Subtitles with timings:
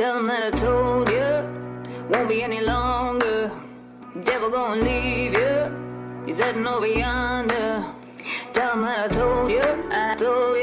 [0.00, 3.50] Tell them that I told you, won't be any longer.
[4.24, 7.84] Devil gonna leave you, he's heading over yonder.
[8.54, 10.59] Tell them that I told you, I told you,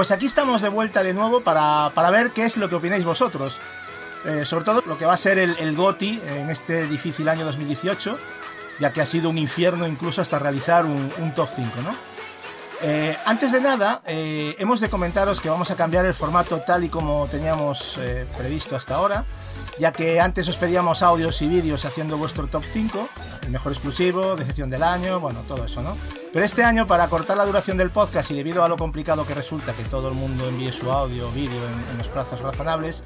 [0.00, 3.04] Pues aquí estamos de vuelta de nuevo para, para ver qué es lo que opináis
[3.04, 3.60] vosotros.
[4.24, 7.44] Eh, sobre todo lo que va a ser el, el GOTI en este difícil año
[7.44, 8.18] 2018,
[8.78, 11.94] ya que ha sido un infierno incluso hasta realizar un, un top 5, ¿no?
[12.82, 16.82] Eh, antes de nada, eh, hemos de comentaros que vamos a cambiar el formato tal
[16.82, 19.26] y como teníamos eh, previsto hasta ahora,
[19.78, 23.08] ya que antes os pedíamos audios y vídeos haciendo vuestro top 5,
[23.42, 25.94] el mejor exclusivo, decepción del año, bueno, todo eso, ¿no?
[26.32, 29.34] Pero este año, para cortar la duración del podcast y debido a lo complicado que
[29.34, 33.02] resulta que todo el mundo envíe su audio o vídeo en, en los plazos razonables,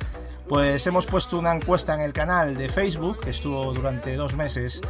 [0.49, 4.81] pues hemos puesto una encuesta en el canal de Facebook, que estuvo durante dos meses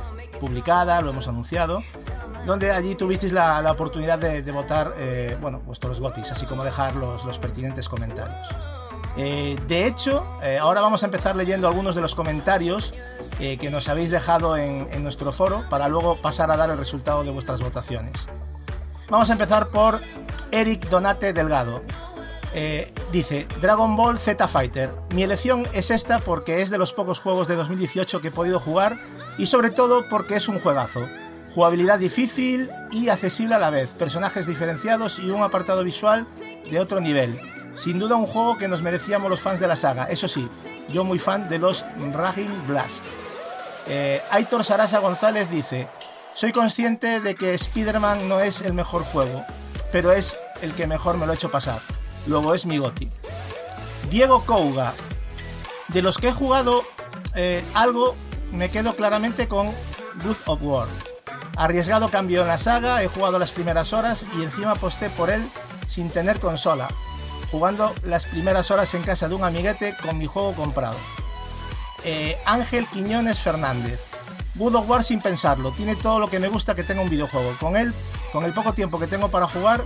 [0.40, 1.82] publicada, lo hemos anunciado,
[2.46, 6.96] donde allí tuvisteis la, la oportunidad de, votar eh, bueno, vuestros gotis, así como dejar
[6.96, 8.48] los, los pertinentes comentarios.
[9.16, 12.94] Eh, de hecho, eh, ahora vamos a empezar leyendo algunos de los comentarios
[13.38, 16.78] eh, que nos habéis dejado en, en nuestro foro para luego pasar a dar el
[16.78, 18.26] resultado de vuestras votaciones.
[19.08, 20.00] Vamos a empezar por
[20.50, 21.80] Eric Donate Delgado.
[22.56, 24.94] Eh, dice, Dragon Ball Z Fighter.
[25.10, 28.60] Mi elección es esta porque es de los pocos juegos de 2018 que he podido
[28.60, 28.96] jugar
[29.38, 31.06] y sobre todo porque es un juegazo.
[31.52, 36.28] Jugabilidad difícil y accesible a la vez, personajes diferenciados y un apartado visual
[36.70, 37.38] de otro nivel.
[37.74, 40.48] Sin duda un juego que nos merecíamos los fans de la saga, eso sí,
[40.88, 43.04] yo muy fan de los Raging Blast.
[43.88, 45.88] Eh, Aitor Sarasa González dice,
[46.34, 49.44] soy consciente de que Spider-Man no es el mejor juego,
[49.90, 51.80] pero es el que mejor me lo he hecho pasar.
[52.26, 53.10] Luego es mi goti.
[54.10, 54.94] Diego Couga.
[55.88, 56.84] De los que he jugado
[57.34, 58.16] eh, algo,
[58.52, 59.66] me quedo claramente con
[60.24, 60.88] God of War.
[61.56, 65.48] Arriesgado cambio en la saga, he jugado las primeras horas y encima aposté por él
[65.86, 66.88] sin tener consola,
[67.50, 70.96] jugando las primeras horas en casa de un amiguete con mi juego comprado.
[72.04, 74.00] Eh, Ángel Quiñones Fernández.
[74.56, 77.56] God of War sin pensarlo, tiene todo lo que me gusta que tenga un videojuego.
[77.58, 77.92] Con él,
[78.32, 79.82] con el poco tiempo que tengo para jugar,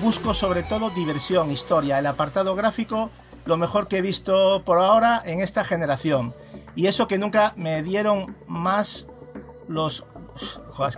[0.00, 3.10] busco sobre todo diversión, historia, el apartado gráfico,
[3.44, 6.34] lo mejor que he visto por ahora en esta generación.
[6.74, 9.08] Y eso que nunca me dieron más
[9.68, 10.04] los...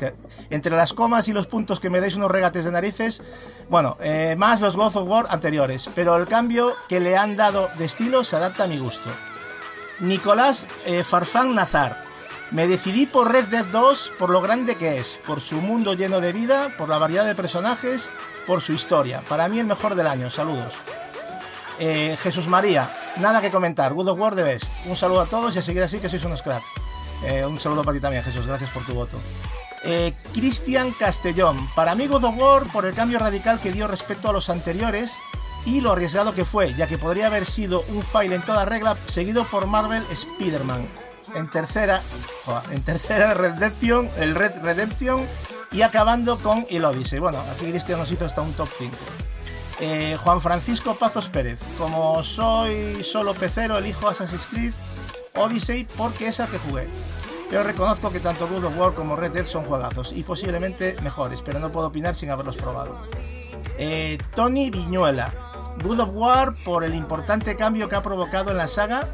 [0.00, 0.17] Que
[0.50, 3.23] entre las comas y los puntos que me dais unos regates de narices,
[3.70, 7.69] bueno, eh, más los God of War anteriores, pero el cambio que le han dado
[7.79, 9.08] de estilo se adapta a mi gusto.
[10.00, 12.07] Nicolás eh, Farfán Nazar.
[12.50, 16.21] Me decidí por Red Dead 2 por lo grande que es, por su mundo lleno
[16.21, 18.11] de vida, por la variedad de personajes,
[18.47, 19.23] por su historia.
[19.29, 20.31] Para mí el mejor del año.
[20.31, 20.75] Saludos.
[21.79, 23.93] Eh, Jesús María, nada que comentar.
[23.93, 24.73] Good of War the best.
[24.87, 26.67] Un saludo a todos y a seguir así que sois unos cracks.
[27.25, 28.47] Eh, un saludo para ti también, Jesús.
[28.47, 29.19] Gracias por tu voto.
[29.85, 31.69] Eh, Cristian Castellón.
[31.75, 35.19] Para mí God of War por el cambio radical que dio respecto a los anteriores
[35.67, 38.97] y lo arriesgado que fue, ya que podría haber sido un file en toda regla
[39.06, 41.07] seguido por Marvel Spider-Man.
[41.35, 42.00] En tercera,
[42.70, 45.26] en tercera Redemption, el Red Redemption
[45.73, 47.19] y acabando con el Odyssey.
[47.19, 48.97] Bueno, aquí Cristian nos hizo hasta un top 5.
[49.81, 51.59] Eh, Juan Francisco Pazos Pérez.
[51.79, 54.73] Como soy solo pecero, elijo Assassin's Creed
[55.35, 56.88] Odyssey porque es el que jugué.
[57.49, 61.43] Pero reconozco que tanto God of War como Red Dead son juegazos y posiblemente mejores,
[61.43, 63.00] pero no puedo opinar sin haberlos probado.
[63.79, 65.32] Eh, Tony Viñuela.
[65.82, 69.09] God of War por el importante cambio que ha provocado en la saga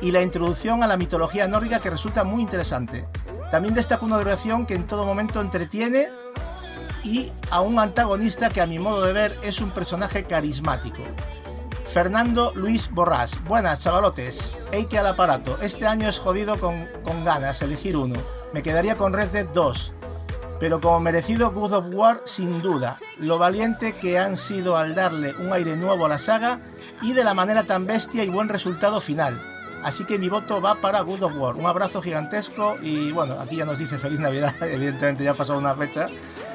[0.00, 3.06] y la introducción a la mitología nórdica que resulta muy interesante.
[3.50, 6.08] También destaca una duración que en todo momento entretiene
[7.04, 11.02] y a un antagonista que a mi modo de ver es un personaje carismático.
[11.86, 13.42] Fernando Luis Borrás.
[13.44, 14.56] Buenas, chavalotes.
[14.72, 15.56] Eike al aparato.
[15.60, 18.20] Este año es jodido con, con ganas elegir uno.
[18.52, 19.94] Me quedaría con Red Dead 2.
[20.58, 22.98] Pero como merecido God of War, sin duda.
[23.18, 26.60] Lo valiente que han sido al darle un aire nuevo a la saga
[27.02, 29.40] y de la manera tan bestia y buen resultado final.
[29.86, 31.54] Así que mi voto va para God of War.
[31.54, 35.60] Un abrazo gigantesco y bueno, aquí ya nos dice feliz Navidad, evidentemente ya ha pasado
[35.60, 36.08] una fecha.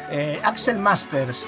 [0.10, 1.46] Eh, Axel Masters.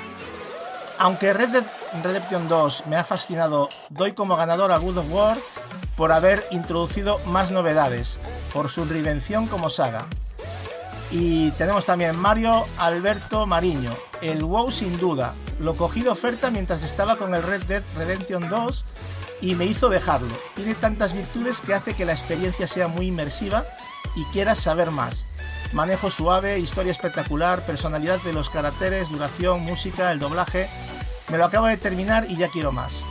[0.98, 1.64] Aunque Red Dead
[2.02, 5.38] Redemption 2 me ha fascinado, doy como ganador a God of War
[5.98, 8.18] por haber introducido más novedades,
[8.54, 10.08] por su reinvención como saga.
[11.12, 13.94] Y tenemos también Mario Alberto Mariño.
[14.22, 15.34] El WoW sin duda.
[15.60, 18.86] Lo cogí de oferta mientras estaba con el Red Dead Redemption 2
[19.44, 20.34] y me hizo dejarlo.
[20.56, 23.66] Tiene tantas virtudes que hace que la experiencia sea muy inmersiva
[24.16, 25.26] y quieras saber más.
[25.74, 30.70] Manejo suave, historia espectacular, personalidad de los caracteres, duración, música, el doblaje.
[31.30, 33.04] Me lo acabo de terminar y ya quiero más.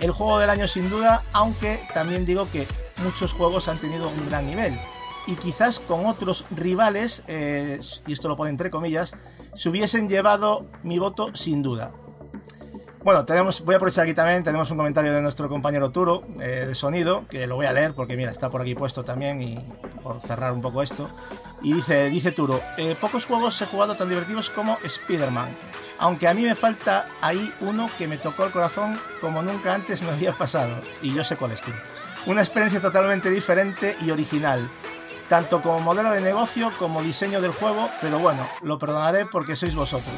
[0.00, 2.66] El juego del año sin duda, aunque también digo que
[3.02, 4.80] muchos juegos han tenido un gran nivel.
[5.26, 9.14] Y quizás con otros rivales, eh, y esto lo pone entre comillas,
[9.54, 11.92] se hubiesen llevado mi voto sin duda.
[13.06, 16.64] Bueno, tenemos, voy a aprovechar aquí también, tenemos un comentario de nuestro compañero Turo eh,
[16.66, 19.64] de sonido, que lo voy a leer porque mira, está por aquí puesto también y
[20.02, 21.08] por cerrar un poco esto.
[21.62, 25.56] Y dice, dice Turo, eh, pocos juegos he jugado tan divertidos como Spider-Man,
[26.00, 30.02] aunque a mí me falta ahí uno que me tocó el corazón como nunca antes
[30.02, 31.78] me había pasado, y yo sé cuál es Turo.
[32.26, 34.68] Una experiencia totalmente diferente y original,
[35.28, 39.76] tanto como modelo de negocio como diseño del juego, pero bueno, lo perdonaré porque sois
[39.76, 40.16] vosotros.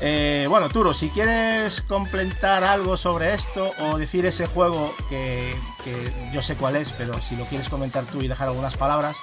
[0.00, 5.54] Eh, bueno, Turo, si quieres complementar algo sobre esto o decir ese juego que,
[6.32, 9.16] yo sé cuál es, pero si lo quieres comentar tú y dejar algunas palabras.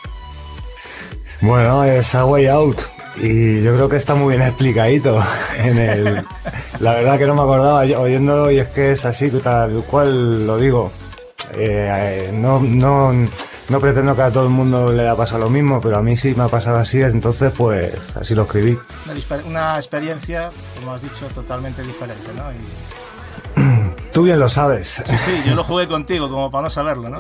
[1.42, 2.82] Bueno, es A Way Out
[3.18, 5.22] y yo creo que está muy bien explicadito.
[6.80, 10.58] La verdad que no me acordaba oyéndolo y es que es así, tal cual lo
[10.58, 10.92] digo.
[11.56, 13.14] Eh, no, no,
[13.70, 16.18] no pretendo que a todo el mundo le haya pasado lo mismo, pero a mí
[16.18, 18.78] sí me ha pasado así, entonces pues así lo escribí.
[19.46, 22.52] Una, experiencia, como has dicho, totalmente diferente, ¿no?
[22.52, 23.94] Y...
[24.14, 25.02] Tú bien lo sabes.
[25.06, 27.20] Sí, sí, yo lo jugué contigo, como para no saberlo, ¿no?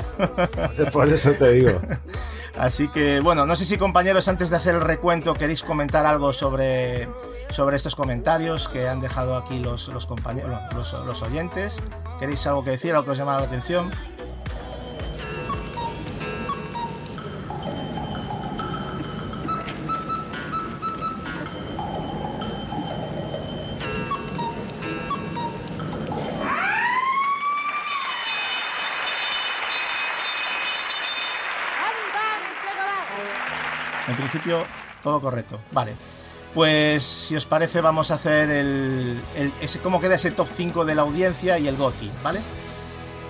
[0.92, 1.72] Por eso te digo.
[2.58, 6.34] Así que, bueno, no sé si compañeros, antes de hacer el recuento, queréis comentar algo
[6.34, 7.10] sobre,
[7.50, 11.80] sobre estos comentarios que han dejado aquí los, los compañeros, los, los oyentes.
[12.20, 13.92] ¿Queréis algo que decir, algo que os llama la atención?
[35.02, 35.60] Todo correcto.
[35.72, 35.96] Vale.
[36.54, 40.86] Pues si os parece vamos a hacer el, el ese, cómo queda ese top 5
[40.86, 42.42] de la audiencia y el GOTI, ¿vale?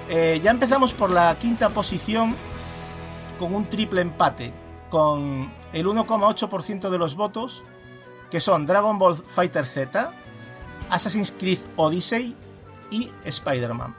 [0.10, 2.36] Eh, ya empezamos por la quinta posición
[3.40, 4.54] con un triple empate,
[4.90, 7.64] con el 1,8% de los votos,
[8.30, 10.12] que son Dragon Ball Fighter Z,
[10.90, 12.36] Assassin's Creed Odyssey
[12.92, 13.96] y Spider-Man.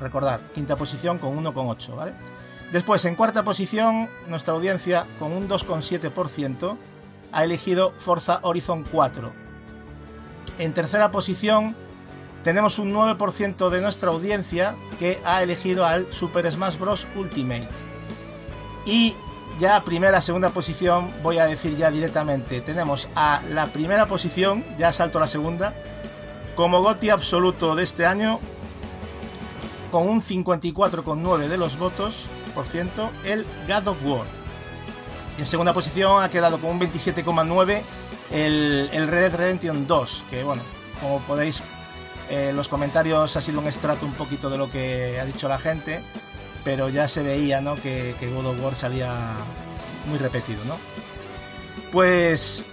[0.00, 2.14] Recordar, quinta posición con 1,8, ¿vale?
[2.72, 6.76] Después, en cuarta posición, nuestra audiencia, con un 2,7%,
[7.32, 9.32] ha elegido Forza Horizon 4.
[10.58, 11.76] En tercera posición,
[12.42, 17.08] tenemos un 9% de nuestra audiencia que ha elegido al Super Smash Bros.
[17.16, 17.68] Ultimate.
[18.84, 19.16] Y
[19.58, 24.92] ya primera, segunda posición, voy a decir ya directamente, tenemos a la primera posición, ya
[24.92, 25.74] salto a la segunda,
[26.54, 28.40] como GOTI absoluto de este año,
[29.90, 34.26] con un 54,9 de los votos, por ciento, el God of War.
[35.38, 37.82] En segunda posición ha quedado con un 27,9
[38.32, 40.62] el, el, Red Dead Redemption 2, que bueno,
[41.00, 41.62] como podéis,
[42.30, 45.58] eh, los comentarios ha sido un estrato un poquito de lo que ha dicho la
[45.58, 46.02] gente,
[46.64, 47.76] pero ya se veía ¿no?
[47.76, 49.14] que, que God of War salía
[50.08, 50.58] muy repetido.
[50.66, 50.76] ¿no?
[51.92, 52.66] Pues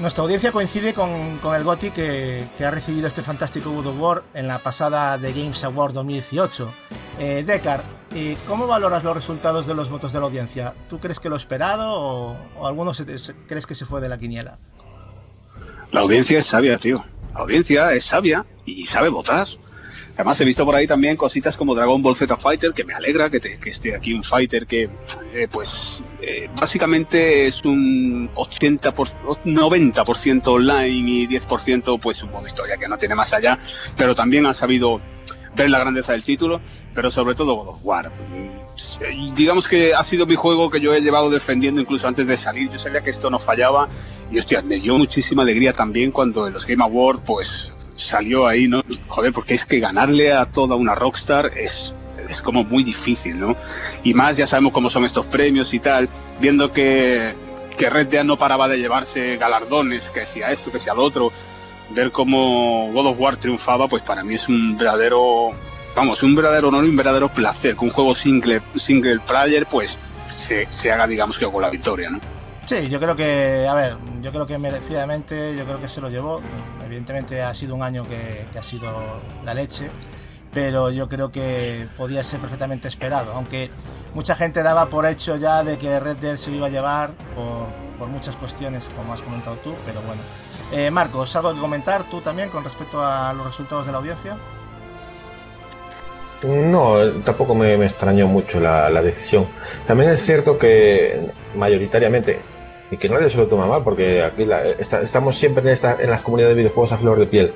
[0.00, 1.10] nuestra audiencia coincide con,
[1.54, 5.92] el GOTI que, ha recibido este fantástico of War en la pasada The Games Award
[5.94, 6.72] 2018.
[7.18, 7.82] Eh, Decar,
[8.14, 10.74] eh, ¿cómo valoras los resultados de los votos de la audiencia?
[10.88, 13.06] ¿Tú crees que lo esperado o, o algunos se,
[13.46, 14.58] crees que se fue de la quiniela?
[15.92, 17.04] La audiencia es sabia, tío.
[17.32, 19.46] La audiencia es sabia y sabe votar.
[20.16, 23.28] Además, he visto por ahí también cositas como Dragon Ball Z Fighter, que me alegra
[23.28, 24.88] que, esté aquí un fighter que,
[25.34, 32.46] eh, pues, eh, básicamente es un 80 por, 90% online y 10% pues un modo
[32.46, 33.58] historia que no tiene más allá,
[33.94, 35.00] pero también ha sabido
[35.54, 36.62] ver la grandeza del título,
[36.94, 38.12] pero sobre todo God of War.
[39.34, 42.70] Digamos que ha sido mi juego que yo he llevado defendiendo incluso antes de salir.
[42.70, 43.88] Yo sabía que esto no fallaba
[44.30, 48.68] y hostia, me dio muchísima alegría también cuando en los Game Awards pues salió ahí,
[48.68, 48.82] ¿no?
[49.08, 51.94] Joder, porque es que ganarle a toda una rockstar es,
[52.28, 53.56] es como muy difícil, ¿no?
[54.04, 56.08] Y más ya sabemos cómo son estos premios y tal,
[56.40, 57.34] viendo que,
[57.76, 60.98] que Red Dead no paraba de llevarse galardones, que si a esto, que si al
[60.98, 61.32] otro,
[61.90, 65.50] ver cómo God of War triunfaba, pues para mí es un verdadero,
[65.94, 69.98] vamos, un verdadero honor y un verdadero placer que un juego single, single player, pues
[70.28, 72.20] se, se haga, digamos que con la victoria, ¿no?
[72.66, 76.10] Sí, yo creo que, a ver, yo creo que merecidamente, yo creo que se lo
[76.10, 76.40] llevó.
[76.84, 78.92] Evidentemente ha sido un año que, ha sido
[79.44, 79.88] la leche,
[80.52, 83.32] pero yo creo que podía ser perfectamente esperado.
[83.34, 83.70] Aunque
[84.14, 87.12] mucha gente daba por hecho ya de que Red Dead se lo iba a llevar
[87.36, 87.68] por,
[88.00, 90.22] por muchas cuestiones, como has comentado tú, pero bueno.
[90.72, 94.36] Eh, Marcos, ¿algo que comentar tú también con respecto a los resultados de la audiencia?
[96.42, 99.46] No, tampoco me, me extrañó mucho la decisión.
[99.86, 102.40] También es cierto que mayoritariamente,
[102.90, 106.00] y que nadie se lo toma mal, porque aquí la- está- estamos siempre en, esta,
[106.00, 107.52] en las comunidades de videojuegos a flor de piel,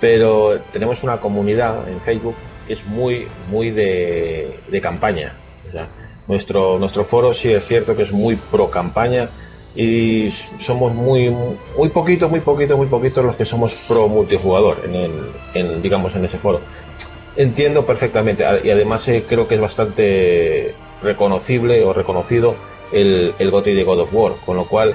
[0.00, 5.34] pero tenemos una comunidad en Facebook que es muy, muy de, de campaña.
[6.26, 9.28] Nuestro, nuestro foro sí es cierto que es muy pro campaña
[9.74, 14.94] y somos muy, muy poquitos, muy poquitos, muy poquitos los que somos pro multijugador en
[14.94, 15.12] el,
[15.54, 16.60] en, digamos, en ese foro.
[17.36, 22.54] Entiendo perfectamente y además eh, creo que es bastante reconocible o reconocido
[22.92, 24.94] el, el GOTY de God of War, con lo cual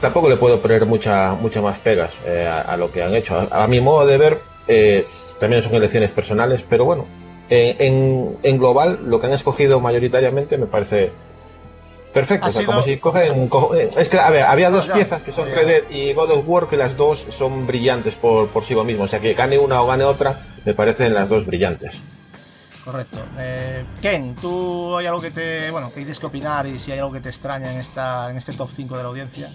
[0.00, 3.36] tampoco le puedo poner mucha, mucha más pegas eh, a, a lo que han hecho.
[3.50, 5.06] A, a mi modo de ver, eh,
[5.40, 7.06] también son elecciones personales, pero bueno,
[7.50, 11.12] eh, en, en global lo que han escogido mayoritariamente me parece
[12.12, 12.46] perfecto.
[12.46, 15.22] O sea, sido- como si cogen, eh, es que, a ver, había dos ya, piezas
[15.22, 15.54] que son ya.
[15.56, 19.06] Red Dead y God of War, que las dos son brillantes por, por sí mismos.
[19.06, 21.92] O sea, que gane una o gane otra, me parecen las dos brillantes.
[22.84, 23.18] Correcto.
[23.38, 25.70] Eh, Ken, ¿tú hay algo que te.
[25.70, 28.36] Bueno, que tienes que opinar y si hay algo que te extraña en, esta, en
[28.36, 29.50] este top 5 de la audiencia?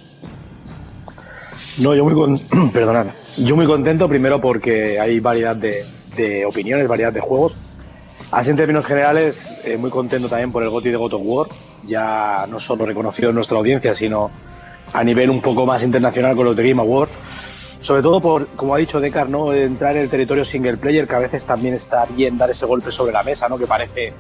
[1.78, 2.40] No, yo muy con...
[2.74, 3.08] perdonad.
[3.38, 7.58] Yo muy contento primero porque hay variedad de, de opiniones, variedad de juegos.
[8.32, 11.48] Así en términos generales, eh, muy contento también por el GOTY de God of War,
[11.84, 14.30] ya no solo reconocido en nuestra audiencia, sino
[14.94, 17.10] a nivel un poco más internacional con los de Game Award.
[17.80, 19.54] Sobre todo por, como ha dicho Decar, ¿no?
[19.54, 22.92] entrar en el territorio single player, que a veces también está bien dar ese golpe
[22.92, 23.58] sobre la mesa, ¿no?
[23.58, 24.14] que parece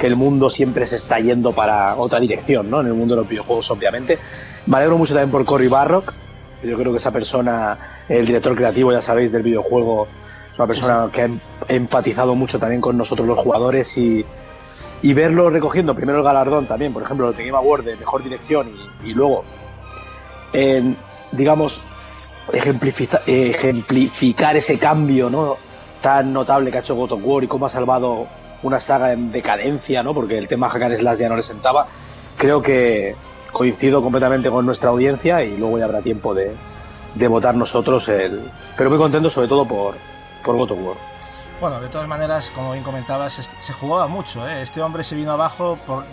[0.00, 2.80] que el mundo siempre se está yendo para otra dirección, ¿no?
[2.80, 4.18] en el mundo de los videojuegos, obviamente.
[4.64, 6.14] Me alegro mucho también por Cory Barrock,
[6.62, 7.76] yo creo que esa persona,
[8.08, 10.06] el director creativo, ya sabéis, del videojuego,
[10.50, 11.38] es una persona que ha em-
[11.68, 14.24] empatizado mucho también con nosotros los jugadores y,
[15.02, 18.70] y verlo recogiendo primero el galardón también, por ejemplo, el Game Award de mejor dirección
[19.04, 19.44] y, y luego,
[20.52, 20.96] en,
[21.32, 21.82] digamos,
[22.52, 25.56] ejemplificar ese cambio ¿no?
[26.00, 28.26] tan notable que ha hecho God War y cómo ha salvado
[28.62, 30.14] una saga en decadencia, ¿no?
[30.14, 31.88] porque el tema Hack and Slash ya no le sentaba.
[32.36, 33.14] Creo que
[33.52, 36.54] coincido completamente con nuestra audiencia y luego ya habrá tiempo de,
[37.14, 38.08] de votar nosotros.
[38.08, 38.50] El...
[38.76, 39.94] Pero muy contento sobre todo por,
[40.44, 40.96] por God of War.
[41.60, 44.48] Bueno, de todas maneras, como bien comentabas, se jugaba mucho.
[44.48, 44.62] ¿eh?
[44.62, 46.04] Este hombre se vino abajo por,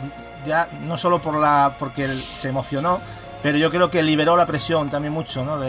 [0.46, 3.00] ya no solo por la porque se emocionó,
[3.42, 5.60] pero yo creo que liberó la presión también mucho ¿no?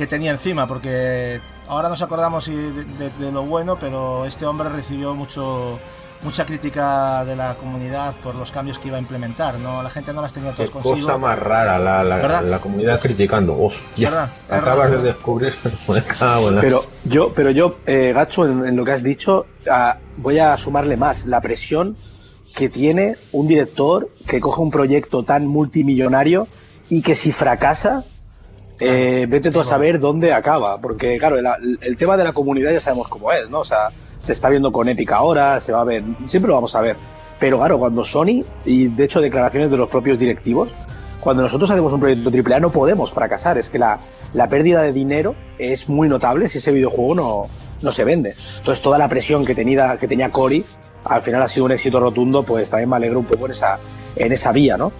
[0.00, 4.70] Que tenía encima, porque ahora nos acordamos de, de- de lo bueno, pero este hombre
[4.70, 5.78] recibió mucho
[6.22, 9.58] mucha crítica de la comunidad por los cambios que iba a implementar.
[9.58, 9.82] ¿no?
[9.82, 11.06] La gente no las tenía Qué todos consigo.
[11.06, 13.58] cosa más rara la, la, comunidad criticando.
[13.60, 14.30] Hostia, ¿Verdad?
[14.48, 15.54] Acabas de descubrir.
[16.62, 20.56] Pero yo, pero yo eh, Gacho, en, en lo que has dicho, ah, voy a
[20.56, 21.26] sumarle más.
[21.26, 21.96] La presión
[22.56, 26.48] que tiene un director que coge un proyecto tan multimillonario
[26.88, 28.04] y que si fracasa,
[28.80, 30.80] eh, vete tú a saber dónde acaba.
[30.80, 33.60] Porque, claro, el, el tema de la comunidad ya sabemos cómo es, ¿no?
[33.60, 36.74] O sea, se está viendo con Epic ahora, se va a ver, siempre lo vamos
[36.74, 36.96] a ver.
[37.38, 40.74] Pero claro, cuando Sony, y de hecho declaraciones de los propios directivos,
[41.20, 43.58] cuando nosotros hacemos un proyecto AAA no podemos fracasar.
[43.58, 43.98] Es que la,
[44.32, 47.46] la pérdida de dinero es muy notable si ese videojuego no,
[47.82, 48.34] no se vende.
[48.58, 50.64] Entonces toda la presión que tenía, que tenía Cory
[51.04, 53.78] al final ha sido un éxito rotundo, pues también me alegro un poco en esa,
[54.16, 54.92] en esa vía, ¿no?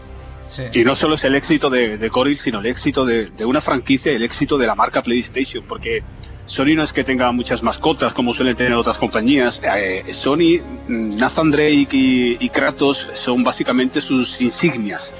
[0.73, 3.61] Y no solo es el éxito de, de Cory, sino el éxito de, de una
[3.61, 6.03] franquicia, el éxito de la marca PlayStation, porque
[6.47, 9.63] Sony no es que tenga muchas mascotas como suelen tener otras compañías.
[9.65, 15.15] Eh, Sony, mm, Nathan Drake y, y Kratos son básicamente sus insignias.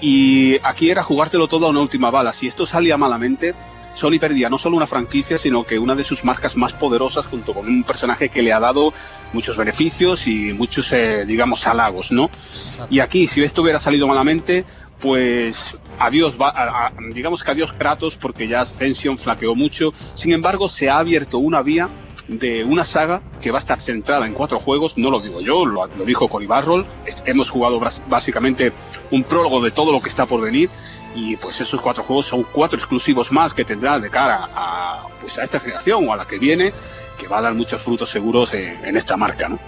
[0.00, 2.32] Y aquí era jugártelo todo a una última bala.
[2.32, 3.54] Si esto salía malamente,
[3.94, 7.52] Sony perdía no solo una franquicia, sino que una de sus marcas más poderosas, junto
[7.54, 8.92] con un personaje que le ha dado
[9.32, 12.30] muchos beneficios y muchos, eh, digamos, halagos, ¿no?
[12.68, 12.86] Exacto.
[12.94, 14.64] Y aquí, si esto hubiera salido malamente,
[15.00, 19.92] pues adiós, va- a- a- digamos que adiós Kratos, porque ya Ascension flaqueó mucho.
[20.14, 21.88] Sin embargo, se ha abierto una vía
[22.28, 25.66] de una saga que va a estar centrada en cuatro juegos, no lo digo yo,
[25.66, 26.86] lo, lo dijo Cory Barrol,
[27.26, 28.72] hemos jugado básicamente
[29.10, 30.70] un prólogo de todo lo que está por venir
[31.14, 35.38] y pues esos cuatro juegos son cuatro exclusivos más que tendrá de cara a, pues
[35.38, 36.72] a esta generación o a la que viene,
[37.18, 39.58] que va a dar muchos frutos seguros en, en esta marca, ¿no?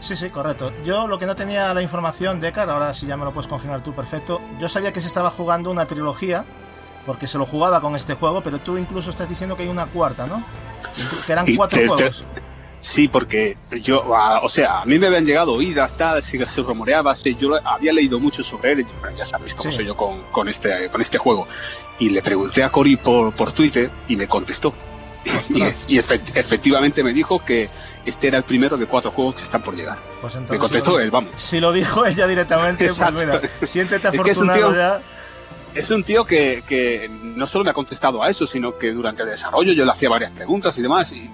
[0.00, 0.72] Sí, sí, correcto.
[0.84, 3.82] Yo lo que no tenía la información, Decar, ahora sí ya me lo puedes confirmar
[3.82, 4.40] tú, perfecto.
[4.60, 6.44] Yo sabía que se estaba jugando una trilogía,
[7.04, 9.86] porque se lo jugaba con este juego, pero tú incluso estás diciendo que hay una
[9.86, 10.42] cuarta, ¿no?
[11.26, 12.24] Que eran cuatro te- te- juegos.
[12.80, 16.62] Sí, porque yo, ah, o sea, a mí me habían llegado oídas, tal, se, se
[16.62, 19.76] rumoreaba, sí, yo había leído mucho sobre él, bueno, ya sabéis cómo Sí.
[19.76, 21.46] soy yo con, con, este, con este juego.
[21.98, 24.72] Y le pregunté a Cory por, por Twitter y me contestó.
[25.50, 25.62] Y,
[25.96, 27.68] y efect- efectivamente me dijo que
[28.06, 29.98] este era el primero de cuatro juegos que están por llegar.
[30.22, 31.30] pues Me contestó si lo- él, vamos.
[31.34, 35.02] Si lo dijo ella directamente, pues mira, siéntete Es que es un afortunado tío- ya.
[35.74, 39.22] Es un tío que, que no solo me ha contestado a eso, sino que durante
[39.22, 41.12] el desarrollo yo le hacía varias preguntas y demás.
[41.12, 41.30] Y,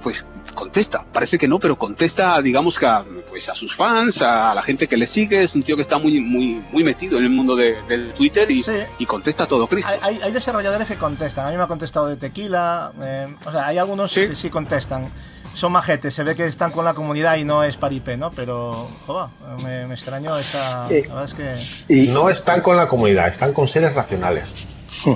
[0.00, 1.04] pues contesta.
[1.12, 4.88] Parece que no, pero contesta, digamos que a, pues a sus fans, a la gente
[4.88, 5.42] que le sigue.
[5.42, 8.50] Es un tío que está muy, muy, muy metido en el mundo de- del Twitter
[8.50, 8.72] y, Sí.
[8.98, 9.90] y contesta todo Cristo.
[9.92, 11.46] Hay, hay- hay desarrolladores que contestan.
[11.46, 12.92] A mí me ha contestado de Tequila.
[13.02, 14.28] eh, o sea, hay algunos Sí.
[14.28, 15.08] que sí contestan.
[15.54, 18.30] Son majetes, se ve que están con la comunidad y no es paripé, ¿no?
[18.30, 19.28] Pero, joder,
[19.62, 20.86] me, me extrañó esa.
[20.90, 21.04] Eh.
[21.08, 21.94] La verdad es que.
[21.94, 24.44] Y, No están con la comunidad, están con seres racionales.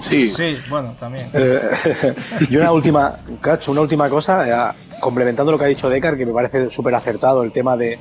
[0.03, 1.31] Sí, Sí, bueno, también.
[2.51, 6.25] y una última, Cacho, una última cosa, eh, complementando lo que ha dicho Decar, que
[6.25, 7.99] me parece súper acertado el tema de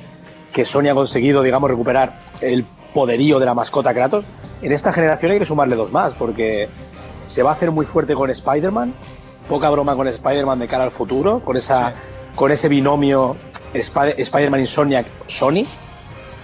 [0.52, 4.24] que Sony ha conseguido, digamos, recuperar el poderío de la mascota Kratos.
[4.62, 6.68] En esta generación hay que sumarle dos más, porque
[7.24, 8.94] se va a hacer muy fuerte con Spider-Man,
[9.48, 12.13] poca broma con Spider-Man de cara al futuro, con, esa, Sí.
[12.34, 13.36] Con ese binomio
[13.74, 15.64] Sp- Spider-Man Insomniac Sony,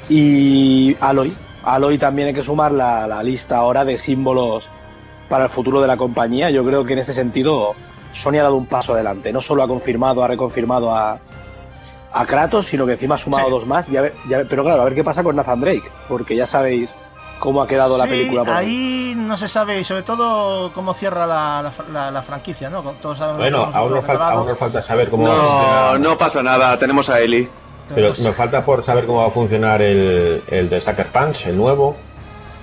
[0.09, 1.33] y Aloy.
[1.62, 4.68] Aloy también hay que sumar la, la lista ahora de símbolos
[5.29, 6.50] para el futuro de la compañía.
[6.50, 7.74] Yo creo que en este sentido
[8.12, 9.33] Sony ha dado un paso adelante.
[9.33, 11.18] No solo ha confirmado, ha reconfirmado a,
[12.12, 13.50] a Kratos, sino que encima ha sumado Sí.
[13.50, 13.87] dos más.
[13.88, 16.96] Ya ya pero claro, a ver qué pasa con Nathan Drake, porque ya sabéis
[17.40, 18.44] cómo ha quedado la película.
[18.44, 19.14] por ahí.
[19.16, 22.83] no se sabe, y sobre todo cómo cierra la, la, la- la franquicia, ¿no?
[23.00, 26.00] Todos sabemos Bueno, aún nos, falta, aún nos falta saber cómo va a No, funcionar.
[26.00, 27.48] no pasa nada, tenemos a Eli.
[27.92, 31.57] Pero me falta por saber cómo va a funcionar el, el de Sucker Punch, el
[31.57, 31.96] nuevo.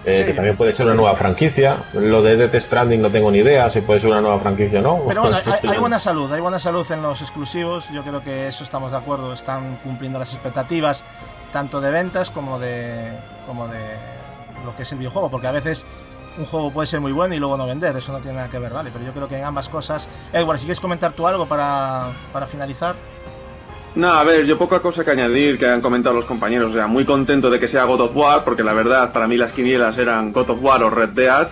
[0.05, 0.23] eh, Sí.
[0.23, 1.83] Que también puede ser una nueva franquicia.
[1.91, 4.83] Lo de Death Stranding no tengo ni idea si puede ser una nueva franquicia o
[4.83, 5.01] no.
[5.05, 7.89] Pero bueno, hay, hay buena salud, hay buena salud en los exclusivos.
[7.91, 9.33] Yo creo que eso estamos de acuerdo.
[9.33, 11.03] Están cumpliendo las expectativas
[11.51, 13.11] tanto de ventas como de
[13.45, 13.79] como de
[14.65, 15.85] lo que es el videojuego, porque a veces
[16.37, 17.95] un juego puede ser muy bueno y luego no vender.
[17.95, 18.91] Eso no tiene nada que ver, vale.
[18.91, 20.07] Pero yo creo que en ambas cosas.
[20.31, 22.95] Edward, si quieres comentar tú algo para, para finalizar.
[23.95, 26.71] No, a ver, yo poca cosa que añadir que han comentado los compañeros.
[26.71, 29.37] O sea, muy contento de que sea God of War, porque la verdad, para mí
[29.37, 31.47] las quinielas eran God of War o Red Dead.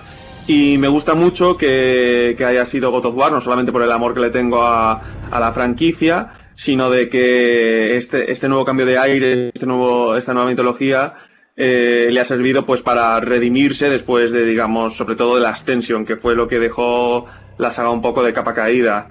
[0.47, 3.91] Y me gusta mucho que, que haya sido God of War, no solamente por el
[3.91, 8.85] amor que le tengo a, a la franquicia, sino de que este, este nuevo cambio
[8.85, 11.15] de aire, este nuevo, esta nueva mitología,
[11.55, 16.05] eh, le ha servido pues para redimirse después de, digamos, sobre todo de la Ascension,
[16.05, 17.25] que fue lo que dejó
[17.57, 19.09] la saga un poco de capa caída.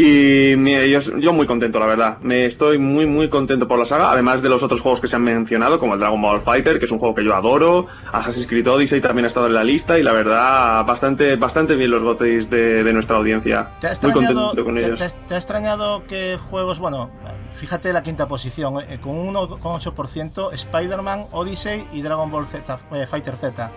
[0.00, 2.18] Y mire, yo, yo muy contento, la verdad.
[2.20, 5.16] Me estoy muy, muy contento por la saga, además de los otros juegos que se
[5.16, 7.88] han mencionado, como el Dragon Ball Fighter, que es un juego que yo adoro.
[8.12, 11.90] Assassin's Creed Odyssey también ha estado en la lista y la verdad, bastante, bastante bien
[11.90, 13.70] los gotes de, de nuestra audiencia.
[13.80, 15.00] ¿Te ha muy contento con ellos.
[15.00, 17.10] te- te ha extrañado que juegos, bueno,
[17.50, 23.04] fíjate la quinta posición, eh, con un 1,8%, Spider-Man, Odyssey y Dragon Ball Z, eh,
[23.08, 23.72] Fighter Z.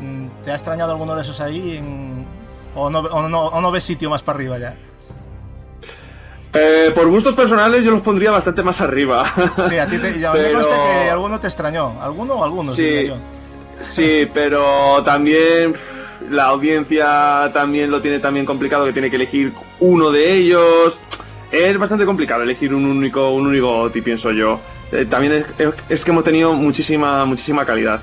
[0.00, 1.78] Mm, ¿Te ha extrañado alguno de esos ahí?
[1.78, 2.26] en-
[2.76, 4.76] o, no, o, no, o no ves sitio más para arriba ya?
[6.54, 9.24] Eh, por gustos personales yo los pondría bastante más arriba.
[9.70, 12.00] Sí, a ti te, ya Pero- que alguno te extrañó.
[12.02, 12.76] ¿Alguno o algunos?
[12.76, 13.06] Sí.
[13.06, 13.16] yo.
[13.94, 15.74] Sí, pero también
[16.30, 21.00] la audiencia también lo tiene también complicado, que tiene que elegir uno de ellos.
[21.50, 24.60] Es bastante complicado elegir un único, un único GOTY, pienso yo.
[24.92, 28.00] Eh, también es, es que hemos tenido muchísima, muchísima calidad.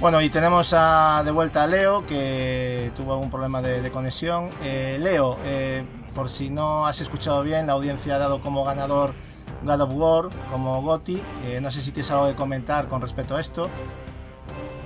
[0.00, 4.50] Bueno, y tenemos a- de vuelta a Leo, que tuvo algún problema de, de conexión.
[4.62, 5.82] Eh, Leo, eh,
[6.14, 9.14] por si no has escuchado bien, la audiencia ha dado como ganador
[9.62, 11.22] God of War, como Gotti.
[11.44, 13.68] Eh, no sé si tienes algo que comentar con respecto a esto.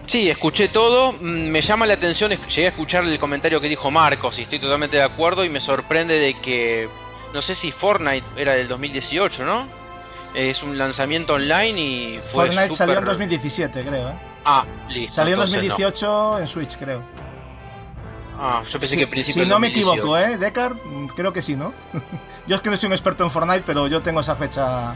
[0.07, 1.13] Sí, escuché todo.
[1.13, 4.59] mm, Me llama la atención, llegué a escuchar el comentario que dijo Marcos y estoy
[4.59, 6.89] totalmente de acuerdo y me sorprende de que,
[7.35, 9.67] no sé si Fortnite era del 2018, ¿no?
[10.35, 14.09] Es un lanzamiento online y fue Fortnite salió en súper- 2017, creo.
[14.09, 14.13] ¿eh?
[14.45, 15.17] Ah, listo.
[15.17, 15.69] Salió en entonces no.
[15.69, 17.03] 2018 en Switch, creo.
[18.39, 19.93] Ah, yo pensé Si- que principio Si no me 2018.
[20.01, 20.37] equivoco, ¿eh?
[20.39, 21.75] Decar, mm, creo que sí, ¿no?
[22.47, 24.95] yo es que no soy un experto en Fortnite, pero yo tengo esa fecha.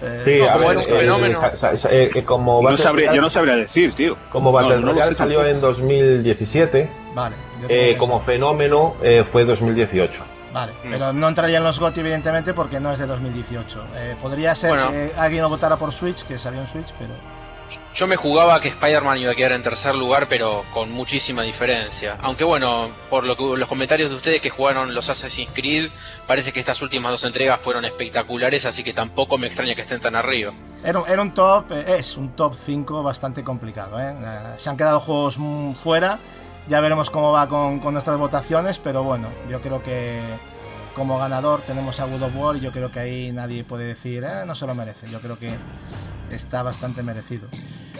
[0.00, 1.40] eh, Sí, No, a como ver, eh, fenómeno.
[1.44, 2.24] eh, eh,
[2.62, 4.16] No sabría- yo no sabría decir, tío.
[4.30, 7.36] Como Battle no Royale salió en 2017, Vale.
[7.68, 10.22] eh, como fenómeno eh, fue 2018.
[10.52, 10.90] Vale, Mm.
[10.90, 13.84] pero no entraría en los GOTY evidentemente porque no es de 2018.
[13.94, 14.90] Eh, podría ser Bueno.
[14.90, 17.14] que alguien lo votara por Switch, que salió en Switch, pero...
[17.94, 22.16] Yo me jugaba que Spider-Man iba a quedar en tercer lugar, pero con muchísima diferencia.
[22.22, 25.88] Aunque bueno, por lo que, los comentarios de ustedes que jugaron los Assassin's Creed,
[26.26, 30.00] parece que estas últimas dos entregas fueron espectaculares, así que tampoco me extraña que estén
[30.00, 30.52] tan arriba.
[30.84, 34.00] Era, un- top, eh, es un top 5 bastante complicado.
[34.00, 34.14] ¿eh?
[34.20, 36.18] Eh, se han quedado juegos mm, fuera,
[36.68, 40.20] ya veremos cómo va con, nuestras votaciones, pero bueno, yo creo que
[40.94, 44.24] como ganador tenemos a God of War y yo creo que ahí nadie puede decir,
[44.24, 45.56] "Eh, no se lo merece, yo creo que
[46.36, 47.48] está bastante merecido.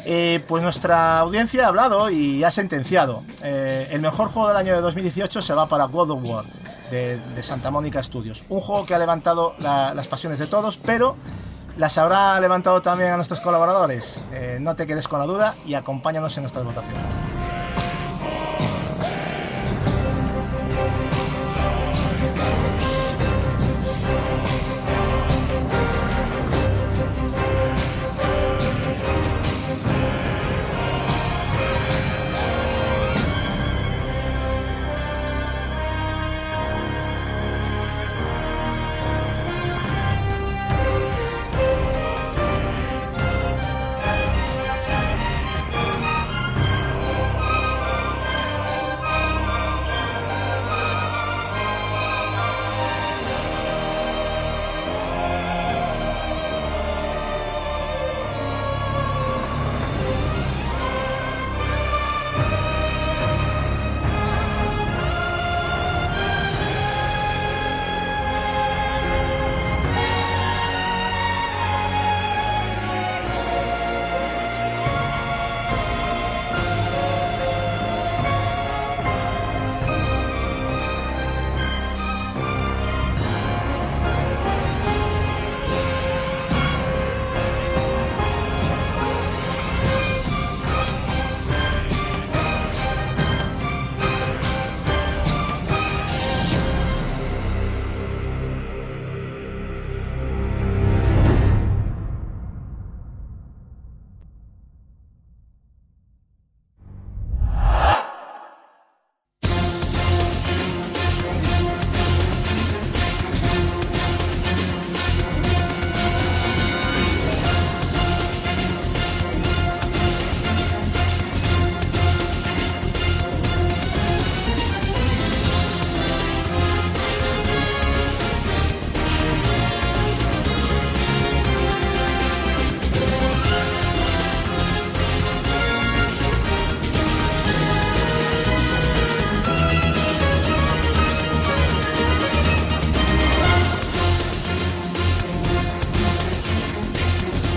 [0.05, 3.23] Eh, pues nuestra audiencia ha hablado y ha sentenciado.
[3.43, 6.45] Eh, el mejor juego del año de 2018 se va para God of War,
[6.91, 8.45] de, de Santa Mónica Studios.
[8.49, 11.17] Un juego que ha levantado la- las pasiones de todos, pero
[11.77, 14.23] las habrá levantado también a nuestros colaboradores.
[14.33, 17.01] Eh, no te quedes con la duda y acompáñanos en nuestras votaciones.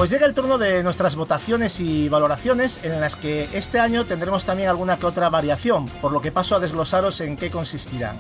[0.06, 4.46] Pues llega el turno de nuestras votaciones y valoraciones, en las que este año tendremos
[4.46, 8.16] también alguna que otra variación, por lo que paso a desglosaros en qué consistirán.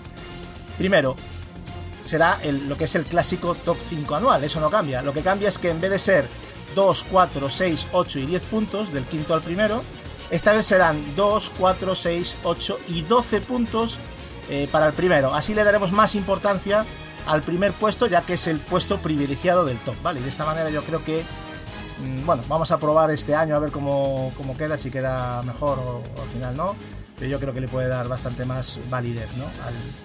[0.80, 1.16] Primero,
[2.04, 5.04] será el- lo que es el clásico top 5 anual, eso no cambia.
[5.04, 6.28] Lo que cambia es que en vez de ser
[6.74, 9.84] 2, 4, 6, 8 y 10 puntos del quinto al primero,
[10.32, 14.00] esta vez serán 2, 4, 6, 8 y 12 puntos
[14.50, 15.36] eh, para el primero.
[15.36, 16.84] Así le daremos más importancia
[17.28, 20.20] al primer puesto, ya que es el puesto privilegiado del top, ¿vale?
[20.20, 21.24] Y de esta manera yo creo que,
[22.26, 26.04] bueno, vamos a probar este año a ver cómo, cómo queda, si queda mejor o,
[26.22, 26.76] al final no.
[27.18, 29.46] Pero yo creo que le puede dar bastante más validez, ¿no?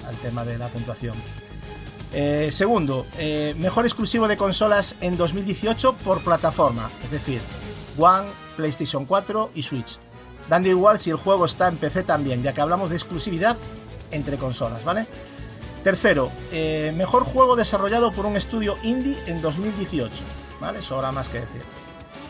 [0.09, 1.17] Al, tema de la puntuación.
[2.13, 7.41] Eh, segundo, eh, mejor exclusivo de consolas en 2018 por plataforma, es decir,
[7.99, 9.99] One, PlayStation 4 y Switch.
[10.49, 13.57] Dando igual si el juego está en PC también, ya que hablamos de exclusividad
[14.11, 15.07] entre consolas, ¿vale?
[15.83, 20.13] Tercero, eh, mejor juego desarrollado por un estudio indie en 2018,
[20.61, 20.83] ¿vale?
[20.83, 21.63] Sobra más que decir.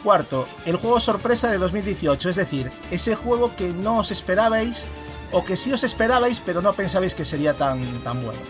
[0.02, 4.86] Cuarto, el juego sorpresa de 2018, es decir, ese juego que no os esperabais
[5.32, 8.40] o que sí os esperabais pero no pensabais que sería tan, tan bueno.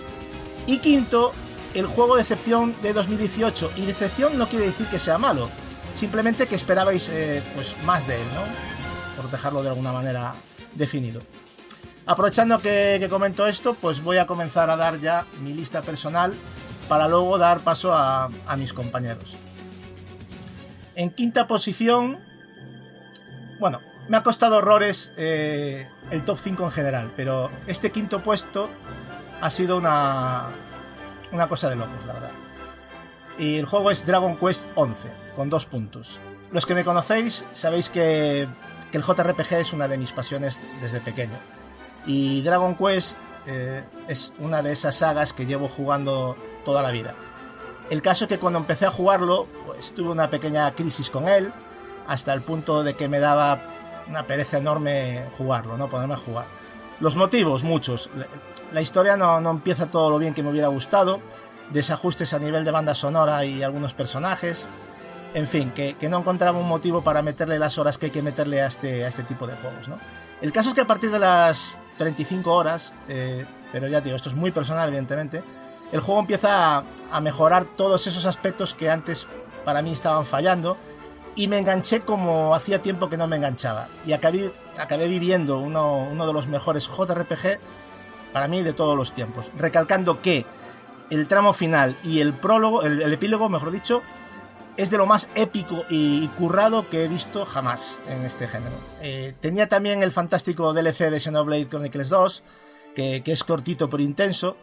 [0.67, 1.33] Y quinto,
[1.75, 3.73] el juego de decepción de 2018.
[3.77, 5.51] Y decepción no quiere decir que sea malo,
[5.93, 9.21] simplemente que esperabais eh, pues más de él, ¿no?
[9.21, 10.35] Por dejarlo de alguna manera
[10.75, 11.21] definido.
[12.07, 16.35] Aprovechando que, comento esto, pues voy a comenzar a dar ya mi lista personal
[16.89, 19.37] para luego dar paso a mis compañeros.
[21.01, 22.19] En quinta posición,
[23.59, 28.69] bueno, me ha costado horrores eh, el top 5 en general, pero este quinto puesto
[29.41, 30.51] ha sido una,
[31.33, 32.33] una cosa de locos, la verdad.
[33.39, 36.21] Y el juego es Dragon Quest 11, con dos puntos.
[36.53, 38.47] Los que me conocéis sabéis que,
[38.93, 41.39] que el JRPG es una de mis pasiones desde pequeño.
[42.05, 46.37] Y Dragon Quest eh, es una de esas sagas que llevo jugando
[46.67, 47.15] toda la vida.
[47.89, 49.49] El caso es que cuando empecé a jugarlo,
[49.81, 51.55] pues tuve una pequeña crisis con él,
[52.07, 53.62] hasta el punto de que me daba
[54.09, 55.88] una pereza enorme jugarlo, ¿no?
[55.88, 56.45] Ponerme a jugar.
[57.01, 58.11] Los motivos, muchos.
[58.73, 61.23] La historia no, no empieza todo lo bien que me hubiera gustado,
[61.71, 64.69] desajustes a nivel de banda sonora y algunos personajes.
[65.33, 68.23] En fin, que, que no encontraba un motivo para meterle las horas que hay que
[68.23, 69.99] meterle a este, a este tipo de juegos, ¿no?
[70.43, 74.29] El caso es que a partir de las 35 horas, eh, pero ya digo, esto
[74.29, 75.43] es muy personal, evidentemente,
[75.90, 79.27] el juego empieza a, a mejorar todos esos aspectos que antes
[79.64, 80.77] para mí estaban fallando
[81.37, 83.88] y me enganché como hacía tiempo que no me enganchaba.
[84.07, 87.59] Y acabé, viviendo uno, de los mejores JRPG
[88.33, 89.51] para mí de todos los tiempos.
[89.57, 90.46] Recalcando que
[91.11, 94.03] el tramo final y el prólogo, el, el epílogo, mejor dicho,
[94.77, 98.77] es de lo más épico y currado que he visto jamás en este género.
[99.01, 102.42] Eh, tenía también el fantástico DLC de Xenoblade Chronicles 2,
[102.94, 104.57] que, que es cortito pero intenso,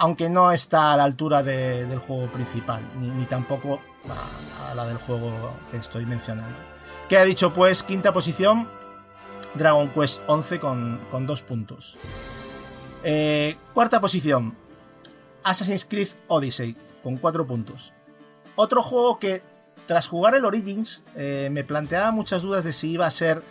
[0.00, 3.80] aunque no está a la altura de- del juego principal, ni, tampoco
[4.68, 6.56] a, la del juego que estoy mencionando.
[7.08, 8.68] Queda dicho pues, quinta posición,
[9.54, 11.98] Dragon Quest 11 con, con dos puntos.
[13.02, 14.56] Eh, cuarta posición,
[15.44, 17.92] Assassin's Creed Odyssey con cuatro puntos.
[18.56, 19.42] Otro juego que
[19.86, 23.42] tras jugar el Origins eh, me planteaba muchas dudas de si iba a ser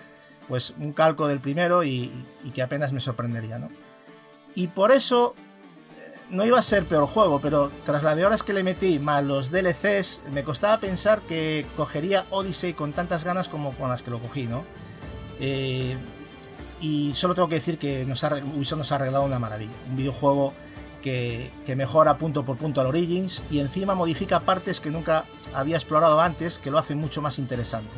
[0.48, 2.12] pues un calco del primero y,
[2.44, 3.70] y que apenas me sorprendería, ¿no?
[4.56, 5.36] Y por eso
[6.32, 9.24] no iba a ser peor juego, pero tras las de horas que le metí más
[9.24, 14.12] los DLCs, me costaba pensar que cogería Odyssey con tantas ganas como con las que
[14.12, 14.64] lo cogí, ¿no?
[15.40, 15.98] Eh,
[16.82, 19.74] y solo tengo que decir que nos Ubisoft nos ha arreglado una maravilla.
[19.90, 20.54] Un videojuego
[21.02, 26.22] que, mejora punto por punto al Origins y encima modifica partes que nunca había explorado
[26.22, 27.98] antes, que lo hacen mucho más interesante.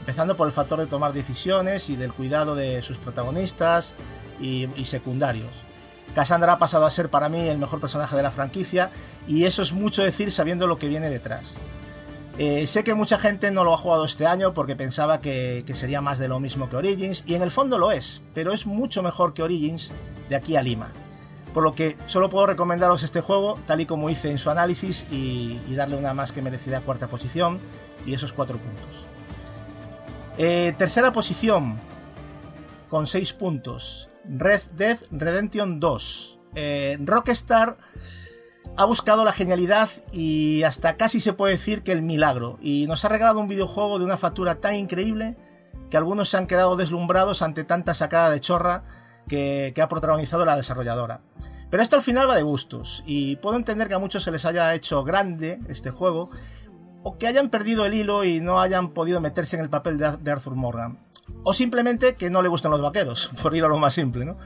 [0.00, 3.94] Empezando por el factor de tomar decisiones y del cuidado de sus protagonistas
[4.40, 5.67] y secundarios.
[6.18, 8.90] Cassandra ha pasado a ser para mí el mejor personaje de la franquicia
[9.28, 11.52] y eso es mucho decir sabiendo lo que viene detrás.
[12.38, 16.00] Eh, sé que mucha gente no lo ha jugado este año porque pensaba que, sería
[16.00, 19.00] más de lo mismo que Origins, y en el fondo lo es, pero es mucho
[19.00, 19.92] mejor que Origins
[20.28, 20.90] de aquí a Lima.
[21.54, 25.06] Por lo que solo puedo recomendaros este juego, tal y como hice en su análisis,
[25.12, 27.60] y, y darle una más que merecida cuarta posición,
[28.06, 29.06] y esos cuatro puntos.
[30.36, 31.78] Eh, tercera posición,
[32.88, 36.38] con seis puntos, Red Dead Redemption 2.
[36.54, 37.78] Eh, Rockstar
[38.76, 42.58] ha buscado la genialidad y hasta casi se puede decir que el milagro.
[42.60, 45.36] Y nos ha regalado un videojuego de una factura tan increíble
[45.90, 48.84] que algunos se han quedado deslumbrados ante tanta sacada de chorra
[49.26, 51.22] que, ha protagonizado la desarrolladora.
[51.70, 54.44] Pero esto al final va de gustos y puedo entender que a muchos se les
[54.44, 56.30] haya hecho grande este juego
[57.02, 60.30] o que hayan perdido el hilo y no hayan podido meterse en el papel de
[60.30, 60.98] Arthur Morgan.
[61.44, 64.38] O simplemente que no le gustan los vaqueros, por ir a lo más simple, ¿no?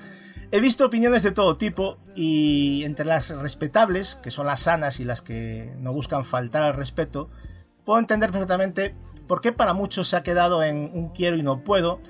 [0.54, 5.04] He visto opiniones de todo tipo y entre las respetables, que son las sanas y
[5.04, 7.30] las que no buscan faltar al respeto,
[7.86, 8.94] puedo entender perfectamente
[9.26, 12.00] por qué para muchos se ha quedado en un quiero y no puedo,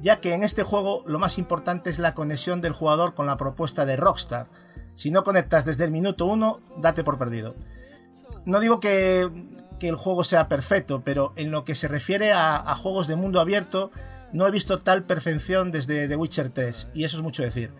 [0.00, 3.36] ya que en este juego lo más importante es la conexión del jugador con la
[3.36, 4.48] propuesta de Rockstar.
[4.94, 7.54] Si no conectas desde el minuto uno, date por perdido.
[8.44, 9.30] No digo que,
[9.78, 13.14] que el juego sea perfecto, pero en lo que se refiere a, a juegos de
[13.14, 13.92] mundo abierto,
[14.34, 17.72] no he visto tal perfección desde The Witcher 3, y eso es mucho decir.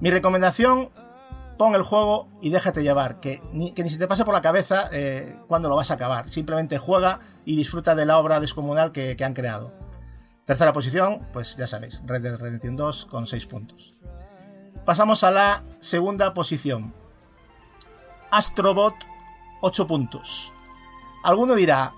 [0.00, 0.90] Mi recomendación,
[1.56, 4.42] pon el juego y déjate llevar, que ni, que ni se te pase por la
[4.42, 6.28] cabeza eh, cuando lo vas a acabar.
[6.28, 9.72] Simplemente juega y disfruta de la obra descomunal que, que han creado.
[10.44, 13.94] Tercera posición, pues ya sabéis, Red Dead Redemption 2 con 6 puntos.
[14.84, 16.94] Pasamos a la segunda posición.
[18.30, 18.94] Astrobot,
[19.62, 20.52] 8 puntos.
[21.22, 21.94] Alguno dirá,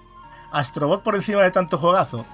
[0.53, 2.25] ¿Astrobot por encima de tanto juegazo?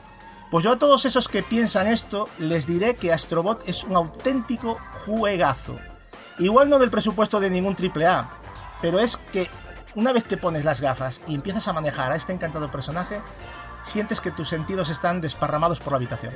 [0.52, 4.78] Pues yo a todos esos que piensan esto les diré que Astrobot es un auténtico
[5.06, 5.78] juegazo.
[6.38, 8.28] Igual no del presupuesto de ningún AAA,
[8.82, 9.48] pero es que
[9.94, 13.22] una vez te pones las gafas y empiezas a manejar a este encantado personaje,
[13.82, 16.34] sientes que tus sentidos están desparramados por la habitación.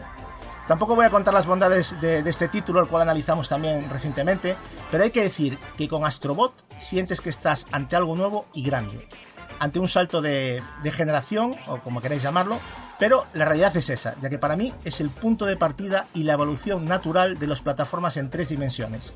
[0.66, 4.56] Tampoco voy a contar las bondades de, de, este título, el cual analizamos también recientemente,
[4.90, 9.10] pero hay que decir que con Astrobot sientes que estás ante algo nuevo y grande,
[9.58, 12.58] ante un salto de, generación, o como queráis llamarlo,
[12.98, 16.24] pero la realidad es esa, ya que para mí es el punto de partida y
[16.24, 19.12] la evolución natural de las plataformas en tres dimensiones.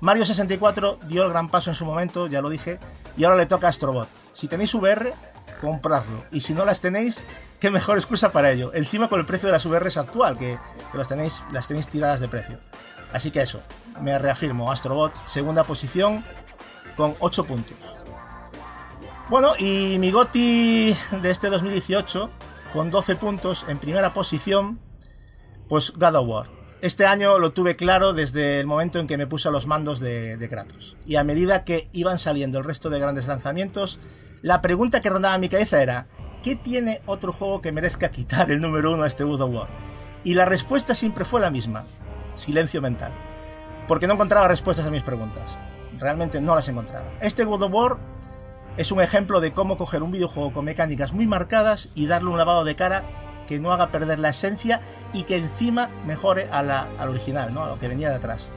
[0.00, 2.78] Mario 64 dio el gran paso en su momento, ya lo dije,
[3.16, 4.08] y ahora le toca a Astrobot.
[4.32, 5.14] Si tenéis VR,
[5.60, 6.24] comprarlo.
[6.30, 7.24] Y si no las tenéis,
[7.60, 8.72] qué mejor excusa para ello.
[8.74, 10.58] Encima con el precio de las VRs actual, que,
[10.92, 12.60] que las, tenéis, las tenéis tiradas de precio.
[13.12, 13.62] Así que eso,
[14.00, 16.24] me reafirmo, Astrobot, segunda posición,
[16.96, 17.93] con 8 puntos.
[19.34, 22.30] Bueno, y mi GOTI de este 2018,
[22.72, 24.78] con 12 puntos en primera posición,
[25.68, 26.50] pues God of War.
[26.82, 29.98] Este año lo tuve claro desde el momento en que me puse a los mandos
[29.98, 30.96] de, de, Kratos.
[31.04, 33.98] Y a medida que iban saliendo el resto de grandes lanzamientos,
[34.40, 36.06] la pregunta que rondaba en mi cabeza era,
[36.44, 39.68] ¿qué tiene otro juego que merezca quitar el número uno a este God of War?
[40.22, 41.86] Y la respuesta siempre fue la misma,
[42.36, 43.12] silencio mental.
[43.88, 45.58] Porque no encontraba respuestas a mis preguntas.
[45.98, 47.10] Realmente no las encontraba.
[47.20, 48.13] Este God of War
[48.76, 52.38] es un ejemplo de cómo coger un videojuego con mecánicas muy marcadas y darle un
[52.38, 53.04] lavado de cara
[53.46, 54.80] que no haga perder la esencia
[55.12, 57.62] y que encima mejore a la, al original, ¿no?
[57.62, 58.48] a lo que venía de atrás.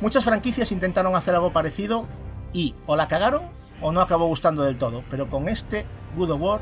[0.00, 2.04] Muchas franquicias intentaron hacer algo parecido
[2.52, 3.42] y o la cagaron
[3.80, 6.60] o no acabó gustando del todo, pero con este Good of War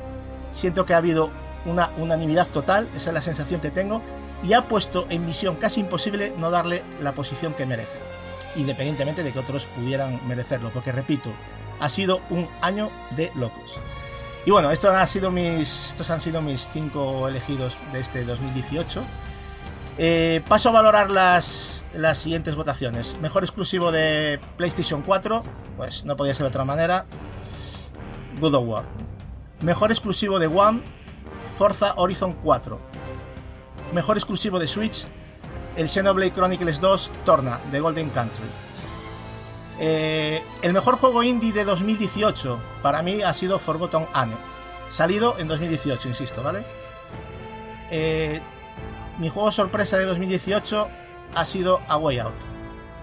[0.51, 1.31] siento que ha habido
[1.65, 4.03] una unanimidad total, esa es la sensación que tengo,
[4.43, 7.99] y ha puesto en misión casi imposible no darle la posición que merece,
[8.57, 11.31] independientemente de que otros pudieran merecerlo, porque repito,
[11.83, 13.75] ha sido un año de locos.
[14.47, 19.03] Y bueno, estos han sido mis, estos han sido mis cinco elegidos de este 2018.
[19.99, 23.19] Eh, paso a valorar las, las siguientes votaciones.
[23.21, 25.43] Mejor exclusivo de PlayStation 4,
[25.77, 27.05] pues no podía ser de otra manera.
[28.41, 28.85] God of War.
[29.61, 30.85] Mejor exclusivo de One,
[31.53, 32.81] Forza Horizon 4.
[33.93, 35.07] Mejor exclusivo de Switch,
[35.77, 38.47] el Xenoblade Chronicles 2 Torna, de Golden Country.
[39.85, 44.37] Eh, el mejor juego indie de 2018 para mí ha sido Forgotten Anne.
[44.91, 46.65] Salido en 2018, insisto, ¿vale?
[47.91, 48.39] Eh,
[49.19, 50.89] mi juego sorpresa de 2018
[51.35, 52.35] ha sido A Way Out,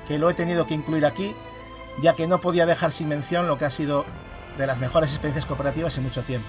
[0.07, 1.35] que lo he tenido que incluir aquí,
[2.01, 4.05] ya que no podía dejar sin mención lo que ha sido
[4.57, 6.47] de las mejores experiencias cooperativas en mucho tiempo.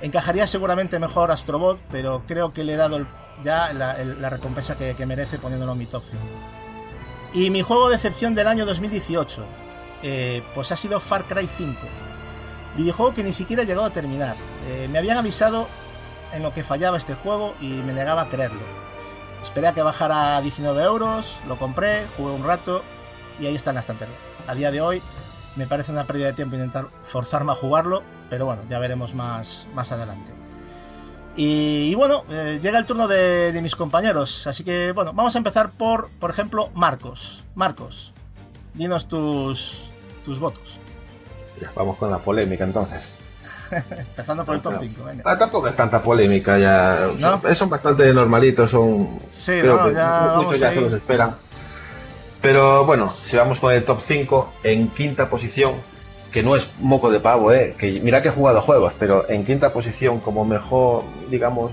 [0.00, 3.06] Encajaría seguramente mejor Astrobot, pero creo que le he dado
[3.44, 6.59] ya la recompensa que, que, merece poniéndolo en mi top 5.
[7.32, 9.44] Y mi juego de excepción del año 2018,
[10.02, 11.78] eh, pues ha sido Far Cry 5.
[12.76, 14.36] Videojuego que ni siquiera he llegado a terminar.
[14.66, 15.68] Eh, me habían avisado
[16.32, 18.60] en lo que fallaba este juego y me negaba a creerlo.
[19.42, 22.82] Esperé a que bajara a 19 euros, lo compré, jugué un rato
[23.38, 24.16] y ahí está en la estantería.
[24.46, 25.02] A día de hoy
[25.54, 29.68] me parece una pérdida de tiempo intentar forzarme a jugarlo, pero bueno, ya veremos más,
[29.72, 30.39] más adelante.
[31.36, 35.34] Y, y bueno, eh, llega el turno de, de, mis compañeros, así que bueno, vamos
[35.36, 37.44] a empezar por, por ejemplo, Marcos.
[37.54, 38.12] Marcos,
[38.74, 39.90] dinos tus,
[40.24, 40.80] tus votos.
[41.60, 43.20] Ya, vamos con la polémica entonces.
[43.90, 45.04] Empezando por el top 5.
[45.24, 47.08] Ah, tampoco es tanta polémica, ya.
[47.18, 47.40] ¿No?
[47.54, 49.20] Son bastante normalitos, son.
[49.30, 51.36] Sí, creo no, ya muchos ya se los esperan.
[52.40, 55.74] Pero bueno, si vamos con el top 5, en quinta posición,
[56.32, 57.74] que no es moco de pavo, ¿eh?
[57.76, 61.72] que mira que he jugado juegos, pero en quinta posición como mejor, digamos,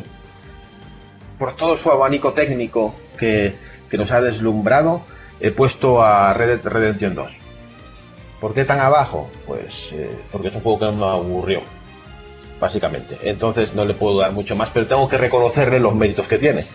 [1.38, 3.55] por todo su abanico técnico que,
[3.89, 5.03] que nos ha deslumbrado,
[5.39, 7.32] he puesto a Red Dead Redemption 2.
[8.41, 9.30] ¿Por qué tan abajo?
[9.45, 11.62] Pues eh, porque es un juego que me aburrió,
[12.60, 13.18] básicamente.
[13.24, 16.66] Entonces no le puedo dar mucho más, pero tengo que reconocerle los méritos que tiene.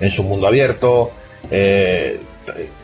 [0.00, 1.10] En su mundo abierto,
[1.50, 2.20] eh,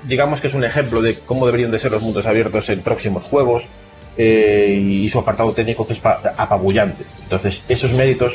[0.04, 3.24] digamos que es un ejemplo de cómo deberían de ser los mundos abiertos en próximos
[3.24, 3.68] juegos
[4.16, 6.00] eh, y su apartado técnico que es
[6.36, 7.04] apabullante.
[7.22, 8.34] Entonces, esos méritos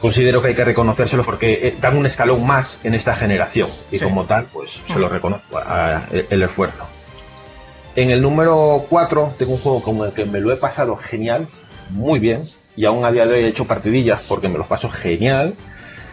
[0.00, 3.98] considero que hay que reconocérselo porque eh, dan un escalón más en esta generación y
[3.98, 4.04] Sí.
[4.04, 6.86] como tal, pues se lo reconozco a- el esfuerzo.
[7.94, 11.46] En el número 4 tengo un juego con el que me lo he pasado genial,
[11.90, 12.42] muy bien,
[12.74, 15.54] y aún a día de hoy he hecho partidillas porque me los paso genial.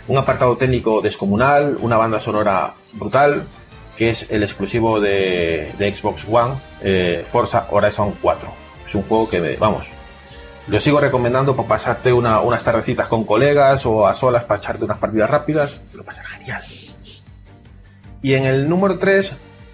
[0.07, 3.43] Un apartado técnico descomunal, una banda sonora brutal,
[3.99, 8.49] que es el exclusivo de, Xbox One, eh, Forza Horizon 4.
[8.87, 9.85] Es un juego que, vamos,
[10.67, 14.85] lo sigo recomendando para pasarte una- unas tardecitas con colegas o a solas para echarte
[14.85, 15.81] unas partidas rápidas.
[15.93, 16.63] Lo pasas genial.
[18.21, 19.33] Y en el número 3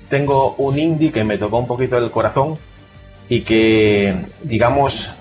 [0.10, 2.58] tengo un indie que me tocó un poquito el corazón
[3.30, 5.12] y que, digamos,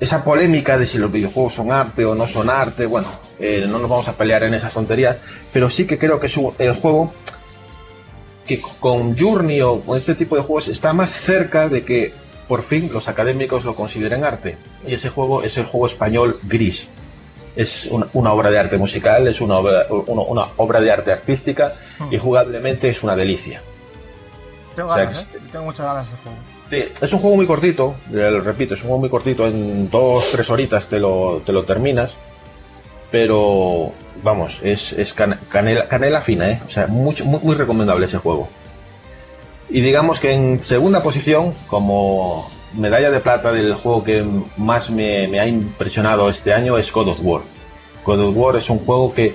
[0.00, 3.08] esa polémica de si los videojuegos son arte o no son arte, bueno,
[3.38, 5.18] eh, no nos vamos a pelear en esas tonterías,
[5.52, 7.12] pero sí que creo que es un- el juego
[8.46, 12.12] que con Journey o con este tipo de juegos está más cerca de que
[12.48, 14.56] por fin los académicos lo consideren arte.
[14.86, 16.88] Y ese juego es el juego español Gris.
[17.56, 21.10] Es una, una obra de arte musical, es una obra, una, una obra de arte
[21.12, 21.74] artística
[22.10, 23.62] y jugablemente es una delicia.
[24.74, 25.38] Tengo O sea, ganas, ¿eh?
[25.50, 26.38] Tengo muchas ganas de ese juego.
[26.68, 30.26] Sí, es un juego muy cortito, lo repito, es un juego muy cortito, en dos,
[30.32, 32.10] tres horitas te lo, te lo terminas,
[33.16, 33.92] pero
[34.22, 36.60] vamos, es, es can- canela, canela fina, ¿eh?
[36.66, 38.46] o sea, muy, muy recomendable ese juego.
[39.70, 44.22] Y digamos que en segunda posición, como medalla de plata del juego que
[44.58, 47.40] más me, ha impresionado este año es God of War.
[48.04, 49.34] God of War es un juego que,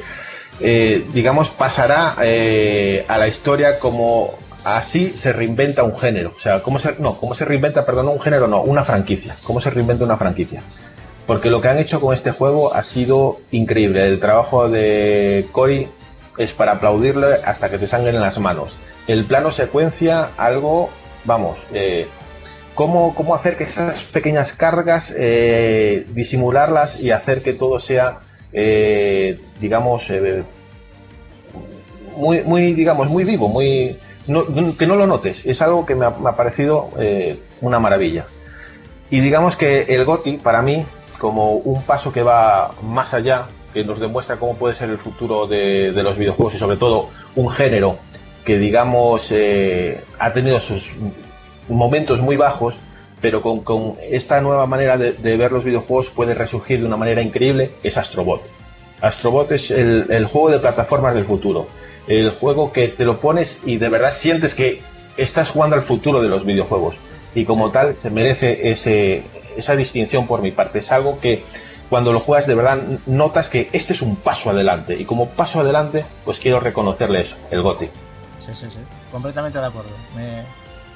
[0.59, 6.35] eh, digamos, pasará eh, a la historia como así se reinventa un género.
[6.37, 9.35] O sea, ¿cómo se, no, ¿cómo se reinventa, perdón, un género, no, una franquicia?
[9.43, 10.61] ¿Cómo se reinventa una franquicia?
[11.27, 14.05] Porque lo que han hecho con este juego ha sido increíble.
[14.05, 15.87] El trabajo de Cory
[16.37, 18.77] es para aplaudirle hasta que te sangren las manos.
[19.07, 20.89] El plano secuencia, algo,
[21.25, 22.07] vamos, eh,
[22.75, 28.19] cómo, cómo hacer que esas pequeñas cargas, eh, disimularlas y hacer que todo sea,
[28.53, 30.43] eh, digamos, eh,
[32.15, 33.97] muy, digamos, muy vivo, muy,
[34.77, 35.45] que no lo notes.
[35.45, 36.89] Es algo que me ha, me ha parecido
[37.61, 38.25] una maravilla.
[39.09, 40.85] Y digamos que el GOTI, para mí,
[41.21, 43.45] como un paso que va más allá,
[43.75, 47.09] que nos demuestra cómo puede ser el futuro de, de los videojuegos y sobre todo
[47.35, 47.99] un género
[48.43, 50.95] que, digamos, eh, ha tenido sus
[51.69, 52.79] momentos muy bajos,
[53.21, 56.97] pero con, con esta nueva manera de, de ver los videojuegos puede resurgir de una
[56.97, 58.41] manera increíble, es Astrobot.
[58.99, 61.67] Astrobot es el, el juego de plataformas del futuro.
[62.07, 64.81] El juego que te lo pones y de verdad sientes que
[65.17, 66.95] estás jugando al futuro de los videojuegos.
[67.35, 69.23] Y como tal, se merece ese,
[69.57, 70.79] esa distinción por mi parte.
[70.79, 71.43] Es algo que
[71.89, 74.95] cuando lo juegas de verdad notas que este es un paso adelante.
[74.97, 77.89] Y como paso adelante, pues quiero reconocerle eso, el GOTI.
[78.37, 78.79] Sí, sí, sí.
[79.11, 79.91] Completamente de acuerdo.
[80.15, 80.43] Me,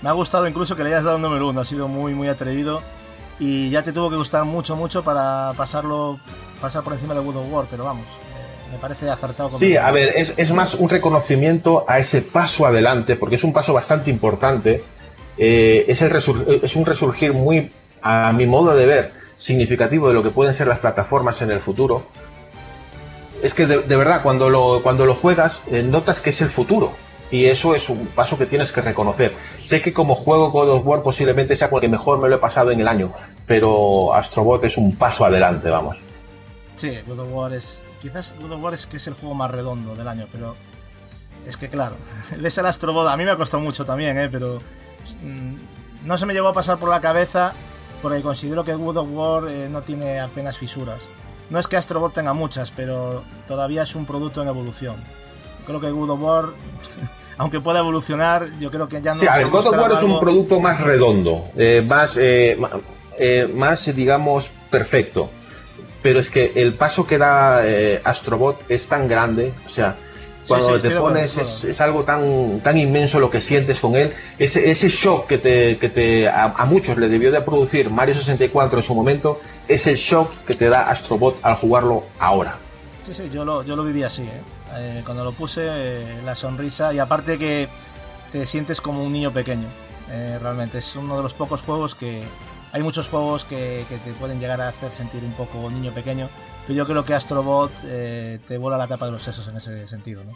[0.01, 1.61] me ha gustado incluso que le hayas dado un número uno.
[1.61, 2.81] Ha sido muy, muy atrevido.
[3.37, 6.17] Y ya te tuvo que gustar mucho, mucho para pasarlo,
[6.61, 7.65] pasar por encima de God of War.
[7.69, 9.49] Pero vamos, eh, me parece acertado.
[9.49, 13.51] Sí, a ver, es, es más un reconocimiento a ese paso adelante, porque es un
[13.51, 14.83] paso bastante importante.
[15.37, 17.73] Eh, es, el resur- es un resurgir muy,
[18.05, 21.59] a mi modo de ver, significativo de lo que pueden ser las plataformas en el
[21.59, 22.05] futuro.
[23.41, 26.93] Es que de, verdad, cuando lo, cuando lo juegas, eh, notas que es el futuro.
[27.31, 29.33] Y eso es un paso que tienes que reconocer.
[29.59, 32.35] Sé que como juego God of War posiblemente sea con el que mejor me lo
[32.35, 33.11] he pasado en el año,
[33.47, 35.97] pero Astrobot es un paso adelante, vamos.
[36.75, 37.81] Sí, God of War es.
[37.99, 40.55] Quizás God of War es que es el juego más redondo del año, pero.
[41.47, 41.95] Es que claro,
[42.39, 44.29] ves el Astrobot, a mí me costado mucho también, ¿eh?
[44.31, 44.59] pero.
[45.23, 45.55] mm,
[46.05, 47.55] no se me llegó a pasar por la cabeza
[48.05, 51.09] porque considero que God of War eh, no tiene apenas fisuras.
[51.49, 54.97] No es que Astrobot tenga muchas, pero todavía es un producto en evolución.
[55.65, 56.45] Creo que God of War,
[57.39, 60.03] aunque pueda evolucionar, yo creo que ya no Sí, a ver, God of War es
[60.03, 62.59] un producto más redondo, eh, más, eh,
[63.17, 65.31] eh, más, digamos, perfecto.
[66.03, 67.63] Pero es que el paso que da
[68.03, 69.97] Astrobot es tan grande, o sea,
[70.47, 73.79] cuando sí, te de acuerdo, pones es, es algo tan, tan inmenso lo que sientes
[73.79, 77.41] con él, ese, ese shock que te, que te a, a muchos le debió de
[77.41, 82.03] producir Mario 64 en su momento, es el shock que te da Astrobot al jugarlo
[82.19, 82.59] ahora.
[83.03, 84.41] Sí, sí, yo lo, yo lo viví así, ¿eh?
[84.77, 87.69] Eh, cuando lo puse, eh, la sonrisa y aparte que
[88.31, 89.67] te sientes como un niño pequeño.
[90.09, 92.23] Eh, realmente es uno de los pocos juegos que...
[92.73, 96.29] Hay muchos juegos que, que te pueden llegar a hacer sentir un poco niño pequeño,
[96.65, 99.87] pero yo creo que Astrobot eh, te vuela la tapa de los sesos en ese
[99.87, 100.33] sentido, ¿no?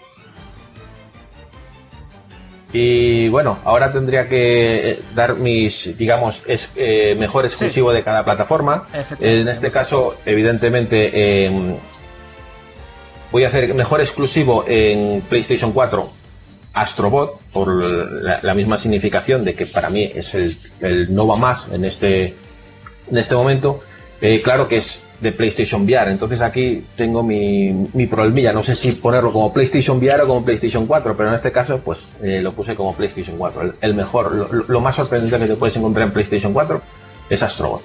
[2.71, 8.23] Y bueno, ahora tendría que eh, dar mis, digamos, es, eh, mejor exclusivo de cada
[8.23, 8.87] plataforma.
[9.19, 11.77] En este caso, evidentemente, eh,
[13.31, 16.07] voy a hacer mejor exclusivo en PlayStation 4
[16.73, 21.37] Astrobot, por la, la misma significación de que para mí es el, el no va
[21.37, 22.35] más en este,
[23.09, 23.81] en este momento.
[24.21, 26.11] Eh, claro que es de PlayStation VR.
[26.11, 28.53] Entonces aquí tengo mi, mi problemilla.
[28.53, 31.79] No sé si ponerlo como PlayStation VR o como PlayStation 4, pero en este caso
[31.79, 33.73] pues eh, lo puse como PlayStation 4.
[33.81, 36.81] El, mejor, lo, más sorprendente que te puedes encontrar en PlayStation 4
[37.29, 37.81] es Astrobot.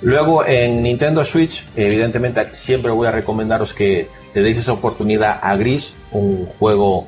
[0.00, 5.56] Luego en Nintendo Switch, evidentemente siempre voy a recomendaros que le deis esa oportunidad a
[5.56, 7.06] Gris, un juego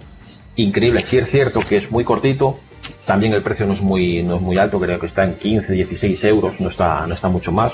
[0.54, 1.00] increíble.
[1.00, 2.60] Si es cierto que es muy cortito,
[3.04, 5.72] también el precio no es muy, no es muy alto, creo que está en 15,
[5.72, 7.72] 16 euros, no está, no está mucho más.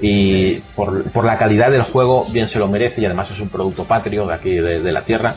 [0.00, 3.48] Y por, por la calidad del juego, bien se lo merece y además es un
[3.48, 5.36] producto patrio de aquí, de, de la tierra.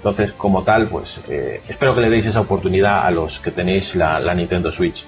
[0.00, 3.94] Entonces, como tal, pues eh, espero que le deis esa oportunidad a los que tenéis
[3.94, 5.04] la, la Nintendo Switch.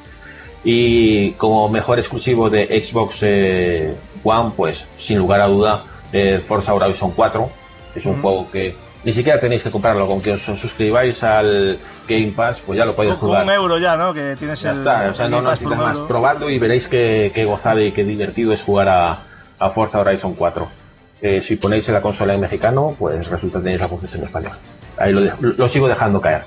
[0.64, 6.74] Y como mejor exclusivo de Xbox eh, One, pues sin lugar a duda, eh, Forza
[6.74, 7.50] Horizon 4.
[7.94, 8.74] Es un juego que
[9.04, 11.78] ni siquiera tenéis que comprarlo, con que os suscribáis al
[12.08, 13.44] Game Pass, pues ya lo podéis Con, con jugar.
[13.44, 14.14] un euro ya, ¿no?
[14.14, 15.94] Que tienes Ya el, está, o sea, el no Game Pass por necesitas más.
[15.96, 16.08] euro.
[16.08, 19.18] Probadlo y veréis qué, qué gozada y qué divertido es jugar a,
[19.58, 20.68] a Forza Horizon 4.
[21.22, 24.24] Eh, si ponéis en la consola en mexicano, pues resulta que tenéis las voces en
[24.24, 24.52] español.
[24.96, 26.44] Ahí lo sigo dejando caer.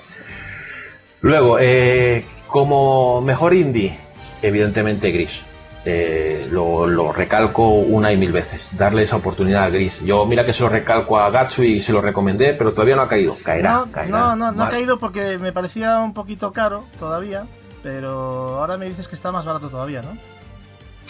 [1.21, 3.97] Luego, eh, como mejor indie,
[4.41, 5.41] evidentemente Gris.
[5.87, 8.61] Eh, lo, lo recalco una y mil veces.
[8.71, 9.99] Darle esa oportunidad a Gris.
[10.01, 13.03] Yo, mira que se lo recalco a Gatsu y se lo recomendé, pero todavía no
[13.03, 13.35] ha caído.
[13.43, 14.09] Caerá, No, caerá.
[14.09, 17.45] no, no, no ha caído porque me parecía un poquito caro todavía,
[17.83, 20.17] pero ahora me dices que está más barato todavía, ¿no?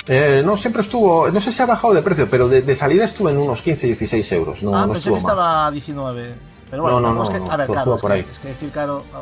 [0.08, 3.06] Eh, no, siempre estuvo, no sé si ha bajado de precio, pero de, de salida
[3.06, 4.62] estuvo en unos 15, 16 euros.
[4.62, 6.36] No, ah, no pensé que estaba a 19.
[6.70, 9.20] Pero bueno, No, es que, a ver, caro, es que, es que decir caro, no,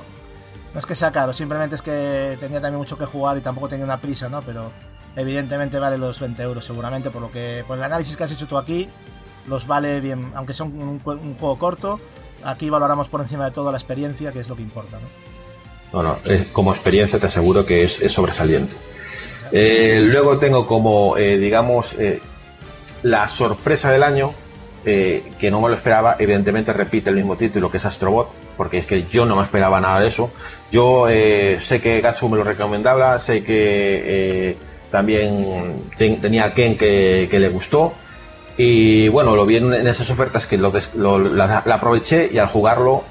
[0.74, 3.70] no es que sea caro, simplemente es que tenía también mucho que jugar y tampoco
[3.70, 4.42] tenía una prisa, ¿no?
[4.42, 4.72] Pero
[5.16, 8.48] evidentemente vale los 20 euros seguramente, por lo que, por el análisis que has hecho
[8.48, 8.90] tú aquí,
[9.48, 10.74] los vale bien, aunque sea un,
[11.06, 12.00] un- un juego corto,
[12.44, 16.02] aquí valoramos por encima de todo la experiencia, que es lo que importa, ¿no?
[16.02, 18.76] No, no, eh, como experiencia te aseguro que es, es sobresaliente.
[19.52, 21.94] Eh, luego tengo como, eh, digamos,
[23.04, 24.34] la sorpresa del año,
[24.86, 28.80] eh, que no me lo esperaba, evidentemente repite el mismo título que es Astrobot, porque
[28.80, 30.32] es que yo no me esperaba nada de eso.
[30.72, 34.58] Yo eh, sé que Gatsu me lo recomendaba, sé que eh,
[34.94, 37.94] también ten- tenía a Ken que, que le gustó.
[38.58, 43.04] Y bueno, lo vi en, esas ofertas que lo des- lo- aproveché y al jugarlo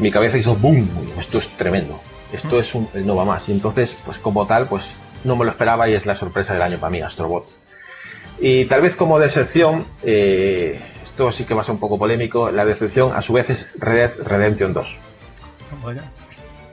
[0.00, 2.00] mi cabeza hizo boom, esto es tremendo,
[2.32, 3.48] esto es un no va más.
[3.48, 4.86] Y entonces, pues como tal, pues
[5.22, 7.44] no me lo esperaba y es la sorpresa del año para mí, Astrobot.
[8.40, 12.50] Y tal vez como decepción, eh, esto sí que va a ser un poco polémico,
[12.50, 14.98] la decepción a su vez es Red Redemption 2.
[15.84, 16.02] Vaya.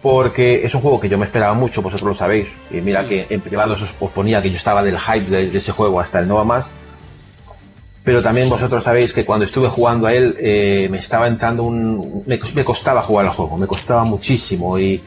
[0.02, 2.48] Porque es un juego que yo me esperaba mucho, vosotros lo sabéis.
[2.72, 3.10] Y mira Sí.
[3.10, 6.00] que en privado os os ponía que yo estaba del hype de, de ese juego
[6.00, 6.72] hasta el no más.
[8.04, 12.24] Pero también vosotros sabéis que cuando estuve jugando a él eh, me estaba entrando un...
[12.26, 15.04] Me, me costaba jugar al juego, me costaba muchísimo y,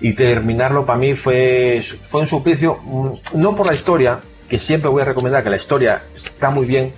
[0.00, 3.08] y terminarlo para mí fue, fue un suplicio, mm,
[3.40, 6.92] no por la historia, que siempre voy a recomendar que la historia está muy bien,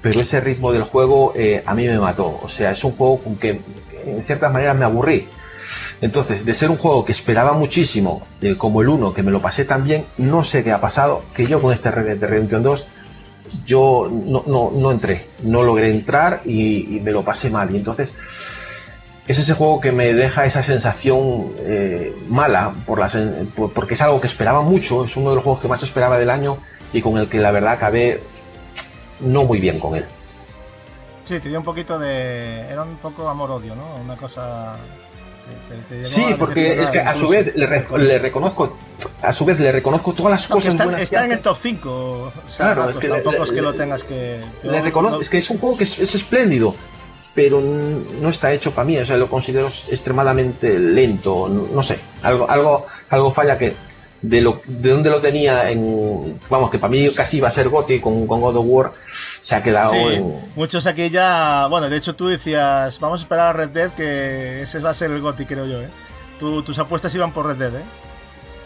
[0.00, 2.40] pero ese ritmo del juego eh, a mí me mató.
[2.42, 3.60] O sea, es un juego con que
[4.06, 5.28] en ciertas maneras me aburrí.
[6.04, 9.40] Entonces, de ser un juego que esperaba muchísimo, eh, como el 1, que me lo
[9.40, 12.62] pasé tan bien, no sé qué ha pasado, que yo con este Red Dead Redemption
[12.62, 12.86] 2,
[13.64, 17.74] yo no, no, no entré, no logré entrar y, me lo pasé mal.
[17.74, 18.12] Y entonces,
[19.26, 23.00] es ese juego que me deja esa sensación eh, mala, por-
[23.72, 26.28] porque es algo que esperaba mucho, es uno de los juegos que más esperaba del
[26.28, 26.58] año
[26.92, 28.22] y con el que la verdad acabé
[29.20, 30.04] no muy bien con él.
[31.24, 32.60] Sí, te dio un poquito de.
[32.68, 33.94] Era un poco amor-odio, ¿no?
[34.04, 34.76] Una cosa.
[35.44, 38.76] Que te- te llevó Sí, porque es que a su vez le, re- le reconozco,
[39.22, 41.32] a su vez le reconozco todas las No, que cosas está, buenas que está en
[41.32, 41.90] el top 5.
[41.90, 44.40] O sea, Claro, es que le- tampoco le- es que lo tengas que.
[44.62, 46.74] Le reconozco, es que es un juego que es, es espléndido,
[47.34, 52.48] pero no está hecho para mí, o sea, lo considero extremadamente lento, no sé, algo,
[52.48, 53.74] algo, algo falla que
[54.22, 57.68] de lo de donde lo tenía en vamos que para mí casi iba a ser
[57.68, 58.90] Gotti con, con God of War
[59.44, 61.66] se ha quedado Sí, en muchos aquí ya.
[61.68, 64.94] Bueno, de hecho tú decías, vamos a esperar a Red Dead, que ese va a
[64.94, 65.90] ser el GOTY, creo yo, ¿eh?
[66.40, 67.84] Tu- tus apuestas iban por Red Dead, ¿eh?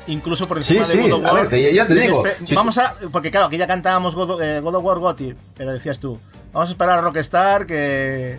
[0.07, 1.41] Incluso por Sí, encima de sí, God of a War.
[1.43, 2.55] ver, que ya- te digo, "Pe- sí.
[2.55, 2.95] Vamos a.
[3.13, 6.19] Porque claro, aquí ya cantábamos God of, eh, God of War GOTY, pero decías tú,
[6.53, 8.39] vamos a esperar a Rockstar que.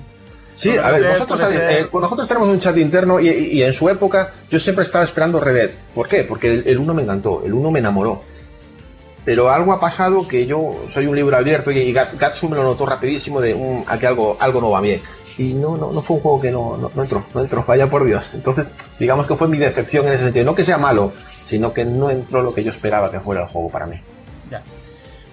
[0.55, 3.71] Sí, a ver, vosotros eh, pues nosotros tenemos un chat interno y, y- y en
[3.73, 5.69] su época yo siempre estaba esperando Red Dead.
[5.93, 6.23] ¿Por qué?
[6.23, 8.23] Porque el, el 1 me encantó, el 1 me enamoró.
[9.25, 12.55] Pero algo ha pasado que yo soy un libro abierto y, y Gat- Gatsu me
[12.55, 15.01] lo notó rapidísimo de "Mm, aquí algo, algo no va bien.
[15.37, 18.03] Y no, no, no fue un juego que no, no, entró, no entró, vaya por
[18.03, 18.31] Dios.
[18.33, 18.67] Entonces,
[18.99, 20.45] digamos que fue mi decepción en ese sentido.
[20.45, 23.47] No que sea malo, sino que no entró lo que yo esperaba que fuera el
[23.47, 23.95] juego para mí.
[24.49, 24.63] Ya.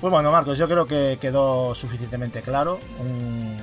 [0.00, 2.78] Pues bueno, Marcos, yo creo que quedó suficientemente claro.
[3.00, 3.56] Un,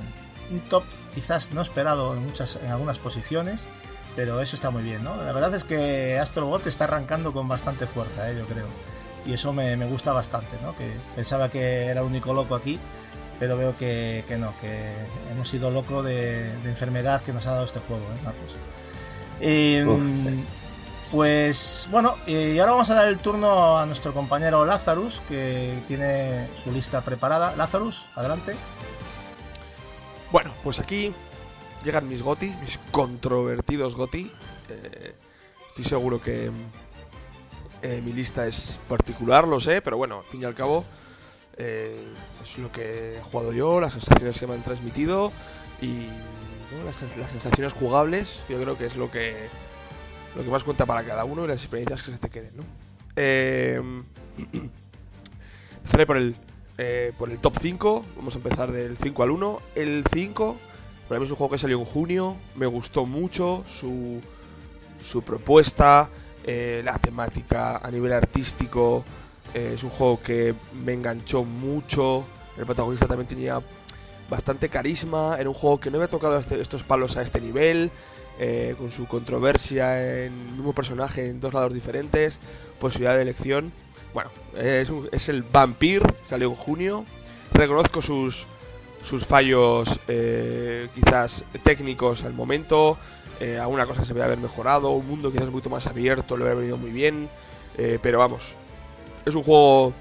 [0.50, 3.66] un top quizás no esperado en, muchas, en algunas posiciones,
[4.16, 5.16] pero eso está muy bien, ¿no?
[5.16, 8.36] La verdad es que Astrobot está arrancando con bastante fuerza, ¿eh?
[8.38, 8.66] yo creo.
[9.26, 10.76] Y eso me, me gusta bastante, ¿no?
[10.76, 12.78] Que pensaba que era el único loco aquí
[13.38, 14.94] pero veo que, que no, que
[15.30, 18.56] hemos sido locos de, de enfermedad que nos ha dado este juego, ¿eh, Marcos?
[19.40, 19.84] Eh,
[21.10, 26.48] pues bueno, y ahora vamos a dar el turno a nuestro compañero Lazarus, que tiene
[26.54, 27.54] su lista preparada.
[27.56, 28.56] Lazarus, adelante.
[30.32, 31.12] Bueno, pues aquí
[31.84, 34.32] llegan mis GOTI, mis controvertidos GOTI.
[34.68, 35.14] Eh,
[35.68, 36.50] estoy seguro que
[37.84, 40.84] eh, mi lista es particular, lo sé, pero bueno, al fin y al cabo
[41.56, 42.04] eh,
[42.42, 45.30] es lo que he jugado yo, las sensaciones que me han transmitido
[45.80, 46.08] y
[46.84, 46.96] las
[47.30, 49.48] sensaciones jugables, yo creo que es lo que
[50.34, 52.64] lo que más cuenta para cada uno y las experiencias que se te queden, ¿no?
[53.16, 53.80] Eh,
[55.76, 56.34] empezaré por el,
[56.78, 59.62] eh, por el top 5, vamos a empezar del 5 al 1.
[59.76, 60.56] El 5,
[61.08, 64.20] para mí es un juego que salió en junio, me gustó mucho su,
[65.02, 66.10] su propuesta,
[66.44, 69.04] eh, la temática a nivel artístico,
[69.54, 72.24] eh, es un juego que me enganchó mucho,
[72.56, 73.60] el protagonista también tenía
[74.28, 77.90] bastante carisma, era un juego que no había tocado este- estos palos a este nivel,
[78.38, 82.38] eh, con su controversia en el mismo personaje en dos lados diferentes,
[82.80, 83.72] posibilidad de elección.
[84.12, 87.04] Bueno, es, es el Vampir, salió en junio.
[87.52, 88.46] Reconozco sus,
[89.02, 92.96] sus fallos eh, quizás técnicos al momento.
[93.40, 94.90] Eh, alguna cosa se debe haber mejorado.
[94.90, 97.28] Un mundo quizás un poquito más abierto, le hubiera venido muy bien.
[97.76, 98.54] eh, pero vamos,
[99.24, 99.92] es un juego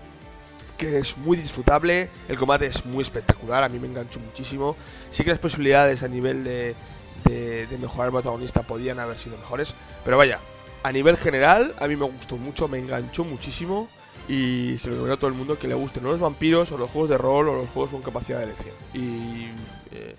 [0.77, 2.09] que es muy disfrutable.
[2.27, 4.75] El combate es muy espectacular, a mí me enganchó muchísimo.
[5.09, 6.75] Sí que las posibilidades a nivel de,
[7.25, 9.73] de, mejorar el protagonista podían haber sido mejores.
[10.03, 10.39] Pero vaya,
[10.83, 13.89] a nivel general, a mí me gustó mucho, me enganchó muchísimo.
[14.27, 16.77] Y se lo recomiendo a todo el mundo que le gusten o los vampiros, o
[16.77, 18.75] los juegos de rol, o los juegos con capacidad de elección.
[18.93, 19.47] Y
[19.91, 20.15] eh,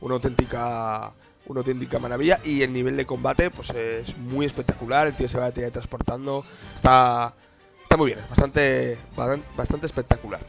[0.00, 1.12] una auténtica
[1.46, 5.38] una auténtica maravilla y el nivel de combate pues es muy espectacular el tío se
[5.38, 7.34] va teletransportando está
[7.82, 10.40] está muy bien bastante bastan- bastante espectacular.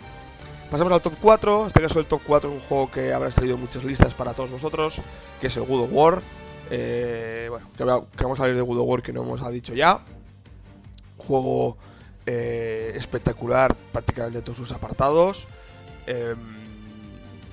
[0.72, 3.30] Pasamos al top 4 en este caso el top 4 es un juego que habrá
[3.30, 5.00] traído muchas listas para todos vosotros
[5.40, 6.22] que es el God of War.
[6.72, 9.52] Eh, bueno que, va- que vamos a hablar de God of War que no hemos
[9.52, 10.00] dicho ya.
[11.18, 11.78] Juego
[12.26, 15.48] eh, espectacular prácticamente en todos sus apartados.
[16.08, 16.38] Em,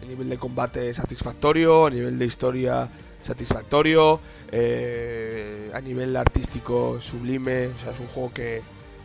[0.03, 2.89] a nivel de combate satisfactorio, a nivel de historia
[3.23, 4.21] satisfactorio,
[4.51, 8.63] eh, a nivel artístico sublime, o sea, es un juego que,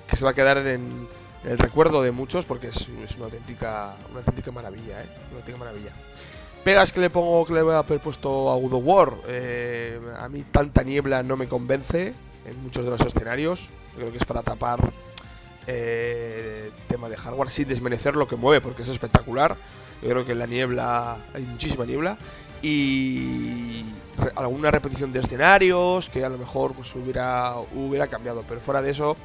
[0.08, 1.08] que se va a quedar en,
[1.44, 5.08] el recuerdo de muchos porque es, una auténtica una auténtica maravilla, ¿eh?
[5.32, 5.92] Auténtica maravilla.
[6.64, 10.28] Pegas que le pongo que le voy a haber puesto a of War, eh, a
[10.28, 12.14] mí tanta niebla no me convence
[12.46, 14.80] en muchos de los escenarios, yo creo que es para tapar
[15.68, 19.56] eh, tema de hardware sin desmerecer lo que mueve porque es espectacular.
[20.02, 22.18] Yo creo que en la niebla hay muchísima niebla
[22.62, 23.84] y
[24.36, 28.92] alguna repetición de escenarios que a lo mejor pues hubiera hubiera cambiado, pero fuera de
[28.92, 29.16] eso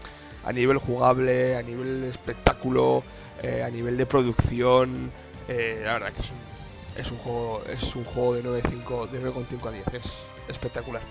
[0.44, 3.02] a nivel jugable, a nivel espectáculo,
[3.42, 5.10] eh, a nivel de producción,
[5.48, 6.52] eh, la verdad que es un
[6.96, 10.12] es un juego es un juego de 9.5 de 9,5 a 10, es
[10.48, 11.02] espectacular.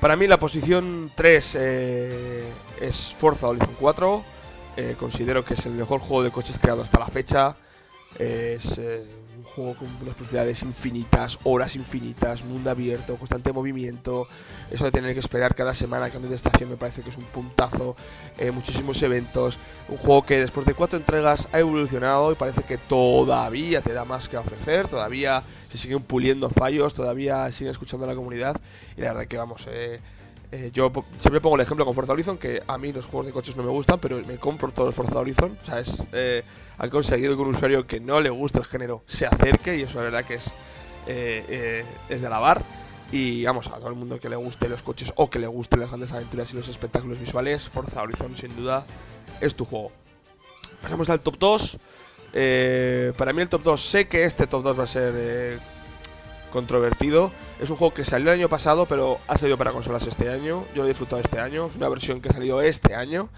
[0.00, 2.44] Para mí la posición 3 eh,
[2.80, 4.24] es Forza Horizon 4.
[4.76, 7.54] Eh, considero que es el mejor juego de coches creado hasta la fecha.
[8.18, 8.80] Es
[9.54, 14.26] juego con unas posibilidades infinitas, horas infinitas, mundo abierto, constante movimiento.
[14.70, 17.24] Eso de tener que esperar cada semana cambio de estación me parece que es un
[17.24, 17.96] puntazo.
[18.38, 19.58] Eh, muchísimos eventos.
[19.88, 24.04] Un juego que después de cuatro entregas ha evolucionado y parece que todavía te da
[24.04, 24.88] más que ofrecer.
[24.88, 28.60] Todavía se siguen puliendo fallos, todavía siguen escuchando a la comunidad.
[28.96, 30.00] Y la verdad que vamos, eh,
[30.52, 33.32] eh, yo siempre pongo el ejemplo con Forza Horizon, que a mí los juegos de
[33.32, 35.56] coches no me gustan, pero me compro todo el Forza Horizon.
[35.62, 36.42] O sea, es, eh,
[36.80, 39.98] han conseguido que un usuario que no le gusta el género se acerque y eso
[39.98, 40.48] la verdad que es,
[41.06, 42.62] eh, eh, es de alabar.
[43.12, 45.80] Y vamos, a todo el mundo que le guste los coches o que le gusten
[45.80, 48.86] las grandes aventuras y los espectáculos visuales, Forza Horizon sin duda
[49.42, 49.92] es tu juego.
[50.80, 51.78] Pasamos al top 2.
[52.32, 55.60] Eh, para mí el top 2, sé que este top 2 va a ser
[56.50, 57.32] controvertido.
[57.60, 60.64] Es un juego que salió el año pasado, pero ha salido para consolas este año.
[60.74, 61.66] Yo lo he disfrutado este año.
[61.66, 63.28] Es una versión que ha salido este año,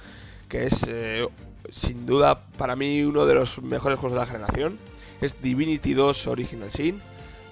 [0.48, 1.26] que es eh,
[1.70, 4.78] sin duda para mí uno de los mejores juegos de la generación.
[5.20, 7.00] Es Divinity 2 Original Sin.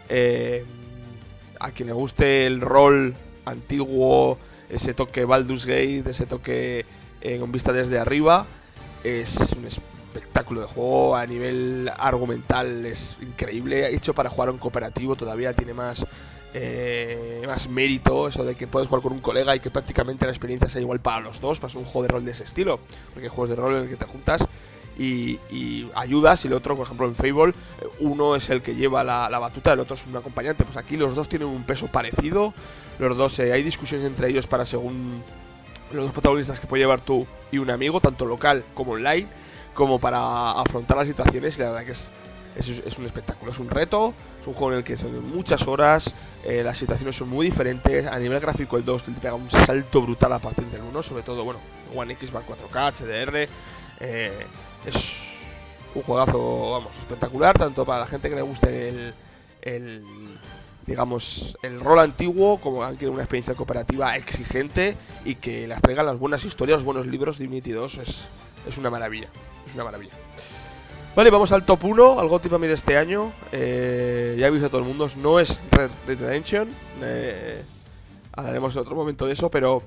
[0.08, 0.64] Eh,
[1.60, 4.38] a quien le guste el rol antiguo,
[4.68, 6.86] ese toque Baldur's Gate, ese toque
[7.20, 8.46] eh, con vista desde arriba,
[9.04, 9.66] es un
[10.10, 15.72] espectáculo de juego a nivel argumental es increíble hecho para jugar en cooperativo todavía tiene
[15.74, 16.04] más
[16.52, 20.32] eh, más mérito eso de que puedes jugar con un colega y que prácticamente la
[20.32, 22.80] experiencia sea igual para los dos para un juego de rol de ese estilo
[23.12, 24.44] porque hay juegos de rol en el que te juntas
[24.98, 25.38] y,
[25.94, 27.54] ayudas y el otro por ejemplo en Fable
[28.00, 30.64] uno es el que lleva la, la batuta el otro es un acompañante.
[30.64, 32.52] Pues aquí los dos tienen un peso parecido
[32.98, 35.22] los dos eh, hay discusiones entre ellos para según
[35.92, 39.26] los dos protagonistas que puede llevar tú y un amigo, tanto local como online,
[39.80, 41.56] como para afrontar las situaciones.
[41.56, 42.10] Y la verdad que es,
[42.54, 46.12] es, un espectáculo, es un reto, es un juego en el que son muchas horas,
[46.44, 50.02] eh, las situaciones son muy diferentes, a nivel gráfico el 2 te pega un salto
[50.02, 51.60] brutal a partir del 1, sobre todo, bueno,
[51.96, 53.48] One X va 4K, HDR,
[54.00, 54.46] eh,
[54.84, 55.14] es
[55.94, 59.14] un juegazo, vamos, espectacular, tanto para la gente que le guste el,
[59.62, 60.04] el
[60.86, 66.18] digamos, el rol antiguo, como que una experiencia cooperativa exigente y que las traigan las
[66.18, 68.26] buenas historias, los buenos libros, Divinity 2 es,
[68.68, 69.28] es una maravilla,
[69.70, 70.12] es una maravilla.
[71.16, 73.32] Vale, vamos al top 1, al GOTY para mí de este año.
[73.52, 76.68] Eh, ya he visto a todo el mundo, no es Red Dead Redemption.
[77.02, 77.62] Eh,
[78.32, 79.82] hablaremos en otro momento de eso, pero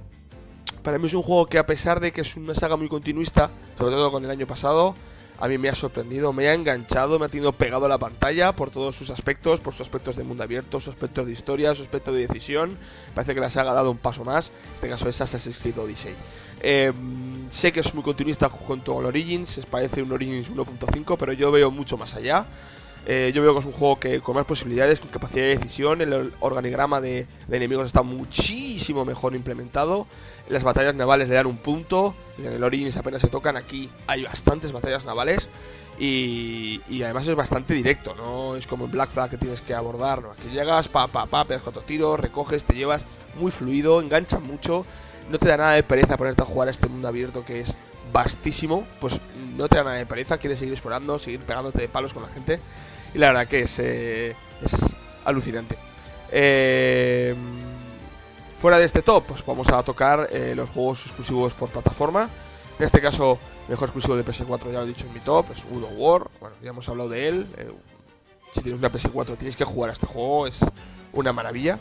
[0.82, 3.50] para mí es un juego que a pesar de que es una saga muy continuista,
[3.78, 4.96] sobre todo con el año pasado,
[5.40, 8.56] a mí me ha sorprendido, me ha enganchado, me ha tenido pegado a la pantalla
[8.56, 11.82] por todos sus aspectos, por sus aspectos de mundo abierto, sus aspectos de historia, su
[11.82, 12.78] aspecto de decisión.
[13.14, 14.50] Parece que la saga ha dado un paso más.
[14.50, 16.14] En este caso es Assassin's Creed Odyssey.
[16.62, 16.94] Eh,
[17.50, 21.72] sé que es muy continuista junto al Origins, parece un Origins 1.5, pero yo veo
[21.72, 22.46] mucho más allá.
[23.06, 26.02] Eh, yo veo que es un juego que con más posibilidades, con capacidad de decisión,
[26.02, 30.08] el organigrama de enemigos está muchísimo mejor implementado.
[30.54, 34.24] Las batallas navales le dan un punto, en el Origins apenas se tocan, aquí hay
[34.24, 35.50] bastantes batallas navales
[35.98, 39.74] y, y además es bastante directo, no es como en Black Flag que tienes que
[39.74, 43.02] abordar, no, aquí llegas, pa, pa, pa, pegas cuatro tiros, recoges, te llevas,
[43.40, 44.86] muy fluido, engancha mucho,
[45.32, 47.76] no te da nada de pereza ponerte a jugar a este mundo abierto que es
[48.12, 49.20] vastísimo, pues
[49.58, 52.30] no te da nada de pereza, quieres seguir explorando, seguir pegándote de palos con la
[52.30, 52.60] gente
[53.16, 54.96] y la verdad que es, eh, es
[55.26, 55.80] alucinante.
[56.32, 57.34] Eh,
[58.64, 62.30] fuera de este top, pues vamos a tocar eh, los juegos exclusivos por plataforma.
[62.80, 63.38] En este caso,
[63.68, 66.30] mejor exclusivo de PS4, ya lo he dicho en mi top, es Udo War.
[66.40, 67.46] Bueno, ya hemos hablado de él.
[67.58, 67.70] Eh,
[68.54, 70.62] si tienes una PS4, tienes que jugar a este juego, es
[71.12, 71.78] una maravilla.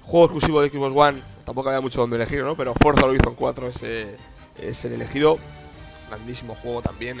[0.00, 2.56] Juego exclusivo de Xbox One, tampoco había mucho donde elegir, ¿no?
[2.56, 4.16] Pero Forza Horizon 4 es, eh,
[4.62, 5.36] es el elegido.
[6.08, 7.20] Grandísimo juego también,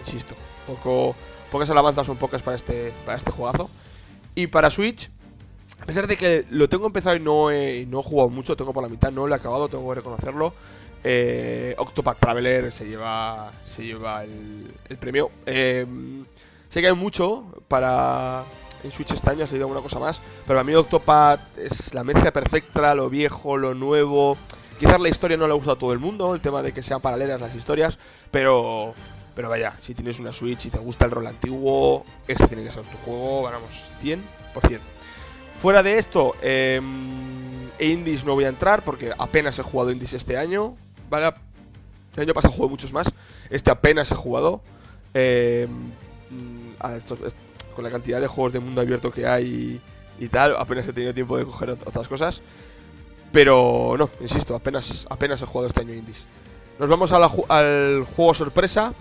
[0.00, 0.34] insisto.
[0.66, 1.14] Poco,
[1.52, 3.70] pocas alabanzas son pocas para este, para este juegazo.
[4.34, 5.12] Y para Switch,
[5.80, 8.72] a pesar de que lo tengo empezado y no he, no he jugado mucho, tengo
[8.72, 10.54] por la mitad, no lo he acabado, tengo que reconocerlo.
[11.04, 15.30] Eh, Octopath Traveler se lleva, se lleva el, el premio.
[15.46, 15.86] Eh,
[16.68, 18.44] sé que hay mucho para
[18.84, 22.04] en Switch este año, ha salido alguna cosa más, pero a mí Octopath es la
[22.04, 24.36] mezcla perfecta, lo viejo, lo nuevo.
[24.78, 26.82] Quizás la historia no le ha gustado a todo el mundo, el tema de que
[26.82, 27.98] sean paralelas las historias,
[28.30, 28.94] pero
[29.34, 32.72] pero vaya, si tienes una Switch y te gusta el rol antiguo, este tiene que
[32.72, 34.18] ser tu juego, vamos, 100%.
[35.60, 36.80] Fuera de esto, eh,
[37.80, 40.76] Indies no voy a entrar porque apenas he jugado Indies este año.
[41.10, 41.32] Vale,
[42.16, 43.10] el año pasado jugué muchos más.
[43.50, 44.60] Este apenas he jugado.
[46.96, 47.36] Estos- est-
[47.74, 49.80] con la cantidad de juegos de mundo abierto que hay
[50.18, 52.42] y tal, apenas he tenido tiempo de coger ot- otras cosas.
[53.32, 56.26] Pero no, insisto, apenas, apenas he jugado este año Indies.
[56.78, 58.92] Nos vamos a la al juego sorpresa.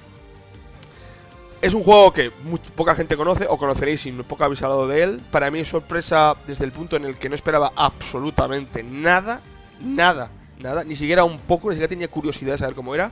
[1.62, 5.02] Es un juego que mu- poca gente conoce, o conoceréis si poco habéis hablado de
[5.02, 5.22] él.
[5.32, 9.42] Para mí es sorpresa desde el punto en el que no esperaba absolutamente nada,
[9.82, 10.30] nada,
[10.60, 13.12] nada, ni siquiera un poco, ni siquiera tenía curiosidad de saber cómo era.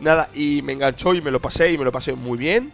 [0.00, 2.72] Nada, y me enganchó y me lo pasé y me lo pasé muy bien.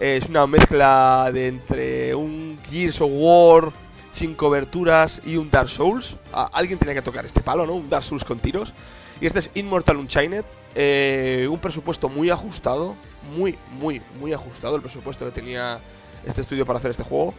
[0.00, 3.72] Eh, es una mezcla de entre un Gears of War
[4.12, 6.16] sin coberturas y un Dark Souls.
[6.32, 7.74] Alguien tenía que tocar este palo, ¿no?
[7.74, 8.72] Un Dark Souls con tiros.
[9.20, 10.44] Y este es Immortal Unchained.
[10.74, 12.96] eh, un presupuesto muy ajustado.
[13.36, 15.80] Muy, muy, muy ajustado el presupuesto que tenía
[16.24, 17.34] este estudio para hacer este juego.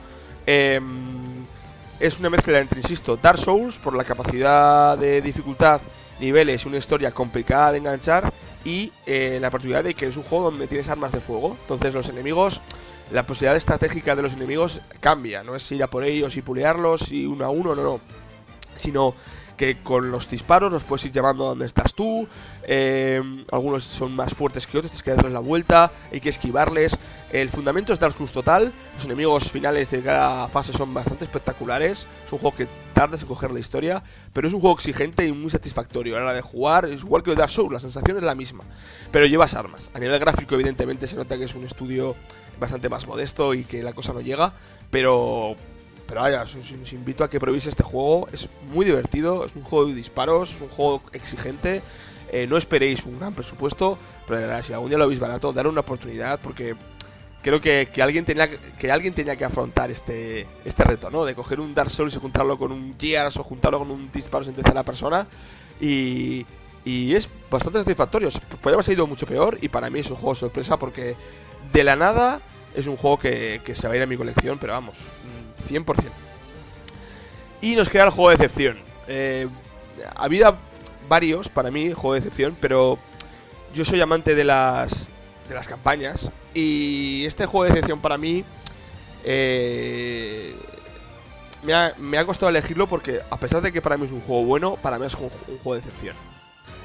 [0.45, 1.45] Em,
[1.99, 5.81] es una mezcla entre, insisto, Dark Souls por la capacidad de dificultad,
[6.19, 8.33] niveles y una historia complicada de enganchar.
[8.63, 11.55] Y eh, la particularidad de que es un juego donde tienes armas de fuego.
[11.61, 12.61] Entonces los enemigos,
[13.11, 15.43] la posibilidad estratégica de los enemigos cambia.
[15.43, 17.99] No es ir a por ellos y pulearlos y uno a uno, no, no.
[18.75, 19.13] Sino
[19.57, 22.27] que con los disparos los puedes ir llamando a donde estás tú.
[22.67, 26.97] eh, algunos son más fuertes que otros, tienes que darles la vuelta, hay que esquivarles.
[27.31, 28.71] El fundamento es Dark Souls total.
[28.95, 32.07] Los enemigos finales de cada fase son bastante espectaculares.
[32.25, 35.31] Es un juego que tardas en coger la historia, pero es un juego exigente y
[35.31, 36.15] muy satisfactorio.
[36.15, 38.35] A la hora de jugar es igual que el Dark Souls, la sensación es la
[38.35, 38.63] misma.
[39.11, 39.89] Pero llevas armas.
[39.93, 42.15] A nivel gráfico, evidentemente, se nota que es un estudio
[42.59, 44.53] bastante más modesto y que la cosa no llega,
[44.89, 45.57] pero
[46.07, 48.27] pero vaya, os, os- invito a que probéis este juego.
[48.31, 51.81] Es muy divertido, es un juego de disparos, es un juego exigente.
[52.31, 53.97] Eh, no esperéis un gran presupuesto,
[54.27, 56.75] pero de verdad, si algún día lo veis barato, darle una oportunidad porque
[57.43, 61.23] creo que, que alguien tenía que- alguien tenía que afrontar este, este reto, ¿no?
[61.25, 64.47] De coger un Dark Souls y juntarlo con un Gears o juntarlo con un disparos
[64.47, 65.27] en tercera persona.
[65.79, 66.45] Y,
[66.83, 68.29] y es bastante satisfactorio.
[68.61, 71.15] Podría haber salido mucho peor y para mí es un juego sorpresa porque
[71.71, 72.41] de la nada
[72.75, 74.97] es un juego que, que se va a ir a mi colección, pero vamos,
[75.65, 75.95] 100%.
[77.61, 78.79] Y nos queda el juego de decepción.
[79.07, 79.47] Eh,
[81.07, 82.97] varios para mí, juego de decepción, pero
[83.73, 85.09] yo soy amante de las
[85.47, 86.29] de las campañas.
[86.53, 88.43] Y este juego de decepción para mí
[89.23, 90.55] eh,
[91.63, 94.21] me, ha, me ha costado elegirlo porque a pesar de que para mí es un
[94.21, 96.15] juego bueno, para mí es un, juego de decepción.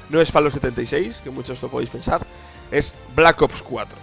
[0.09, 2.25] No es Fallout 76, que muchos lo podéis pensar,
[2.69, 3.97] es Black Ops 4.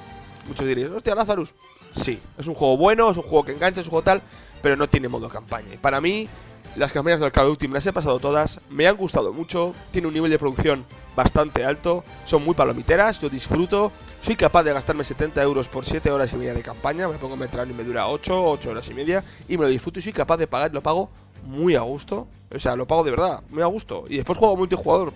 [0.47, 1.53] Muchos diréis, hostia, Lazarus.
[1.95, 4.23] Sí, es un juego bueno, es un juego que engancha, es un juego tal,
[4.63, 5.75] pero no tiene modo campaña.
[5.75, 6.29] Y para mí,
[6.77, 9.75] las campañas del Call of Duty me las he pasado todas, me han gustado mucho,
[9.91, 10.85] tiene un nivel de producción
[11.17, 13.91] bastante alto, son muy palomiteras, yo disfruto,
[14.21, 17.37] soy capaz de gastarme 70 euros por 7 horas y media de campaña, me pongo
[17.37, 20.13] meter y me dura 8, 8 horas y media, y me lo disfruto y soy
[20.13, 21.11] capaz de pagar, lo pago
[21.45, 24.05] muy a gusto, o sea, lo pago de verdad, muy a gusto.
[24.09, 25.13] Y después juego multijugador,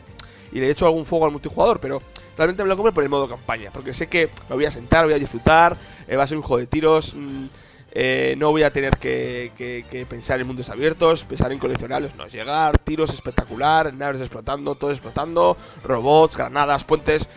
[0.51, 2.03] y le he hecho algún fuego al multijugador, pero
[2.37, 5.05] realmente me lo compro por el modo campaña, porque sé que me voy a sentar,
[5.05, 5.77] voy a disfrutar,
[6.09, 7.47] eh, va a ser un juego de tiros, mm,
[7.95, 12.79] eh, no voy a tener que, pensar en mundos abiertos, pensar en coleccionables, no, llegar,
[12.79, 17.29] tiros espectacular, naves explotando, todo explotando, robots, granadas, puentes,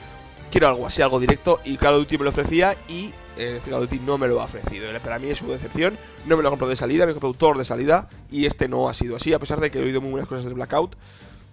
[0.49, 3.69] quiero algo así, algo directo, y Call of Duty me lo ofrecía y eh, este
[3.69, 6.43] Call of Duty no me lo ha ofrecido, para mí es una decepción, no me
[6.43, 9.33] lo compro de salida, me compro autor de salida, y este no ha sido así,
[9.33, 10.95] a pesar de que he oído muy buenas cosas del Blackout,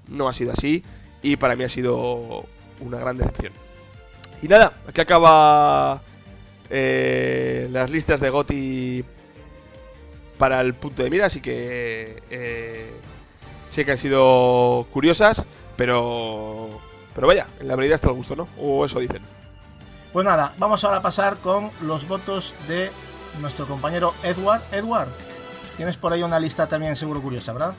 [0.06, 0.84] no ha sido así,
[1.22, 2.46] y para mí ha sido
[2.78, 3.52] una gran decepción.
[4.42, 6.02] Y nada, aquí acaba
[6.72, 9.04] eh, las listas de GOTI
[10.38, 12.90] para el punto de mira, así que eh,
[13.68, 15.44] sé que han sido curiosas,
[15.76, 16.80] pero
[17.14, 18.48] pero vaya, en la medida está el gusto, ¿no?
[18.58, 19.20] O eso dicen.
[20.14, 22.90] Pues nada, vamos ahora a pasar con los votos de
[23.40, 24.62] nuestro compañero Edward.
[24.72, 25.08] Edward,
[25.76, 27.74] tienes por ahí una lista también seguro curiosa, ¿verdad?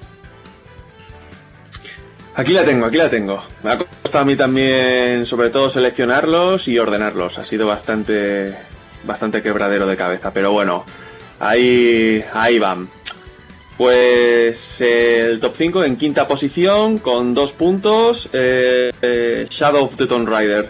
[2.35, 3.43] Aquí la tengo, aquí la tengo.
[3.61, 7.37] Me ha costado a mí también, sobre todo, seleccionarlos y ordenarlos.
[7.37, 8.55] Ha sido bastante,
[9.03, 10.85] bastante quebradero de cabeza, pero bueno,
[11.39, 12.87] ahí, ahí van.
[13.77, 20.05] Pues el top 5 en quinta posición con dos puntos, eh, eh, Shadow of the
[20.05, 20.69] Tomb Raider.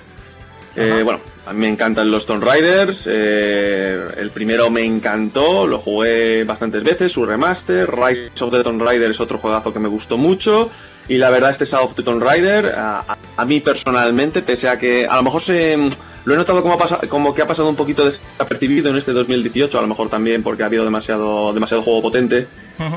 [0.75, 3.05] Eh, bueno, a mí me encantan los Tomb Raiders.
[3.05, 7.93] el primero me encantó, lo jugué bastantes veces, su remaster.
[7.93, 10.71] Rise of the Tomb Raider es otro juegazo que me gustó mucho.
[11.09, 14.69] Y la verdad, este Shadow of the Tomb Raider, a, a- a mí personalmente, pese
[14.69, 15.77] a que a lo mejor se,
[16.25, 19.11] lo he notado como, ha pasa- como que ha pasado un poquito desapercibido en este
[19.11, 22.47] 2018, a lo mejor también porque ha habido demasiado, demasiado juego potente.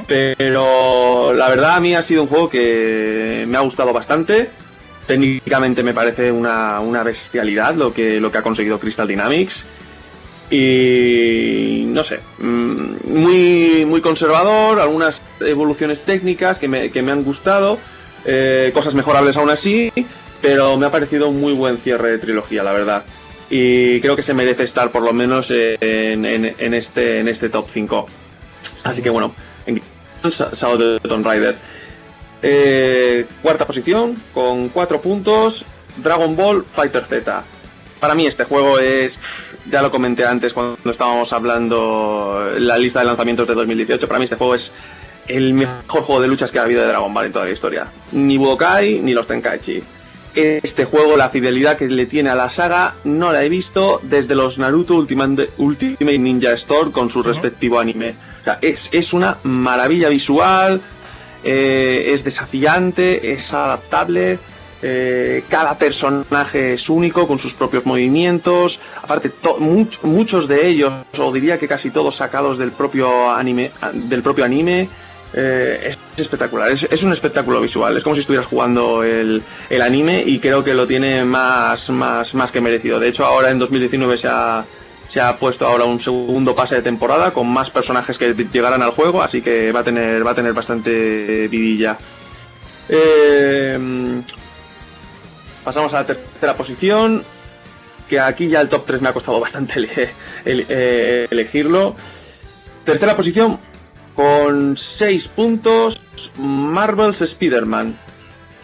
[0.07, 4.51] Pero la verdad a mí ha sido un juego que me ha gustado bastante.
[5.07, 9.65] Técnicamente me parece una, una bestialidad lo que, lo que ha conseguido Crystal Dynamics.
[10.51, 17.25] Y no sé, mm, muy, muy conservador, algunas evoluciones técnicas que me, que me han
[17.25, 17.79] gustado,
[18.25, 19.93] eh, cosas mejorables aún así,
[20.41, 23.05] pero me ha parecido un muy buen cierre de trilogía, la verdad.
[23.49, 27.67] Y creo que se merece estar por lo menos en, en- este, en este top
[27.71, 28.07] 5.
[28.85, 29.33] Así que bueno,
[29.67, 29.81] en
[30.25, 31.57] of the Tomb Raider.
[32.43, 35.65] Eh, cuarta posición, con cuatro puntos,
[35.97, 37.43] Dragon Ball Fighter Z.
[38.01, 39.19] Para mí este juego es,
[39.71, 44.25] ya lo comenté antes cuando estábamos hablando la lista de lanzamientos de 2018, para mí
[44.25, 44.71] este juego es
[45.29, 47.87] el mejor juego de luchas que ha habido de Dragon Ball en toda la historia.
[48.13, 49.83] Ni Budokai ni los Tenkaichi.
[50.37, 54.35] Este juego, la fidelidad que le tiene a la saga, no la he visto desde
[54.35, 58.15] los Naruto Ultimate, Ultimate Ninja Storm con su respectivo anime.
[58.43, 60.81] O sea, es, es una maravilla visual,
[61.43, 64.39] eh, es desafiante, es adaptable.
[64.83, 68.79] eh, cada personaje es único con sus propios movimientos.
[69.03, 74.23] Aparte, much- muchos de ellos, o diría que casi todos sacados del propio anime, del
[74.23, 74.89] propio anime.
[75.37, 77.95] Eh, es espectacular, es, es un espectáculo visual.
[77.97, 82.35] Es como si estuvieras jugando el, el anime y creo que lo tiene más, más,
[82.35, 82.99] más que merecido.
[82.99, 84.65] De hecho, ahora en 2019 se ha,
[85.09, 88.93] se ha puesto ahora un segundo pase de temporada con más personajes que llegarán al
[88.93, 91.99] juego, así que va a tener, va a tener bastante vidilla.
[92.89, 94.23] Eh,
[95.63, 97.23] pasamos a la tercera posición,
[98.09, 99.87] que aquí ya el top 3 me ha costado bastante
[100.47, 101.95] eh, elegirlo.
[102.85, 103.59] Tercera posición,
[104.17, 106.01] con 6 puntos,
[106.39, 107.97] Marvel's Spider-Man.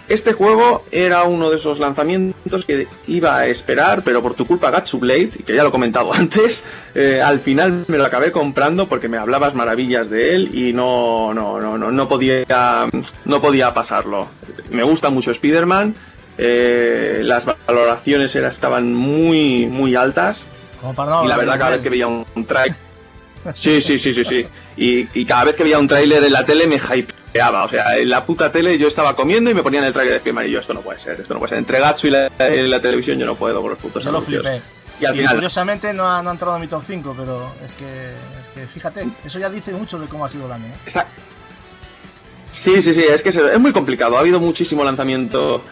[0.08, 4.70] Este juego era uno de esos lanzamientos que iba a esperar, pero por tu culpa
[4.70, 8.88] Gatsu Blade, que ya lo he comentado antes, eh, al final me lo acabé comprando
[8.88, 12.44] porque me hablabas maravillas de él y no, no, no, no, no podía,
[13.24, 14.28] no podía pasarlo.
[14.70, 15.94] Me gusta mucho Spider-Man,
[16.36, 20.42] eh, las valoraciones era- estaban muy, muy altas
[20.80, 22.76] Como para no y la verdad cada vez que veía un, un trailer
[23.54, 24.46] sí sí sí sí sí.
[24.76, 27.64] Y, y cada vez que veía un tráiler en la tele me hypeaba.
[27.64, 30.20] O sea en la puta tele yo estaba comiendo y me ponían el tráiler de
[30.20, 30.46] Spiderman.
[30.46, 31.58] Y yo esto no puede ser esto no puede ser.
[31.58, 34.60] Entre Gatsu y la, televisión yo no puedo por los putos Yo lo flipé.
[35.00, 37.72] y al final curiosamente no ha, no ha entrado en mi top 5, pero es
[37.72, 40.66] que, es que fíjate, eso ya dice mucho de cómo ha sido el año.
[40.86, 41.06] está
[42.50, 44.16] sí sí sí es que es, es muy complicado.
[44.16, 45.64] Ha habido muchísimo lanzamiento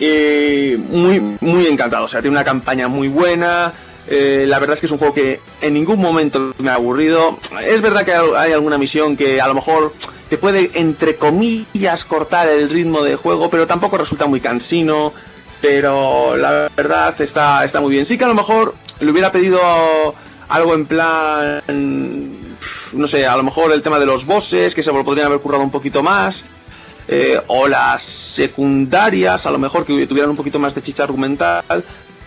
[0.00, 2.04] y muy muy encantado.
[2.04, 3.72] O sea tiene una campaña muy buena
[4.10, 7.38] Eh, la verdad es que es un juego que en ningún momento me ha aburrido.
[7.62, 9.92] Es verdad que hay alguna misión que a lo mejor
[10.30, 15.12] te puede, entre comillas, cortar el ritmo del juego, pero tampoco resulta muy cansino.
[15.60, 18.04] Pero la verdad está, está muy bien.
[18.06, 19.60] Sí que a lo mejor le hubiera pedido
[20.48, 21.62] algo en plan,
[22.92, 25.40] no sé, a lo mejor el tema de los bosses, que se lo podrían haber
[25.40, 26.44] currado un poquito más.
[27.08, 31.62] eh, o las secundarias, a lo mejor que tuvieran un poquito más de chicha argumental.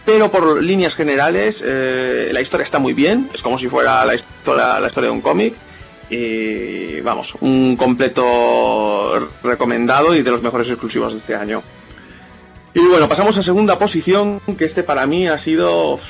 [0.06, 3.30] Pero por líneas generales, eh, la historia está muy bien.
[3.34, 5.54] Es como si fuera la historia, la historia de un cómic.
[6.10, 11.64] Y vamos, un completo recomendado y de los mejores exclusivos de este año.
[12.74, 16.00] Y bueno, pasamos a segunda posición, que este para mí ha sido...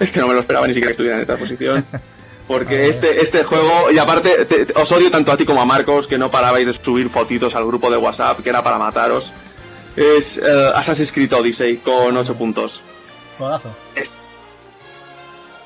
[0.00, 1.84] Es que no me lo esperaba ni siquiera que estuviera en esta posición.
[2.48, 5.66] Porque este, este juego, y aparte, te- te- os odio tanto a ti como a
[5.66, 9.30] Marcos, que no parabais de subir fotitos al grupo de WhatsApp, que era para mataros.
[9.96, 12.80] Es eh, Assassin's Creed Odyssey, con 8 puntos.
[13.38, 13.74] Juegazo.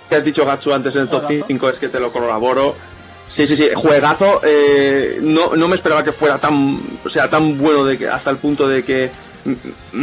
[0.08, 1.46] que has dicho Gatsu antes en el top Juegazo.
[1.48, 2.74] 5 es que te lo corroboro.
[3.28, 4.40] Sí, sí, sí, juegazo.
[4.44, 8.30] eh, no, no me esperaba que fuera tan, o sea, tan bueno de que, hasta
[8.30, 9.10] el punto de que
[9.44, 9.52] mm,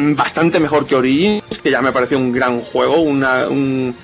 [0.10, 3.96] mm, bastante mejor que Origins, que ya me pareció un gran juego, una, un-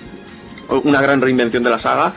[0.83, 2.13] una gran reinvención de la saga.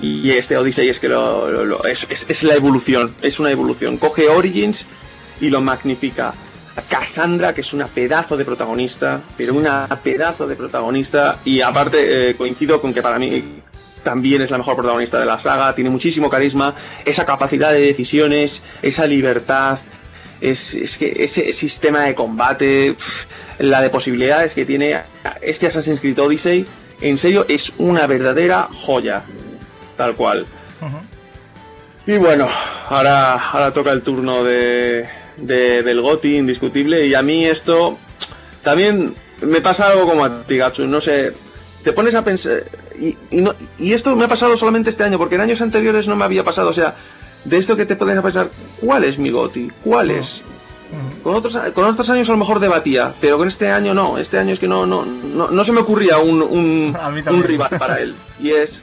[0.00, 3.50] Y este Odyssey es que lo, lo- lo- es, es- es la evolución, es una
[3.50, 3.96] evolución.
[3.98, 4.84] Coge Origins
[5.40, 6.34] y lo magnifica.
[6.76, 11.38] A Cassandra, que es una pedazo de protagonista, pero Sí, una pedazo de protagonista.
[11.44, 13.62] Y aparte, eh, coincido con que para mí
[14.02, 18.62] también es la mejor protagonista de la saga, tiene muchísimo carisma, esa capacidad de decisiones,
[18.82, 19.78] esa libertad,
[20.40, 22.94] es, es que ese sistema de combate,
[23.58, 25.00] la de posibilidades que tiene
[25.40, 26.66] este Assassin's Creed Odyssey,
[27.00, 29.22] en serio, es una verdadera joya,
[29.96, 30.46] tal cual.
[32.06, 32.46] Y bueno,
[32.88, 37.98] ahora, ahora toca el turno de, de- del GOTI, indiscutible, y a mí esto
[38.62, 41.32] también me pasa algo como a ti, Gatsu, no sé,
[41.82, 42.64] te pones a pensar,
[42.98, 46.08] y, y no- y esto me ha pasado solamente este año, porque en años anteriores
[46.08, 46.94] no me había pasado, o sea,
[47.44, 48.48] de esto que te pones a pensar,
[48.80, 49.70] ¿cuál es mi GOTI?
[49.82, 50.40] ¿Cuál es?
[50.92, 51.22] Ujú.
[51.22, 54.16] Con otros, con otros años a lo mejor debatía, pero con este año no.
[54.18, 56.94] Este año es que no, no, no, no se me ocurría un,
[57.42, 58.14] rival para él.
[58.40, 58.80] Y es.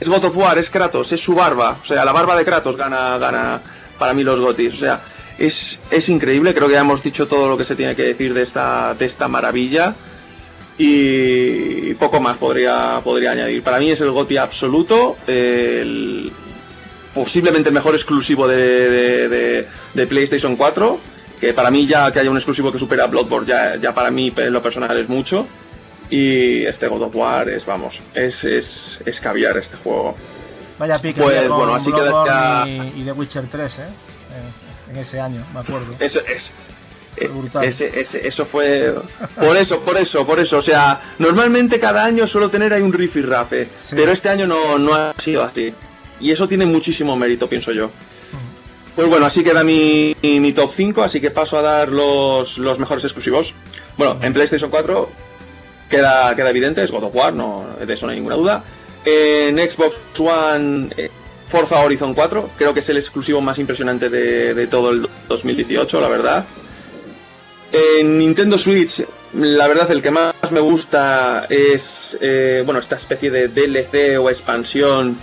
[0.00, 1.78] Es God of War, es Kratos, es su barba.
[1.82, 3.60] O sea, la barba de Kratos gana, gana
[3.98, 4.74] para mí los Gotis.
[4.74, 5.00] O sea,
[5.38, 6.54] es, es increíble.
[6.54, 9.04] Creo que ya hemos dicho todo lo que se tiene que decir de esta, de
[9.04, 9.94] esta maravilla.
[10.78, 13.62] Y poco más podría, podría añadir.
[13.62, 15.16] Para mí es el Goti absoluto.
[15.26, 16.30] El,
[17.14, 21.00] posiblemente el mejor exclusivo de, de- de- de PlayStation 4.
[21.40, 24.10] Que para mí ya que haya un exclusivo que supera a Bloodborne, ya, ya para
[24.10, 25.46] mí en lo personal es mucho.
[26.08, 30.14] Y este God of War es, vamos, es, es, es caviar este juego.
[30.78, 33.82] Vaya pique Pues, con bueno, así Bloodborne queda y, y The Witcher 3, ¿eh?
[34.90, 35.94] En, ese año, me acuerdo.
[35.98, 36.52] Eso es.
[37.16, 37.64] Fue brutal.
[37.64, 38.94] Ese, ese- eso fue.
[39.36, 40.58] Por eso, por eso, por eso.
[40.58, 43.68] O sea, normalmente cada año suelo tener ahí un riff y rafe.
[43.74, 43.96] Sí.
[43.96, 45.72] Pero este año no, no ha sido así.
[46.20, 47.90] Y eso tiene muchísimo mérito, pienso yo.
[48.94, 52.78] Pues bueno, así queda mi, mi top 5, así que paso a dar los, los
[52.78, 53.52] mejores exclusivos.
[53.98, 55.10] Bueno, en PlayStation 4
[55.90, 58.64] queda, queda evidente, es God of War, no, de eso no hay ninguna duda.
[59.04, 61.10] En Xbox One, eh,
[61.48, 66.00] Forza Horizon 4, creo que es el exclusivo más impresionante de, de todo el 2018,
[66.00, 66.44] la verdad.
[67.72, 73.30] En Nintendo Switch, la verdad, el que más me gusta es, eh, bueno, esta especie
[73.30, 75.18] de DLC o expansión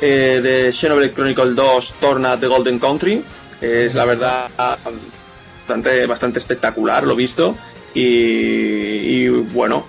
[0.00, 3.22] eh, de Xenoblade Chronicle 2 Torna the Golden Country.
[3.60, 7.56] Es la verdad bastante, bastante espectacular, lo visto.
[7.94, 9.86] Y, y bueno,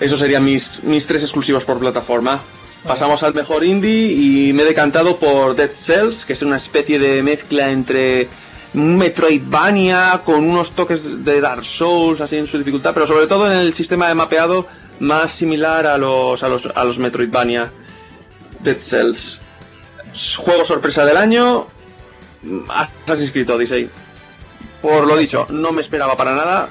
[0.00, 2.40] esos serían mis, mis tres exclusivos por plataforma.
[2.86, 6.98] Pasamos al mejor indie y me he decantado por Dead Cells, que es una especie
[6.98, 8.28] de mezcla entre
[8.74, 13.56] Metroidvania con unos toques de Dark Souls así en su dificultad, pero sobre todo en
[13.56, 14.66] el sistema de mapeado
[15.00, 17.70] más similar a los, a los, a los Metroidvania.
[18.60, 19.40] Dead Cells.
[20.36, 21.66] Juego sorpresa del año.
[22.68, 23.88] Assassin's Creed Odyssey.
[24.82, 26.68] Por lo dicho, no me esperaba para nada.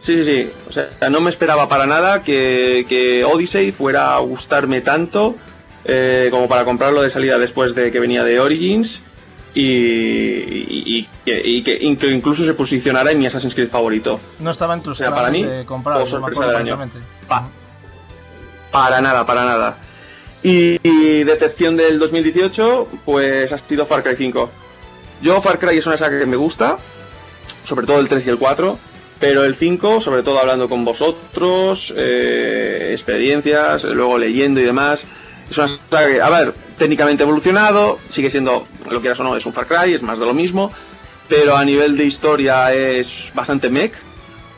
[0.00, 0.50] Sí, sí, sí.
[0.68, 5.34] O sea, no me esperaba para nada que, que Odyssey fuera a gustarme tanto
[5.88, 9.00] eh, como para comprarlo de salida después de que venía de Origins
[9.54, 14.20] y, y- y que, y que inc- incluso se posicionara en mi Assassin's Creed favorito.
[14.40, 16.58] No estaba en tus O sea, para mí, de comprar, por yo me sorpresa acuerdo
[16.58, 16.78] del año.
[16.78, 17.26] perfectamente.
[17.28, 17.48] Pa-
[18.70, 19.78] para nada, para nada.
[20.42, 24.50] Y, y decepción del 2018, pues ha sido Far Cry 5.
[25.22, 26.76] Yo Far Cry es una saga que me gusta,
[27.64, 28.78] sobre todo el 3 y el 4,
[29.18, 35.06] pero el 5, sobre todo hablando con vosotros, eh, experiencias, luego leyendo y demás,
[35.50, 39.46] es una saga que, a ver, técnicamente evolucionado, sigue siendo, lo quieras o no, es
[39.46, 40.72] un Far Cry, es más de lo mismo,
[41.28, 43.92] pero a nivel de historia es bastante mech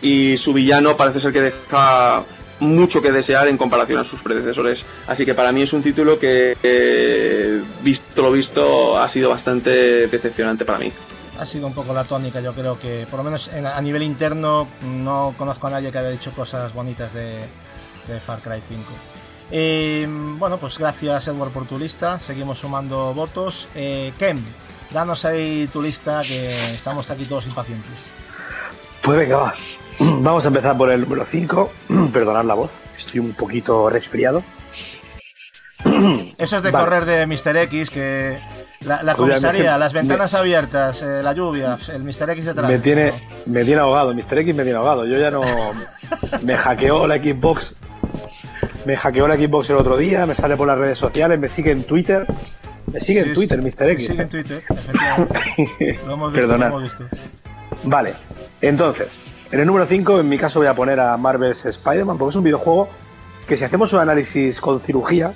[0.02, 2.22] y su villano parece ser que deja
[2.60, 4.84] mucho que desear en comparación a sus predecesores.
[5.06, 10.06] Así que para mí es un título que, eh, visto lo visto, ha sido bastante
[10.08, 10.92] decepcionante para mí.
[11.38, 14.02] Ha sido un poco la tónica, yo creo que por lo menos en- a nivel
[14.02, 17.38] interno no conozco a nadie que haya dicho cosas bonitas de,
[18.08, 18.82] de Far Cry 5.
[19.50, 23.68] Eh, bueno, pues gracias Edward por tu lista, seguimos sumando votos.
[23.74, 24.44] Eh, Ken,
[24.90, 28.12] danos ahí tu lista que estamos aquí todos impacientes.
[29.02, 29.54] Pues venga, va.
[30.00, 31.72] Vamos a empezar por el número 5.
[32.12, 34.42] Perdonad la voz, estoy un poquito resfriado.
[36.38, 36.84] Eso es de Vale.
[36.84, 37.56] correr de Mr.
[37.56, 38.40] X, que
[38.80, 42.30] la, comisaría, las ventanas abiertas, eh, la lluvia, el Mr.
[42.30, 42.70] X detrás.
[42.70, 44.38] Me tiene, me tiene ahogado, Mr.
[44.38, 45.06] X me tiene ahogado.
[45.06, 45.40] Yo ya no.
[46.42, 47.74] Me hackeó la Xbox.
[48.88, 51.72] Me hackeó la Xbox el otro día, me sale por las redes sociales, me sigue
[51.72, 52.26] en Twitter.
[52.90, 53.90] Me sigue Sí, en Twitter, sí, Mr.
[53.90, 54.06] X.
[54.06, 54.28] Sigue en.
[54.30, 56.00] Twitter, efectivamente.
[56.06, 57.04] Lo hemos visto, lo hemos visto.
[57.84, 58.14] Vale,
[58.62, 59.08] entonces,
[59.52, 62.36] en el número 5, en mi caso voy a poner a Marvel's Spider-Man, porque es
[62.36, 62.88] un videojuego
[63.46, 65.34] que si hacemos un análisis con cirugía,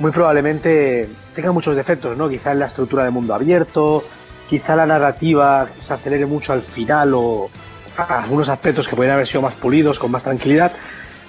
[0.00, 2.28] muy probablemente tenga muchos defectos, ¿no?
[2.28, 4.02] Quizá en la estructura de mundo abierto,
[4.50, 7.50] quizá la narrativa se acelere mucho al final o
[7.96, 10.72] algunos aspectos que podrían haber sido más pulidos, con más tranquilidad,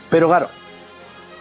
[0.09, 0.49] pero claro,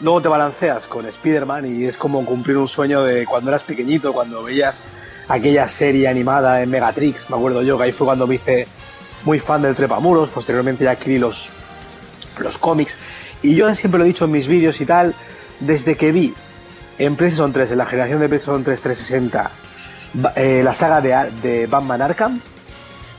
[0.01, 4.13] luego te balanceas con Spider-Man y es como cumplir un sueño de cuando eras pequeñito,
[4.13, 4.83] cuando veías
[5.29, 8.67] aquella serie animada en Megatrix, me acuerdo yo que ahí fue cuando me hice
[9.25, 11.51] muy fan del Trepamuros, posteriormente ya adquirí los,
[12.39, 12.97] los cómics,
[13.43, 15.15] y yo siempre lo he dicho en mis vídeos y tal,
[15.61, 16.35] desde que vi
[16.99, 19.51] en PlayStation 3, en la generación de PlayStation 3 360,
[20.15, 22.41] ba- eh, la saga de, de Batman Arkham,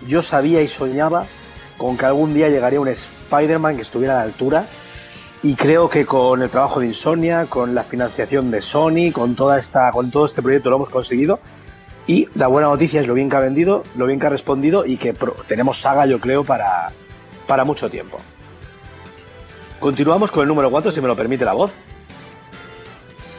[0.07, 1.25] yo sabía y soñaba
[1.77, 4.65] con que algún día llegaría un Spider-Man que estuviera a la altura
[5.41, 9.57] y creo que con el trabajo de Insomnia, con la financiación de Sony, con toda
[9.57, 11.39] esta, con todo este proyecto lo hemos conseguido.
[12.07, 14.85] Y la buena noticia es lo bien que ha vendido, lo bien que ha respondido
[14.85, 15.13] y que
[15.47, 16.91] tenemos saga, yo creo, para,
[17.47, 18.17] para mucho tiempo.
[19.79, 21.71] Continuamos con el número 4, si me lo permite la voz.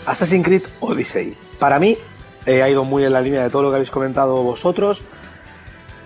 [0.06, 1.36] Assassin's Creed Odyssey.
[1.58, 1.98] Para mí,
[2.46, 5.02] eh, ha ido muy en la línea de todo lo que habéis comentado vosotros.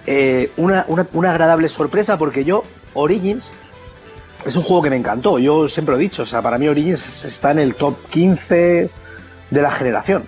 [0.07, 2.65] Eh, una, una- una agradable sorpresa porque yo,
[2.95, 3.53] Origins,
[4.45, 5.39] es un juego que me encantó.
[5.39, 8.91] Yo siempre lo he dicho, o sea, para mí Origins está en el top 15
[9.51, 10.25] de la generación.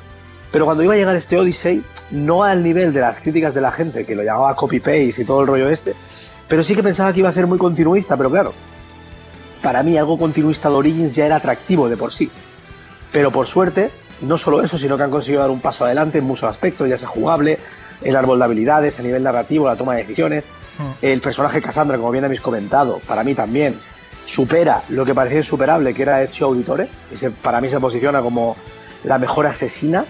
[0.52, 3.72] Pero cuando iba a llegar este Odyssey, no al nivel de las críticas de la
[3.72, 5.94] gente, que lo llamaba copy-paste y todo el rollo este,
[6.48, 8.54] pero sí que pensaba que iba a ser muy continuista, pero claro,
[9.62, 12.30] para mí algo continuista de Origins ya era atractivo de por sí.
[13.12, 13.90] Pero por suerte,
[14.22, 16.96] no solo eso, sino que han conseguido dar un paso adelante en muchos aspectos, ya
[16.96, 17.58] sea jugable,
[18.02, 20.48] el árbol de habilidades, a nivel narrativo, la toma de decisiones.
[21.00, 23.78] El personaje Cassandra, como bien habéis comentado, para mí también
[24.26, 28.20] supera lo que parecía insuperable, que era Ezio Auditore, y se- para mí se posiciona
[28.20, 28.56] como
[29.04, 30.04] la mejor asesina.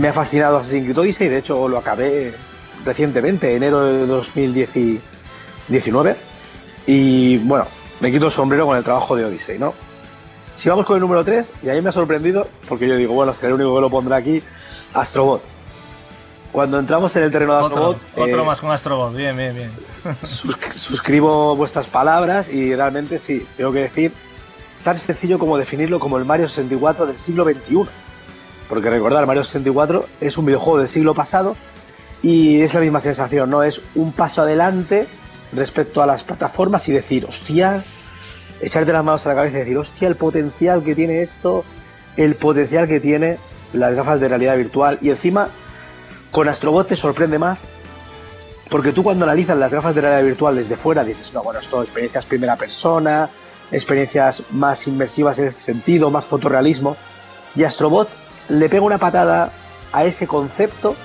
[0.00, 2.34] Me ha fascinado Assassin's Creed Odyssey, de hecho lo acabé
[2.84, 6.16] recientemente, enero de 2019.
[6.86, 7.66] Y bueno,
[8.00, 9.72] me quito el sombrero con el trabajo de Odyssey, ¿no?
[10.56, 13.32] Si vamos con el número 3, y ahí me ha sorprendido, porque yo digo, bueno,
[13.32, 14.42] seré el único que lo pondrá aquí,
[14.92, 15.42] Astrobot.
[16.52, 17.98] Cuando entramos en el terreno de Otro, Astrobot,
[18.28, 19.70] otro eh, más con Astrobot, bien, bien, bien.
[20.22, 24.12] sus- suscribo vuestras palabras y realmente sí, tengo que decir,
[24.84, 27.84] tan sencillo como definirlo como el Mario 64 del siglo XXI.
[28.68, 31.56] Porque recordar, Mario 64 es un videojuego del siglo pasado
[32.22, 33.62] y es la misma sensación, ¿no?
[33.62, 35.06] Es un paso adelante
[35.54, 37.82] respecto a las plataformas y decir, hostia,
[38.60, 41.64] echarte las manos a la cabeza y decir, hostia, el potencial que tiene esto,
[42.16, 43.38] el potencial que tiene
[43.72, 45.48] las gafas de realidad virtual y encima
[46.32, 47.64] con Astrobot te sorprende más
[48.68, 51.82] porque tú cuando analizas las gafas de realidad virtual desde fuera dices, no, bueno, esto
[51.82, 53.28] experiencias primera persona,
[53.70, 56.96] experiencias más inmersivas en este sentido, más fotorrealismo.
[57.54, 58.08] Y Astrobot
[58.48, 59.52] le pega una patada
[59.92, 60.96] a ese concepto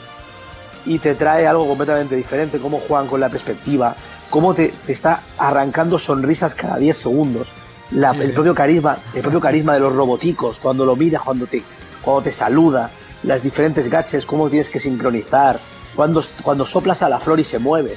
[0.85, 3.95] y te trae algo completamente diferente, cómo juegan con la perspectiva,
[4.29, 7.51] cómo te, te está arrancando sonrisas cada 10 segundos.
[7.91, 11.47] La- Sí, el propio carisma, el propio carisma de los roboticos, cuando lo miras, cuando
[11.47, 11.61] te,
[12.01, 12.89] cuando te saluda,
[13.23, 15.59] las diferentes gadgets, cómo tienes que sincronizar,
[15.95, 17.95] cuando, cuando soplas a la flor y se mueve.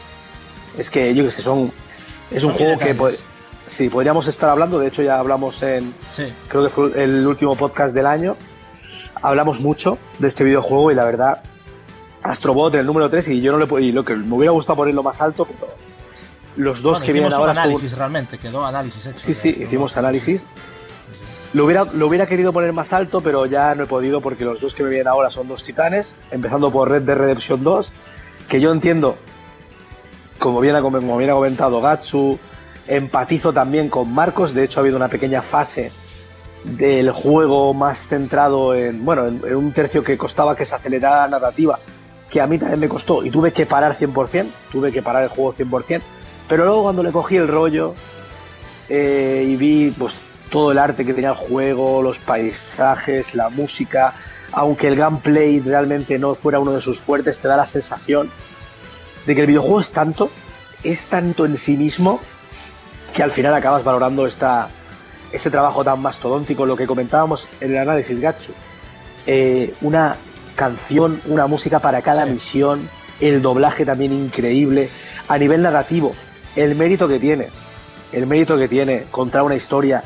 [0.79, 1.73] Es que yo que sé, son.
[2.31, 3.17] Es un juego que pod-
[3.67, 6.33] sí, podríamos estar hablando, de hecho ya hablamos en, Sí.
[6.49, 8.37] creo que fue el último podcast del año,
[9.21, 11.43] hablamos mucho de este videojuego y la verdad,
[12.23, 14.77] Astrobot el número 3 y yo no le puedo, y lo que me hubiera gustado
[14.77, 15.73] ponerlo más alto, pero
[16.57, 19.19] los dos Bueno, que vienen hicimos un ahora son- análisis realmente, quedó análisis hecho.
[19.19, 20.43] Sí, sí, hicimos análisis.
[20.43, 20.47] Sí.
[21.53, 24.61] Lo hubiera, lo hubiera querido poner más alto, pero ya no he podido porque los
[24.61, 27.93] dos que me vienen ahora son dos titanes, empezando por Red Dead Redemption 2,
[28.49, 29.17] que yo entiendo,
[30.39, 32.39] como bien ha, com- como bien ha comentado Gatsu,
[32.87, 35.91] empatizo también con Marcos, de hecho ha habido una pequeña fase
[36.63, 41.23] del juego más centrado en, bueno, en, en un tercio que costaba que se acelerara
[41.23, 41.81] la narrativa,
[42.31, 45.31] que a mí también me costó y tuve que parar 100%, tuve que parar el
[45.31, 46.01] juego 100%,
[46.49, 47.95] pero luego cuando le cogí el rollo,
[48.89, 50.17] eh, y vi pues
[50.51, 54.15] todo el arte que tenía el juego, los paisajes, la música,
[54.53, 58.31] aunque el gameplay realmente no fuera uno de sus fuertes, te da la sensación
[59.27, 60.31] de que el videojuego es tanto,
[60.83, 62.21] es tanto en sí mismo,
[63.15, 64.69] que al final acabas valorando esta,
[65.33, 68.53] este trabajo tan mastodóntico, lo que comentábamos en el análisis Gatsu.
[69.27, 70.17] Eh, una
[70.57, 72.33] canción, una música para cada Sí.
[72.33, 72.89] misión,
[73.21, 74.89] el doblaje también increíble,
[75.29, 76.15] a nivel narrativo,
[76.57, 77.49] el mérito que tiene,
[78.13, 80.03] el mérito que tiene contar una historia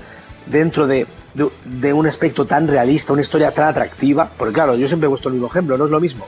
[0.47, 4.87] dentro de, de- de un aspecto tan realista, una historia tan atractiva, porque claro, yo
[4.89, 6.27] siempre he puesto el mismo ejemplo, no es lo mismo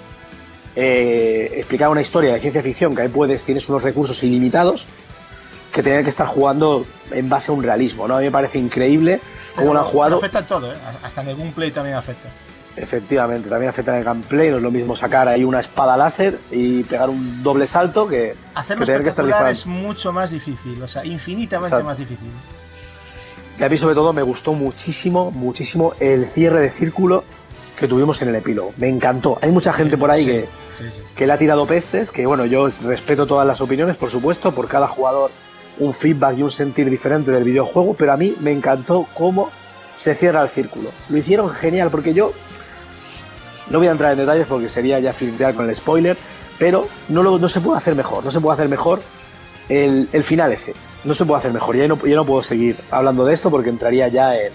[0.74, 4.86] eh, explicar una historia de ciencia ficción que ahí puedes, tienes unos recursos ilimitados,
[5.72, 8.16] que tener que estar jugando en base a un realismo, ¿no?
[8.16, 9.20] A mí me parece increíble
[9.55, 10.16] cómo lo han jugado.
[10.18, 10.76] Afecta en todo, ¿eh?
[11.02, 12.28] Hasta en el gameplay también afecta.
[12.76, 16.38] Efectivamente, también afecta en el gameplay, no es lo mismo sacar ahí una espada láser
[16.51, 19.51] y pegar un doble salto que, Hacerlo que tener que estar disparando.
[19.52, 21.86] es mucho más difícil, o sea, infinitamente Exacto.
[21.86, 22.28] más difícil.
[23.59, 27.24] Y a mí sobre todo me gustó muchísimo, muchísimo el cierre de círculo
[27.78, 28.73] que tuvimos en el epílogo.
[28.77, 29.39] Me encantó.
[29.41, 30.41] Hay mucha gente por ahí Sí, que,
[30.78, 31.01] sí, sí.
[31.15, 34.69] que le ha tirado pestes, que bueno, yo respeto todas las opiniones, por supuesto, por
[34.69, 35.31] cada jugador
[35.78, 39.51] un feedback y un sentir diferente del videojuego, pero a mí me encantó cómo
[39.95, 40.91] se cierra el círculo.
[41.09, 42.33] Lo hicieron genial, porque yo
[43.70, 46.16] no voy a entrar en detalles porque sería ya filtrar con el spoiler,
[46.59, 49.03] pero no, lo, no se puede hacer mejor, no se puede hacer mejor
[49.69, 50.74] el, el final ese.
[51.07, 51.77] No se puede hacer mejor.
[51.77, 54.53] Ya no, ya no puedo seguir hablando de esto porque entraría ya en...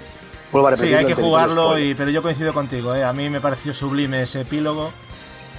[0.51, 3.05] Vuelvo a Sí, hay que jugarlo, y, pero yo coincido contigo, ¿eh?
[3.05, 4.91] a mí me pareció sublime ese epílogo.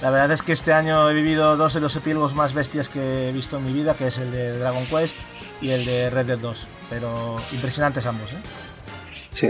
[0.03, 3.29] La verdad es que este año he vivido dos de los epílogos más bestias que
[3.29, 5.17] he visto en mi vida, que es el de Dragon Quest
[5.61, 6.67] y el de Red Dead 2.
[6.91, 8.31] Pero impresionantes ambos.
[8.33, 8.37] ¿eh?
[9.31, 9.49] Sí.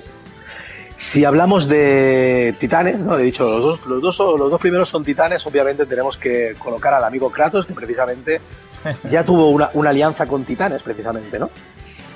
[0.96, 3.20] Si hablamos de titanes, ¿no?
[3.20, 6.94] He dicho, los dos, los, dos, los dos primeros son titanes, obviamente tenemos que colocar
[6.94, 8.40] al amigo Kratos, que precisamente
[9.10, 11.50] ya tuvo una, alianza con titanes, precisamente, ¿no?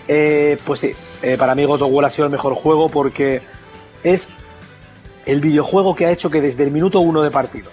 [0.08, 3.42] Eh, pues sí, eh, para mí God of War ha sido el mejor juego porque
[4.04, 4.30] es
[5.26, 7.70] el videojuego que ha hecho que desde el minuto uno de partido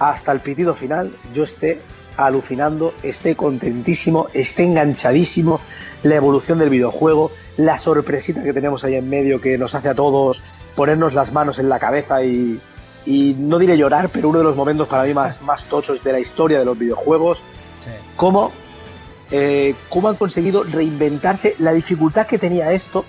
[0.00, 1.80] hasta el pitido final yo esté
[2.16, 5.60] alucinando, esté contentísimo, esté enganchadísimo,
[6.02, 9.94] la evolución del videojuego, la sorpresita que tenemos ahí en medio que nos hace a
[9.94, 10.42] todos
[10.74, 12.60] ponernos las manos en la cabeza y,
[13.06, 16.12] y no diré llorar, pero uno de los momentos para mí más, más tochos de
[16.12, 17.42] la historia de los videojuegos,
[18.16, 18.52] Cómo,
[19.30, 23.04] eh, cómo han conseguido reinventarse la dificultad que tenía esto,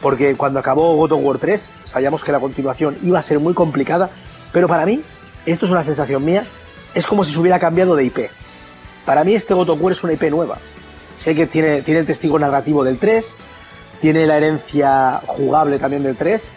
[0.00, 3.54] porque cuando acabó God of War 3 sabíamos que la continuación iba a ser muy
[3.54, 4.10] complicada,
[4.52, 5.02] pero para mí,
[5.46, 6.44] esto es una sensación mía,
[6.94, 8.30] es como si se hubiera cambiado de IP.
[9.04, 10.58] Para mí este God of War es una IP nueva.
[11.16, 13.36] Sé que tiene, tiene el testigo narrativo del 3,
[14.00, 16.50] tiene la herencia jugable también del 3,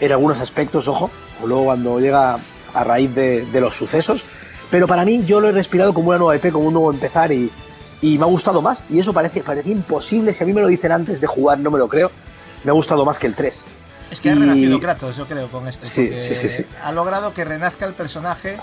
[0.00, 1.10] en algunos aspectos, ojo,
[1.42, 2.38] o luego cuando llega
[2.72, 4.24] a raíz de los sucesos,
[4.70, 7.32] pero para mí yo lo he respirado como una nueva IP, como un nuevo empezar
[7.32, 7.50] y,
[8.00, 8.80] y me ha gustado más.
[8.90, 11.70] Y eso parece, parece imposible, si a mí me lo dicen antes de jugar no
[11.70, 12.10] me lo creo,
[12.64, 13.64] me ha gustado más que el 3.
[14.10, 15.86] Es que ha renacido Kratos, yo creo, con esto.
[15.86, 16.64] Sí, sí, sí, sí.
[16.82, 18.56] Ha logrado que renazca el personaje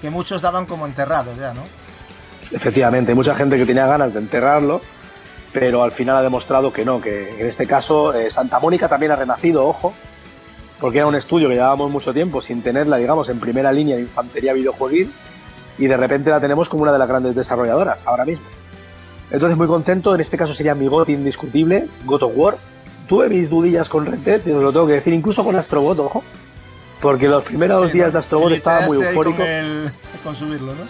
[0.00, 1.62] que muchos daban como enterrados ya, ¿no?
[2.52, 4.80] Efectivamente, hay mucha gente que tenía ganas de enterrarlo,
[5.52, 9.12] pero al final ha demostrado que no, que en este caso eh, Santa Mónica también
[9.12, 9.94] ha renacido, ojo,
[10.80, 14.02] porque era un estudio que llevábamos mucho tiempo sin tenerla, digamos, en primera línea de
[14.02, 15.12] infantería videojueguil
[15.80, 18.44] y de repente la tenemos como una de las grandes desarrolladoras ahora mismo.
[19.32, 22.56] Entonces muy contento, en este caso sería mi GOT indiscutible, God of War.
[23.08, 25.98] Tuve mis dudillas con Red Dead, y os lo tengo que decir, incluso con Astrobot,
[25.98, 26.22] ojo,
[27.00, 28.12] porque los primeros Sí, días ¿no?
[28.12, 29.38] de Astrobot estaba muy eufórico.
[29.38, 29.90] Con, el-
[30.22, 30.82] con subirlo, ¿no?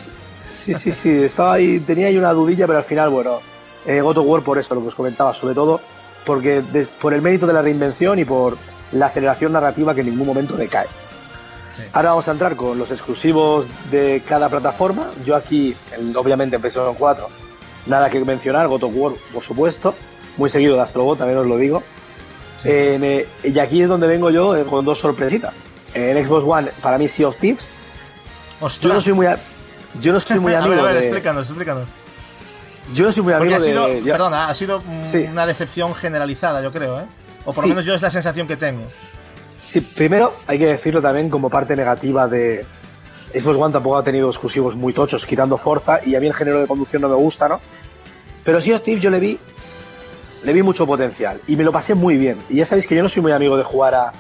[0.51, 3.39] Sí, sí, sí, estaba ahí, tenía ahí una dudilla, pero al final, bueno,
[3.87, 5.81] eh, God of War por eso, lo que os comentaba, sobre todo
[6.27, 8.59] porque des- por el mérito de la reinvención y por
[8.93, 10.87] la aceleración narrativa que en ningún momento decae.
[11.77, 11.83] Sí.
[11.93, 15.11] Ahora vamos a entrar con los exclusivos de cada plataforma.
[15.25, 15.75] Yo aquí,
[16.17, 17.29] obviamente en PlayStation 4,
[17.87, 19.95] nada que mencionar, God of War, por supuesto,
[20.37, 21.83] muy seguido de Astrobot, también os lo digo.
[22.59, 22.69] Sí.
[22.73, 25.53] Eh, y aquí es donde vengo yo eh, con dos sorpresitas.
[25.95, 27.69] En Xbox One, para mí Sea of Thieves,
[28.61, 28.95] yo Ostras.
[28.95, 29.39] no soy muy, a-
[30.01, 31.89] yo no soy muy a amigo ver, a ver, de- explícanos, explícanos.
[32.95, 34.03] yo no soy muy amigo ha sido, de...
[34.03, 35.27] perdona, ha sido mm, Sí.
[35.31, 37.05] una decepción generalizada, yo creo, ¿eh?
[37.45, 38.83] O por lo menos yo es la sensación que tengo.
[39.63, 42.65] Sí, primero hay que decirlo también como parte negativa de
[43.33, 46.61] Xbox One tampoco ha tenido exclusivos muy tochos, quitando Forza, y a mí el género
[46.61, 47.61] de conducción no me gusta, ¿no?
[48.45, 49.39] Pero of Thieves yo le vi,
[50.43, 52.39] le vi mucho potencial y me lo pasé muy bien.
[52.49, 54.13] Y ya sabéis que yo no soy muy amigo de jugar a,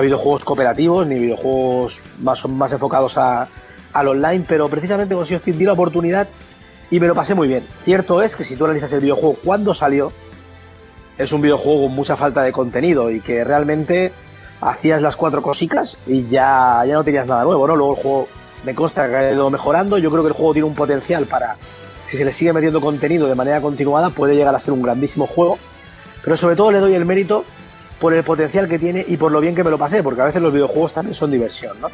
[0.00, 3.48] videojuegos cooperativos ni videojuegos más, más enfocados a,
[3.92, 6.28] al online, pero precisamente con Sea of di la oportunidad
[6.90, 7.66] y me lo pasé muy bien.
[7.82, 10.12] Cierto es que si tú analizas el videojuego cuando salió,
[11.18, 14.12] es un videojuego con mucha falta de contenido y que realmente
[14.60, 17.76] hacías las cuatro cositas y ya, ya no tenías nada nuevo, ¿no?
[17.76, 18.28] Luego el juego
[18.64, 19.98] me consta que ha ido mejorando.
[19.98, 21.56] Yo creo que el juego tiene un potencial para,
[22.04, 25.26] si se le sigue metiendo contenido de manera continuada, puede llegar a ser un grandísimo
[25.26, 25.58] juego.
[26.22, 27.44] Pero sobre todo le doy el mérito
[27.98, 30.24] por el potencial que tiene y por lo bien que me lo pasé, porque a
[30.26, 31.88] veces los videojuegos también son diversión, ¿no?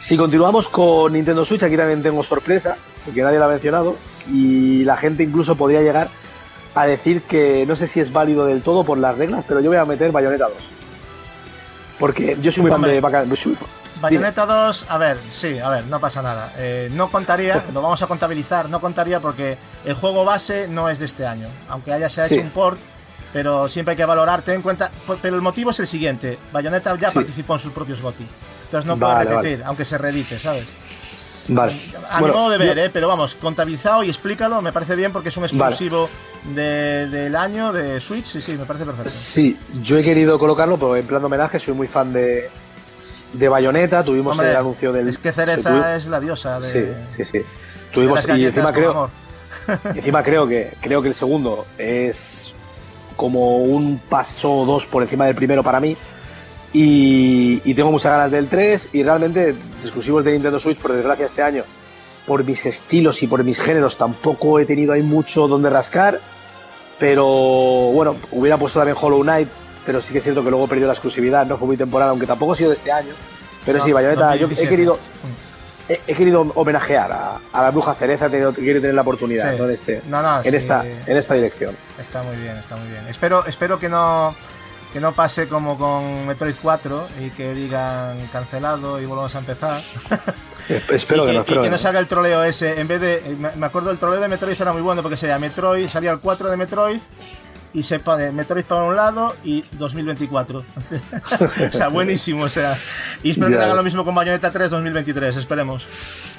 [0.00, 3.96] Si continuamos con Nintendo Switch, aquí también tengo sorpresa, porque nadie lo ha mencionado,
[4.30, 6.08] y la gente incluso podría llegar
[6.74, 9.68] a decir que no sé si es válido del todo por las reglas, pero yo
[9.68, 10.79] voy a meter Bayonetta 2.
[12.00, 13.56] Porque yo soy muy fan de Baca- soy-
[14.00, 16.50] Bayonetta 2, a ver, sí, a ver, no pasa nada.
[16.56, 20.98] Eh, no contaría, lo vamos a contabilizar, no contaría porque el juego base no es
[21.00, 21.48] de este año.
[21.68, 22.34] Aunque haya se ha Sí.
[22.34, 22.78] hecho un port,
[23.34, 24.90] pero siempre hay que valorar, ten en cuenta.
[25.06, 27.14] por- Pero el motivo es el siguiente: Bayonetta ya Sí.
[27.14, 28.26] participó en sus propios GOTI.
[28.64, 30.68] Entonces no puede Vale, repetir, aunque se reedite, ¿sabes?
[31.50, 31.80] Vale.
[32.10, 32.90] A Bueno, mi modo de ver, yo- ¿eh?
[32.92, 36.08] pero vamos, contabilizado y explícalo, me parece bien porque es un exclusivo
[36.54, 39.10] de- del año de Switch, sí, sí, me parece perfecto.
[39.10, 42.50] Sí, yo he querido colocarlo, pero en plan de homenaje, soy muy fan de,
[43.32, 45.08] de Bayonetta, tuvimos Hombre, el anuncio del...
[45.08, 47.38] es que Cereza tuvi- es la diosa de, Sí, sí, sí.
[47.38, 47.44] de
[47.92, 49.10] Tuvimos, y encima creo, amor.
[49.94, 52.54] y encima creo que creo que el segundo es
[53.16, 55.96] como un paso o dos por encima del primero para mí.
[56.72, 61.26] Y, y tengo muchas ganas del 3 y realmente exclusivos de Nintendo Switch, por desgracia
[61.26, 61.64] este año,
[62.26, 66.20] por mis estilos y por mis géneros tampoco he tenido ahí mucho donde rascar.
[66.98, 69.48] Pero bueno, hubiera puesto también Hollow Knight,
[69.86, 72.26] pero sí que es cierto que luego perdió la exclusividad, no fue muy temporada, aunque
[72.26, 73.14] tampoco ha sido de este año.
[73.64, 74.68] Pero No, sí, Bayonetta, yo he 2017.
[74.70, 74.98] querido,
[75.88, 79.50] he, he querido homenajear a, a la bruja cereza, he tenido- quiero tener la oportunidad
[79.52, 79.58] Sí.
[79.58, 79.64] ¿no?
[79.64, 80.56] en, este, No, no, en, sí.
[80.56, 81.76] esta, en esta dirección.
[81.98, 83.06] Está muy bien, está muy bien.
[83.08, 84.34] Espero, espero que no
[84.92, 89.82] que no pase como con Metroid 4 y que digan cancelado y volvamos a empezar.
[90.90, 92.80] Espero y que que, no, espero y que que no haga el troleo ese.
[92.80, 93.14] En vez de.
[93.16, 96.20] eh, Me acuerdo el troleo de Metroid era muy bueno porque sería Metroid, salía el
[96.20, 97.00] 4 de Metroid
[97.72, 100.58] y se pone Metroid para un lado y 2024.
[101.68, 102.44] o sea, buenísimo.
[102.44, 102.78] O sea,
[103.22, 103.64] y espero que Ya.
[103.64, 105.36] hagan lo mismo con Bayonetta 3 2023.
[105.36, 105.86] Esperemos.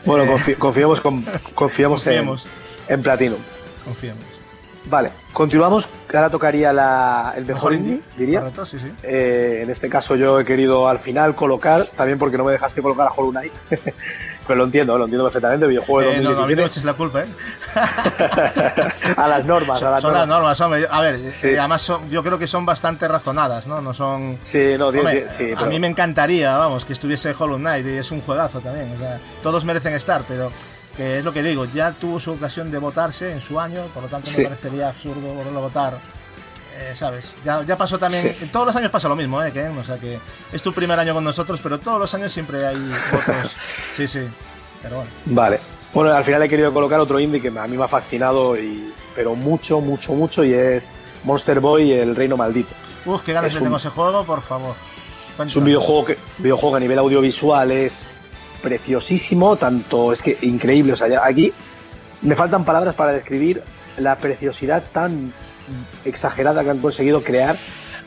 [0.06, 1.26] Bueno, Eh, confi- confiemos, con-
[1.56, 2.46] confiamos, en- Confiemos.
[2.88, 3.40] En, Platinum.
[3.86, 4.24] Confiemos.
[4.86, 5.88] Vale, continuamos.
[6.14, 8.40] Ahora tocaría la, el mejor, Mejor indie, indie, diría.
[8.40, 8.92] correcto, sí, sí.
[9.04, 12.82] Eh, en este caso yo he querido al final colocar, también porque no me dejaste
[12.82, 13.54] colocar a Hollow Knight.
[14.48, 16.64] Pero lo entiendo, lo entiendo perfectamente, videojuego de Eh, no, no, a mí no me
[16.64, 16.66] 2017.
[16.66, 17.28] eches la culpa, ¿eh?
[19.18, 20.60] a las normas, a Son, las son las normas.
[20.60, 20.88] normas, hombre.
[20.90, 23.82] A ver, eh, además son- yo creo que son bastante razonadas, ¿no?
[23.82, 24.40] No son...
[24.44, 27.86] Sí, no, Hombre, tiene- sí, a pero- mí me encantaría, vamos, que estuviese Hollow Knight
[27.86, 28.92] y es un juegazo también.
[28.96, 30.52] O sea, todos merecen estar, pero
[30.98, 34.04] que es lo que digo, ya tuvo su ocasión de votarse en su año, por
[34.04, 34.40] lo tanto Sí.
[34.42, 35.98] me parecería absurdo volverlo a votar.
[36.78, 37.34] eh, ¿Sabes?
[37.44, 38.36] Ya, ya pasó también.
[38.40, 38.48] Sí.
[38.48, 39.52] Todos los años pasa lo mismo, ¿eh?
[39.52, 39.78] Ken?
[39.78, 40.18] O sea que
[40.52, 42.78] es tu primer año con nosotros, pero todos los años siempre hay
[43.12, 43.58] votos.
[43.96, 44.22] Sí, sí.
[44.82, 45.12] Pero bueno.
[45.26, 45.60] Vale.
[45.94, 48.92] Bueno, al final he querido colocar otro indie que a mí me ha fascinado, y,
[49.14, 50.88] pero mucho, mucho, mucho, y es
[51.26, 52.74] Monster Boy el Reino Maldito.
[53.06, 54.74] Uf, qué ganas le tengo ese juego, por favor.
[55.46, 58.08] Es un videojuego que, videojuego que a nivel audiovisual es
[58.62, 60.94] preciosísimo, tanto es que increíble.
[60.94, 61.52] O sea, aquí
[62.22, 63.62] me faltan palabras para describir
[63.98, 65.34] la preciosidad tan
[66.06, 67.56] exagerada que han conseguido crear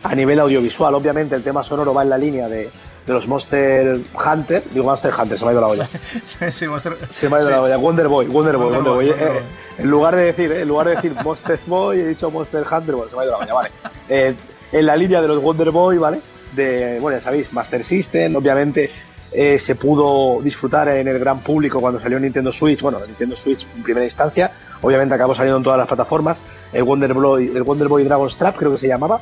[0.02, 0.94] a nivel audiovisual.
[0.94, 2.70] Obviamente el tema sonoro va en la línea de,
[3.06, 5.86] de los Monster Hunter, digo Monster Hunter, se me ha ido la olla.
[6.50, 7.52] sí, Monster- Se me ha ido sí.
[7.52, 7.76] la olla.
[7.76, 9.10] Wonder Boy, Wonder Boy, Wonder Wonder Boy, Boy.
[9.10, 9.84] Wonder Eh, Boy.
[9.84, 12.94] en lugar de decir, eh, en lugar de decir Monster Boy, he dicho Monster Hunter,
[12.94, 13.70] bueno, se me ha ido la olla, vale.
[14.08, 14.34] Eh,
[14.72, 16.20] en la línea de los Wonder Boy, ¿vale?
[16.54, 18.90] De, bueno, ya sabéis, Master System, obviamente
[19.34, 23.66] eh, se pudo disfrutar en el gran público cuando salió Nintendo Switch, bueno, Nintendo Switch
[23.76, 26.40] en primera instancia, obviamente acabó saliendo en todas las plataformas,
[26.72, 29.20] el Wonder Boy, el Wonder Boy Dragon's Trap creo que se llamaba,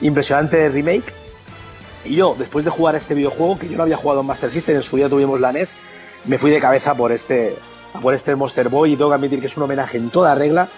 [0.00, 1.12] impresionante remake,
[2.04, 4.76] y yo, después de jugar este videojuego, que yo no había jugado en Master System,
[4.76, 5.74] en su día tuvimos la NES,
[6.24, 7.56] me fui de cabeza por este,
[8.00, 8.92] por este Monster Boy.
[8.92, 10.68] Y tengo que admitir que es un homenaje en toda regla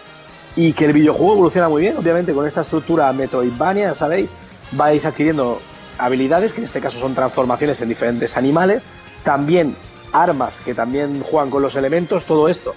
[0.57, 4.35] y que el videojuego evoluciona muy bien, obviamente con esta estructura Metroidvania, sabéis,
[4.73, 5.61] vais adquiriendo
[6.01, 8.85] habilidades, que en este caso son transformaciones en diferentes animales,
[9.23, 9.77] también
[10.13, 12.75] armas que también juegan con los elementos, todo esto.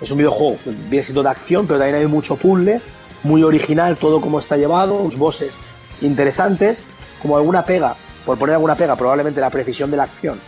[0.00, 0.58] Es un videojuego
[0.90, 2.80] bien siendo de acción, pero también hay mucho puzzle,
[3.22, 5.56] muy original todo como está llevado, unos bosses
[6.02, 6.84] interesantes,
[7.22, 7.96] como alguna pega,
[8.26, 10.38] por poner alguna pega, probablemente la precisión de la acción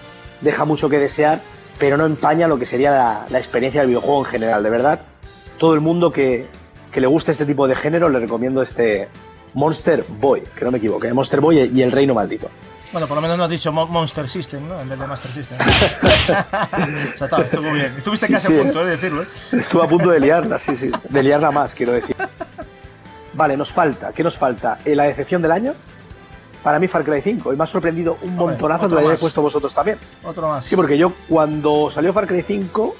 [0.40, 1.40] deja mucho que desear,
[1.78, 5.00] pero no empaña lo que sería la, la experiencia del videojuego en general, de verdad.
[5.58, 6.46] Todo el mundo que,
[6.92, 9.08] que le guste este tipo de género le recomiendo este
[9.56, 12.48] Monster Boy, que no me equivoque, Monster Boy y el Reino Maldito.
[12.92, 14.80] Bueno, por lo menos no has dicho Mo- Monster System, ¿no?
[14.80, 15.58] En vez de Master System.
[15.60, 17.92] o sea, está, estuvo bien.
[17.96, 19.26] Estuviste Sí, casi sí, a punto de decirlo, ¿eh?
[19.52, 22.14] Estuve a punto de liarla, sí, sí, de liarla más, quiero decir.
[23.34, 24.78] Vale, nos falta, ¿qué nos falta?
[24.84, 25.74] ¿En la decepción del año?
[26.62, 29.20] Para mí Far Cry 5, y me ha sorprendido un Hombre, montonazo que lo hayáis
[29.20, 29.98] puesto vosotros también.
[30.24, 30.64] Otro más.
[30.64, 32.94] Sí, porque yo cuando salió Far Cry 5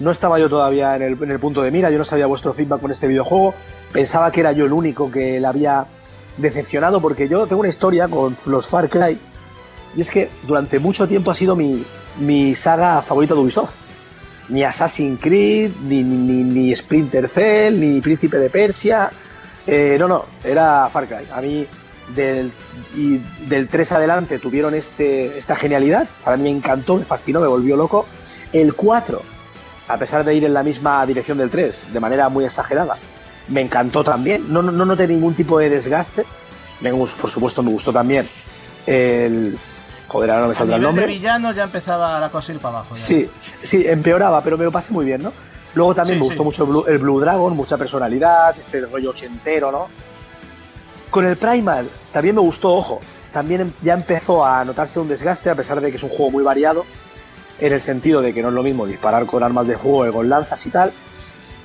[0.00, 2.52] no estaba yo todavía en el, en el punto de mira, yo no sabía vuestro
[2.52, 3.54] feedback con este videojuego,
[3.92, 5.86] pensaba que era yo el único que le había
[6.36, 9.18] decepcionado porque yo tengo una historia con los Far Cry
[9.96, 11.82] y es que durante mucho tiempo ha sido mi,
[12.20, 13.76] mi saga favorita de Ubisoft.
[14.48, 19.10] Ni Assassin's Creed, ni, ni, ni Splinter Cell, ni Príncipe de Persia.
[19.66, 21.26] Eh, no, no, era Far Cry.
[21.32, 21.66] A mí
[22.14, 22.52] del,
[22.94, 26.06] y del 3 adelante tuvieron este, esta genialidad.
[26.22, 28.06] Para mí me encantó, me fascinó, me volvió loco.
[28.52, 29.22] El 4,
[29.88, 32.98] a pesar de ir en la misma dirección del 3, de manera muy exagerada,
[33.48, 34.52] me encantó también.
[34.52, 36.24] No, no, no noté ningún tipo de desgaste.
[36.80, 38.28] Me por supuesto, me gustó también
[38.86, 39.58] el.
[40.08, 41.14] Joder, ahora no me A saldrá el nivel de nombre.
[41.18, 42.94] villano ya empezaba la cosa a ir para abajo.
[42.94, 43.00] ya.
[43.00, 43.28] Sí,
[43.62, 45.32] sí, empeoraba, pero me lo pasé muy bien, ¿no?
[45.74, 46.44] Luego también Sí, me gustó sí.
[46.44, 49.88] mucho el Blue, el Blue Dragon, mucha personalidad, este rollo ochentero, ¿no?
[51.10, 53.00] Con el Primal también me gustó, ojo,
[53.32, 56.30] también em- ya empezó a notarse un desgaste, a pesar de que es un juego
[56.30, 56.84] muy variado,
[57.58, 60.12] en el sentido de que no es lo mismo disparar con armas de fuego que
[60.12, 60.92] con lanzas y tal.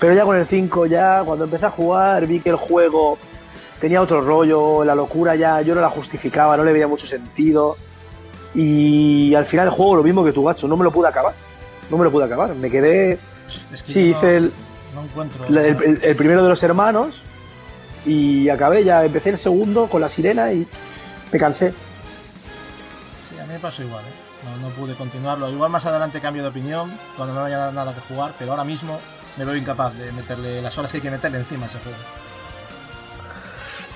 [0.01, 3.19] Pero ya con el 5, ya cuando empecé a jugar, vi que el juego
[3.79, 7.77] tenía otro rollo, la locura ya yo no la justificaba, no le veía mucho sentido.
[8.55, 11.35] Y al final el juego, lo mismo que tu gacho, no me lo pude acabar.
[11.91, 12.55] No me lo pude acabar.
[12.55, 13.19] Me quedé.
[13.71, 14.53] Es que Sí, no- hice el,
[14.95, 15.45] No encuentro.
[15.49, 17.21] la- el- el- el primero de los hermanos
[18.03, 20.67] y acabé, ya empecé el segundo con la sirena y
[21.31, 21.73] me cansé.
[23.29, 24.45] Sí, a mí me pasó igual, ¿eh?
[24.59, 25.47] no, no pude continuarlo.
[25.49, 28.99] Igual más adelante cambio de opinión, cuando no haya nada que jugar, pero ahora mismo
[29.37, 31.97] me veo incapaz de meterle las horas que hay que meterle encima a ese juego.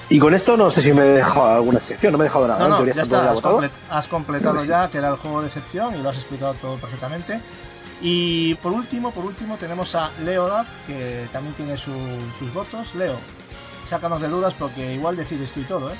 [0.07, 2.48] Y con esto no sé si me he dejado alguna sección, no me he dejado
[2.48, 2.60] nada.
[2.68, 3.60] No, En no, ya está has, agotado.
[3.62, 4.68] comple- has completado sí.
[4.68, 7.41] ya que era el juego de excepción y lo has explicado todo perfectamente.
[8.02, 10.48] Y por último, por último tenemos a Leo
[10.86, 11.91] que también tiene su-
[12.38, 12.94] sus votos.
[12.94, 13.18] Leo,
[13.90, 15.95] sácanos de dudas porque igual decides tú y todo, ¿eh?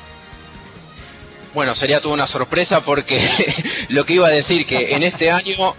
[1.56, 3.20] Bueno, sería toda una sorpresa porque
[3.90, 5.74] lo que iba a decir que en este año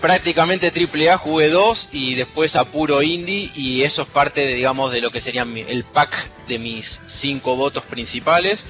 [0.00, 4.92] prácticamente AAA jugué dos y después a puro indie y eso es parte de, digamos,
[4.92, 6.12] de lo que sería mi- el pack
[6.48, 8.66] de mis cinco votos principales.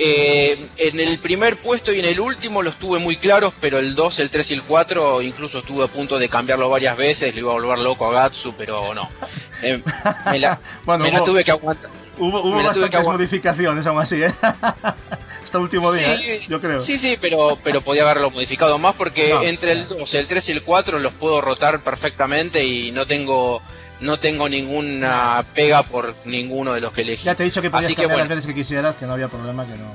[0.00, 3.96] Eh, en el primer puesto y en el último los tuve muy claros, pero el
[3.96, 7.40] 2, el 3 y el 4 incluso estuve a punto de cambiarlo varias veces, le
[7.40, 9.08] iba a volver loco a Gatsu, pero no.
[9.62, 9.82] Eh,
[10.30, 11.90] me la, Bueno, me la hubo- tuve que aguantar.
[12.18, 14.32] Hubo, hubo que bastantes modificaciones aún así, ¿eh?
[15.42, 16.40] Hasta último día, Sí, ¿eh?
[16.48, 16.80] yo creo.
[16.80, 20.48] Sí, sí, pero, pero podía haberlo modificado más porque No, entre el 2, el 3
[20.48, 23.62] y el 4 los puedo rotar perfectamente y no tengo
[24.00, 27.24] no tengo ninguna pega por ninguno de los que elegí.
[27.24, 29.06] Ya te he dicho que podías Así que cambiar bueno, las veces que quisieras, que
[29.06, 29.92] no había problema, que no...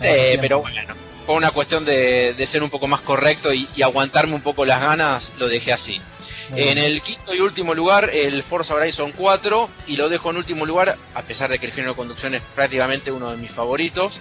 [0.00, 0.40] tiempo.
[0.40, 0.94] pero bueno,
[1.26, 4.64] por una cuestión de, de ser un poco más correcto y, y aguantarme un poco
[4.64, 6.00] las ganas, lo dejé así.
[6.54, 10.64] En el quinto y último lugar, el Forza Horizon 4, y lo dejo en último
[10.64, 14.20] lugar, a pesar de que el género de conducción es prácticamente uno de mis favoritos.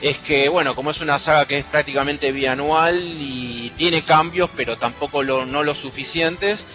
[0.00, 4.76] Es que, bueno, como es una saga que es prácticamente bianual y tiene cambios, pero
[4.76, 6.66] tampoco lo, no los suficientes,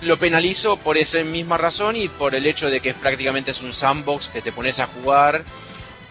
[0.00, 3.72] lo penalizo por esa misma razón y por el hecho de que prácticamente es un
[3.72, 5.44] sandbox que te pones a jugar.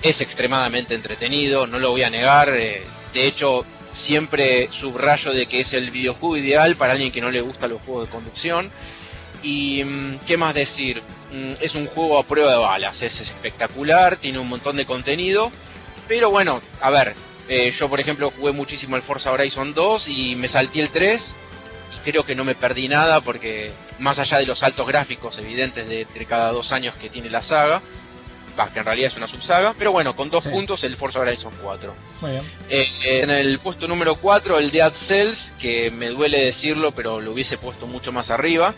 [0.02, 2.50] Es extremadamente entretenido, no lo voy a negar.
[2.50, 2.84] eh,
[3.14, 3.66] de hecho,
[3.98, 7.82] siempre subrayo de que es el videojuego ideal para alguien que no le gusta los
[7.82, 8.72] juegos de conducción.
[9.44, 11.02] Y mm, qué más decir,
[11.32, 15.52] Mm, es un juego a prueba de balas, es espectacular, tiene un montón de contenido,
[16.08, 17.16] pero bueno, a ver,
[17.50, 21.36] eh, yo por ejemplo jugué muchísimo el Forza Horizon 2 y me salté el 3
[21.96, 25.90] y creo que no me perdí nada porque más allá de los saltos gráficos evidentes
[25.90, 27.82] de entre cada dos años que tiene la saga,
[28.66, 30.50] que en realidad es una subsaga, pero bueno, con dos Sí.
[30.50, 31.94] puntos el Forza Horizon 4.
[32.22, 32.44] Muy bien.
[32.70, 37.22] Eh, eh, en el puesto número 4, el Dead Cells, que me duele decirlo, pero
[37.22, 38.74] lo hubiese puesto mucho más arriba.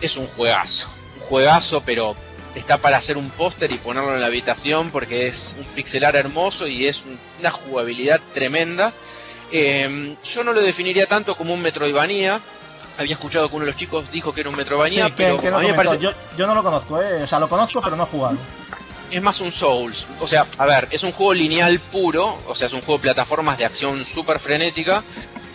[0.00, 0.88] Es un juegazo.
[1.16, 2.14] Un juegazo, pero
[2.54, 6.66] está para hacer un póster y ponerlo en la habitación porque es un pixelar hermoso
[6.66, 8.92] y es un- una jugabilidad tremenda.
[9.52, 12.40] Eh, yo no lo definiría tanto como un Metroidvania.
[12.98, 15.48] Había escuchado que uno de los chicos dijo que era un Metroidvania, Sí, pero que
[15.48, 17.22] a mí me parece yo, yo no lo conozco, ¿eh?
[17.22, 18.36] O sea, lo conozco, pero no he jugado.
[19.10, 20.06] Es más un Souls.
[20.20, 23.02] O sea, a ver, es un juego lineal puro, o sea, es un juego de
[23.02, 25.02] plataformas de acción súper frenética,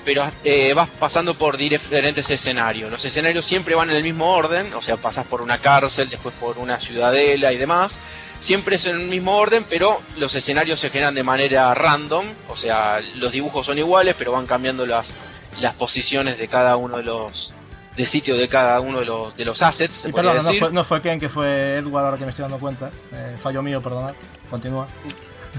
[0.04, 2.92] pero eh, vas pasando por diferentes escenarios.
[2.92, 6.36] Los escenarios siempre van en el mismo orden, o sea, pasas por una cárcel, después
[6.40, 8.00] por una ciudadela y demás.
[8.38, 12.56] Siempre es en el mismo orden, pero los escenarios se generan de manera random, o
[12.56, 15.16] sea, los dibujos son iguales, pero van cambiando las,
[15.62, 17.55] las posiciones de cada uno de los
[17.96, 20.72] de sitio de cada uno de los, de los assets, se Y perdón, no fue,
[20.72, 22.92] no fue Ken, que fue Edward, ahora que me estoy dando cuenta.
[23.14, 24.14] Eh, fallo mío, perdonad.
[24.50, 24.88] Continúa.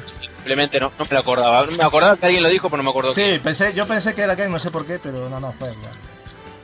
[0.04, 1.64] Simplemente no, no me lo acordaba.
[1.66, 3.12] Me acordaba que alguien lo dijo, pero no me acuerdo.
[3.12, 5.68] Sí, pensé, yo pensé que era Ken, no sé por qué, pero no, no, fue
[5.68, 6.15] Edward.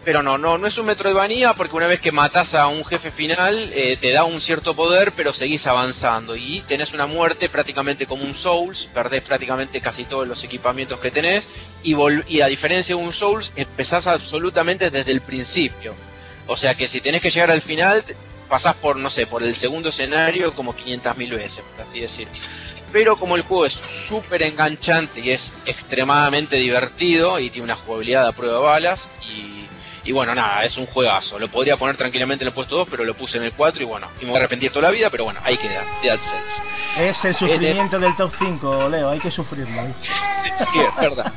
[0.04, 3.12] Pero no, no, no es un Metroidvania porque una vez que matas a un jefe
[3.12, 8.06] final eh, te da un cierto poder, pero seguís avanzando y tenés una muerte prácticamente
[8.06, 11.48] como un Souls, perdés prácticamente casi todos los equipamientos que tenés
[11.84, 11.94] y,
[12.26, 15.94] y a diferencia de un Souls empezás absolutamente desde el principio.
[16.48, 18.04] O sea que si tenés que llegar al final
[18.48, 22.28] pasás por, no sé, por el segundo escenario como 500.000 veces, por así decir.
[22.92, 28.26] Pero como el juego es súper enganchante y es extremadamente divertido y tiene una jugabilidad
[28.26, 29.61] a prueba de balas y
[30.04, 31.38] Y bueno, nada, es un juegazo.
[31.38, 33.86] Lo podría poner tranquilamente en el puesto 2, pero lo puse en el 4 y
[33.86, 35.84] bueno, y me voy a arrepentir toda la vida, pero bueno, ahí queda.
[36.02, 36.62] Dead Cells.
[36.98, 39.82] Es el sufrimiento del top 5, Leo, hay que sufrirlo.
[39.96, 40.08] Sí,
[40.80, 41.32] es verdad.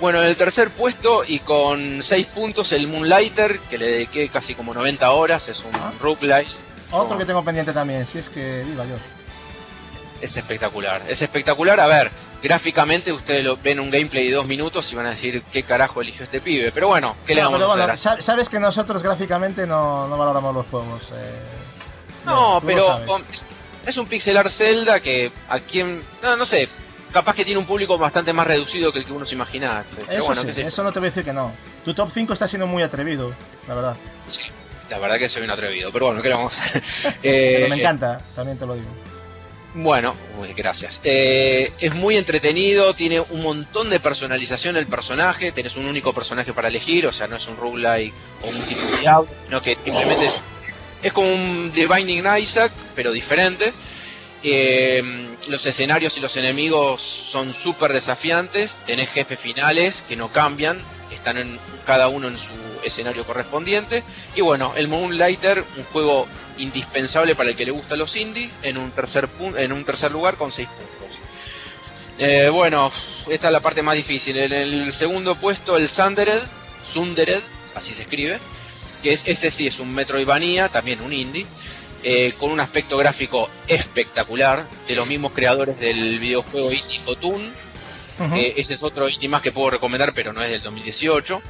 [0.00, 4.54] Bueno, en el tercer puesto y con 6 puntos el Moonlighter, que le dediqué casi
[4.54, 5.92] como 90 horas, es un Ah.
[6.90, 8.96] Otro que tengo pendiente también, si es que viva yo.
[10.20, 11.80] Es espectacular, es espectacular.
[11.80, 12.10] A ver,
[12.42, 16.00] gráficamente ustedes lo ven un gameplay de dos minutos y van a decir qué carajo
[16.02, 16.70] eligió este pibe.
[16.72, 17.96] Pero bueno, ¿qué le vamos pero a bueno, hacer?
[18.16, 21.02] sa- sabes que nosotros gráficamente no, no valoramos los juegos.
[21.14, 21.38] eh,
[22.24, 22.84] No, pero
[23.86, 26.02] es, un pixelar Zelda que a quien.
[26.22, 26.68] No, no sé,
[27.12, 29.84] capaz que tiene un público bastante más reducido que el que uno se imaginaba.
[30.06, 31.52] Pero Eso bueno, sí, eso no te voy a decir que no.
[31.84, 33.32] Tu top 5 está siendo muy atrevido,
[33.66, 33.96] la verdad.
[34.26, 34.42] Sí,
[34.90, 35.90] la verdad que soy un atrevido.
[35.90, 36.82] Pero bueno, ¿qué le vamos a hacer?
[37.22, 38.88] Pero Eh, me encanta, también te lo digo.
[39.80, 40.16] Bueno,
[40.56, 41.00] gracias.
[41.04, 46.52] Eh, es muy entretenido, tiene un montón de personalización el personaje, tenés un único personaje
[46.52, 49.78] para elegir, o sea, no es un roguelike o un tipo de diablo, sino que
[49.84, 50.40] simplemente es,
[51.00, 53.72] es como un The Binding Isaac, pero diferente.
[54.42, 55.00] Eh,
[55.48, 60.82] los escenarios y los enemigos son súper desafiantes, tenés jefes finales que no cambian,
[61.12, 61.56] están en,
[61.86, 62.52] cada uno en su
[62.88, 64.02] escenario correspondiente.
[64.34, 66.26] Y bueno, el Moonlighter, un juego
[66.58, 70.36] indispensable para el que le gusta los indie, en un tercer, en un tercer lugar
[70.36, 71.18] con 6 puntos.
[72.18, 72.90] Eh, bueno,
[73.28, 74.36] esta es la parte más difícil.
[74.36, 76.42] En el segundo puesto, el Sundered,
[76.82, 77.40] Sundered,
[77.76, 78.40] así se escribe,
[79.02, 81.46] que es este sí es un Metroidvania, también un indie,
[82.02, 87.52] eh, con un aspecto gráfico espectacular, de los mismos creadores del videojuego indie Jotun,
[88.18, 88.34] Ujú.
[88.34, 91.40] que ese es otro indie más que puedo recomendar, pero no es del 2018.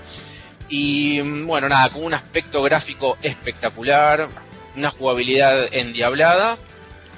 [0.68, 4.28] Y bueno, nada, con un aspecto gráfico espectacular,
[4.76, 6.58] una jugabilidad endiablada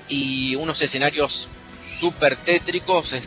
[0.09, 1.49] y unos escenarios
[1.81, 3.13] súper tétricos.
[3.13, 3.23] Es,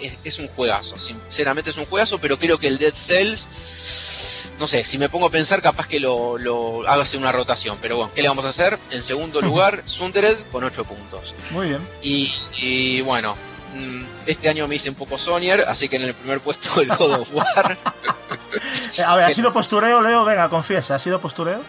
[0.00, 4.66] es- es un juegazo, sinceramente es un juegazo, pero creo que el Dead Cells, no
[4.68, 7.78] sé, si me pongo a pensar, capaz que lo, lo haga una rotación.
[7.82, 8.78] Pero bueno, ¿qué le vamos a hacer?
[8.90, 11.34] En segundo lugar, Sundered con 8 puntos.
[11.50, 11.80] Muy bien.
[12.02, 13.36] Y, y bueno,
[13.74, 16.88] mm, este año me hice un poco Sonier, así que en el primer puesto el
[16.88, 17.76] God of War.
[18.54, 20.24] Eh, a ver, ¿ha sido postureo, Leo?
[20.24, 21.60] Venga, confiesa, ¿ha sido postureo?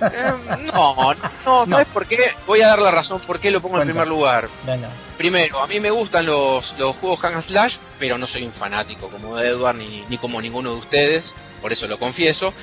[0.00, 0.32] Eh,
[0.72, 1.14] no, no,
[1.44, 2.32] no, ¿sabes por qué?
[2.46, 4.48] Voy a dar la razón por qué lo pongo en primer lugar.
[4.64, 4.88] Venga.
[5.16, 8.52] Primero, a mí me gustan los, los juegos hack and slash, pero no soy un
[8.52, 12.54] fanático como Edward ni, ni como ninguno de ustedes, por eso lo confieso.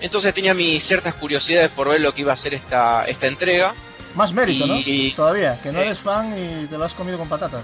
[0.00, 3.74] Entonces tenía mis ciertas curiosidades por ver lo que iba a ser esta, esta entrega.
[4.14, 5.16] Más mérito, Y- ¿no?
[5.16, 5.82] Todavía, que no eh.
[5.82, 7.62] eres fan y te lo has comido con patatas.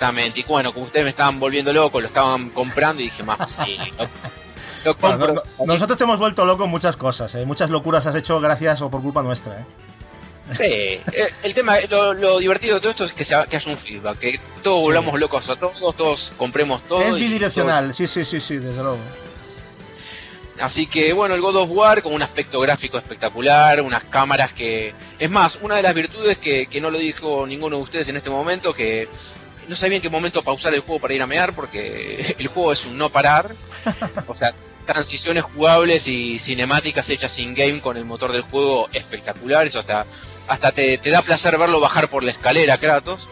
[0.00, 0.40] Exactamente.
[0.40, 3.76] Y bueno, como ustedes me estaban volviendo loco, lo estaban comprando y dije, más, sí,
[4.84, 5.34] lo, compro.
[5.34, 7.44] no- no- nosotros te hemos vuelto loco en muchas cosas, ¿eh?
[7.44, 9.64] Muchas locuras has hecho gracias o por culpa nuestra, ¿eh?
[10.52, 11.02] Sí, eh,
[11.44, 14.40] el tema, lo, lo divertido de todo esto es que, que haya un feedback, que
[14.64, 14.84] todos Sí.
[14.86, 17.00] volvamos locos a todos, todos compremos todo.
[17.02, 18.98] es bidireccional, sí, sí, sí, sí, desde luego.
[20.60, 24.92] Así que bueno, el God of War con un aspecto gráfico espectacular, unas cámaras que...
[25.18, 28.16] Es más, una de las virtudes que, que no lo dijo ninguno de ustedes en
[28.16, 29.08] este momento, que
[29.70, 32.72] no sabía en qué momento pausar el juego para ir a mear, porque el juego
[32.72, 33.54] es un no parar.
[34.26, 34.52] O sea,
[34.84, 40.04] transiciones jugables y cinemáticas hechas in-game con el motor del juego espectaculares, hasta,
[40.48, 43.28] hasta te, te da placer verlo bajar por la escalera, Kratos.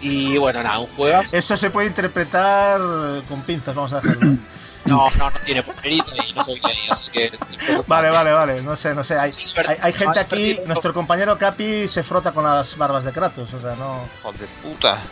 [0.00, 1.36] Y bueno, nada, un juegazo.
[1.36, 2.80] Eso se puede interpretar
[3.28, 4.36] con pinzas, vamos a hacerlo.
[4.84, 7.38] No, no, no tiene ponerita y no soy gay, así que...
[7.86, 9.18] Vale, vale, vale, no sé, no sé.
[9.18, 9.30] Hay,
[9.66, 13.60] hay, hay gente aquí, nuestro compañero Capi se frota con las barbas de Kratos, o
[13.60, 14.08] sea, no.
[14.22, 15.02] Joder de puta.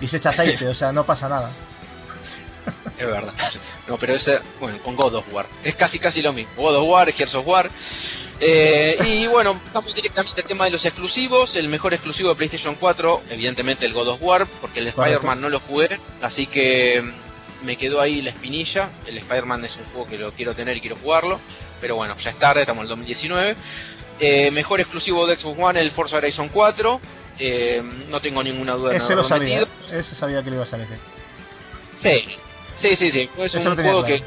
[0.00, 1.50] Y se echa aceite, o sea, no pasa nada.
[2.98, 3.32] Es verdad.
[3.88, 5.46] No, pero ese, bueno, con God of War.
[5.64, 6.52] Es casi casi lo mismo.
[6.56, 7.70] God of War, Gears of War.
[8.38, 11.56] Eh, y bueno, vamos directamente al tema de los exclusivos.
[11.56, 14.88] El mejor exclusivo de PlayStation 4, evidentemente el God of War, porque el.
[14.88, 15.98] Spider-Man no lo jugué.
[16.20, 18.90] Así que mm, me quedó ahí la espinilla.
[19.06, 21.40] El Spider-Man es un juego que lo quiero tener y quiero jugarlo.
[21.80, 23.56] Pero bueno, ya es tarde, estamos en el 2019.
[24.20, 27.00] Eh, mejor exclusivo de Xbox One, el Forza Horizon 4.
[27.42, 29.98] Eh, no tengo ninguna duda Ese lo sabía, metido.
[29.98, 30.98] ese sabía que lo ibas a elegir.
[31.94, 32.24] Sí,
[32.74, 33.30] sí, sí, sí.
[33.38, 34.06] Es Eso un juego claro.
[34.06, 34.22] que,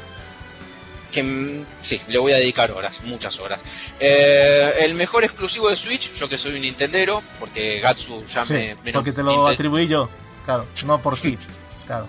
[1.12, 3.60] que mm, sí, le voy a dedicar horas, muchas horas.
[4.00, 8.54] Eh, el mejor exclusivo de Switch, yo que soy un Nintendero, porque Gatsu ya Sí,
[8.54, 10.10] me, me porque te lo atribuí yo,
[10.44, 11.38] claro, no por ti,
[11.86, 12.08] claro.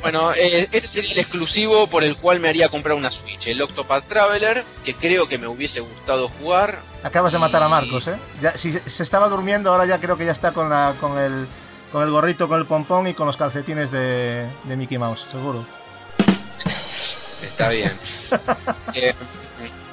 [0.00, 3.60] Bueno, eh, este sería el exclusivo por el cual me haría comprar una Switch, el
[3.62, 6.80] Octopath Traveler, que creo que me hubiese gustado jugar.
[7.02, 8.16] Acabas de matar a Marcos, ¿eh?
[8.40, 11.46] Ya, si se estaba durmiendo, ahora ya creo que ya está con, la, con, el,
[11.90, 15.66] con el gorrito, con el pompón y con los calcetines de, de Mickey Mouse, seguro.
[17.42, 17.92] Está bien.
[18.94, 19.14] Eh,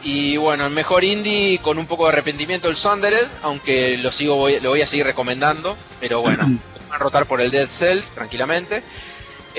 [0.04, 4.36] y bueno, el mejor indie con un poco de arrepentimiento el Sundered, aunque lo sigo
[4.36, 6.44] voy- lo voy a seguir recomendando, pero bueno,
[6.90, 8.84] van a rotar por el Dead Cells tranquilamente.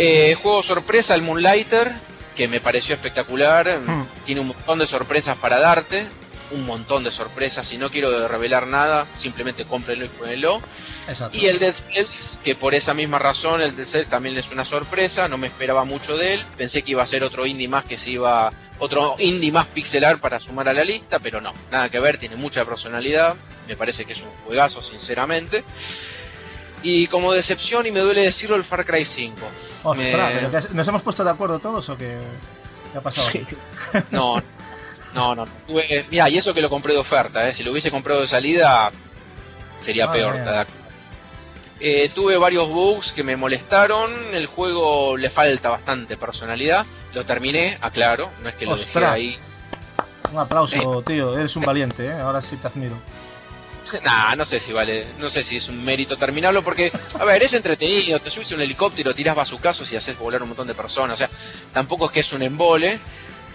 [0.03, 1.93] Eh, juego sorpresa el Moonlighter,
[2.35, 3.81] que me pareció espectacular.
[3.87, 4.07] Hmm.
[4.25, 6.07] Tiene un montón de sorpresas para darte.
[6.53, 7.71] Un montón de sorpresas.
[7.75, 10.63] Y no quiero revelar nada, simplemente cómprenlo y.
[11.07, 11.37] Exacto.
[11.37, 14.65] Y el Dead Cells, que por esa misma razón el Dead Cells también es una
[14.65, 16.45] sorpresa, no me esperaba mucho de él.
[16.57, 18.51] Pensé que iba a ser otro indie más que se iba.
[18.79, 22.37] Otro indie más pixelar para sumar a la lista, pero no, nada que ver, tiene
[22.37, 23.37] mucha personalidad.
[23.69, 25.63] Me parece que es un juegazo, sinceramente.
[26.83, 29.37] Y como decepción, y me duele decirlo, el Far Cry 5.
[29.83, 29.97] Ostras,
[30.35, 32.17] Me- ¿pero ¿nos hemos puesto de acuerdo todos o qué,
[32.93, 33.29] qué ha pasado?
[33.29, 33.47] aquí?
[34.11, 34.43] No,
[35.15, 35.47] no, no.
[35.69, 37.53] Tuve- Mira, y eso que lo compré de oferta, ¿eh?
[37.53, 38.91] si lo hubiese comprado de salida,
[39.81, 40.37] sería peor.
[41.83, 44.11] Eh, tuve varios bugs que me molestaron.
[44.33, 46.85] El juego le falta bastante personalidad.
[47.15, 49.13] Lo terminé, aclaro, no es que lo dejé Ostras.
[49.13, 49.39] ahí.
[50.33, 51.37] Un aplauso, tío.
[51.39, 52.13] Eres un valiente, ¿eh?
[52.21, 52.97] Ahora sí te admiro.
[54.05, 57.43] Nah, no sé si vale, no sé si es un mérito terminarlo porque, a ver,
[57.43, 60.75] es entretenido, te subes a un helicóptero, tirás bazucazos y haces volar un montón de
[60.75, 61.31] personas, o sea,
[61.73, 62.99] tampoco es que es un embole,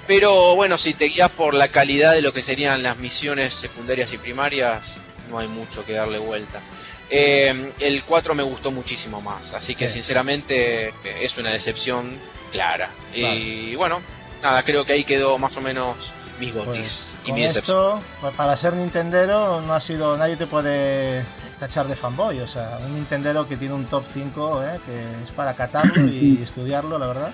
[0.08, 4.14] pero bueno, si te guías por la calidad de lo que serían las misiones secundarias
[4.14, 6.60] y primarias, no hay mucho que darle vuelta.
[7.10, 9.96] Eh, el 4 me gustó muchísimo más, así que Sí.
[9.96, 12.18] sinceramente eh, es una decepción
[12.52, 12.90] clara.
[13.14, 14.02] Y bueno,
[14.42, 15.96] nada, creo que ahí quedó más o menos
[16.40, 20.18] mis gotis Pues y con esto, pues, para ser Nintendero, no ha sido.
[20.18, 21.24] Nadie te puede
[21.60, 22.40] tachar de fanboy.
[22.40, 24.80] O sea, un Nintendero que tiene un top 5, ¿eh?
[24.86, 27.32] que es para catarlo y estudiarlo, la verdad.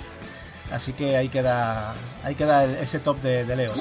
[0.71, 1.93] Así que ahí queda,
[2.23, 3.73] ahí queda ese top de, de Leo.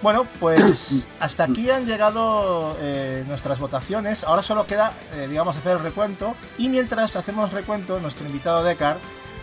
[0.00, 4.24] Bueno, pues hasta aquí han llegado eh, nuestras votaciones.
[4.24, 6.34] Ahora solo queda, eh, digamos, hacer el recuento.
[6.56, 8.96] Y mientras hacemos recuento, nuestro invitado Decar,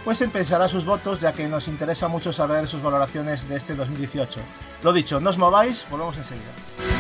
[0.06, 4.40] pues empezará sus votos, ya que nos interesa mucho saber sus valoraciones de este 2018.
[4.84, 6.94] Lo dicho, no os mováis, volvemos enseguida.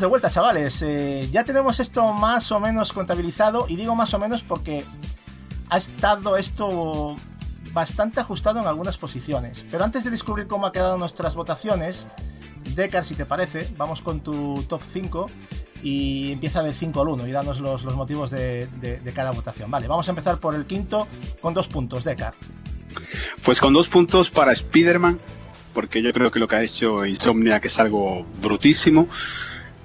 [0.00, 0.82] De vuelta, chavales.
[0.82, 4.84] Eh, ya tenemos esto más o menos contabilizado y digo más o menos porque
[5.68, 7.16] ha estado esto
[7.72, 9.66] bastante ajustado en algunas posiciones.
[9.70, 12.06] Pero antes de descubrir cómo han quedado nuestras votaciones,
[12.74, 15.26] Decar, si te parece, vamos con tu top 5
[15.82, 18.68] y empieza del 5 al 1 y danos los, motivos de,
[19.14, 19.70] cada votación.
[19.70, 21.08] Vale, vamos a empezar por el quinto
[21.40, 22.34] con dos puntos, Decar.
[23.44, 25.18] Pues con dos puntos para Spider-Man,
[25.74, 29.08] porque yo creo que lo que ha hecho Insomniac es algo brutísimo.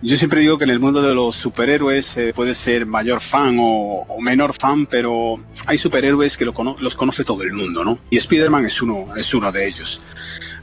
[0.02, 3.58] Yo siempre digo que en el mundo de los superhéroes eh, puede ser mayor fan
[3.60, 7.98] o, menor fan, pero hay superhéroes que lo los conoce todo el mundo, ¿no?
[8.12, 10.02] Y Spider-Man es uno, es uno de ellos.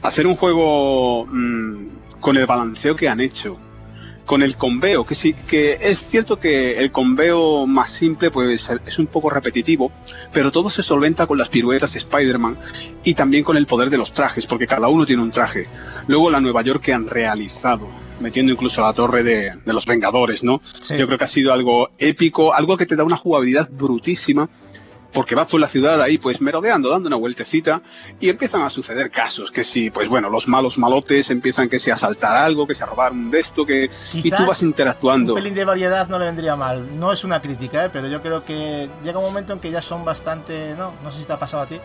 [0.01, 1.87] Hacer un juego mm,
[2.21, 3.57] con el balanceo que han hecho,
[4.25, 8.99] con el conveo, que sí, que es cierto que el conveo más simple pues es
[8.99, 9.91] un poco repetitivo,
[10.31, 12.57] pero todo se solventa con las piruetas de Spider-Man
[13.03, 15.67] y también con el poder de los trajes, porque cada uno tiene un traje.
[16.07, 17.87] Luego la Nueva York que han realizado,
[18.19, 20.61] metiendo incluso la torre de, de los Vengadores, ¿no?
[20.79, 20.97] Sí.
[20.97, 24.49] Yo creo que ha sido algo épico, algo que te da una jugabilidad brutísima,
[25.15, 27.81] porque vas por la ciudad ahí pues merodeando, dando una vueltecita
[28.19, 31.89] y empiezan a suceder casos, que si, pues bueno, los malos malotes empiezan que si
[31.89, 33.89] a saltar algo, que si a robar un de esto, que...
[34.13, 35.33] y tú vas interactuando.
[35.33, 36.99] Un pelín de variedad no le vendría mal.
[36.99, 37.89] No es una crítica, ¿eh?
[37.91, 40.75] pero yo creo que llega un momento en que ya son bastante.
[40.77, 41.79] No, no sé si te ha pasado a ti.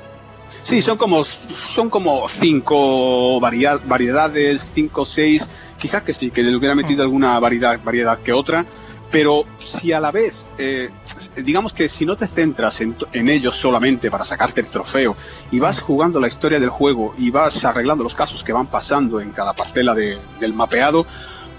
[0.64, 5.48] Sí, son como, son como cinco variedades, cinco o seis,
[5.80, 8.64] quizás que sí, que le hubiera metido alguna variedad, variedad que otra,
[9.10, 10.88] pero si a la vez, eh,
[11.36, 15.16] digamos que si no te centras en, en ellos solamente para sacarte el trofeo
[15.50, 19.20] y vas jugando la historia del juego y vas arreglando los casos que van pasando
[19.20, 21.06] en cada parcela de- del mapeado,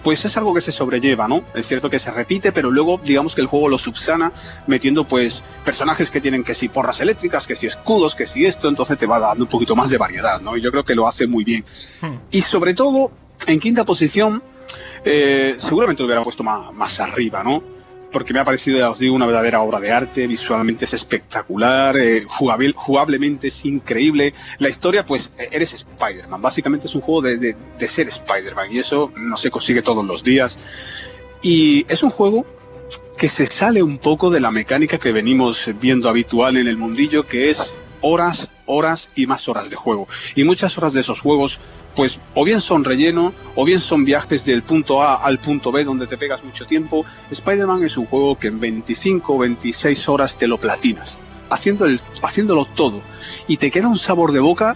[0.02, 1.44] pues es algo que se sobrelleva, ¿no?
[1.54, 4.32] Es cierto que se repite, pero luego digamos que el juego lo subsana
[4.66, 8.68] metiendo pues personajes que tienen que si porras eléctricas, que si escudos, que si esto,
[8.70, 10.56] entonces te va dando un poquito más de variedad, ¿no?
[10.58, 11.66] Y yo creo que lo hace muy bien.
[12.32, 13.12] Y sobre todo,
[13.48, 14.42] en quinta posición,
[15.06, 17.64] eh, seguramente lo hubiera puesto más, más arriba, ¿no?
[18.12, 21.98] Porque me ha parecido, ya os digo, una verdadera obra de arte, visualmente es espectacular,
[21.98, 24.34] eh, jugablemente es increíble.
[24.60, 26.42] La historia, pues, eh, eres Spider-Man.
[26.42, 30.06] Básicamente es un juego de, de- de ser Spider-Man y eso no se consigue todos
[30.06, 30.60] los días.
[31.42, 32.46] Y es un juego
[33.18, 37.26] que se sale un poco de la mecánica que venimos viendo habitual en el mundillo,
[37.26, 40.08] que es horas, horas y más horas de juego.
[40.36, 41.60] Y muchas horas de esos juegos,
[41.96, 45.84] pues o bien son relleno, o bien son viajes del punto A al punto B
[45.84, 47.06] donde te pegas mucho tiempo.
[47.32, 51.20] Spider-Man es un juego que en 25 o 26 horas te lo platinas,
[51.50, 53.02] haciendo el, haciéndolo todo.
[53.48, 54.76] Y te queda un sabor de boca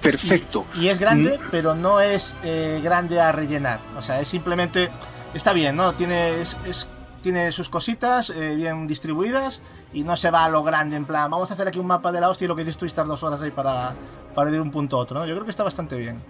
[0.00, 0.66] perfecto.
[0.80, 3.80] Y es grande, pero no es eh, grande a rellenar.
[3.96, 4.90] O sea, es simplemente.
[5.32, 5.94] Está bien, ¿no?
[5.94, 6.86] Tiene, es- es-
[7.24, 9.62] tiene sus cositas eh, bien distribuidas
[9.94, 12.12] y no se va a lo grande, en plan, vamos a hacer aquí un mapa
[12.12, 13.96] de la hostia y lo que dices tú y estar dos horas ahí para,
[14.34, 15.26] para ir de un punto a otro, ¿no?
[15.26, 16.22] Yo creo que está bastante bien.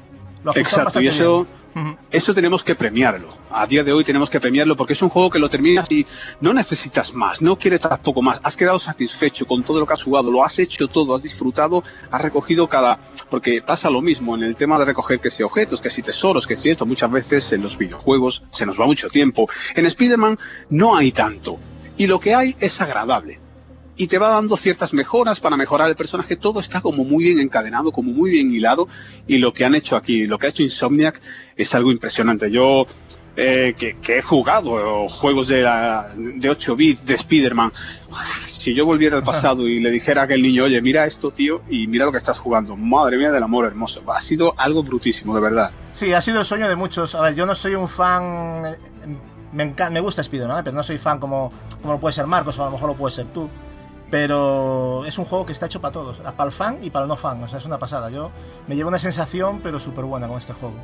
[0.44, 1.56] Lo Exacto, y eso, bien.
[2.14, 3.26] Eso tenemos que premiarlo.
[3.50, 6.06] A día de hoy tenemos que premiarlo porque es un juego que lo terminas y
[6.40, 8.38] no necesitas más, no quieres tampoco más.
[8.44, 11.82] Has quedado satisfecho con todo lo que has jugado, lo has hecho todo, has disfrutado,
[12.12, 13.00] has recogido cada.
[13.28, 16.46] Porque pasa lo mismo en el tema de recoger que si objetos, que si tesoros,
[16.46, 16.86] que si esto.
[16.86, 19.48] Muchas veces en los videojuegos se nos va mucho tiempo.
[19.74, 20.38] En Spider-Man
[20.70, 21.58] no hay tanto.
[21.96, 23.40] Y lo que hay es agradable
[23.96, 26.36] y te va dando ciertas mejoras para mejorar el personaje.
[26.36, 28.88] Todo está como muy bien encadenado, como muy bien hilado.
[29.26, 31.20] Y lo que han hecho aquí, lo que ha hecho Insomniac,
[31.56, 32.50] es algo impresionante.
[32.50, 32.86] Yo,
[33.36, 37.72] eh, que, que he jugado eh, juegos de, la- de 8 bits de Spider-Man,
[38.42, 41.60] si yo volviera al pasado y le dijera a aquel niño, oye, mira esto, tío,
[41.68, 45.34] y mira lo que estás jugando, madre mía del amor hermoso, ha sido algo brutísimo,
[45.34, 45.70] de verdad.
[45.92, 47.14] Sí, ha sido el sueño de muchos.
[47.14, 48.64] A ver, yo no soy un fan.
[48.66, 48.76] eh,
[49.52, 50.62] Me, enca- me gusta Spider-Man, ¿eh?
[50.64, 52.96] pero no soy fan como, como lo puede ser Marcos o a lo mejor lo
[52.96, 53.48] puede ser tú.
[54.14, 57.08] Pero es un juego que está hecho para todos, para el fan y para el
[57.08, 57.42] no fan.
[57.42, 58.10] O sea, es una pasada.
[58.10, 58.30] Yo
[58.68, 60.76] me llevo una sensación, pero súper buena con este juego.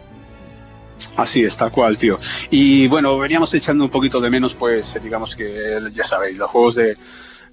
[1.16, 2.16] Así es, tal cual, tío.
[2.50, 6.50] Y bueno, veníamos echando un poquito de menos, pues, eh, digamos que, ya sabéis, los
[6.50, 6.96] juegos de,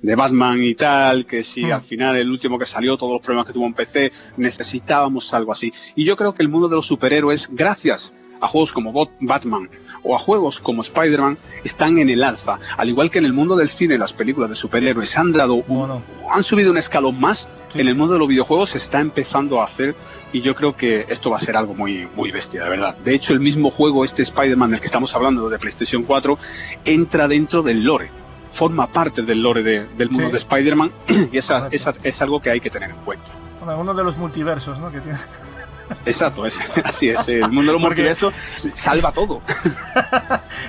[0.01, 1.73] de Batman y tal, que si Hmm.
[1.73, 5.51] al final el último que salió, todos los problemas que tuvo en PC, necesitábamos algo
[5.51, 5.71] así.
[5.95, 9.69] Y yo creo que el mundo de los superhéroes, gracias a juegos como Bot- Batman
[10.03, 12.59] o a juegos como Spider-Man, están en el alza.
[12.77, 15.63] Al igual que en el mundo del cine, las películas de superhéroes han dado un-
[15.67, 16.03] Bueno.
[16.29, 17.47] han subido un escalón más.
[17.69, 19.93] Sí, en el mundo de los videojuegos se está empezando a hacer
[20.31, 22.95] y yo creo que esto va a ser algo muy, muy bestia, de verdad.
[22.97, 26.39] De hecho, el mismo juego, este Spider-Man del que estamos hablando de PlayStation 4,
[26.85, 28.09] entra dentro del lore.
[28.51, 30.31] Forma parte del lore de- del mundo Sí.
[30.31, 30.91] de Spider-Man
[31.33, 33.29] y esa, esa- es algo que hay que tener en cuenta.
[33.63, 34.89] Bueno, uno de los multiversos, ¿no?
[34.91, 35.17] Que tiene.
[36.05, 37.27] Exacto, es, así es.
[37.27, 38.33] El mundo de los Porque- multiversos
[38.75, 39.41] salva todo.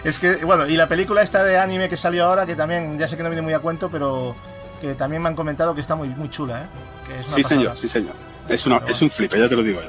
[0.04, 3.08] Es que, bueno, y la película esta de anime que salió ahora, que también, ya
[3.08, 4.36] sé que no viene muy a cuento, pero
[4.80, 6.66] que también me han comentado que está muy, muy chula, ¿eh?
[7.06, 7.60] Que es una Sí, pasada.
[7.60, 8.14] señor, sí, señor.
[8.48, 9.88] Es, una, es un flip, ya te lo digo yo.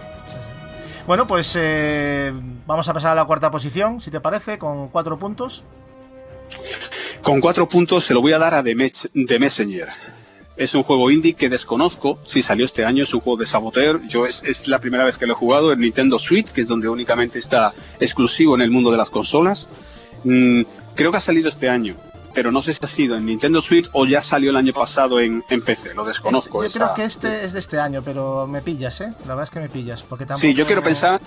[1.06, 2.32] Bueno, pues eh,
[2.66, 5.64] vamos a pasar a la cuarta posición, si te parece, con cuatro puntos.
[7.22, 9.90] Con cuatro puntos se lo voy a dar a The Messenger.
[10.60, 14.02] Es un juego indie que desconozco si salió este año, es un juego de Saboteur.
[14.08, 16.68] Yo es, es la primera vez que lo he jugado en Nintendo Switch, que es
[16.68, 19.68] donde únicamente está exclusivo en el mundo de las consolas.
[20.26, 20.64] Mm,
[20.96, 21.96] creo que ha salido este año,
[22.34, 25.22] pero no sé si ha sido en Nintendo Switch o ya salió el año pasado
[25.22, 26.62] en, en PC, lo desconozco.
[26.62, 29.14] Este- yo esa- creo que este es de este año, pero me pillas, ¿eh?
[29.22, 30.42] La verdad es que me pillas, porque tampoco...
[30.42, 31.22] Sí, yo quiero pensar...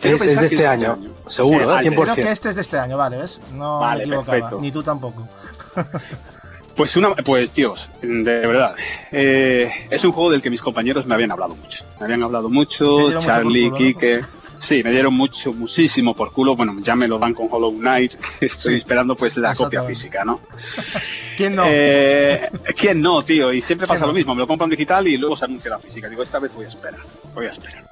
[0.00, 0.98] quiero Es, es pensar de que este año,
[1.28, 1.66] seguro, Eh, ¿eh?
[1.66, 1.90] vale.
[1.90, 2.00] 100%.
[2.02, 3.40] Creo que este es de este año, vale, ¿ves?
[3.54, 4.60] No Vale, me equivocaba, perfecto.
[4.60, 5.26] ni tú tampoco.
[6.78, 8.72] Pues una, pues tíos, de verdad,
[9.10, 11.84] eh, es un juego del que mis compañeros me habían hablado mucho.
[11.98, 13.72] Me habían hablado mucho, Charlie.
[13.72, 14.20] Kike.
[14.60, 16.54] Sí, me dieron mucho, muchísimo por culo.
[16.54, 18.14] Bueno, ya me lo dan con Hollow Knight.
[18.40, 20.40] Estoy Sí, esperando pues la copia física, ¿no?
[21.36, 21.64] ¿Quién no?
[21.66, 23.52] Eh, ¿Quién no, tío?
[23.52, 24.36] Y siempre pasa ¿Quién lo mismo.
[24.36, 26.08] Me lo compran digital y luego se anuncia la física.
[26.08, 27.00] Digo, esta vez voy a esperar.
[27.34, 27.88] Voy a esperar.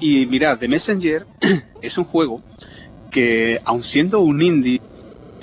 [0.00, 1.26] Y mirad, The Messenger
[1.82, 2.40] es un juego
[3.10, 4.80] que aun siendo un indie,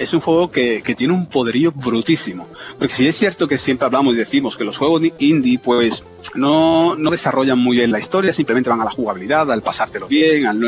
[0.03, 2.47] es un juego que, que tiene un poderío brutísimo.
[2.77, 6.03] Porque si es cierto que siempre hablamos y decimos que los juegos indie pues
[6.35, 10.45] no, no desarrollan muy bien la historia, simplemente van a la jugabilidad, al pasártelo bien,
[10.45, 10.59] al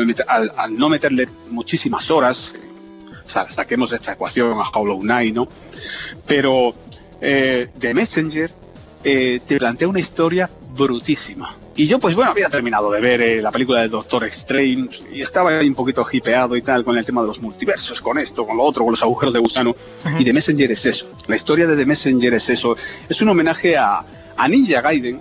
[0.76, 2.60] no meterle muchísimas horas, eh,
[3.26, 5.48] o sea, saquemos esta ecuación a Hollow Knight, ¿no?
[6.26, 6.74] Pero
[7.20, 8.50] eh, The Messenger
[9.02, 11.54] eh, te plantea una historia brutísima.
[11.76, 15.20] Y yo, pues bueno, había terminado de ver eh, la película de Doctor Strange y
[15.20, 18.46] estaba ahí un poquito hipeado y tal con el tema de los multiversos, con esto,
[18.46, 19.76] con lo otro, con los agujeros de gusano.
[20.18, 21.06] Y The Messenger es eso.
[21.26, 22.76] La historia de The Messenger es eso.
[23.08, 24.02] Es un homenaje a,
[24.36, 25.20] a Ninja Gaiden.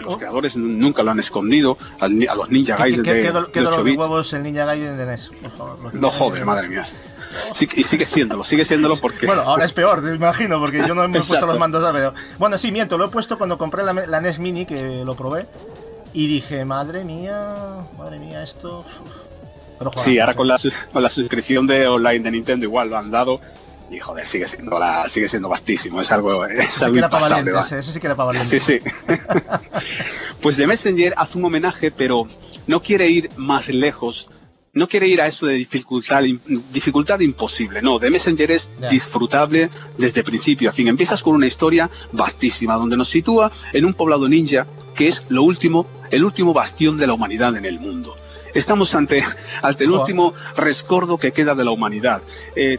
[0.00, 1.76] Los creadores n- nunca lo han escondido.
[1.98, 4.32] A, los Ninja ¿Qué, Gaiden qué- de, qué dol- qué de 8 dolor de huevos
[4.34, 5.94] el Ninja Gaiden de NES, por favor.
[5.94, 6.86] No joder, madre mía.
[7.54, 9.26] Sí, y sigue siéndolo, sigue siéndolo porque...
[9.26, 11.92] Bueno, ahora es peor, me imagino, porque yo no me he puesto los mandos a
[11.92, 15.14] pero Bueno, sí, miento, lo he puesto cuando compré la, la NES Mini, que lo
[15.16, 15.46] probé.
[16.16, 17.54] Y dije, madre mía,
[17.98, 18.80] madre mía, esto.
[18.80, 18.86] uf.
[19.78, 20.58] Pero joder, Sí, ahora con la,
[20.90, 23.38] con la suscripción de online de Nintendo igual lo han dado.
[23.90, 26.00] Y joder, sigue siendo, la, sigue siendo vastísimo.
[26.00, 27.60] Es algo, es Ese algo impasable, va.
[27.60, 28.42] ese sí que era para.
[28.42, 28.78] Sí, sí.
[30.40, 32.26] pues The Messenger hace un homenaje, pero
[32.66, 34.30] no quiere ir más lejos.
[34.76, 36.22] No quiere ir a eso de dificultad,
[36.70, 37.80] dificultad imposible.
[37.80, 40.86] No, The Messenger es disfrutable desde principio a fin.
[40.88, 45.44] Empiezas con una historia vastísima, donde nos sitúa en un poblado ninja que es lo
[45.44, 48.16] último, el último bastión de la humanidad en el mundo.
[48.52, 49.24] Estamos ante,
[49.62, 52.20] ante el último rescordo que queda de la humanidad.
[52.54, 52.78] Eh,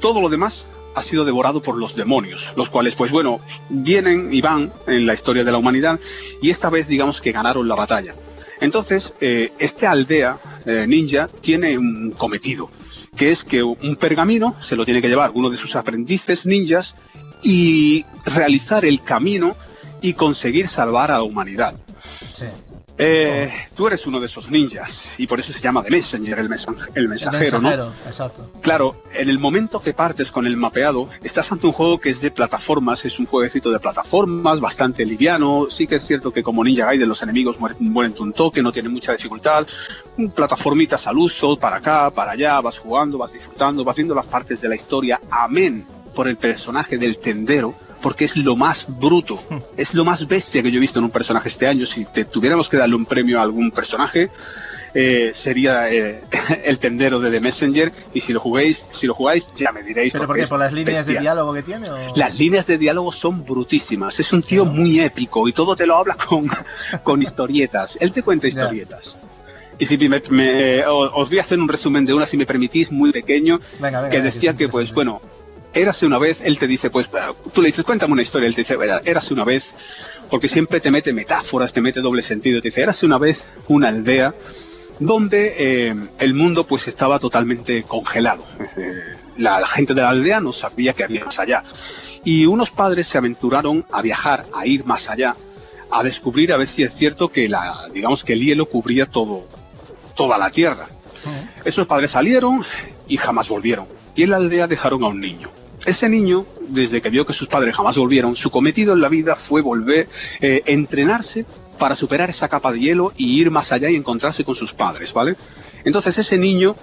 [0.00, 0.64] todo lo demás
[0.94, 3.38] ha sido devorado por los demonios, los cuales, pues bueno,
[3.68, 6.00] vienen y van en la historia de la humanidad
[6.40, 8.14] y esta vez digamos que ganaron la batalla.
[8.60, 12.70] Entonces, eh, esta aldea eh, ninja tiene un cometido,
[13.16, 16.96] que es que un pergamino se lo tiene que llevar uno de sus aprendices ninjas
[17.42, 19.54] y realizar el camino
[20.00, 21.74] y conseguir salvar a la humanidad.
[22.00, 22.46] Sí.
[23.00, 26.48] Eh, tú eres uno de esos ninjas y por eso se llama The Messenger, el,
[26.48, 27.68] mensa- el mensajero, ¿no?
[27.68, 28.50] mensajero, exacto.
[28.60, 32.20] Claro, en el momento que partes con el mapeado, estás ante un juego que es
[32.20, 35.68] de plataformas, es un jueguecito de plataformas, bastante liviano.
[35.70, 38.72] Sí que es cierto que como Ninja Gaiden los enemigos mueren, mueren un toque, no
[38.72, 39.64] tiene mucha dificultad.
[40.34, 44.60] Plataformitas al uso, para acá, para allá, vas jugando, vas disfrutando, vas viendo las partes
[44.60, 45.20] de la historia.
[45.30, 49.38] Amén por el personaje del tendero, porque es lo más bruto,
[49.76, 51.86] es lo más bestia que yo he visto en un personaje este año.
[51.86, 54.30] Si te tuviéramos que darle un premio a algún personaje,
[54.94, 56.22] eh, sería eh,
[56.64, 60.12] el tendero de The Messenger y si lo juguéis, si lo jugáis ya me diréis.
[60.12, 60.48] ¿Pero por porque qué?
[60.48, 61.90] ¿Por las líneas de diálogo que tiene?
[61.90, 64.18] o- Las líneas de diálogo son brutísimas.
[64.20, 66.48] Es un tío muy épico y todo te lo habla con,
[67.02, 67.98] con historietas.
[68.00, 69.16] Él te cuenta historietas.
[69.80, 72.90] Y si me, me- os voy a hacer un resumen de una, si me permitís,
[72.90, 74.10] muy pequeño, Venga, venga.
[74.10, 75.20] que decía que, pues, bueno,
[75.80, 77.08] érase una vez, él te dice, pues,
[77.52, 79.72] tú le dices, cuéntame una historia, él te dice, "Era- érase una vez,
[80.30, 83.88] porque siempre te mete metáforas, te mete doble sentido, te dice, érase una vez una
[83.88, 84.34] aldea
[85.00, 88.44] donde eh, el mundo pues estaba totalmente congelado.
[88.76, 88.98] Eh,
[89.36, 91.62] la, la gente de la aldea no sabía que había más allá.
[92.24, 95.36] Y unos padres se aventuraron a viajar, a ir más allá,
[95.90, 99.46] a descubrir a ver si es cierto que la, digamos que el hielo cubría todo,
[100.16, 100.86] toda la tierra.
[101.64, 102.64] Esos padres salieron
[103.06, 103.86] y jamás volvieron.
[104.16, 105.48] Y en la aldea dejaron a un niño.
[105.84, 109.36] Ese niño, desde que vio que sus padres jamás volvieron, su cometido en la vida
[109.36, 110.08] fue volver,
[110.40, 111.46] eh, entrenarse
[111.78, 115.12] para superar esa capa de hielo y ir más allá y encontrarse con sus padres,
[115.12, 115.36] ¿vale?
[115.84, 116.74] Entonces ese niño,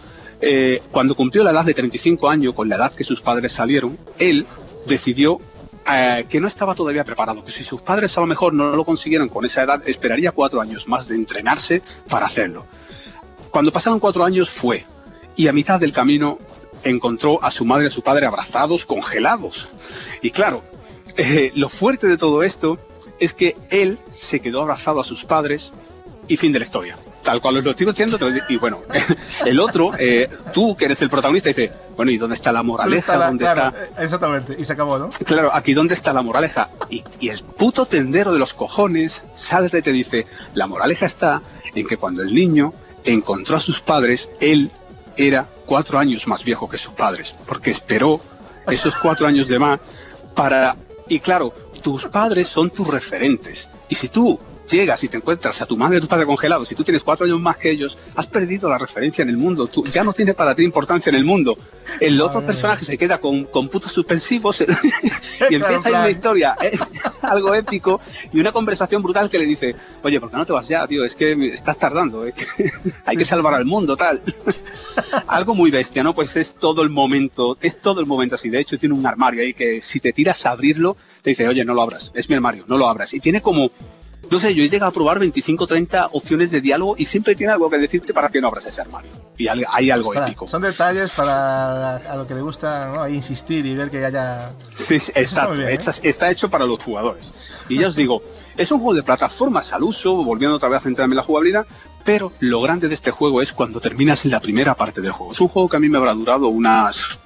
[0.42, 3.98] eh, cuando cumplió la edad de 35 años, con la edad que sus padres salieron,
[4.18, 4.46] él
[4.88, 5.40] decidió
[5.92, 8.86] eh, que no estaba todavía preparado, que si sus padres a lo mejor no lo
[8.86, 12.66] consiguieron con esa edad, esperaría cuatro años más de entrenarse para hacerlo.
[13.52, 14.86] Cuando pasaron cuatro años fue,
[15.36, 16.38] y a mitad del camino
[16.86, 19.68] encontró a su madre y a su padre abrazados, congelados.
[20.22, 20.64] Y claro,
[21.18, 22.78] eh, lo fuerte de todo esto
[23.20, 25.72] es que él se quedó abrazado a sus padres
[26.28, 26.98] y fin de la historia.
[27.24, 28.80] Tal cual os lo estoy diciendo, y bueno,
[29.46, 32.72] el otro, eh, tú que eres el protagonista, dice, bueno, ¿y dónde está la ¿Dónde
[32.72, 33.00] moraleja?
[33.00, 33.84] está la- ¿Dónde claro, está?
[33.84, 34.56] eh, exactamente.
[34.60, 35.10] Y se acabó, ¿no?
[35.10, 36.70] Claro, aquí dónde está la moraleja.
[36.90, 41.42] Y, y el puto tendero de los cojones salta y te dice, la moraleja está
[41.74, 44.70] en que cuando el niño encontró a sus padres, él
[45.18, 48.20] era cuatro años más viejo que sus padres, porque esperó
[48.68, 49.80] esos cuatro años de más
[50.34, 50.76] para...
[51.08, 53.68] Y claro, tus padres son tus referentes.
[53.90, 54.40] Y si tú
[54.70, 57.04] llegas y te encuentras a tu madre y a tu padre congelados, si tú tienes
[57.04, 59.68] cuatro años más que ellos, has perdido la referencia en el mundo.
[59.68, 61.58] Tú ya no tiene para ti importancia en el mundo.
[62.00, 64.86] El otro personaje se queda con, con putos suspensivos y Claro,
[65.50, 66.02] empieza plan.
[66.02, 66.56] una historia,
[67.22, 68.02] algo épico
[68.34, 71.06] y una conversación brutal que le dice, oye, ¿por qué no te vas ya, tío?
[71.06, 72.34] Es que estás tardando, ¿eh?
[73.06, 74.22] hay que salvar al mundo, tal.
[75.28, 76.14] algo muy bestia, ¿no?
[76.14, 78.50] Pues es todo el momento, es todo el momento así.
[78.50, 81.66] De hecho, tiene un armario ahí que si te tiras a abrirlo, te dice, oye,
[81.66, 83.14] no lo abras, es mi armario, no lo abras.
[83.14, 83.72] Y tiene como
[84.30, 87.54] no sé, yo he llegado a probar 25 30 opciones de diálogo y siempre tiene
[87.54, 89.10] algo que decirte para que no abras ese armario.
[89.38, 90.48] Y hay, algo Ostras, ético.
[90.48, 93.10] son detalles para a lo que le gusta ¿no?
[93.10, 94.52] insistir y ver que haya.
[94.76, 95.54] Sí, sí, está exacto.
[95.56, 95.74] bien, ¿eh?
[95.74, 97.34] está, está hecho para los jugadores.
[97.68, 98.24] Y ya os digo,
[98.56, 101.66] es un juego de plataformas al uso, volviendo otra vez a centrarme en la jugabilidad,
[102.06, 105.34] pero lo grande de este juego es cuando terminas en la primera parte del juego.
[105.34, 107.20] Es un juego que a mí me habrá durado unas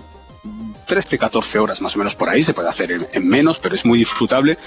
[0.89, 3.75] 13, 14 horas más o menos por ahí, se puede hacer en, en menos, pero
[3.75, 4.57] es muy disfrutable.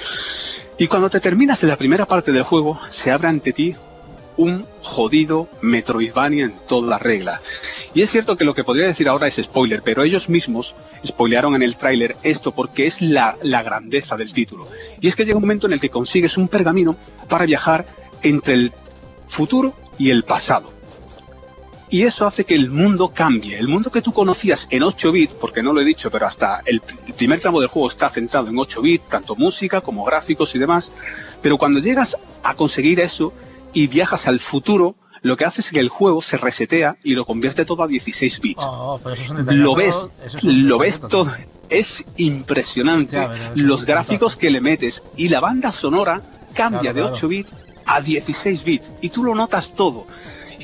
[0.79, 3.75] Y cuando te terminas en la primera parte del juego, se abre ante ti
[4.37, 7.41] un jodido Metroidvania en toda regla.
[7.95, 10.75] Y es cierto que lo que podría decir ahora es spoiler, pero ellos mismos
[11.07, 14.67] spoilearon en el tráiler esto porque es la, la grandeza del título.
[15.01, 16.97] Y es que llega un momento en el que consigues un pergamino
[17.29, 17.85] para viajar
[18.23, 18.73] entre el
[19.29, 20.72] futuro y el pasado.
[21.93, 23.59] Y eso hace que el mundo cambie.
[23.59, 26.63] El mundo que tú conocías en 8 bits, porque no lo he dicho, pero hasta
[26.65, 30.55] el, el primer tramo del juego está centrado en 8 bits, tanto música como gráficos
[30.55, 30.91] y demás.
[31.43, 33.35] Pero cuando llegas a conseguir eso
[33.75, 37.27] y viajas al futuro, lo que hace es que el juego se resetea y lo
[37.27, 38.65] convierte todo a 16 bits.
[38.67, 39.59] Oh, pero eso es un detalle.
[39.59, 41.31] lo ves, eso es un lo ves todo.
[41.69, 46.23] Es impresionante Hostia, los gráficos que le metes y la banda sonora
[46.55, 47.17] cambia Claro, de claro.
[47.17, 47.53] 8 bits
[47.85, 50.07] a 16 bits y tú lo notas todo.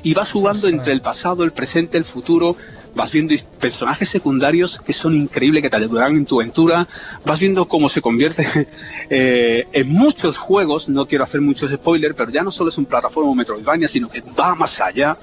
[0.02, 2.56] Y vas jugando entre el pasado, el presente, el futuro.
[2.94, 6.86] Vas viendo personajes secundarios que son increíbles, que te ayudarán en tu aventura.
[7.24, 8.46] Vas viendo cómo se convierte
[9.10, 10.88] eh, en muchos juegos.
[10.88, 14.22] No quiero hacer muchos spoilers, pero ya no solo es un plataforma Metroidvania, sino que
[14.38, 15.16] va más allá.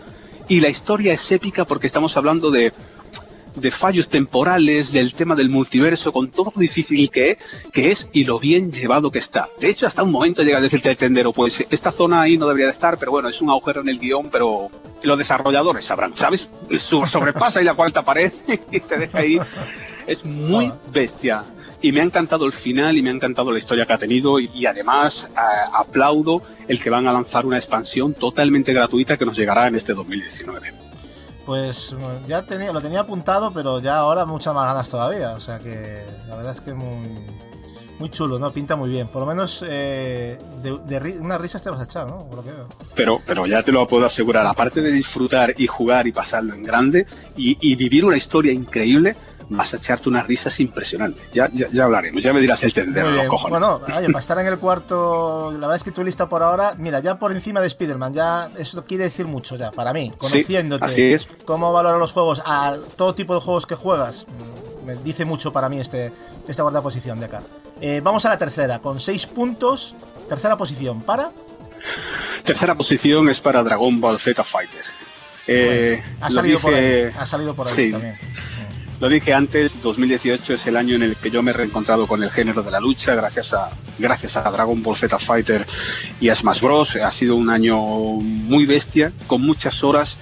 [0.47, 2.71] Y la historia es épica porque estamos hablando de,
[3.55, 7.37] de fallos temporales, del tema del multiverso, con todo lo difícil que,
[7.71, 9.47] que es y lo bien llevado que está.
[9.59, 12.47] De hecho, hasta un momento llega a decirte el tendero, pues esta zona ahí no
[12.47, 14.69] debería de estar, pero bueno, es un agujero en el guion, pero
[15.03, 16.49] los desarrolladores sabrán, ¿sabes?
[16.77, 18.31] Sobrepasa y la cuarta pared
[18.71, 19.39] y te deja ahí.
[20.07, 21.43] Es muy bestia.
[21.81, 24.39] Y me ha encantado el final y me ha encantado la historia que ha tenido
[24.39, 25.39] y, y además eh,
[25.73, 29.93] aplaudo el que van a lanzar una expansión totalmente gratuita que nos llegará en este
[29.93, 30.84] 2019.
[31.45, 31.95] Pues
[32.27, 35.31] ya tenía, lo tenía apuntado, pero ya ahora muchas más ganas todavía.
[35.33, 37.07] O sea que la verdad es que muy,
[37.99, 38.51] muy chulo, ¿no?
[38.51, 39.07] Pinta muy bien.
[39.07, 42.27] Por lo menos eh, de, ri- unas risas te vas a echar, ¿no?
[42.95, 46.63] Pero, pero ya te lo puedo asegurar, aparte de disfrutar y jugar y pasarlo en
[46.63, 47.05] grande
[47.37, 49.15] y vivir una historia increíble,
[49.49, 51.23] vas a echarte unas risas impresionantes.
[51.31, 53.51] Ya, ya, ya hablaremos, ya me dirás el tendero, Muy los cojones.
[53.59, 56.73] Bueno, oye, para estar en el cuarto, la verdad es que tu lista por ahora,
[56.77, 60.85] mira, ya por encima de Spider-Man, ya eso quiere decir mucho ya, para mí, conociéndote,
[60.85, 61.27] así es.
[61.45, 64.25] cómo valoras los juegos, a todo tipo de juegos que juegas,
[64.85, 66.11] me dice mucho para mí este,
[66.47, 67.41] esta cuarta posición de acá.
[67.81, 69.95] Eh, vamos a la tercera, con seis puntos,
[70.29, 71.31] tercera posición, para...
[72.43, 74.83] Tercera posición es para Dragon Ball Z Fighter.
[75.47, 77.91] Eh, Ha salido por ahí, ha salido por ahí Sí.
[77.91, 78.15] también.
[78.99, 82.23] Lo dije antes, 2018 es el año en el que yo me he reencontrado con
[82.23, 83.69] el género de la lucha, gracias a,
[83.99, 85.67] gracias a Dragon Ball Z Fighter
[86.21, 86.95] y a Smash Bros.
[86.95, 90.17] Ha sido un año muy bestia, con muchas horas.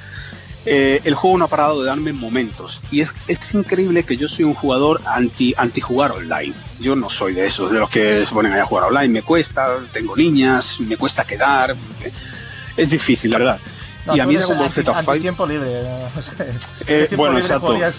[0.65, 2.81] Eh, el juego no ha parado de darme momentos.
[2.89, 6.53] Y es, es increíble que yo soy un jugador anti, anti jugar online.
[6.79, 9.09] Yo no soy de esos, de los que se ponen a jugar online.
[9.09, 11.75] Me cuesta, tengo niñas, me cuesta quedar.
[12.75, 13.59] Es difícil, la verdad.
[14.05, 15.83] No, y a mí Dragon Ball Z tiempo libre.
[15.83, 16.21] ¿no?
[16.21, 16.33] Si
[16.87, 17.67] Eh, tiempo bueno, libre, exacto.
[17.67, 17.95] jugarías,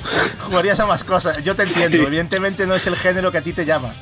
[0.46, 1.42] jugarías a más cosas.
[1.42, 2.04] Yo te entiendo, Sí.
[2.04, 3.94] evidentemente no es el género que a ti te llama.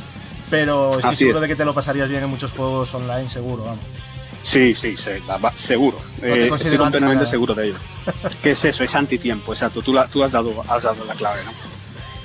[0.50, 1.42] Pero estoy Así seguro es.
[1.42, 3.84] de que te lo pasarías bien en muchos juegos online, seguro, vamos.
[4.42, 5.10] Sí, sí, sí,
[5.54, 5.98] seguro.
[6.20, 7.76] te Eh, estoy completamente seguro de ello.
[8.42, 8.82] ¿Qué es eso?
[8.82, 9.80] Es antitiempo, exacto.
[9.82, 11.52] Tú, la- tú has, dado, has dado la clave, ¿no?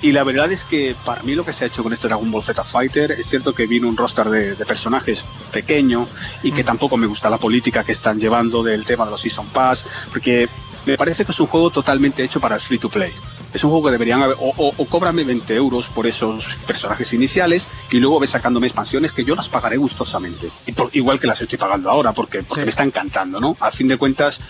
[0.01, 2.29] Y la verdad es que para mí lo que se ha hecho con este Dragon
[2.29, 6.07] Ball Z Fighter es cierto que vino un roster de, de personajes pequeño
[6.43, 9.47] y que tampoco me gusta la política que están llevando del tema de los Season
[9.47, 10.47] Pass, porque
[10.85, 13.11] me parece que es un juego totalmente hecho para el free to play.
[13.53, 17.11] Es un juego que deberían haber, o, o, o cóbrame 20 euros por esos personajes
[17.13, 20.49] iniciales y luego ves sacándome expansiones que yo las pagaré gustosamente.
[20.67, 22.65] Y por- igual que las estoy pagando ahora, porque, porque Sí.
[22.65, 23.57] me está encantando, ¿no?
[23.59, 24.41] Al fin de cuentas,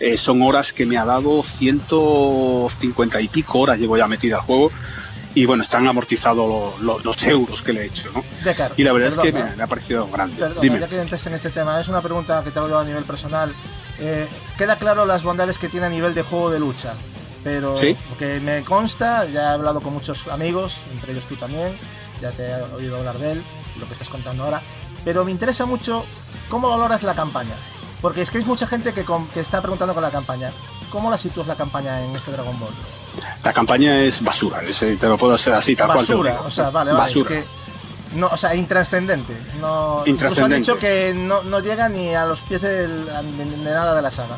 [0.00, 4.42] eh, son horas que me ha dado 150 y pico horas llevo ya metida al
[4.42, 4.70] juego
[5.34, 8.22] y bueno, están amortizados lo- lo- los euros que le he hecho, ¿no?
[8.44, 10.36] Decar, Y la verdad es que me, me ha parecido grande.
[10.36, 10.78] perdona, Dime.
[10.78, 13.02] ya que entraste en este tema, es una pregunta que te hago yo a nivel
[13.04, 13.52] personal.
[13.98, 16.94] Eh, queda claro las bondades que tiene a nivel de juego de lucha,
[17.42, 17.96] pero Sí.
[18.08, 21.76] porque me consta, ya he hablado con muchos amigos, entre ellos tú también,
[22.20, 23.44] ya te he oído hablar de él,
[23.74, 24.62] y lo que estás contando ahora,
[25.04, 26.04] pero me interesa mucho
[26.48, 27.54] cómo valoras la campaña,
[28.04, 30.52] porque es que hay mucha gente que, con- que está preguntando con la campaña.
[30.90, 32.68] ¿Cómo la sitúas la campaña en este Dragon Ball?
[33.42, 36.04] La campaña es basura, es- eh, te lo puedo hacer así, tal cual.
[36.04, 37.34] te lo basura, o sea, vale, vale, Basura.
[37.34, 39.34] es que no, o sea, intrascendente.
[39.58, 43.94] No, han dicho que no, no llega ni a los pies del- de, de nada
[43.94, 44.36] de la saga.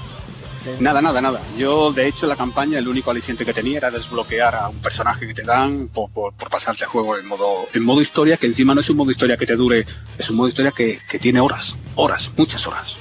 [0.64, 1.40] De- Nada, nada, nada.
[1.58, 5.26] Yo, de hecho, la campaña el único aliciente que tenía era desbloquear a un personaje
[5.26, 8.46] que te dan por, por, por pasarte el juego en modo, en modo historia, que
[8.46, 9.84] encima no es un modo historia que te dure,
[10.16, 12.96] es un modo historia que, que tiene horas, horas, muchas horas.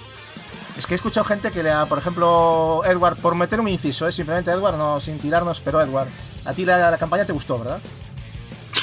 [0.77, 4.07] Es que he escuchado gente que le ha, por ejemplo, Edward, por meter un inciso,
[4.07, 4.11] ¿eh?
[4.11, 6.07] simplemente Edward, no sin tirarnos, pero Edward,
[6.43, 7.79] a ti la, la campaña te gustó, ¿verdad?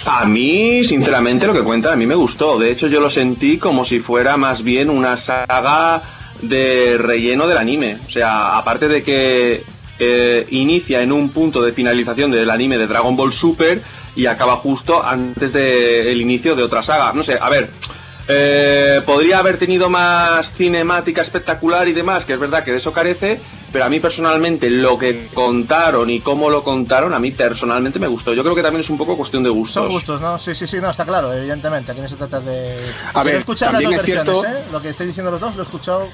[0.06, 2.59] A mí, sinceramente, lo que cuenta a mí me gustó.
[2.59, 6.02] De hecho, yo lo sentí como si fuera más bien una saga
[6.40, 7.98] de relleno del anime.
[8.06, 9.62] O sea, aparte de que
[9.98, 13.82] eh, inicia en un punto de finalización del anime de Dragon Ball Super
[14.16, 17.12] y acaba justo antes del inicio de otra saga.
[17.12, 17.70] No sé, a ver.
[18.34, 22.92] Eh, podría haber tenido más cinemática espectacular y demás, que es verdad que de eso
[22.92, 23.40] carece,
[23.72, 28.06] pero a mí personalmente lo que contaron y cómo lo contaron, a mí personalmente me
[28.06, 28.32] gustó.
[28.34, 29.82] Yo creo que también es un poco cuestión de gustos.
[29.84, 30.38] Son gustos, ¿no?
[30.38, 31.92] Sí, sí, sí, no, está claro, evidentemente.
[31.92, 32.80] Aquí no se trata de.
[33.14, 34.64] A ver, he escuchado las dos es versiones, cierto- ¿eh?
[34.72, 36.09] Lo que estáis diciendo los dos, lo he escuchado.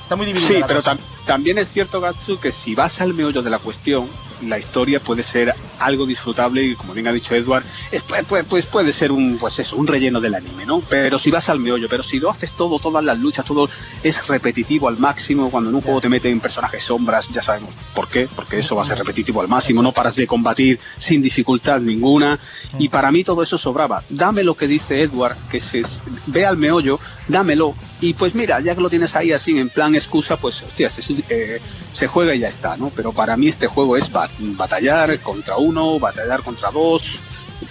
[0.00, 0.48] Está muy dividido.
[0.48, 3.58] Sí, la pero tam- también es cierto, Gatsu, que si vas al meollo de la
[3.58, 4.08] cuestión,
[4.46, 8.44] la historia puede ser algo disfrutable y, como bien ha dicho Edward, es- pues, pues-
[8.44, 10.80] pues puede ser un, pues eso, un relleno del anime, ¿no?
[10.88, 13.68] Pero si vas al meollo, pero si lo haces todo, todas las luchas, todo
[14.02, 18.08] es repetitivo al máximo, cuando en un juego te meten personajes sombras, ya sabemos por
[18.08, 21.80] qué, porque eso va a ser repetitivo al máximo, no paras de combatir sin dificultad
[21.80, 22.38] ninguna,
[22.78, 24.02] y para mí todo eso sobraba.
[24.08, 25.82] Dame lo que dice Edward, que se
[26.26, 26.98] ve al meollo,
[27.28, 30.88] dámelo, y pues mira, ya que lo tienes ahí así en plan excusa, pues hostia,
[30.90, 31.60] se, eh,
[31.92, 32.90] se juega y ya está, ¿no?
[32.94, 37.18] Pero para mí este juego es ba- batallar contra uno, batallar contra dos,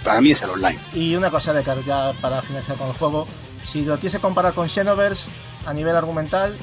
[0.03, 0.79] para mí es el online.
[0.93, 3.27] Y una cosa de cara, ya para finalizar con el juego,
[3.63, 5.27] si lo tienes que comparar con Xenoverse
[5.65, 6.55] a nivel argumental,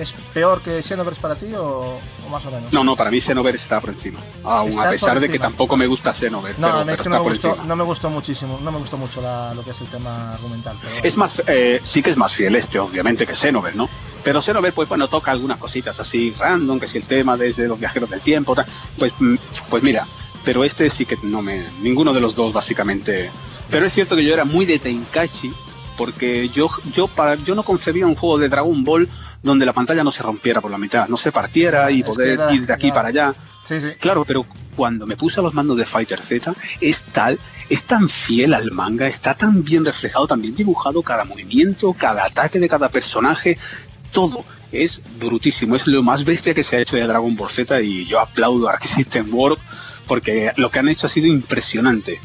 [0.00, 2.72] ¿es peor que Xenoverse para ti o, o más o menos?
[2.72, 4.20] No, no, para mí Xenoverse está por encima.
[4.42, 6.60] Aún Está a pesar de que tampoco me gusta Xenoverse.
[6.60, 8.78] No, pero, mí es pero que no me, gustó, no me gustó muchísimo, no me
[8.78, 10.76] gustó mucho la- lo que es el tema argumental.
[10.80, 10.94] pero.
[11.04, 13.88] Es más, eh, sí que es más fiel este, obviamente, que Xenoverse, ¿no?
[14.24, 17.78] Pero Xenoverse, pues bueno, toca algunas cositas así random, que si el tema desde los
[17.78, 18.66] viajeros del tiempo, tal,
[18.98, 19.34] pues, mm,
[19.68, 20.06] pues mira,
[20.44, 23.30] pero este sí que no me, ninguno de los dos básicamente.
[23.70, 25.52] Pero es cierto que yo era muy de Tenkaichi,
[25.96, 29.08] porque yo, yo, para, yo no concebía un juego de Dragon Ball
[29.42, 32.66] donde la pantalla no se rompiera por la mitad, no se partiera y poder ir
[32.66, 33.34] de aquí para allá.
[33.64, 33.88] Sí, sí.
[33.98, 34.44] Claro, pero
[34.76, 37.38] cuando me puse a los mandos de Fighter Z, es tal,
[37.68, 42.24] es tan fiel al manga, está tan bien reflejado, tan bien dibujado cada movimiento, cada
[42.24, 43.58] ataque de cada personaje,
[44.12, 47.80] todo es brutísimo, es lo más bestia que se ha hecho de Dragon Ball Z
[47.82, 49.62] y yo aplaudo a Arc System Works
[50.06, 52.20] porque lo que han hecho ha sido impresionante.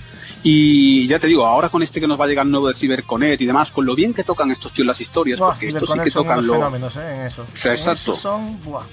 [0.48, 3.42] Y ya te digo, ahora con este que nos va a llegar nuevo de CyberConnect
[3.42, 6.00] y demás, con lo bien que tocan estos tíos las historias, Buah, porque estos sí
[6.04, 6.54] que tocan unos lo...
[6.54, 7.16] fenómenos ¿eh?
[7.16, 7.48] en eso.
[7.52, 8.14] O sea, En eso exacto.
[8.14, 8.84] son, buah,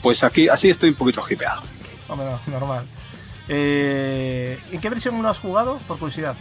[0.00, 1.62] Pues aquí, así estoy un poquito hipeado.
[2.06, 2.84] hombre, no, normal.
[3.48, 5.80] Eh, ¿En qué versión lo has jugado?
[5.88, 6.36] Por curiosidad.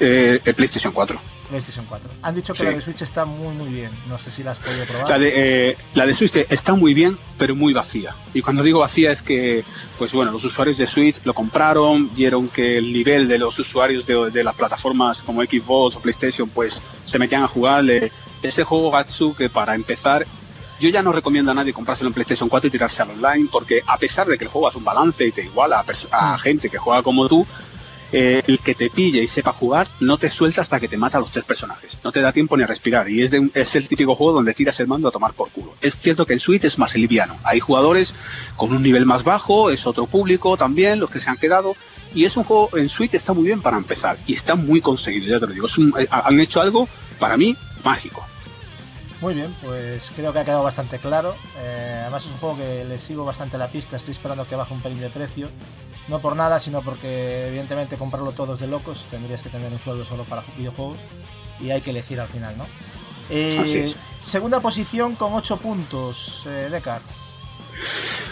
[0.00, 1.18] Eh, el PlayStation 4.
[1.48, 2.08] PlayStation 4.
[2.22, 2.64] Han dicho que Sí.
[2.64, 3.90] la de Switch está muy muy bien.
[4.08, 5.08] No sé si la has podido probar.
[5.08, 5.32] La de,
[5.70, 8.14] eh, la de Switch está muy bien, pero muy vacía.
[8.32, 9.64] Y cuando digo vacía es que,
[9.98, 14.06] pues bueno, los usuarios de Switch lo compraron, vieron que el nivel de los usuarios
[14.06, 18.10] de, de las plataformas como Xbox o PlayStation, pues se metían a jugarle.
[18.42, 20.26] Ese juego Gatsu que para empezar,
[20.80, 23.82] yo ya no recomiendo a nadie comprárselo en PlayStation 4 y tirarse al online, porque
[23.86, 26.68] a pesar de que el juego hace un balance y te iguala a, a gente
[26.68, 27.46] que juega como tú,
[28.16, 31.18] eh, el que te pille y sepa jugar no te suelta hasta que te mata
[31.18, 31.98] a los tres personajes.
[32.04, 33.10] No te da tiempo ni a respirar.
[33.10, 33.32] Y es,
[33.74, 35.74] el típico juego donde tiras el mando a tomar por culo.
[35.80, 37.36] Es cierto que en Switch es más liviano.
[37.42, 38.14] Hay jugadores
[38.54, 41.74] con un nivel más bajo, es otro público también, los que se han quedado.
[42.14, 44.16] Y es un juego en Switch está muy bien para empezar.
[44.28, 45.66] Y está muy conseguido, ya te lo digo.
[45.98, 46.88] Eh, han hecho algo,
[47.18, 48.24] para mí, mágico.
[49.20, 51.34] Muy bien, pues creo que ha quedado bastante claro.
[51.58, 53.96] Eh, además es un juego que le sigo bastante la pista.
[53.96, 55.48] Estoy esperando que baje un pelín de precio.
[56.08, 59.06] No por nada, sino porque evidentemente comprarlo todos de locos.
[59.10, 60.98] Tendrías que tener un sueldo solo para videojuegos.
[61.60, 62.66] Y hay que elegir al final, ¿no?
[63.30, 63.94] Eh.
[64.20, 67.00] Segunda posición con 8 puntos, eh, Decar.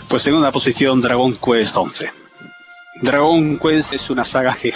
[0.09, 2.11] Pues segunda posición, Dragon Quest 11.
[3.01, 4.75] Dragon Quest es una saga que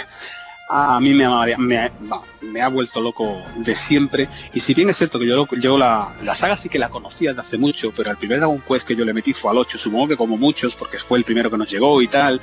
[0.69, 4.27] a mí me ha, me ha- va, me ha vuelto loco de siempre.
[4.53, 7.33] Y si bien es cierto que yo, yo la, la saga sí que la conocía
[7.33, 9.77] de hace mucho, pero el primer Dragon Quest que yo le metí fue al 8,
[9.77, 12.41] supongo que como muchos, porque fue el primero que nos llegó y tal.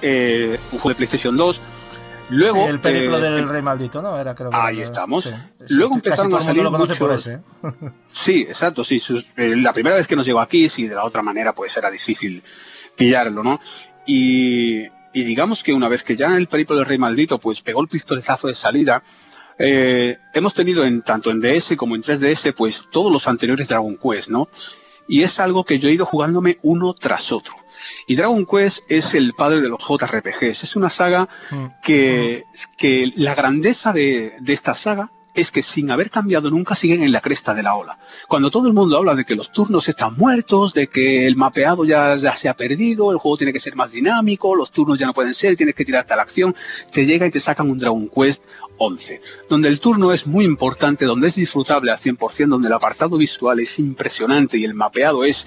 [0.00, 1.62] Eh, un juego de PlayStation 2.
[2.30, 4.18] Luego, el periplo eh, del Rey Maldito, ¿no?
[4.18, 5.24] Era, creo que Ahí era- estamos.
[5.24, 5.30] sí.
[5.68, 7.32] Luego empezaron a salir muchos- ese.
[7.34, 7.40] ¿eh?
[8.10, 8.98] Sí, exacto, sí.
[8.98, 11.76] sus- eh, la primera vez que nos llegó aquí, sí, de la otra manera, pues
[11.76, 12.42] era difícil
[12.96, 13.60] pillarlo, ¿no?
[14.06, 17.80] Y, y digamos que una vez que ya el periplo del Rey Maldito, pues pegó
[17.82, 19.02] el pistoletazo de salida,
[19.58, 23.96] eh, hemos tenido en tanto en DS como en 3DS, pues todos los anteriores Dragon
[23.96, 24.48] Quest, ¿no?
[25.08, 27.54] Y es algo que yo he ido jugándome uno tras otro.
[28.06, 30.62] Y Dragon Quest es el padre de los JRPGs.
[30.62, 31.66] Es una saga Mm.
[31.82, 32.44] que,
[32.78, 37.12] que la grandeza de, de esta saga es que sin haber cambiado nunca siguen en
[37.12, 37.98] la cresta de la ola.
[38.28, 41.84] Cuando todo el mundo habla de que los turnos están muertos, de que el mapeado
[41.84, 45.06] ya, ya se ha perdido, el juego tiene que ser más dinámico, los turnos ya
[45.06, 46.54] no pueden ser, tienes que tirarte a la acción,
[46.90, 48.44] te llega y te sacan un Dragon Quest
[48.84, 53.16] 11, donde el turno es muy importante, donde es disfrutable al 100%, donde el apartado
[53.16, 55.46] visual es impresionante y el mapeado es,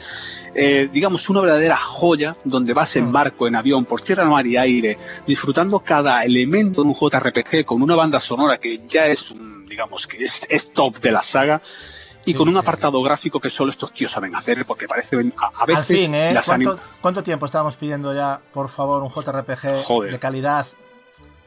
[0.53, 4.55] eh, digamos, una verdadera joya, donde vas en barco, en avión, por tierra, mar y
[4.55, 4.97] aire,
[5.27, 10.07] disfrutando cada elemento de un JRPG con una banda sonora que ya es, un, digamos,
[10.07, 11.61] que es, es top de la saga.
[12.27, 12.59] Y Sí, con un sí.
[12.59, 16.15] apartado gráfico que solo estos tíos saben hacer, porque parece a, a Al veces fin,
[16.15, 16.33] ¿eh?
[16.43, 20.11] ¿Cuánto, cuánto tiempo estábamos pidiendo ya, por favor, un JRPG Joder.
[20.11, 20.65] de calidad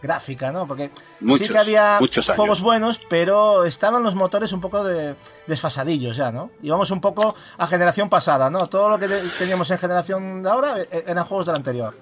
[0.03, 0.67] gráfica, ¿no?
[0.67, 1.99] Porque Muchos, sí que había
[2.37, 5.17] juegos buenos, pero estaban los motores un poco de
[5.47, 6.51] desfasadillos ya, ¿no?
[6.63, 8.69] Íbamos un poco a generación pasada, ¿no?
[8.69, 11.97] Todo lo que te- teníamos en generación de ahora eh, eran juegos del anterior.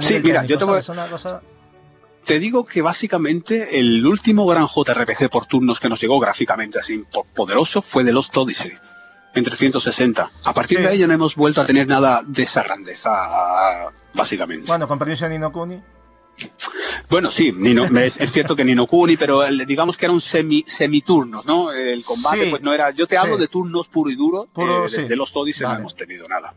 [0.00, 0.88] Sí, mira, técnico, yo te voy- ¿sabes?
[0.90, 1.42] Una cosa...
[2.24, 7.04] te digo que básicamente el último gran JRPG por turnos que nos llegó gráficamente así
[7.12, 8.72] po- poderoso fue The Lost Odyssey
[9.34, 10.30] en 360.
[10.44, 10.84] A partir Sí.
[10.84, 13.10] de ahí ya no hemos vuelto a tener nada de esa grandeza,
[14.14, 14.66] básicamente.
[14.66, 15.80] Bueno, con permiso de Nino Kuni.
[17.08, 20.20] Bueno, sí, Nino, es, es cierto que Nino Kuni, pero el- digamos que era un
[20.20, 21.70] semi semiturnos, ¿no?
[21.72, 22.50] El combate Sí.
[22.50, 23.42] pues no era, yo te hablo Sí.
[23.42, 25.08] de turnos puro y duro, Puro, eh, de, sí.
[25.08, 26.54] de Lost Odyssey no hemos tenido nada.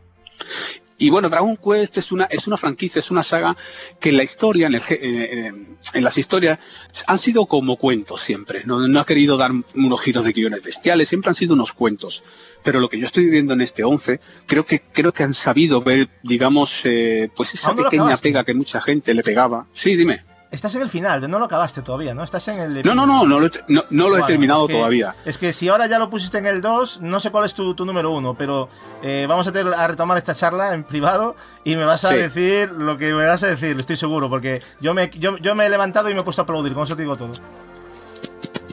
[0.98, 3.54] Y bueno, Dragon Quest es una, es una franquicia, es una saga
[4.00, 5.46] que en la historia, en, el ge- eh,
[5.92, 6.58] en- las historias,
[7.06, 8.62] han sido como cuentos siempre.
[8.64, 12.24] No, no ha querido dar unos giros de guiones bestiales, siempre han sido unos cuentos.
[12.62, 15.82] Pero lo que yo estoy viendo en este 11, creo que, creo que han sabido
[15.82, 19.66] ver, digamos, eh, pues esa pequeña pega que mucha gente le pegaba.
[19.72, 20.24] Sí, dime.
[20.48, 22.22] Estás en el final, no lo acabaste todavía, ¿no?
[22.22, 22.84] Estás en el...
[22.84, 25.14] No, no, no, no lo he, no, no lo he terminado es que- todavía.
[25.24, 27.74] Es que si ahora ya lo pusiste en el 2, no sé cuál es tu,
[27.74, 28.68] tu número 1, pero
[29.02, 32.16] eh, vamos a, retomar esta charla en privado y me vas a Sí.
[32.16, 35.66] decir lo que me vas a decir, estoy seguro, porque yo me, yo, yo me
[35.66, 37.32] he levantado y me he puesto a aplaudir, con eso te digo todo.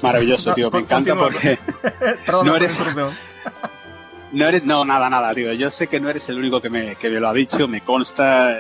[0.04, 0.72] Maravilloso, No, tío.
[0.72, 1.58] Me encanta porque
[2.26, 2.78] Perdón No eres-
[4.32, 5.54] no eres, no, nada, nada, tío.
[5.54, 7.82] Yo sé que no eres el único que me, que me lo ha dicho, me
[7.82, 8.52] consta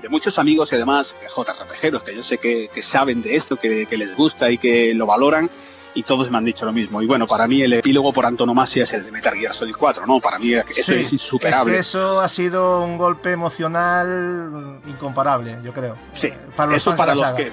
[0.00, 3.56] de muchos amigos y además de JRPGeros que yo sé que, que saben de esto,
[3.56, 5.50] que, que les gusta y que lo valoran.
[5.92, 7.02] Y todos me han dicho lo mismo.
[7.02, 10.06] Y bueno, para mí el epílogo por antonomasia es el de Metal Gear Solid 4,
[10.06, 10.20] ¿no?
[10.20, 11.72] Para mí eso Sí, es insuperable.
[11.72, 15.96] que eso ha sido un golpe emocional incomparable, yo creo.
[16.14, 17.50] Sí, Eh, para los eso para los que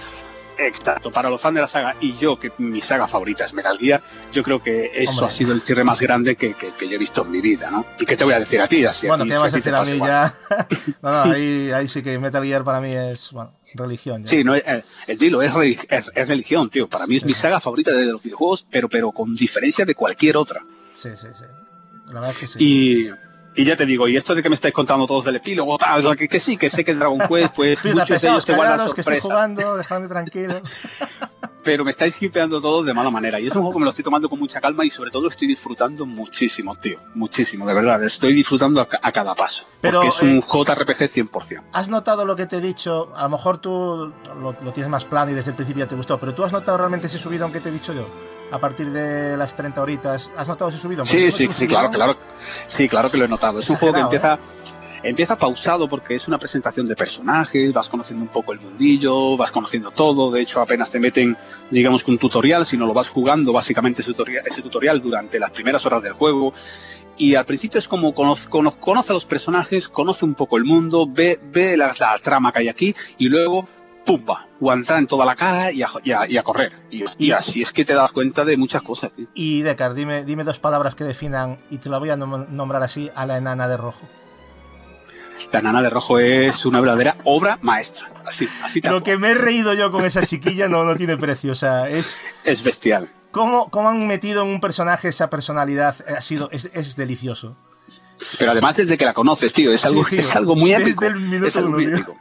[0.57, 3.77] exacto para los fans de la saga y yo que mi saga favorita es Metal
[3.77, 4.01] Gear
[4.31, 5.27] yo creo que eso Hombre.
[5.27, 7.69] ha sido el cierre más grande que, que- que yo he visto en mi vida
[7.71, 7.85] ¿no?
[7.99, 9.57] y qué te voy a decir a ti así Bueno, ti- ¿qué me vas a
[9.57, 10.09] ti decir a mí igual.
[10.09, 10.33] ya?
[11.01, 14.23] no, no, ahí, ahí sí que Metal Gear para mí es, bueno, religión.
[14.23, 14.29] ya.
[14.29, 15.51] Sí, no, eh, el dilo es,
[15.89, 16.87] es- es religión, tío.
[16.87, 20.37] Para mí es mi saga favorita de los videojuegos, pero, pero con diferencia de cualquier
[20.37, 20.63] otra.
[20.93, 21.43] Sí, sí, sí.
[22.07, 22.57] La verdad es que sí.
[22.63, 23.09] Y,
[23.57, 25.99] y ya te digo, y esto de que me estáis contando todos del epílogo, tal,
[25.99, 28.55] o sea, que, que sí, que sé que Dragon Quest, pues muchos de ellos te
[28.55, 29.27] guardan callaros, que estoy sorpresa.
[29.35, 30.61] jugando, dejadme tranquilo.
[31.63, 33.41] pero me estáis hipeando todos de mala manera.
[33.41, 35.27] Y es un juego que me lo estoy tomando con mucha calma y sobre todo
[35.27, 36.97] estoy disfrutando muchísimo, tío.
[37.13, 38.01] Muchísimo, de verdad.
[38.05, 39.65] Estoy disfrutando a, ca- a cada paso.
[39.81, 41.63] Pero, porque es un eh, JRPG 100%.
[41.73, 43.11] ¿Has notado lo que te he dicho?
[43.17, 45.95] A lo mejor tú lo, lo tienes más plano y desde el principio ya te
[45.95, 48.07] gustó, pero tú has notado realmente ese subidón que te he dicho yo.
[48.51, 50.87] A partir de las 30 horitas, ¿has notado ese?
[50.87, 52.17] Porque Sí, sí, sí, claro, claro.
[52.67, 53.59] Sí, claro que lo he notado.
[53.59, 54.39] Es un juego que empieza,
[55.03, 59.51] empieza pausado porque es una presentación de personajes, vas conociendo un poco el mundillo, vas
[59.51, 60.31] conociendo todo.
[60.31, 61.37] De hecho, apenas te meten,
[61.69, 65.51] digamos, que un tutorial, sino lo vas jugando básicamente ese tutorial, ese tutorial durante las
[65.51, 66.53] primeras horas del juego.
[67.17, 70.63] Y al principio es como conoce, cono- conoce a los personajes, conoce un poco el
[70.63, 73.67] mundo, ve, ve la, la trama que hay aquí y luego
[74.07, 74.47] ¡pumba!
[74.59, 76.71] Guanta en toda la cara y a, y a- y a correr.
[76.89, 79.11] Y, y así es que te das cuenta de muchas cosas.
[79.11, 79.27] tío.
[79.35, 82.81] Y Decar, dime, dime dos palabras que definan, y te la voy a nom- nombrar
[82.81, 84.07] así, a la enana de rojo.
[85.51, 88.11] La nana de rojo es una verdadera obra maestra.
[88.25, 91.53] Así, así Lo que me he reído yo con esa chiquilla no, no tiene precio.
[91.53, 92.17] O sea, es.
[92.43, 93.09] Es bestial.
[93.31, 95.95] ¿Cómo, cómo han metido en un personaje esa personalidad?
[96.17, 97.55] Ha sido, es, es delicioso.
[98.39, 100.19] Pero además desde que la conoces, tío, es Sí, algo, tío.
[100.19, 101.05] es algo muy Desde épico.
[101.05, 101.95] el minuto es algo uno, muy tío.
[101.95, 102.17] épico.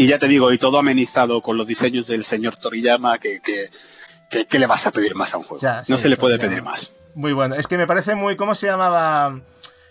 [0.00, 3.68] Y ya te digo, y todo amenizado con los diseños del señor Toriyama, que, que,
[4.30, 5.60] que- ¿qué le vas a pedir más a un juego?
[5.60, 6.72] Ya, no sí, se le puede Toriyama.
[6.74, 6.92] pedir más.
[7.14, 7.56] Muy bueno.
[7.56, 8.36] Es que me parece muy.
[8.36, 9.40] ¿Cómo se llamaba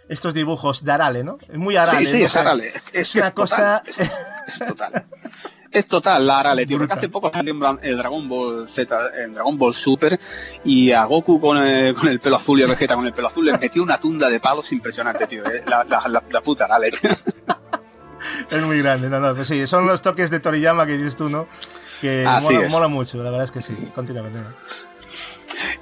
[0.07, 0.85] estos dibujos?
[0.85, 1.38] De Arale, ¿no?
[1.55, 2.05] Muy Arale.
[2.05, 2.35] sí, sí, es.
[2.38, 2.71] Arale.
[2.93, 3.84] Es, una cosa.
[3.84, 4.11] total, es,
[4.61, 5.05] es total.
[5.69, 6.77] Es total, la Arale, tío.
[6.77, 10.17] Porque hace poco salió el Dragon Ball Z, en Dragon Ball Super,
[10.63, 13.27] y a Goku con el, con el pelo azul y a Vegeta con el pelo
[13.27, 15.45] azul le metió una tunda de palos impresionante, tío.
[15.45, 15.63] eh.
[15.67, 17.09] La, la, la, la puta Arale, tío.
[18.49, 19.09] Es muy grande.
[19.09, 21.47] No, no, pues sí, son los toques de Toriyama que dices tú, ¿no?
[22.01, 22.25] Que
[22.69, 23.75] mola, mucho, la verdad es que sí.
[23.95, 24.39] Continuamente.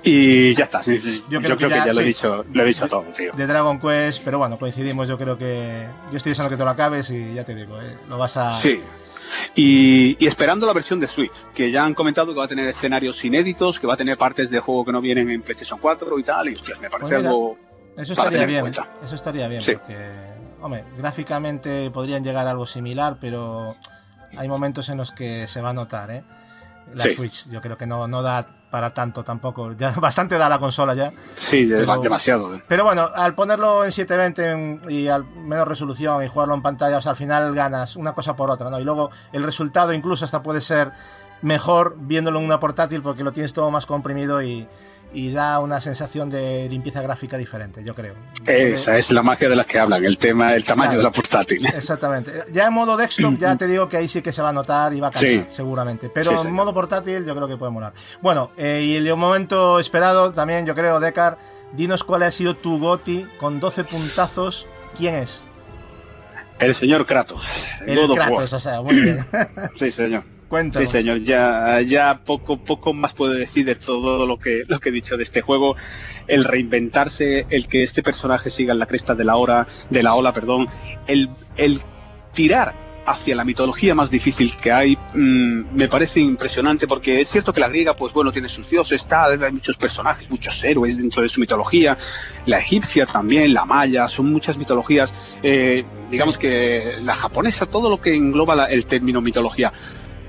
[0.04, 0.82] Y ya está.
[0.84, 1.24] sí, sí.
[1.30, 3.34] Yo Yo, creo que que, ya, ya, lo, he dicho, lo he dicho todo, tío.
[3.34, 5.08] De Dragon Quest, pero bueno, coincidimos.
[5.08, 5.88] Yo creo que.
[6.12, 8.58] Yo estoy deseando que te lo acabes y ya te digo, eh, lo vas a.
[8.60, 8.82] Sí.
[9.56, 12.68] Y, y esperando la versión de Switch, que ya han comentado que va a tener
[12.70, 16.20] escenarios inéditos, que va a tener partes del juego que no vienen en PlayStation 4
[16.20, 17.58] y tal, y hostias, me parece Pues mira, algo
[17.98, 18.68] Eso estaría bien.
[19.04, 19.74] Eso estaría bien, Sí.
[19.74, 19.96] porque,
[20.66, 23.76] hombre, gráficamente podrían llegar a algo similar, pero
[24.38, 26.24] hay momentos en los que se va a notar, ¿eh?
[26.94, 27.14] La Sí.
[27.14, 29.72] Switch, yo creo que no, no da para tanto tampoco.
[29.74, 31.12] Ya bastante da la consola ya.
[31.38, 32.54] Sí, Pero- demasiado.
[32.56, 32.64] ¿eh?
[32.68, 36.98] Pero bueno, al ponerlo en 720 en- y al menos resolución y jugarlo en pantalla,
[36.98, 38.80] o sea, al final ganas una cosa por otra, ¿no?
[38.80, 40.92] Y luego el resultado incluso hasta puede ser
[41.42, 44.68] mejor viéndolo en una portátil porque lo tienes todo más comprimido y,
[45.16, 48.14] y da una sensación de limpieza gráfica diferente, yo creo.
[48.46, 50.98] Esa es la magia de la que hablan, el tema, el tamaño Claro.
[51.00, 51.66] de la portátil.
[51.74, 52.32] Exactamente.
[52.52, 54.94] Ya en modo desktop ya te digo que ahí sí que se va a notar
[54.94, 55.56] y va a cambiar, Sí.
[55.56, 56.10] seguramente.
[56.10, 57.94] Pero Sí, en modo portátil yo creo que puede molar.
[58.22, 61.38] Bueno, eh, y el momento esperado también, yo creo, Decar,
[61.74, 64.68] dinos cuál ha sido tu goti con 12 puntazos.
[64.98, 65.44] ¿Quién es?
[66.60, 67.44] El señor Kratos.
[67.86, 68.16] El God.
[68.16, 69.26] Kratos, o sea, muy bien.
[69.78, 70.24] Sí, señor.
[70.48, 70.88] Cuéntanos.
[70.90, 71.24] Sí, señor.
[71.24, 75.18] Ya, ya poco, poco más puedo decir de todo lo que, lo que he dicho
[75.18, 75.76] de este juego.
[76.28, 80.14] El reinventarse, el que este personaje siga en la cresta de la hora, de la
[80.14, 80.68] ola, perdón.
[81.08, 81.30] El,
[82.34, 82.76] tirar
[83.08, 87.62] hacia la mitología más difícil que hay mm, me parece impresionante porque es cierto que
[87.62, 91.30] la griega pues bueno tiene sus dioses tal hay muchos personajes muchos héroes dentro de
[91.30, 91.98] su mitología
[92.48, 95.14] la egipcia también la maya son muchas mitologías
[95.44, 99.72] eh, digamos que la japonesa todo lo que engloba el término mitología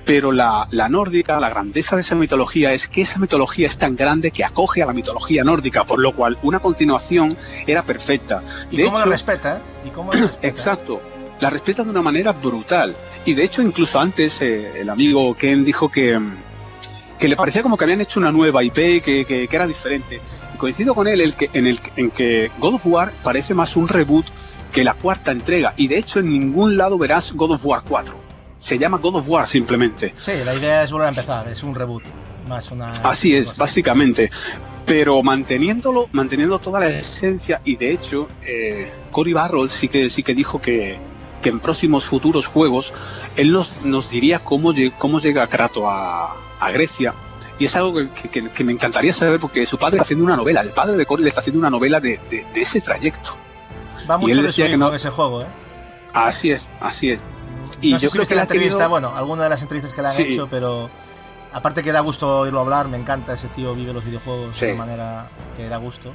[0.06, 3.94] pero la, la nórdica, la grandeza de esa mitología es que esa mitología es tan
[3.96, 8.42] grande que acoge a la mitología nórdica, por lo cual una continuación era perfecta.
[8.70, 9.56] ¿Y De cómo hecho- la respeta?
[9.56, 9.60] eh?
[9.88, 10.46] ¿Y cómo la respeta?
[10.48, 11.02] Exacto.
[11.40, 12.96] La respeta de una manera brutal.
[13.26, 16.36] Y de hecho, incluso antes, eh, el amigo Ken dijo que, mm,
[17.18, 20.20] que le parecía como que habían hecho una nueva IP que, que- que era diferente.
[20.54, 23.74] Y coincido con él el que, en, el, en que God of War parece más
[23.76, 24.24] un reboot
[24.72, 25.74] que la cuarta entrega.
[25.76, 28.25] Y de hecho, en ningún lado verás God of War 4.
[28.56, 30.14] Se llama God of War simplemente.
[30.16, 32.04] Sí, la idea es volver a empezar, es un reboot.
[32.48, 32.90] Más una.
[32.90, 33.56] Así es, cosa.
[33.58, 34.30] básicamente.
[34.86, 40.22] Pero manteniéndolo, manteniendo toda la esencia, y de hecho, eh, Cory Barroll sí que, sí
[40.22, 40.96] que dijo que,
[41.42, 42.94] que en próximos futuros juegos
[43.34, 47.14] él nos, nos diría cómo, cómo llega Kratos a, a Grecia.
[47.58, 50.36] Y es algo que, que- que me encantaría saber porque su padre está haciendo una
[50.36, 53.34] novela, el padre de Cory le está haciendo una novela de, de- de ese trayecto.
[54.08, 55.46] Va y mucho de su que hijo no- ese juego, ¿eh?
[56.12, 57.18] Así es, así es.
[57.88, 59.92] Y no sé yo si creo que la la entrevista, bueno, alguna de las entrevistas
[59.94, 60.22] que le han Sí.
[60.24, 60.90] hecho, pero
[61.52, 64.66] aparte que da gusto oírlo hablar, me encanta, ese tío vive los videojuegos Sí.
[64.66, 66.14] de una manera que da gusto.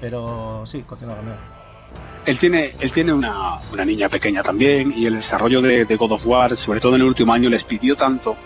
[0.00, 1.38] Pero sí, continúa, continúa.
[2.26, 6.12] Él tiene, él tiene una, una niña pequeña también y el desarrollo de, de God
[6.12, 8.36] of War, sobre todo en el último año, les pidió tanto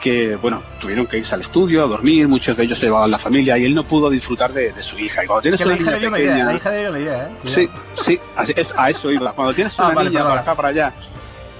[0.00, 3.18] que, bueno, tuvieron que irse al estudio a dormir, muchos de ellos se llevaban la
[3.18, 5.24] familia y él no pudo disfrutar de, de su hija.
[5.24, 6.54] Y cuando Es tienes que la una hija le niña dio una idea, pequeña, la
[6.54, 7.30] hija le dio la idea, ¿eh?
[7.44, 9.32] Sí, sí, así es, a eso iba.
[9.32, 10.92] Cuando tienes Ah, una vale, niña para acá, para allá,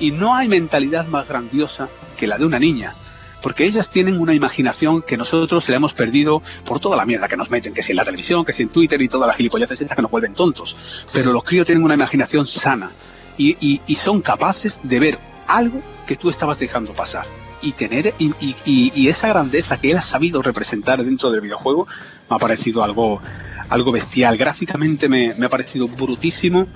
[0.01, 2.95] y no hay mentalidad más grandiosa que la de una niña.
[3.43, 7.37] Porque ellas tienen una imaginación que nosotros le hemos perdido por toda la mierda que
[7.37, 9.81] nos meten, que si en la televisión, que si en Twitter y todas las gilipolleces
[9.81, 10.77] estas que nos vuelven tontos.
[11.12, 12.91] Pero los críos tienen una imaginación sana
[13.37, 17.27] y, y- y son capaces de ver algo que tú estabas dejando pasar.
[17.61, 18.35] Y tener y-
[18.66, 21.87] y esa grandeza que él ha sabido representar dentro del videojuego
[22.31, 23.21] me ha parecido algo,
[23.69, 24.39] algo bestial.
[24.39, 26.66] Gráficamente me, me ha parecido brutísimo.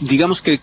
[0.00, 0.60] Digamos que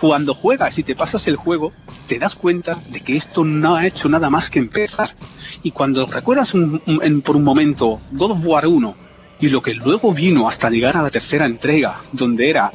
[0.00, 1.72] cuando juegas y te pasas el juego,
[2.06, 5.14] te das cuenta de que esto no ha hecho nada más que empezar.
[5.62, 8.94] Y cuando recuerdas un- un- en- por un momento God of War 1
[9.40, 12.70] y lo que luego vino hasta llegar a la tercera entrega, donde era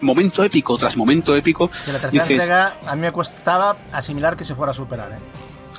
[0.00, 4.36] momento épico tras momento épico, Que la tercera dices, entrega a mí me costaba asimilar
[4.36, 5.18] que se fuera a superar, ¿eh?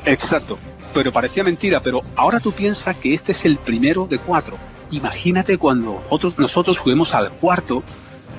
[0.05, 0.57] Exacto,
[0.93, 4.57] pero parecía mentira, pero ahora tú piensas que este es el primero de cuatro.
[4.91, 7.83] Imagínate cuando nosotros, nosotros juguemos al cuarto,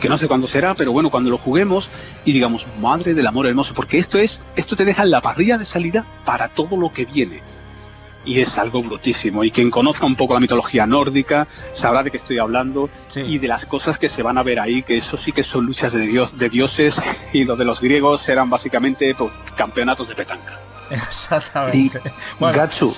[0.00, 1.90] que no sé cuándo será, pero bueno, cuando lo juguemos
[2.24, 5.58] y digamos, madre del amor hermoso, porque esto es, esto te deja en la parrilla
[5.58, 7.40] de salida para todo lo que viene.
[8.24, 9.44] Y es algo brutísimo.
[9.44, 13.20] Y quien conozca un poco la mitología nórdica sabrá de qué estoy hablando Sí.
[13.20, 15.64] y de las cosas que se van a ver ahí, que eso sí que son
[15.64, 17.00] luchas de, dios, de dioses
[17.32, 20.58] y lo de los griegos eran básicamente pues, campeonatos de petanca.
[20.90, 22.00] Exactamente.
[22.40, 22.96] Bueno, Gatsu,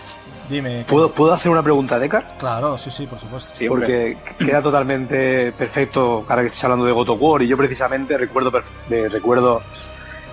[0.48, 0.84] dime.
[0.88, 2.34] ¿puedo, ¿puedo hacer una pregunta a Dekar?
[2.38, 3.50] Claro, sí, sí, por supuesto.
[3.54, 3.68] Sí.
[3.68, 8.16] Porque queda totalmente perfecto ahora que estés hablando de God of War y yo precisamente
[8.18, 8.50] recuerdo,
[8.88, 9.62] de- recuerdo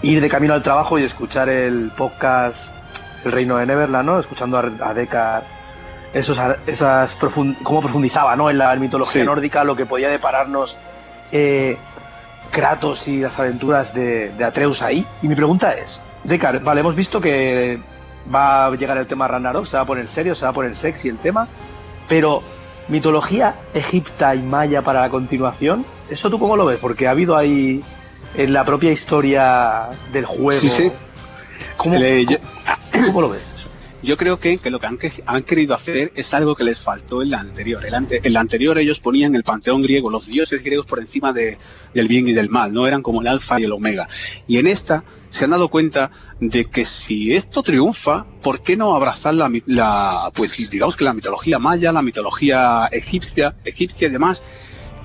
[0.02, 2.70] ir de camino al trabajo y escuchar el podcast
[3.24, 4.20] El Reino de Neverland, ¿no?
[4.20, 5.44] Escuchando a, a Deckard
[6.14, 8.50] esos, esas profund- cómo profundizaba ¿no?
[8.50, 9.26] en la mitología Sí.
[9.26, 10.78] nórdica, lo que podía depararnos
[11.32, 11.78] eh,
[12.52, 15.06] Kratos y las aventuras de, de Atreus ahí.
[15.22, 17.80] Y mi pregunta es, Deckard, vale, hemos visto que
[18.34, 20.76] va a llegar el tema Ragnarok, se va a poner serio, se va a poner
[20.76, 21.48] sexy el tema,
[22.08, 22.42] pero
[22.88, 26.80] mitología egipta y maya para la continuación, ¿eso tú cómo lo ves?
[26.80, 27.84] Porque ha habido ahí
[28.36, 30.92] en la propia historia del juego Sí, sí.
[31.78, 32.38] ¿Cómo, Le- yo-
[33.08, 33.54] cómo lo ves?
[34.06, 37.24] Yo creo que, lo que han, que- han querido hacer es algo que les faltó
[37.24, 37.84] en la anterior.
[37.86, 41.58] En la anterior ellos ponían el panteón griego, los dioses griegos por encima de-
[41.94, 44.08] del bien y del mal, no eran como el alfa y el omega.
[44.48, 48.96] Y en esta se han dado cuenta de que si esto triunfa, ¿por qué no
[48.96, 54.44] abrazar la, la pues digamos que la mitología maya, la mitología egipcia, egipcia y demás?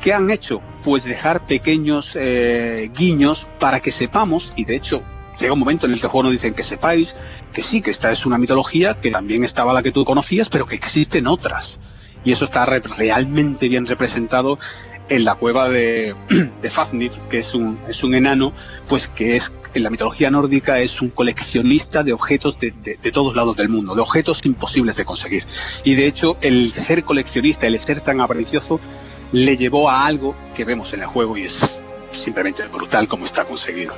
[0.02, 0.62] ¿Qué han hecho?
[0.82, 5.02] Pues dejar pequeños eh, guiños para que sepamos, y de hecho
[5.40, 7.16] llega un momento en el que el juego nos dicen que sepáis
[7.52, 10.66] que sí, que esta es una mitología, que también estaba la que tú conocías, pero
[10.66, 11.80] que existen otras.
[12.24, 14.58] Y eso está re- realmente bien representado
[15.08, 16.14] en la cueva de,
[16.62, 18.52] de Fafnir, que es un, es un enano,
[18.88, 23.10] pues que es, en la mitología nórdica es un coleccionista de objetos de, de- de
[23.12, 25.44] todos lados del mundo, de objetos imposibles de conseguir.
[25.82, 28.78] Y de hecho, el ser coleccionista, el ser tan avaricioso,
[29.32, 31.60] le llevó a algo que vemos en el juego y es
[32.12, 33.94] simplemente brutal como está conseguido.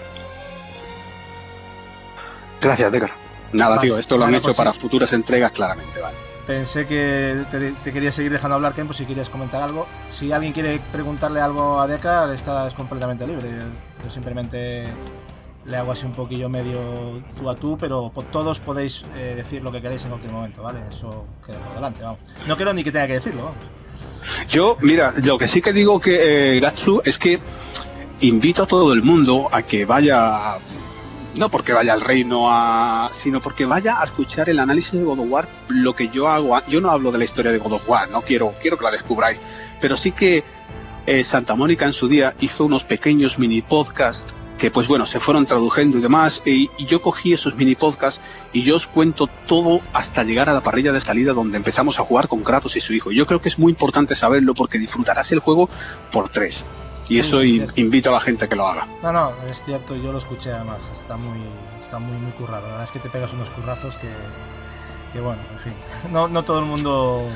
[2.63, 3.11] Gracias, Decar.
[3.53, 4.81] Nada, Vale, tío, esto lo han hecho pues para sí.
[4.81, 6.17] futuras entregas claramente, ¿vale?
[6.47, 9.87] Pensé que te, te quería seguir dejando hablar, Ken, pues si quieres comentar algo.
[10.11, 13.51] Si alguien quiere preguntarle algo a Decar, estás completamente libre.
[14.03, 14.89] Yo simplemente
[15.65, 19.71] le hago así un poquillo medio tú a tú, pero todos podéis eh, decir lo
[19.71, 20.81] que queráis en cualquier momento, ¿vale?
[20.91, 22.19] Eso queda por delante, vamos.
[22.49, 23.59] No quiero ni que tenga que decirlo, vamos.
[24.49, 27.39] Yo, mira, lo que sí que digo que eh, Gatsu es que
[28.21, 30.57] invito a todo el mundo a que vaya,
[31.35, 35.21] no porque vaya al reino, a, sino porque vaya a escuchar el análisis de God
[35.21, 36.59] of War, lo que yo hago.
[36.69, 38.91] Yo no hablo de la historia de God of War, no quiero, quiero que la
[38.91, 39.41] descubráis,
[39.81, 40.45] pero sí que
[41.07, 45.19] eh, Santa Mónica en su día hizo unos pequeños mini podcasts que pues bueno, se
[45.19, 48.21] fueron traduciendo y demás, y, y yo cogí esos mini podcasts
[48.53, 52.05] y yo os cuento todo hasta llegar a la parrilla de salida donde empezamos a
[52.05, 53.11] jugar con Kratos y su hijo.
[53.11, 55.69] Yo creo que es muy importante saberlo porque disfrutarás el juego
[56.13, 56.65] por tres.
[57.13, 57.81] Y eso es in- cierto.
[57.81, 58.87] invito a la gente a que lo haga.
[59.03, 61.39] No, no, es cierto, yo lo escuché además, está muy,
[61.81, 62.63] está muy, muy currado.
[62.63, 64.09] La verdad es que te pegas unos currazos que,
[65.13, 65.75] que bueno, en fin,
[66.13, 67.27] no, no todo el mundo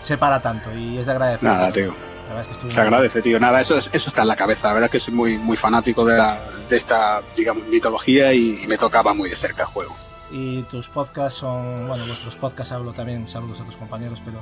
[0.00, 1.48] se para tanto y es de agradecer.
[1.48, 1.94] Nada, tío.
[2.34, 3.38] La es que Se agradece, tío.
[3.38, 4.68] Nada, eso, es- eso está en la cabeza.
[4.68, 6.38] La verdad que soy muy, muy fanático de, la-
[6.68, 9.94] de esta, digamos, mitología y, y me tocaba muy de cerca el juego.
[10.30, 14.40] Y tus podcasts son, bueno, vuestros podcasts hablo también, saludos a tus compañeros, pero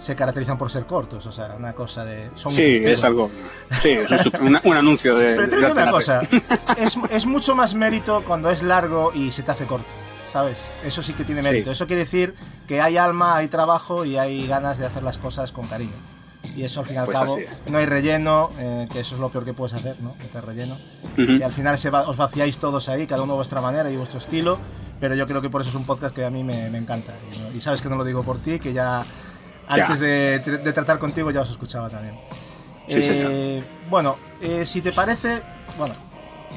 [0.00, 2.30] se caracterizan por ser cortos, o sea, una cosa de...
[2.34, 3.30] Son Sí, es algo.
[3.82, 4.10] Sí, es
[4.40, 5.36] un, un anuncio de.
[5.36, 6.22] Pero te digo una cosa,
[6.76, 9.86] es, es mucho más mérito cuando es largo y se te hace corto,
[10.32, 10.56] ¿sabes?
[10.84, 11.66] Eso sí que tiene mérito.
[11.66, 11.72] Sí.
[11.72, 12.34] Eso quiere decir
[12.66, 15.92] que hay alma, hay trabajo y hay ganas de hacer las cosas con cariño.
[16.56, 17.36] Y eso al fin y al Pues cabo,
[17.66, 20.14] no hay relleno, eh, que eso es lo peor que puedes hacer, ¿no?
[20.18, 20.78] Meter relleno.
[21.12, 21.32] Ujú.
[21.32, 23.96] Y al final se va- os vaciáis todos ahí, cada uno a vuestra manera y
[23.96, 24.58] vuestro estilo,
[24.98, 27.12] pero yo creo que por eso es un podcast que a mí me, me encanta.
[27.52, 29.04] Y, y sabes que no lo digo por ti, que Ya.
[29.70, 32.14] Antes de, de tratar contigo ya os escuchaba también.
[32.88, 35.42] Sí, Eh, bueno, eh, si te parece,
[35.78, 35.94] bueno,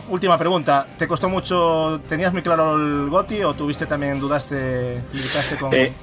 [0.09, 0.87] última pregunta.
[0.97, 5.73] ¿Te costó mucho, tenías muy claro el Goti o tuviste también, dudaste, dudaste con...
[5.73, 5.93] Eh,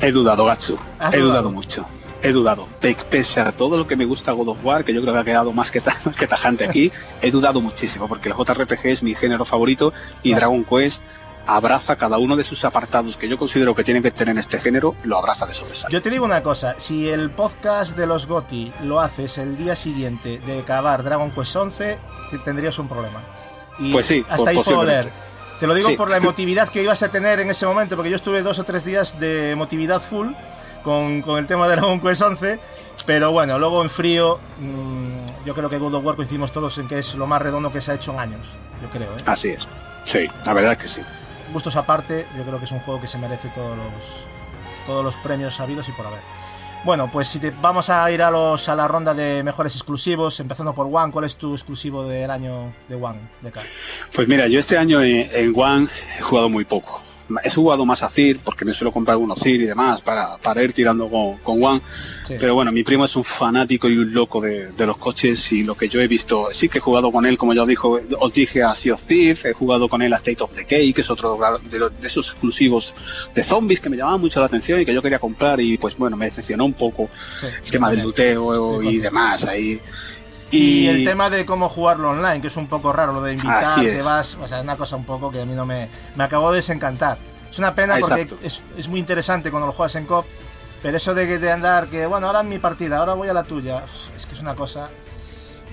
[0.00, 0.78] he dudado, Gatsu.
[0.98, 1.30] ¿Has He dudado?
[1.42, 1.84] dudado mucho.
[2.22, 2.66] He dudado.
[2.80, 5.20] Pe- Pese a todo lo que me gusta God of War, que yo creo que
[5.20, 6.90] ha quedado más que, ta- más que tajante aquí,
[7.22, 9.92] he dudado muchísimo, porque el JRPG es mi género favorito
[10.22, 10.46] y Claro.
[10.52, 11.02] Dragon Quest
[11.48, 14.60] abraza cada uno de sus apartados que yo considero que tienen que tener en este
[14.60, 15.88] género, lo abraza de sobresalto.
[15.90, 19.74] Yo te digo una cosa, si el podcast de los Goti lo haces el día
[19.74, 21.98] siguiente de acabar Dragon Quest 11,
[22.30, 23.20] te- tendrías un problema.
[23.78, 25.10] Y Pues sí, hasta po- ahí puedo leer.
[25.58, 25.96] Te lo digo Sí.
[25.96, 28.64] por la emotividad que ibas a tener en ese momento, porque yo estuve dos o
[28.64, 30.28] tres días de emotividad full
[30.84, 32.60] con, con el tema de Dragon Quest 11,
[33.06, 36.86] pero bueno, luego en frío, mm, yo creo que God of War coincidimos todos en
[36.86, 39.10] que es lo más redondo que se ha hecho en años, yo creo.
[39.16, 39.20] ¿eh?
[39.26, 39.66] Así es.
[40.04, 41.00] Sí, la verdad es que sí.
[41.52, 44.24] Gustos aparte, yo creo que es un juego que se merece todos los,
[44.86, 46.20] todos los premios sabidos y por haber.
[46.84, 50.38] Bueno, pues si te, vamos a ir a, los, a la ronda de mejores exclusivos,
[50.40, 53.52] empezando por One, ¿cuál es tu exclusivo del año de One, de?
[54.14, 55.88] Pues mira, yo este año en, en One
[56.18, 57.02] he jugado muy poco.
[57.44, 60.62] He jugado más a CIR, porque me suelo comprar algunos CIR y demás para, para
[60.62, 61.80] ir tirando con, con One.
[62.24, 62.34] Sí.
[62.40, 65.62] Pero bueno, mi primo es un fanático y un loco de, de los coches y
[65.62, 68.00] lo que yo he visto, sí que he jugado con él, como ya os, dijo,
[68.20, 71.00] os dije, a Sea of Thieves, he jugado con él a State of Decay, que
[71.02, 71.38] es otro
[71.70, 72.94] de, los- de esos exclusivos
[73.34, 75.96] de zombies que me llamaban mucho la atención y que yo quería comprar y pues
[75.96, 79.80] bueno, me decepcionó un poco Sí, el tema del luteo y demás ahí.
[80.50, 83.64] Y, el tema de cómo jugarlo online, que es un poco raro, lo de invitar,
[83.64, 84.04] Así es.
[84.04, 86.50] vas, o sea, es una cosa un poco que a mí no me, me acabó
[86.50, 87.18] de desencantar.
[87.50, 90.26] Es una pena Ah, porque es, es muy interesante cuando lo juegas en COP,
[90.82, 93.44] pero eso de, de andar, que bueno, ahora es mi partida, ahora voy a la
[93.44, 93.82] tuya,
[94.16, 94.88] es que es una cosa...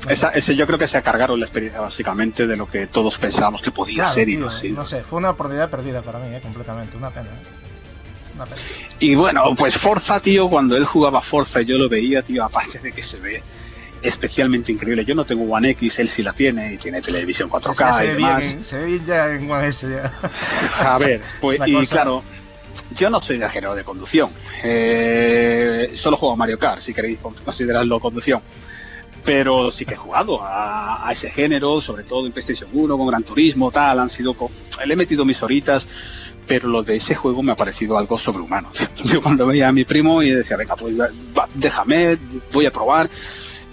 [0.05, 0.11] no.
[0.11, 3.61] Esa- ese yo creo que se cargaron la experiencia básicamente de lo que todos pensábamos
[3.61, 4.75] que podía Claro, ser y tío, no sido.
[4.77, 7.29] no sé, fue una oportunidad perdida para mí, eh, completamente, una pena.
[7.29, 8.35] eh.
[8.35, 8.61] Una pena.
[8.99, 12.79] Y bueno, pues Forza, tío, cuando él jugaba Forza y yo lo veía, tío, aparte
[12.79, 13.41] de que se ve
[14.07, 15.03] especialmente increíble.
[15.05, 18.07] Yo no tengo One X, él sí la tiene y tiene televisión 4K se, y
[18.07, 18.43] ve demás.
[18.43, 19.89] bien, se ve bien ya en One S.
[19.89, 20.13] Ya.
[20.93, 22.23] A ver, pues, Es y cosa- claro,
[22.97, 24.31] yo no soy de género de conducción.
[24.63, 28.41] Eh, solo juego a Mario Kart, si queréis con- considerarlo conducción.
[29.23, 33.07] Pero sí que he jugado a, a ese género, sobre todo en PlayStation 1, con
[33.07, 33.97] Gran Turismo, tal.
[33.99, 34.35] Han sido.
[34.85, 35.87] Le he metido mis horitas,
[36.45, 38.69] pero lo de ese juego me ha parecido algo sobrehumano.
[39.05, 41.09] Yo cuando veía a mi primo y decía, venga, pues va,
[41.55, 42.19] déjame,
[42.53, 43.09] voy a probar.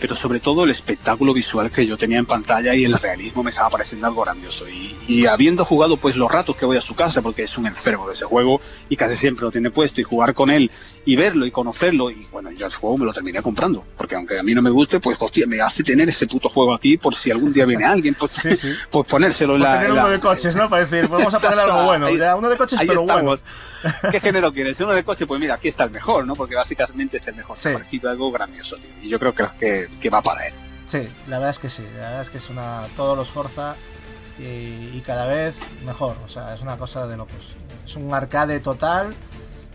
[0.02, 3.50] Pero sobre todo el espectáculo visual que yo tenía en pantalla y el realismo me
[3.50, 4.68] estaba pareciendo algo grandioso.
[4.68, 7.68] Y, y habiendo jugado pues los ratos que voy a su casa, porque es un
[7.68, 10.72] enfermo de ese juego y casi siempre lo tiene puesto, y jugar con él
[11.04, 13.84] y verlo y conocerlo, y bueno, yo el juego me lo terminé comprando.
[13.96, 16.74] Porque aunque a mí no me guste, pues hostia, me hace tener ese puto juego
[16.74, 18.72] aquí por si algún día viene alguien, pues, Sí, sí.
[18.90, 19.74] pues ponérselo en la...
[19.78, 20.68] tener la- uno de coches, ¿no?
[20.68, 22.06] Para decir, vamos a poner algo bueno.
[22.06, 23.34] Ahí- Ya, uno de coches, pero bueno.
[24.10, 24.80] ¿Qué género quieres?
[24.80, 26.34] Uno de coche, pues mira, aquí está el mejor, ¿no?
[26.34, 27.56] Porque básicamente es el mejor.
[27.56, 27.68] Sí.
[27.72, 28.90] Parecido algo grandioso, tío.
[29.00, 30.54] Y yo creo que, que, que va para él.
[30.86, 31.82] Sí, la verdad es que sí.
[31.94, 32.86] La verdad es que es una.
[32.96, 33.76] Todos los Forza
[34.38, 34.42] y,
[34.96, 35.54] y cada vez
[35.84, 36.16] mejor.
[36.24, 37.56] O sea, es una cosa de locos.
[37.84, 39.14] Es un arcade total.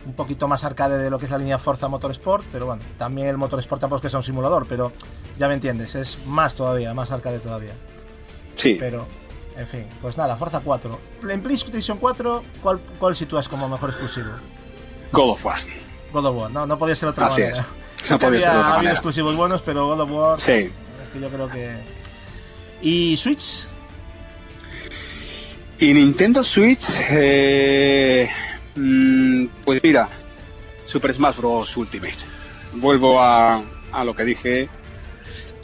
[0.05, 2.45] Un poquito más arcade de lo que es la línea Forza Motorsport.
[2.51, 4.67] Pero bueno, también el Motorsport tampoco es que sea un simulador.
[4.67, 4.91] Pero
[5.37, 5.95] ya me entiendes.
[5.95, 7.73] Es más todavía, más arcade todavía.
[8.55, 8.75] Sí.
[8.79, 9.05] Pero,
[9.55, 10.99] en fin, pues nada, Forza 4.
[11.29, 14.31] En PlayStation 4, ¿cuál, cuál sitúas como mejor exclusivo?
[15.11, 15.59] God of War.
[16.11, 17.61] God of War, no, no podía ser otra Así manera.
[17.61, 17.67] es.
[18.09, 20.41] No podía ser de habido exclusivos buenos, pero God of War.
[20.41, 20.71] Sí.
[21.01, 21.77] Es que yo creo que.
[22.81, 23.67] ¿Y Switch?
[25.79, 28.29] Y Nintendo Switch, eh,
[28.75, 30.09] mm, pues mira,
[30.85, 31.77] Super Smash Bros.
[31.77, 32.17] Ultimate.
[32.73, 34.69] Vuelvo a, a lo que dije,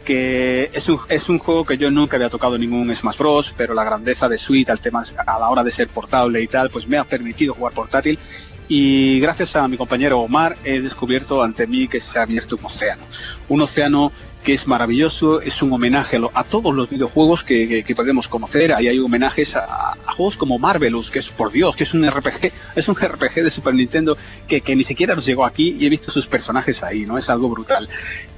[0.04, 3.74] que es un, es un juego que yo nunca había tocado ningún Smash Bros., pero
[3.74, 6.88] la grandeza de Switch al tema, a la hora de ser portable y tal, pues
[6.88, 8.20] me ha permitido jugar portátil.
[8.68, 12.66] Y gracias a mi compañero Omar he descubierto ante mí que se ha abierto un
[12.66, 13.04] océano.
[13.50, 14.12] Un océano
[14.44, 18.74] que es maravilloso, es un homenaje a, todos los videojuegos que, podemos conocer.
[18.74, 22.10] Ahí hay homenajes a, a juegos como Marvelous, que es por Dios, que es un
[22.10, 24.18] RPG, es un RPG de Super Nintendo
[24.48, 27.18] que, que ni siquiera nos llegó aquí y he visto sus personajes ahí, ¿no?
[27.18, 27.88] Es algo brutal.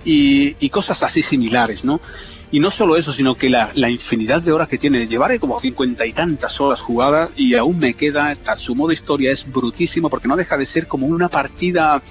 [0.03, 1.99] Y, y cosas así similares, ¿no?
[2.51, 5.59] Y no solo eso, sino que la, la infinidad de horas que tiene, llevaré como
[5.59, 10.27] cincuenta y tantas horas jugadas y aún me queda, su modo historia es brutísimo porque
[10.27, 12.01] no deja de ser como una partida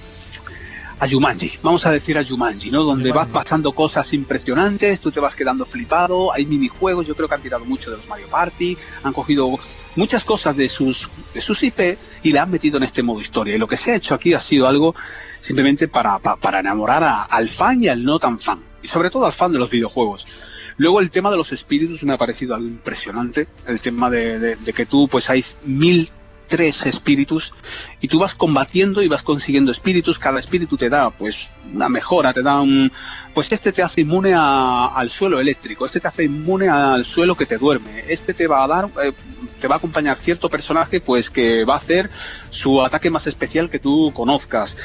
[1.00, 2.82] a Jumanji, vamos a decir a Jumanji, ¿no?
[2.84, 7.34] Donde vas pasando cosas impresionantes, tú te vas quedando flipado, hay minijuegos, yo creo que
[7.34, 9.58] han tirado mucho de los Mario Party, han cogido
[9.96, 13.54] muchas cosas de sus, de sus IP y la han metido en este modo historia.
[13.54, 14.94] Y lo que se ha hecho aquí ha sido algo
[15.40, 19.08] simplemente para, pa- para enamorar a- al fan y al no tan fan, y sobre
[19.08, 20.26] todo al fan de los videojuegos.
[20.76, 24.84] Luego el tema de los espíritus me ha parecido algo impresionante, el tema de, que
[24.84, 26.10] tú pues hay mil
[26.46, 27.54] tres espíritus
[28.02, 32.34] y tú vas combatiendo y vas consiguiendo espíritus, cada espíritu te da pues una mejora,
[32.34, 32.92] te da un
[33.32, 37.46] pues este te hace inmune al suelo eléctrico, este te hace inmune al suelo que
[37.46, 39.12] te duerme, este te va a dar eh,
[39.64, 42.10] te va a acompañar cierto personaje pues que va a hacer
[42.50, 44.76] su ataque más especial que tú conozcas.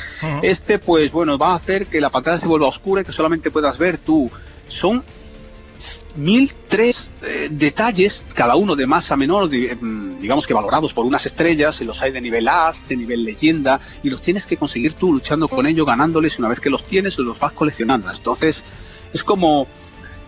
[0.42, 3.52] Este pues bueno, va a hacer que la pantalla se vuelva oscura y que solamente
[3.52, 4.32] puedas ver tú.
[4.70, 5.04] Son
[6.16, 11.06] mil tres eh, detalles, cada uno de más a menor, mm, digamos que valorados por
[11.06, 14.56] unas estrellas, y los hay de nivel As, de nivel leyenda, y los tienes que
[14.56, 18.10] conseguir tú luchando con ellos, ganándoles, y una vez que los tienes, los vas coleccionando.
[18.10, 18.64] Entonces,
[19.12, 19.68] es como,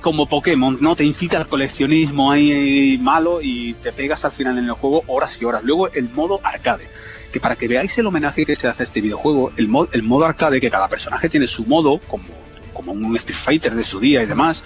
[0.01, 0.95] como Pokémon, ¿no?
[0.95, 5.39] Te incita al coleccionismo ahí malo y te pegas al final en el juego horas
[5.41, 5.63] y horas.
[5.63, 6.89] Luego, el modo arcade,
[7.31, 10.03] que para que veáis el homenaje que se hace a este videojuego, el, mod- el
[10.03, 12.25] modo arcade, que cada personaje tiene su modo, como,
[12.73, 14.63] como un Street Fighter de su día y demás,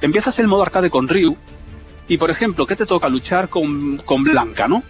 [0.00, 1.36] empiezas el modo arcade con Ryu
[2.08, 4.82] y por ejemplo, ¿qué te toca luchar con, con Blanca, no?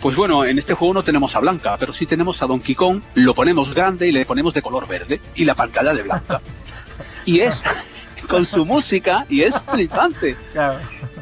[0.00, 3.00] Pues bueno, en este juego no tenemos a Blanca, pero sí tenemos a Donkey Kong,
[3.14, 6.40] lo ponemos grande y le ponemos de color verde y la pantalla de Blanca.
[7.26, 7.64] Y es
[8.26, 10.36] con su música y es flipante.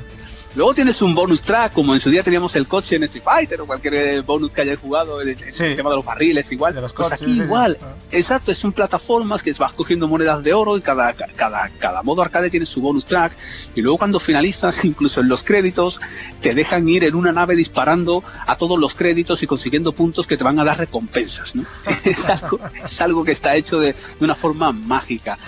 [0.55, 3.61] Luego tienes un bonus track, como en su día teníamos el coche en Street Fighter
[3.63, 6.75] o cualquier eh, bonus que hayas jugado, el, el tema de los barriles, igual.
[6.75, 7.41] pues coches, aquí sí, sí.
[7.41, 7.79] igual.
[8.11, 12.21] Exacto, es un plataformas que vas cogiendo monedas de oro y cada, cada, cada modo
[12.21, 13.35] arcade tiene su bonus track.
[13.75, 16.01] Y luego cuando finalizas, incluso en los créditos,
[16.43, 20.37] te dejan ir en una nave disparando a todos los créditos y consiguiendo puntos que
[20.37, 21.55] te van a dar recompensas.
[21.55, 21.65] ¿no?
[22.05, 25.39] es, algo, es algo que está hecho de, de una forma mágica.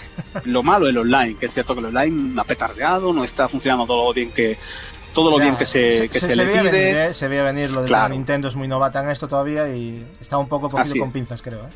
[0.44, 3.86] Lo malo el online, que es cierto que el online ha petardeado, no está funcionando
[3.86, 4.58] todo lo bien que
[5.14, 6.72] todo lo bien que se, que se, le veía pide.
[6.72, 7.14] venir, ¿eh?
[7.14, 8.08] Se veía venir lo de Claro.
[8.08, 11.08] que Nintendo es muy novata en esto todavía y está un poco cogido Así con
[11.08, 11.14] es.
[11.14, 11.60] pinzas, creo.
[11.60, 11.70] ¿eh?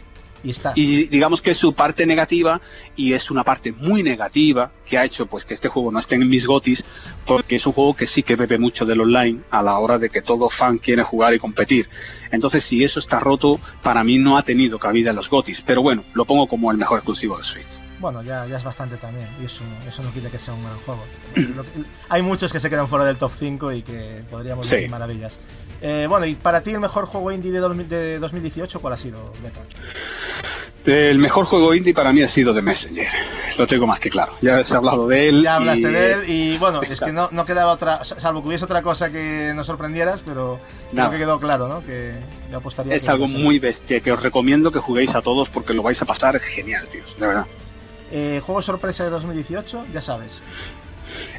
[0.45, 0.73] Y está.
[0.77, 2.61] y digamos que su parte negativa
[2.95, 6.15] y es una parte muy negativa que ha hecho pues que este juego no esté
[6.15, 6.85] en mis gotis
[7.27, 10.11] porque es un juego que sí que bebe mucho del online a la hora de
[10.11, 11.89] que todo fan quiere jugar y competir
[12.31, 15.83] entonces si eso está roto para mí no ha tenido cabida en los gotis pero
[15.83, 19.29] bueno lo pongo como el mejor exclusivo de Switch bueno, ya, ya es bastante también.
[19.41, 21.05] Y eso, eso no quita que sea un gran juego.
[22.09, 24.77] Hay muchos que se quedan fuera del top 5 y que podríamos Sí.
[24.77, 25.39] decir maravillas.
[25.81, 28.97] Eh, bueno, y para ti el mejor juego indie de, 2000 de 2018, ¿cuál ha
[28.97, 29.61] sido, Beca?
[30.87, 33.07] El mejor juego indie para mí ha sido The Messenger.
[33.59, 34.33] Lo tengo más que claro.
[34.41, 35.43] Ya se ha hablado de él.
[35.43, 38.49] Ya hablaste y- de él y bueno, es que no, no quedaba otra, salvo que
[38.49, 40.59] hubiese otra cosa que nos sorprendieras, pero
[40.91, 41.11] creo Nada.
[41.11, 41.85] que quedó claro, ¿no?
[41.85, 42.15] Que
[42.51, 45.75] yo apostaría Es que algo muy bestia que os recomiendo que juguéis a todos porque
[45.75, 47.03] lo vais a pasar genial, tío.
[47.19, 47.47] De verdad.
[48.11, 50.41] Eh, juego sorpresa de 2018, ya sabes,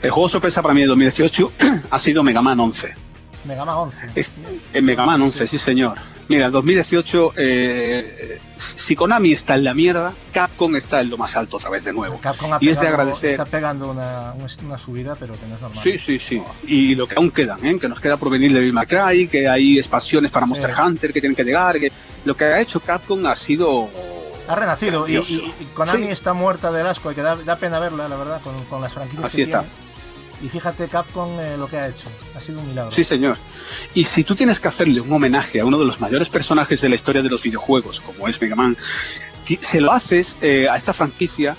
[0.02, 1.52] El juego sorpresa para mí de 2018
[1.92, 2.94] ha sido Mega Man 11.
[3.46, 4.26] Mega Man 11.
[4.74, 5.98] En Mega Man 11, sí señor.
[6.28, 8.40] Mira, en 2018, eh,
[8.78, 11.92] si Konami está en la mierda, Capcom está en lo más alto otra vez de
[11.94, 12.20] nuevo.
[12.20, 13.30] Capcom ha Y es de pegado- agradecer.
[13.32, 14.34] está pegando una,
[14.64, 15.82] una subida, pero que no es normal.
[15.82, 16.40] Sí, sí, sí.
[16.68, 17.80] Y lo que aún quedan, ¿eh?
[17.80, 20.74] que nos queda por venir de Bill McCray, que hay expansiones para Monster Eh.
[20.86, 21.92] Hunter que tienen que llegar, que
[22.26, 23.90] lo que ha hecho Capcom ha sido...
[24.50, 26.12] Ha renacido y, y- y Konami Sí.
[26.12, 28.94] está muerta del asco y que da, da pena verla, la verdad, con, con las
[28.94, 29.60] franquicias Así que está.
[29.62, 29.74] tiene.
[30.42, 32.92] Y fíjate Capcom eh, lo que ha hecho, ha sido un milagro.
[32.92, 33.38] Sí, señor.
[33.94, 36.90] Y si tú tienes que hacerle un homenaje a uno de los mayores personajes de
[36.90, 38.76] la historia de los videojuegos, como es Mega Man,
[39.62, 41.56] se lo haces eh, a esta franquicia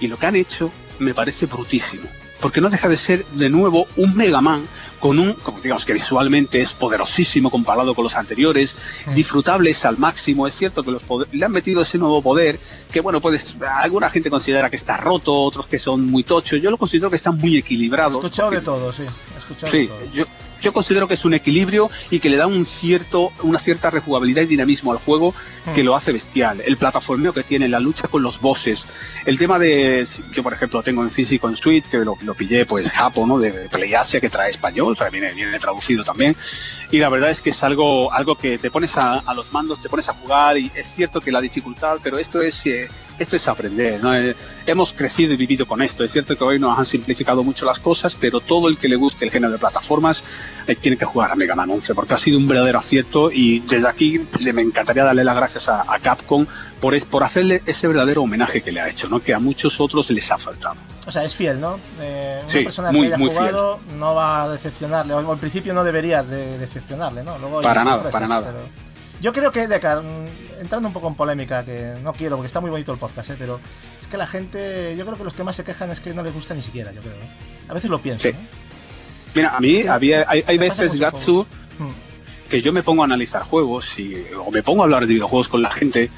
[0.00, 2.08] y lo que han hecho me parece brutísimo.
[2.40, 4.66] Porque no deja de ser de nuevo un Mega Man
[5.00, 9.14] con un, como digamos que visualmente es poderosísimo comparado con los anteriores, Mm.
[9.14, 10.46] disfrutables al máximo.
[10.46, 11.02] Es cierto que los
[11.32, 12.60] le han metido ese nuevo poder
[12.92, 16.60] que, bueno, pues alguna gente considera que está roto, otros que son muy tochos.
[16.60, 18.14] Yo lo considero que están muy He equilibrados.
[18.16, 19.02] escuchado porque- de todo, sí.
[19.34, 20.12] He escuchado de Sí, todo.
[20.12, 20.24] yo,
[20.60, 24.42] yo considero que es un equilibrio y que le da un cierto, una cierta rejugabilidad
[24.42, 25.34] y dinamismo al juego
[25.74, 25.86] que Mm.
[25.86, 26.62] lo hace bestial.
[26.64, 28.86] El plataformeo que tiene, la lucha con los bosses,
[29.26, 32.34] el tema de, yo por ejemplo lo tengo en físico en Suite, que lo, lo
[32.34, 33.38] pillé pues Japo, ¿no?
[33.38, 36.36] De PlayAsia que trae español, trae, viene, viene traducido también.
[36.90, 39.80] Y la verdad es que es algo, algo que te pones a, a los mandos,
[39.80, 42.88] te pones a jugar y es cierto que la dificultad, pero esto es, eh,
[43.20, 44.14] esto es aprender, ¿no?
[44.16, 44.34] Eh,
[44.66, 46.02] hemos crecido y vivido con esto.
[46.02, 48.96] Es cierto que hoy nos han simplificado mucho las cosas, pero todo el que le
[48.96, 50.24] guste el género de plataformas
[50.66, 53.60] eh, tiene que jugar a Mega Man 11 porque ha sido un verdadero acierto y
[53.60, 56.46] desde aquí le, me encantaría darle las gracias a, a Capcom
[56.80, 59.20] por, es, por hacerle ese verdadero homenaje que le ha hecho, ¿no?
[59.22, 60.76] que a muchos otros les ha faltado.
[61.06, 61.78] O sea, es fiel, ¿no?
[62.00, 65.74] Eh, una Sí, persona muy, que haya jugado no va a decepcionarle, o en principio
[65.74, 67.38] no debería de decepcionarle, ¿no?
[67.38, 68.46] Luego Para nada, para nada.
[68.52, 68.79] pero-
[69.20, 72.60] Yo creo que, Decar, mm, entrando un poco en polémica, que no quiero porque está
[72.60, 73.36] muy bonito el podcast, ¿eh?
[73.38, 73.60] pero
[74.00, 76.22] es que la gente, yo creo que los que más se quejan es que no
[76.22, 77.14] les gusta ni siquiera, yo creo.
[77.14, 77.68] ¿eh?
[77.68, 78.28] A veces lo pienso.
[79.34, 81.46] Mira, a mí Es que había, hay, hay veces, Gatsu, juegos.
[81.78, 82.50] Mm.
[82.50, 85.48] que yo me pongo a analizar juegos y, o me pongo a hablar de videojuegos
[85.48, 86.10] con la gente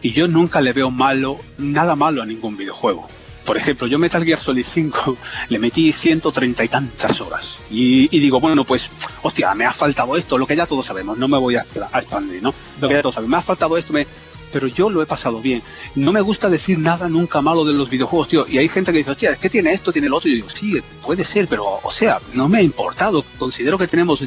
[0.00, 3.08] y yo nunca le veo malo, nada malo a ningún videojuego.
[3.44, 5.16] Por ejemplo, yo Metal Gear Solid 5
[5.48, 7.58] le metí 130 y tantas horas.
[7.70, 8.90] Y, y digo, bueno, pues,
[9.22, 12.00] hostia, me ha faltado esto, lo que ya todos sabemos, no me voy a, a
[12.00, 12.54] expandir, ¿no?
[12.80, 14.06] Lo que ya todos sabemos, me ha faltado esto, me...
[14.52, 15.62] pero yo lo he pasado bien.
[15.94, 18.46] No me gusta decir nada nunca malo de los videojuegos, tío.
[18.48, 20.28] Y hay gente que dice, hostia, es que tiene esto, tiene lo otro.
[20.28, 23.24] Y yo digo, sí, puede ser, pero, o sea, no me ha importado.
[23.38, 24.22] Considero que tenemos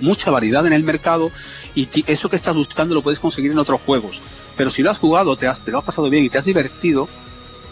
[0.00, 1.30] mucha variedad en el mercado
[1.74, 4.22] y eso que estás buscando lo puedes conseguir en otros juegos.
[4.56, 6.44] Pero si lo has jugado, te, has, te lo has pasado bien y te has
[6.44, 7.08] divertido,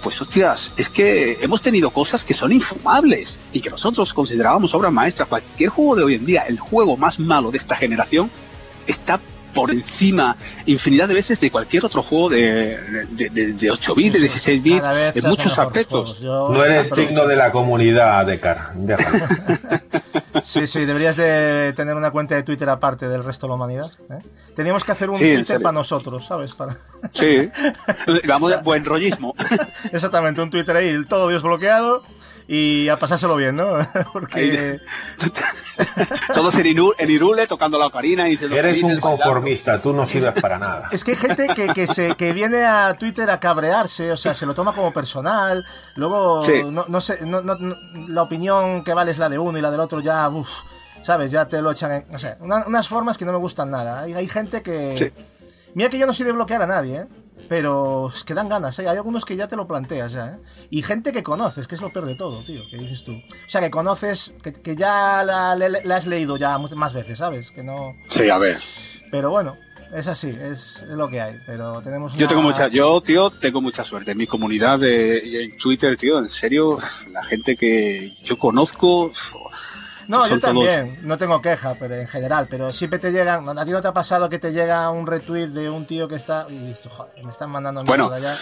[0.02, 4.92] pues hostias, es que hemos tenido cosas que son infumables y que nosotros considerábamos obras
[4.92, 5.28] maestras.
[5.28, 8.30] Cualquier juego de hoy en día, el juego más malo de esta generación,
[8.86, 9.20] está
[9.52, 14.12] por encima infinidad de veces de cualquier otro juego de, de, de, de 8 bits,
[14.14, 16.20] de 16 bits, hacen muchos aspectos.
[16.22, 18.72] No eres digno de la comunidad de Car.
[18.74, 19.24] Déjalo.
[20.42, 23.90] Sí, sí, deberías de tener una cuenta de Twitter aparte del resto de la humanidad.
[24.10, 24.18] ¿eh?
[24.54, 26.54] Teníamos que hacer un Sí, en Twitter para nosotros, ¿sabes?
[26.54, 26.76] Para...
[27.12, 27.50] Sí,
[28.26, 29.34] vamos, buen rollismo.
[29.92, 32.02] Exactamente, un Twitter ahí, todo desbloqueado
[32.48, 33.66] y a pasárselo bien, ¿no?
[34.12, 34.78] Porque
[36.34, 40.06] Todos en, Iru- en Irule tocando la ocarina y diciendo Eres un conformista, tú no
[40.06, 40.88] sirves para nada.
[40.92, 44.34] es que hay gente que, que, se, que viene a Twitter a cabrearse, o sea,
[44.34, 45.64] se lo toma como personal,
[45.96, 46.62] luego Sí.
[46.70, 47.56] no, no sé, no, no-
[48.08, 50.50] la opinión que vale es la de uno y la del otro ya, uff,
[51.02, 51.30] ¿sabes?
[51.30, 52.06] Ya te lo echan en...
[52.10, 54.00] No sé, una- unas formas que no me gustan nada.
[54.02, 54.96] Hay, hay gente que...
[54.98, 55.24] Sí.
[55.74, 57.06] Mira que yo no soy de bloquear a nadie, ¿eh?
[57.52, 58.88] Pero es que dan ganas, ¿eh?
[58.88, 60.38] Hay algunos que ya te lo planteas ya, ¿eh?
[60.70, 63.12] Y gente que conoces, que es lo peor de todo, tío, que dices tú.
[63.12, 67.50] O sea, que conoces, que, que ya la, la has leído ya más veces, ¿sabes?
[67.50, 67.92] Que no...
[68.08, 68.56] Sí, a ver.
[69.10, 69.58] Pero bueno,
[69.94, 71.36] es así, es, es lo que hay.
[71.44, 74.12] Pero tenemos Yo una- tengo mucha, yo, tío, tengo mucha suerte.
[74.12, 76.78] En mi comunidad de, en Twitter, tío, en serio,
[77.10, 79.12] la gente que yo conozco,
[80.08, 83.64] No, yo todos- también, no tengo queja, pero en general, pero siempre te llegan, ¿a
[83.64, 86.46] ti no te ha pasado que te llega un retweet de un tío que está
[86.50, 88.38] y joder, me están mandando Bueno, mierda ya?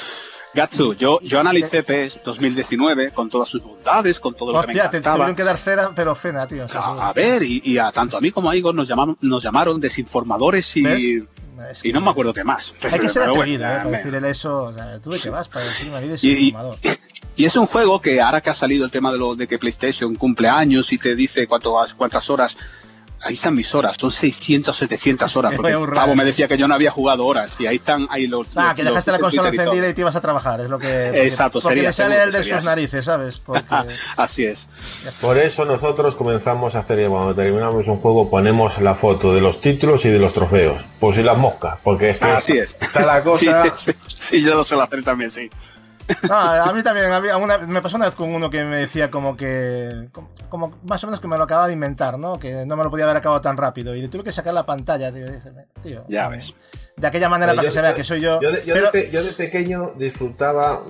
[0.52, 4.60] Gatsu, Y- yo, y- yo analicé PES 2019 con todas sus bondades, con todo lo
[4.62, 5.16] que me Hostia, te encantaba.
[5.16, 6.64] tuvieron que dar cera, pero fena, tío.
[6.64, 8.88] o sea, A, a ver, y, y a tanto a mí como a Igor nos
[8.88, 11.24] llamaron, nos llamaron desinformadores y ¿Ves?
[11.70, 12.72] Es Y no me acuerdo qué más.
[12.90, 13.68] Hay que ser Pero bueno, atrevido, ¿eh?
[13.76, 14.62] Para me- decirle eso.
[14.62, 15.46] O sea, ¿tú de qué vas?
[15.50, 16.54] Para decirme a mí de Y-
[17.40, 17.42] y-.
[17.42, 19.58] Y es un juego que ahora que ha salido el tema de lo de que
[19.58, 22.56] PlayStation cumple años y te dice cuánto, cuántas horas,
[23.22, 25.52] ahí están mis horas, son 600 700 horas.
[25.54, 25.94] Sí, Porque.
[25.94, 28.46] Pavo me decía que yo no había jugado horas y ahí están ahí los.
[28.56, 30.20] Ah, los- que los dejaste la en consola Twitter y encendida y te ibas a
[30.20, 30.86] trabajar, es lo que...
[31.06, 33.38] Porque, Exacto, porque sería, le sale el de sería sus narices, ¿sabes?
[33.38, 33.74] Porque...
[34.16, 34.68] Así es.
[35.20, 39.60] Por eso nosotros comenzamos a hacer, cuando terminamos un juego, ponemos la foto de los
[39.60, 40.82] títulos y de los trofeos.
[40.98, 42.76] Pues si las moscas, porque es que Así es.
[42.80, 43.64] está la cosa.
[43.76, 45.50] Sí, sí, sí, yo lo sé hacer también, sí.
[46.28, 47.06] No, a mí también
[47.40, 50.08] una- me pasó una vez con uno que me decía como que
[50.48, 52.38] como, más o menos que me lo acababa de inventar, ¿no?
[52.38, 54.66] Que no me lo podía haber acabado tan rápido y le tuve que sacar la
[54.66, 55.26] pantalla, tío,
[55.82, 56.54] tío, Ya ves.
[57.00, 58.38] De aquella manera para que se vea que soy yo.
[58.42, 60.82] Yo de, yo pero de yo de pequeño disfrutaba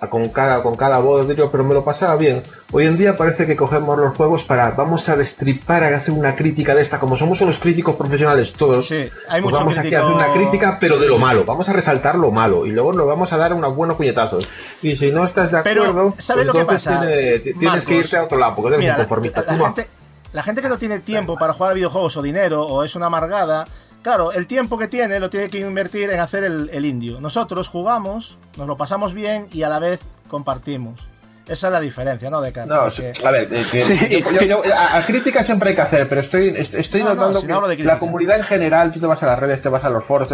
[0.00, 2.42] a- con cada, con cada voz, pero me lo pasaba bien.
[2.70, 6.36] Hoy en día parece que cogemos los juegos para, vamos a destripar, a hacer una
[6.36, 7.00] crítica de esta.
[7.00, 10.76] Como somos unos críticos profesionales todos, sí, hay pues vamos aquí a hacer una crítica,
[10.78, 11.44] pero de lo malo.
[11.44, 14.44] Vamos a resaltar lo malo y luego nos vamos a dar unos buenos puñetazos.
[14.82, 17.00] Y si no estás de Pero, acuerdo, ¿sabes lo que pasa?
[17.00, 19.44] tiene- tienes que irte a otro lado, porque eres Mira, un la- conformista.
[19.46, 19.88] La, gente,
[20.32, 23.06] la gente que no tiene tiempo para jugar a videojuegos o dinero o es una
[23.06, 23.64] amargada,
[24.04, 27.20] claro, el tiempo que tiene lo tiene que invertir en hacer el, el indio.
[27.20, 31.08] Nosotros jugamos, nos lo pasamos bien y a la vez compartimos.
[31.48, 32.40] Esa es la diferencia, ¿no?
[32.40, 35.82] No, Porque- a ver, que- Sí, yo- yo- yo- a, a crítica siempre hay que
[35.82, 37.92] hacer, pero estoy, est- estoy No, no, notando si no que hablo de crítica.
[37.94, 40.28] la comunidad en general, tú te vas a las redes, te vas a los foros,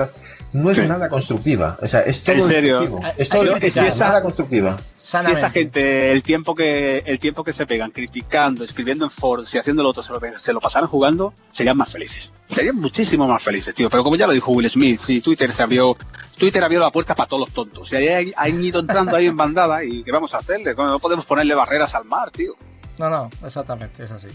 [0.53, 0.83] no es Sí.
[0.87, 1.79] nada constructiva.
[1.81, 2.81] O sea, es todo En serio.
[2.81, 3.07] destructivo.
[3.07, 4.77] Hay- Es todo que destructivo, criticar, nada constructiva.
[4.99, 9.55] Si esa gente, el tiempo que el tiempo que se pegan criticando, escribiendo en foros
[9.55, 12.33] y haciendo lo otro, se lo, se lo pasaran jugando, serían más felices.
[12.49, 13.89] Serían muchísimo más felices, tío.
[13.89, 15.97] Pero como ya lo dijo Will Smith, sí, Twitter se abrió,
[16.39, 17.93] Twitter abrió la puerta para todos los tontos.
[17.93, 20.75] Y ahí hay- han ido entrando ahí en bandada y ¿qué vamos a hacerle?
[20.75, 22.55] No podemos ponerle barreras al mar, tío.
[22.99, 24.29] No, no, exactamente, es así.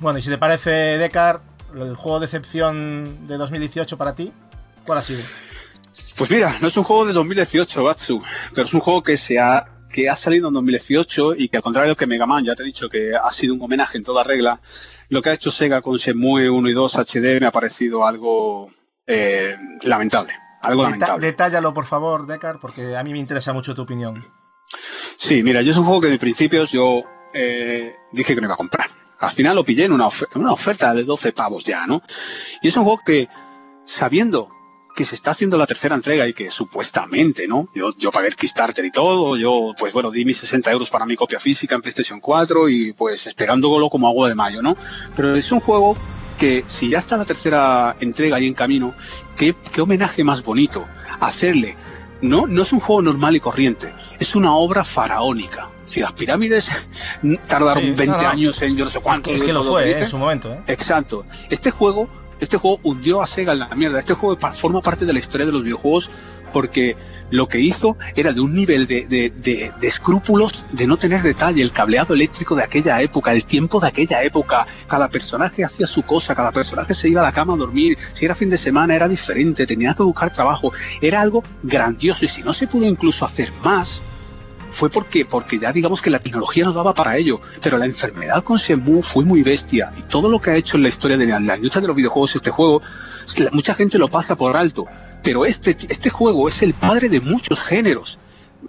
[0.00, 1.40] Bueno, y si te parece, Decar,
[1.74, 4.32] el juego de excepción de 2018 para ti,
[4.86, 5.22] ¿cuál ha sido?
[6.18, 8.22] Pues mira, no es un juego de 2018, Batsu,
[8.54, 11.62] pero es un juego que se ha que ha salido en 2018 y que al
[11.62, 14.22] contrario que Mega Man, ya te he dicho que ha sido un homenaje en toda
[14.24, 14.60] regla,
[15.08, 18.70] lo que ha hecho Sega con Shenmue 1 y 2 HD me ha parecido algo
[19.06, 20.34] eh, lamentable.
[20.62, 21.26] Algo Deta- lamentable.
[21.26, 24.22] detállalo, por favor, Decar, porque a mí me interesa mucho tu opinión.
[25.16, 28.54] Sí, mira, yo es un juego que de principios yo eh, dije que no iba
[28.54, 28.90] a comprar.
[29.20, 32.02] Al final lo pillé en una, una oferta de 12 pavos ya, ¿no?
[32.60, 33.28] Y es un juego que,
[33.86, 34.50] sabiendo
[34.96, 37.68] que se está haciendo la tercera entrega y que supuestamente, ¿no?
[37.74, 41.04] Yo, yo pagué el Kickstarter y todo, yo, pues bueno, di mis 60 euros para
[41.06, 44.76] mi copia física en PlayStation 4 y pues esperándolo como agua de mayo, ¿no?
[45.14, 45.96] Pero es un juego
[46.38, 48.94] que si ya está la tercera entrega ahí en camino,
[49.36, 50.84] qué, qué homenaje más bonito
[51.20, 51.76] hacerle.
[52.22, 55.68] No, no es un juego normal y corriente, es una obra faraónica.
[55.86, 56.70] Si las pirámides
[57.46, 58.28] tardaron Sí, 20 no, no.
[58.28, 59.30] años en yo no sé Es cuánto.
[59.30, 59.98] que, es que lo fue, ¿eh?
[60.00, 60.60] en su momento, ¿eh?
[60.66, 61.24] Exacto.
[61.50, 62.08] Este juego,
[62.40, 63.98] este juego hundió a Sega en la mierda.
[63.98, 66.10] Este juego forma parte de la historia de los videojuegos
[66.52, 66.96] porque
[67.30, 71.22] lo que hizo era de un nivel de, de- de- de escrúpulos de no tener
[71.22, 75.88] detalle, el cableado eléctrico de aquella época, el tiempo de aquella época, cada personaje hacía
[75.88, 78.56] su cosa, cada personaje se iba a la cama a dormir, si era fin de
[78.58, 82.86] semana era diferente, tenía que buscar trabajo, era algo grandioso y si no se pudo
[82.86, 84.00] incluso hacer más,
[84.76, 88.44] fue porque, porque ya digamos que la tecnología no daba para ello, pero la enfermedad
[88.44, 91.24] con Shenmue fue muy bestia y todo lo que ha hecho en la historia de
[91.24, 92.82] la, la industria de los videojuegos este juego,
[93.52, 94.84] mucha gente lo pasa por alto,
[95.22, 98.18] pero este, este juego es el padre de muchos géneros.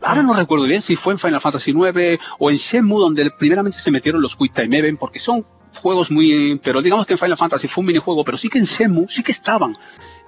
[0.02, 3.77] Ahora no recuerdo bien si fue en Final Fantasy IX o en Shenmue donde primeramente
[3.77, 5.45] se metieron los Quick Time Event porque son
[5.76, 6.58] juegos muy...
[6.64, 9.24] pero digamos que en Final Fantasy fue un minijuego, pero sí que en Shenmue sí
[9.24, 9.76] que estaban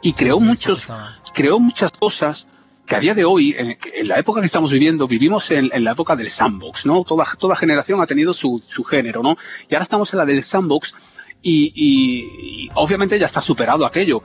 [0.01, 0.87] y creó muchos
[1.33, 2.47] creó muchas cosas
[2.89, 5.83] que a día de hoy, en, en la época que estamos viviendo, vivimos en, en
[5.83, 7.03] la época del sandbox, ¿no?
[7.03, 9.37] Toda, toda generación ha tenido su, su género, ¿no?
[9.69, 10.95] Y ahora estamos en la del sandbox
[11.41, 14.23] y, y- y obviamente ya está superado aquello,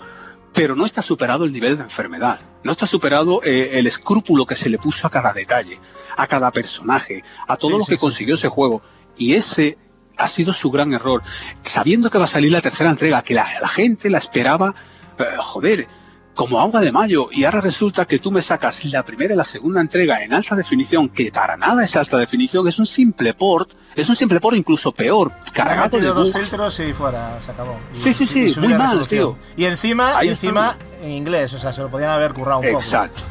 [0.54, 4.54] pero no está superado el nivel de enfermedad, no está superado eh, el escrúpulo que
[4.56, 5.78] se le puso a cada detalle,
[6.16, 8.80] a cada personaje, a todo Sí, lo sí, que sí, consiguió ese juego.
[9.18, 9.76] Y ese
[10.16, 11.22] ha sido su gran error,
[11.64, 14.74] sabiendo que va a salir la tercera entrega, que la, la gente la esperaba,
[15.18, 15.86] eh, joder,
[16.34, 19.44] como agua de mayo y ahora resulta que tú me sacas la primera y la
[19.44, 23.70] segunda entrega en alta definición, que para nada es alta definición, es un simple port,
[23.94, 27.78] es un simple port incluso peor, cargado de dos filtros y fuera, se acabó.
[27.96, 29.36] Y- Sí, sí, sí, muy mal, resolución.
[29.36, 29.38] tío.
[29.56, 32.66] Y encima, Ahí y encima en inglés, o sea, se lo podían haber currado un
[32.66, 32.78] poco.
[32.78, 33.22] Exacto.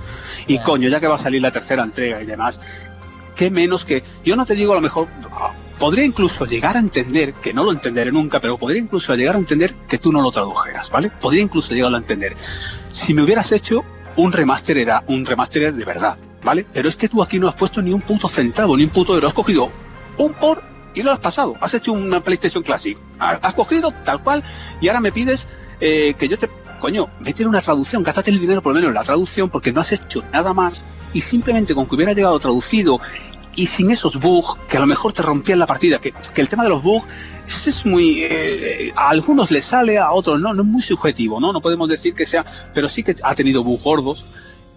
[0.47, 2.59] Y coño, ya que va a salir la tercera entrega y demás,
[3.35, 4.03] qué menos que.
[4.23, 5.07] Yo no te digo a lo mejor.
[5.83, 9.35] Ah, Podría incluso llegar a entender, que no lo entenderé nunca, pero podría incluso llegar
[9.35, 11.09] a entender que tú no lo tradujeras, ¿vale?
[11.09, 12.35] Podría incluso llegar a entender.
[12.91, 13.83] Si me hubieras hecho
[14.15, 16.65] un remaster, era un remaster de verdad, ¿vale?
[16.73, 19.13] Pero es que tú aquí no has puesto ni un puto centavo, ni un puto
[19.15, 19.27] euro.
[19.27, 19.69] Has cogido
[20.17, 20.63] un por
[20.95, 21.55] y lo has pasado.
[21.59, 22.97] Has hecho una PlayStation Classic.
[23.19, 24.43] Ha- Has cogido tal cual
[24.79, 25.47] y ahora me pides
[25.81, 28.95] eh, que yo te coño, mete una traducción, gástate el dinero por lo menos en
[28.95, 32.99] la traducción porque no has hecho nada más y simplemente con que hubiera llegado traducido
[33.55, 36.49] y sin esos bugs que a lo mejor te rompían la partida, que, que el
[36.49, 37.05] tema de los bugs
[37.47, 41.39] esto es muy eh, a algunos les sale, a otros no, no es muy subjetivo,
[41.39, 41.51] ¿no?
[41.51, 44.25] No podemos decir que sea, pero sí que ha tenido bugs gordos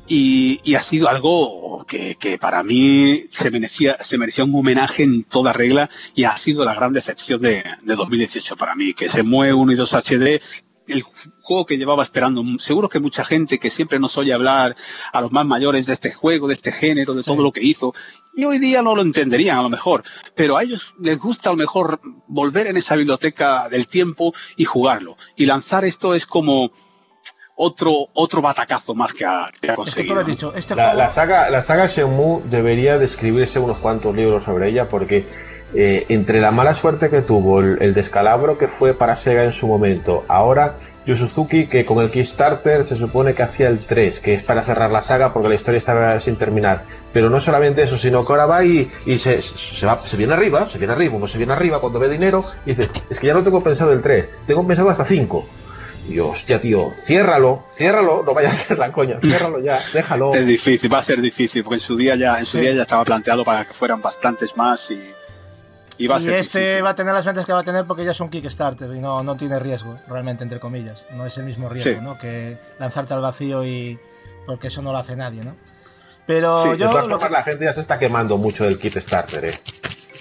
[0.09, 5.03] y, y ha sido algo que, que para mí se merecía, se merecía un homenaje
[5.05, 9.09] en toda regla y ha sido la gran decepción de, de 2018 para mí, que
[9.09, 10.43] se mueve 1 y 2 HD
[10.89, 11.03] el
[11.43, 12.43] juego que llevaba esperando.
[12.59, 14.77] Seguro que mucha gente que siempre nos oye hablar
[15.13, 17.31] a los más mayores de este juego, de este género, de Sí.
[17.31, 17.95] todo lo que hizo,
[18.35, 20.03] y hoy día no lo entenderían a lo mejor,
[20.35, 24.65] pero a ellos les gusta a lo mejor volver en esa biblioteca del tiempo y
[24.65, 25.17] jugarlo.
[25.37, 26.71] Y lanzar esto es como
[27.59, 30.09] otro, otro batacazo más que ha, que ha Es que conseguido.
[30.09, 30.31] tú lo has ¿no?
[30.33, 30.99] dicho, este La, juego...
[30.99, 35.27] la saga, la saga Shenmue debería de escribirse unos cuantos libros sobre ella porque
[35.75, 39.53] eh, entre la mala suerte que tuvo, el, el descalabro que fue para Sega en
[39.53, 44.21] su momento, ahora Yu Suzuki que con el Kickstarter se supone que hacía el 3,
[44.21, 46.85] que es para cerrar la saga porque la historia estaba sin terminar.
[47.13, 50.33] Pero no solamente eso, sino que ahora va y, y se, se, va, se viene
[50.35, 53.27] arriba, se viene arriba, como se viene arriba cuando ve dinero y dice, es que
[53.29, 55.49] ya no tengo pensado el 3, tengo pensado hasta 5.
[56.09, 60.33] Y hostia, tío, ciérralo, ciérralo, no vaya a ser la coña, ciérralo ya, déjalo.
[60.35, 62.63] Es difícil, va a ser difícil, porque en su día ya, en su Sí.
[62.65, 65.03] día ya estaba planteado para que fueran bastantes más y,
[65.99, 66.85] y va a Y ser este difícil.
[66.85, 69.01] va a tener las ventas que va a tener porque ya es un Kickstarter y
[69.01, 71.07] no, no tiene riesgo, realmente, entre comillas.
[71.13, 72.05] No es el mismo riesgo, Sí.
[72.05, 72.19] ¿no?
[72.19, 73.99] Que lanzarte al vacío y...
[74.47, 75.57] porque eso no lo hace nadie, ¿no?
[76.27, 77.07] Pero Sí, yo...
[77.09, 79.61] lo que- la gente ya se está quemando mucho del Kickstarter, eh.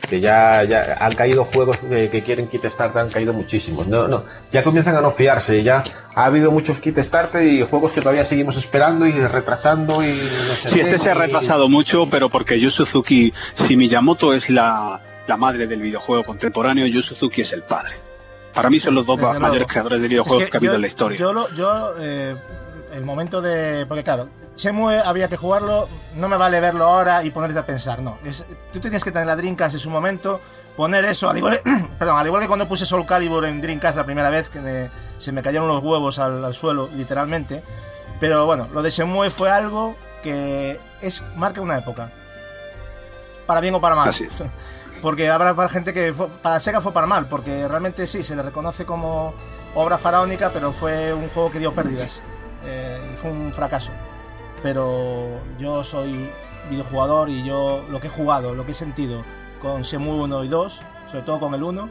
[0.10, 3.88] Que ya, ya han caído juegos que, que quieren Kickstarter, han caído muchísimos.
[3.88, 5.64] No, no, ya comienzan a no fiarse.
[5.64, 10.56] Ya ha habido muchos Kickstarter y juegos que todavía seguimos esperando y retrasando y no
[10.62, 14.52] sé Sí, este se ha y- retrasado mucho, pero porque Yu Suzuki, si Miyamoto es
[14.52, 17.96] la, la madre del videojuego contemporáneo, Yu Suzuki es el padre.
[18.54, 19.68] Para mí son los dos Desde mayores luego.
[19.68, 21.18] creadores de Es videojuegos que, ha habido yo- en la historia.
[21.20, 22.36] Yo, lo- yo eh,
[22.94, 23.86] el momento de.
[23.86, 28.02] Porque claro, Shenmue había que jugarlo, no me vale verlo ahora y ponerte a pensar,
[28.02, 28.18] no.
[28.24, 30.40] Es, tú tenías que tener la Dreamcast en su momento,
[30.78, 31.60] poner eso, al igual,
[32.00, 34.90] perdón, al igual que cuando puse Soul Calibur en Dreamcast la primera vez, que me-
[35.18, 37.62] se me cayeron los huevos al, al suelo, literalmente.
[38.22, 42.12] Pero bueno, lo de Shenmue fue algo que es marca una época.
[43.46, 44.08] Para bien o para mal.
[44.10, 44.32] Así es.
[45.06, 48.36] Porque habrá para gente que fue- para Sega fue para mal, porque realmente sí, se
[48.36, 49.36] le reconoce como
[49.76, 52.22] obra faraónica, pero fue un juego que dio pérdidas.
[52.68, 53.92] eh, fue un fracaso.
[54.64, 56.32] Pero yo soy
[56.72, 59.24] videojugador y yo lo que he jugado, lo que he sentido
[59.62, 61.88] con Shenmue 1 y 2, sobre todo con el 1,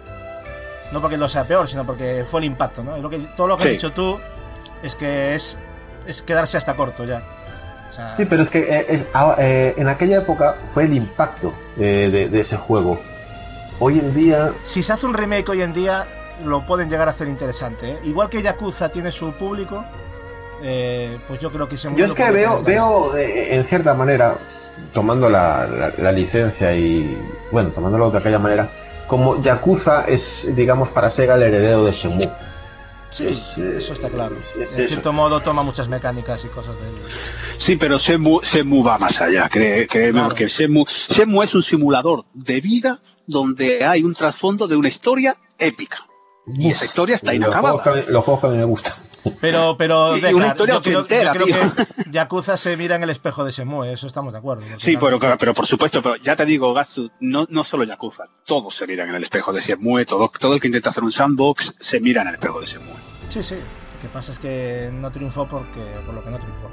[0.91, 2.97] no porque el 2 sea peor, sino porque fue el impacto, ¿no?
[2.97, 3.69] Lo que, todo lo que Sí.
[3.69, 4.19] has dicho tú
[4.83, 5.57] es que es,
[6.09, 7.23] es quedarse hasta corto ya.
[7.95, 11.53] Sea, Sí, pero es que eh, es- ah, eh, en aquella época fue el impacto
[11.79, 13.01] eh, de, de ese juego.
[13.79, 16.07] Hoy en día si se hace un remake hoy en día,
[16.45, 17.91] lo pueden llegar a hacer interesante.
[17.93, 17.99] ¿eh?
[18.05, 19.85] Igual que Yakuza tiene su público,
[20.63, 24.35] eh, pues yo creo que se Yo es que veo, veo eh, en cierta manera,
[24.93, 27.17] tomando la, la- la licencia y,
[27.53, 28.69] bueno, tomándolo de aquella manera,
[29.07, 32.29] como Yakuza es, digamos, para Sega el heredero de Shenmue.
[33.15, 34.37] Sí, es, eso está claro.
[34.39, 34.89] es- es en eso.
[34.89, 36.83] cierto modo toma muchas mecánicas y cosas de
[37.59, 40.29] Sí, pero Shenmue, Shenmue va más allá, cree- créeme, Claro.
[40.31, 45.37] porque Shenmue, Shenmue es un simulador de vida donde hay un trasfondo de una historia
[45.59, 46.07] épica.
[46.59, 47.79] Y esa historia está los inacabada.
[47.79, 48.95] juegos, que los juegos que a mí me gustan.
[49.41, 51.57] Pero, pero Deckard, una historia yo creo, yo ochentera, creo tío.
[52.05, 54.63] que Yakuza se mira en el espejo de Shenmue, eso estamos de acuerdo.
[54.79, 58.25] Sí, pero, realmente- pero por supuesto, pero ya te digo, Gatsu, no, no solo Yakuza,
[58.45, 61.13] todos se miran en el espejo de Shenmue, todo, todo el que intenta hacer un
[61.13, 62.95] sandbox se mira en el espejo de Shenmue.
[63.29, 63.55] Sí, sí.
[63.57, 66.71] Lo que pasa es que no triunfó porque, por lo que no triunfó.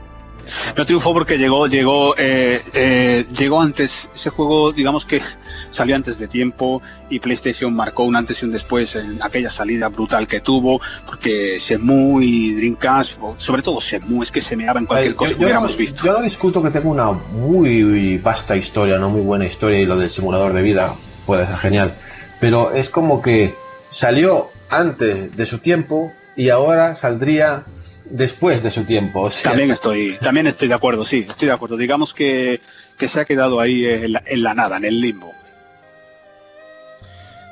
[0.76, 5.22] No triunfó porque llegó, llegó, eh, eh, llegó antes, ese juego, digamos que
[5.70, 9.90] salió antes de tiempo y PlayStation marcó un antes y un después en aquella salida
[9.90, 14.86] brutal que tuvo, porque Shenmue y Dreamcast, sobre todo Shenmue, es que se meaba en
[14.86, 16.04] cualquier Yo- cosa yo que hubiéramos no, visto.
[16.06, 19.98] Yo no discuto que tenga una muy vasta historia, no muy buena historia, y lo
[19.98, 20.92] del simulador de vida
[21.26, 21.94] puede ser genial.
[22.40, 23.56] Pero es como que
[23.92, 27.66] salió antes de su tiempo y ahora saldría
[28.12, 29.22] después de su tiempo.
[29.22, 31.78] O sea, También estoy, también estoy de acuerdo, sí, estoy de acuerdo.
[31.78, 32.62] Digamos que,
[32.98, 35.32] que se ha quedado ahí en la, en la nada, en el limbo.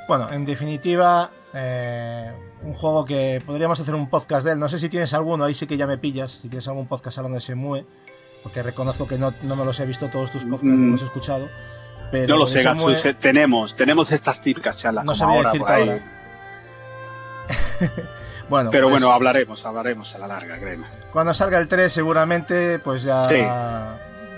[0.08, 2.32] Bueno, en definitiva, eh,
[2.62, 4.58] un juego que podríamos hacer un podcast de él.
[4.58, 6.40] No sé si tienes alguno, ahí sí que ya me pillas.
[6.42, 7.84] Si tienes algún podcast hablando de Shenmue,
[8.42, 10.92] porque reconozco que no, no me los he visto todos tus podcasts, no Mm.
[10.92, 11.48] los he escuchado.
[12.10, 15.36] Pero no lo sé, Gatsu, Shenmue- se- tenemos, tenemos estas típicas charlas No como sabía
[15.36, 15.88] ahora decirte por ahí.
[15.90, 16.02] ahora.
[18.50, 20.86] Bueno, Pero pues, bueno, hablaremos, hablaremos a la larga, créeme.
[21.12, 23.36] cuando salga el 3 seguramente pues ya Sí.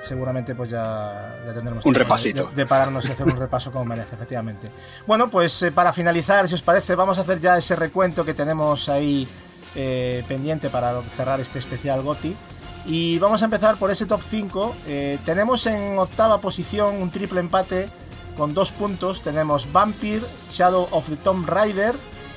[0.02, 2.48] seguramente pues ya, ya tendremos Un repasito.
[2.50, 4.70] De, de pararnos y hacer un repaso como merece, efectivamente.
[5.06, 8.34] Bueno, pues eh, para finalizar, si os parece, vamos a hacer ya ese recuento que
[8.34, 9.26] tenemos ahí
[9.74, 12.36] eh, pendiente para cerrar este especial GOTI.
[12.84, 14.74] Y vamos a empezar por ese top 5.
[14.88, 17.88] Eh, tenemos en octava posición un triple empate
[18.36, 19.22] con dos puntos.
[19.22, 21.94] Tenemos Vampire, Shadow of the Tomb Raider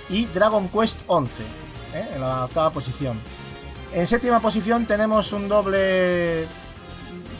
[0.07, 1.43] y Dragon Quest 11
[1.95, 2.07] ¿eh?
[2.13, 3.19] en la octava posición.
[3.93, 6.47] En séptima posición tenemos un doble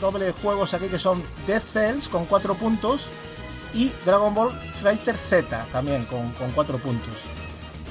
[0.00, 3.08] doble juegos aquí que son Death Cells con 4 puntos
[3.74, 4.52] y Dragon Ball
[4.82, 7.14] Fighter Z también con, con 4 puntos.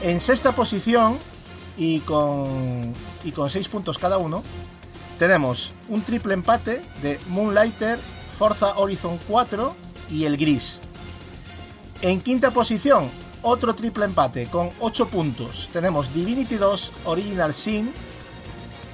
[0.02, 1.18] En sexta posición
[1.78, 4.44] y con, y con 6 puntos cada uno
[5.20, 7.98] tenemos un triple empate de Moonlighter,
[8.38, 9.76] Forza Horizon 4
[10.12, 10.82] y el Gris.
[12.02, 13.10] En quinta posición,
[13.46, 15.70] otro triple empate con 8 puntos.
[15.72, 17.94] Tenemos Divinity 2 Original Sin.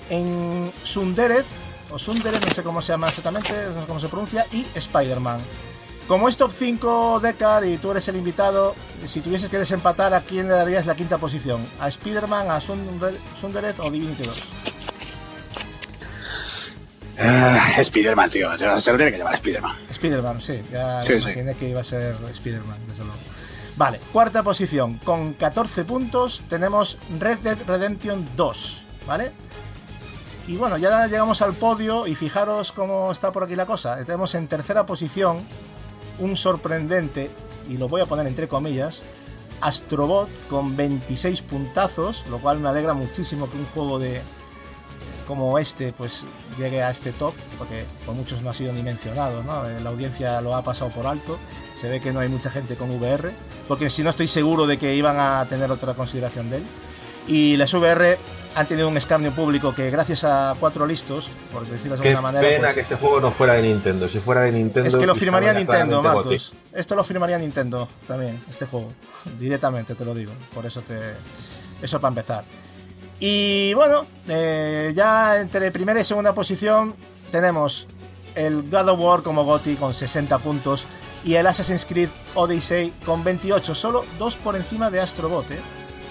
[0.09, 1.45] En Sunderet,
[1.89, 5.39] o Sunderet, no sé cómo se llama exactamente, no sé cómo se pronuncia, y Spider-Man.
[6.07, 10.19] Como es top 5 Decar y tú eres el invitado, si tuvieses que desempatar, ¿a
[10.19, 11.65] quién le darías la quinta posición?
[11.79, 14.43] ¿A Spider-Man, a Sundere- Sunderet o Divinity 2?
[17.17, 18.49] Ah, Spiderman, tío.
[18.57, 19.75] Se lo tiene que llevar Spiderman.
[19.91, 21.23] Spider-Man, sí, ya Sí, me sí.
[21.25, 23.19] imaginé que iba a ser Spider-Man, desde luego.
[23.77, 29.31] Vale, cuarta posición, con 14 puntos tenemos Red Dead Redemption 2, ¿vale?
[30.47, 33.97] Y bueno, ya llegamos al podio y fijaros cómo está por aquí la cosa.
[34.03, 35.37] Tenemos en tercera posición
[36.19, 37.31] un sorprendente,
[37.69, 39.01] y lo voy a poner entre comillas,
[39.61, 44.21] Astrobot con 26 puntazos, lo cual me alegra muchísimo que un juego de
[45.27, 46.25] como este pues
[46.57, 49.69] llegue a este top, porque por muchos no ha sido ni mencionado, ¿no?
[49.69, 51.37] Eh, La audiencia lo ha pasado por alto,
[51.75, 53.31] se ve que no hay mucha gente con VR,
[53.67, 56.63] porque si no estoy seguro de que iban a tener otra consideración de él.
[57.27, 58.17] Y las VR
[58.55, 62.21] han tenido un escarnio público que gracias a cuatro listos, por decirlo de Qué alguna
[62.21, 64.09] manera, pena pues, que este juego no fuera de Nintendo.
[64.09, 64.87] Si fuera de Nintendo.
[64.87, 66.53] es que lo firmaría Nintendo, claramente Marcos.
[66.73, 68.91] Esto lo firmaría Nintendo también, este juego.
[69.39, 70.33] Directamente, te lo digo.
[70.53, 70.97] Por eso te.
[71.81, 72.43] Eso para empezar.
[73.19, 76.95] Y bueno, eh, ya entre primera y segunda posición
[77.31, 77.87] tenemos
[78.35, 80.85] el God of War como GOTY con 60 puntos
[81.23, 85.59] y el Assassin's Creed Odyssey con 28, solo dos por encima de Astrobot, ¿eh?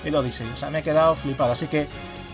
[0.05, 0.49] el Odyssey.
[0.53, 1.53] O sea, me he quedado flipado.
[1.53, 1.89] Así que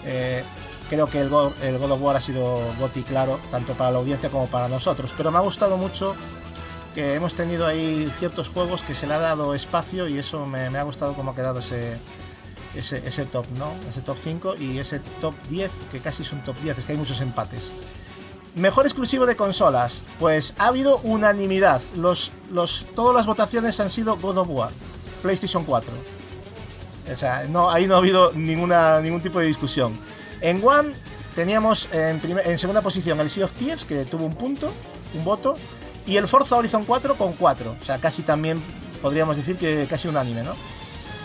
[0.05, 0.45] eh,
[0.91, 4.31] creo que el God, el of War ha sido GOTY claro, tanto para la audiencia
[4.31, 5.13] como para nosotros.
[5.17, 6.15] Pero me ha gustado mucho
[6.95, 10.67] que hemos tenido ahí ciertos juegos que se le ha dado espacio y eso me,
[10.67, 11.99] ha gustado cómo ha quedado ese,
[12.75, 13.75] ese top, ¿no?
[13.89, 16.93] Ese top 5 y ese top 10, que casi es un top 10, es que
[16.93, 17.73] hay muchos empates.
[18.57, 21.81] Mejor exclusivo de consolas, pues ha habido unanimidad.
[21.95, 24.71] Los, los, todas las votaciones han sido God of War,
[25.23, 25.93] PlayStation 4.
[27.13, 29.93] O sea, no, ahí no ha habido ninguna, ningún tipo de discusión.
[30.41, 30.95] En One
[31.35, 34.73] teníamos en, primer- en segunda posición el Sea of Thieves, que tuvo un punto,
[35.15, 35.55] un voto,
[36.07, 37.77] y el Forza Horizon 4 con 4.
[37.81, 38.63] O sea, casi también
[39.03, 40.55] podríamos decir que casi unánime, ¿no?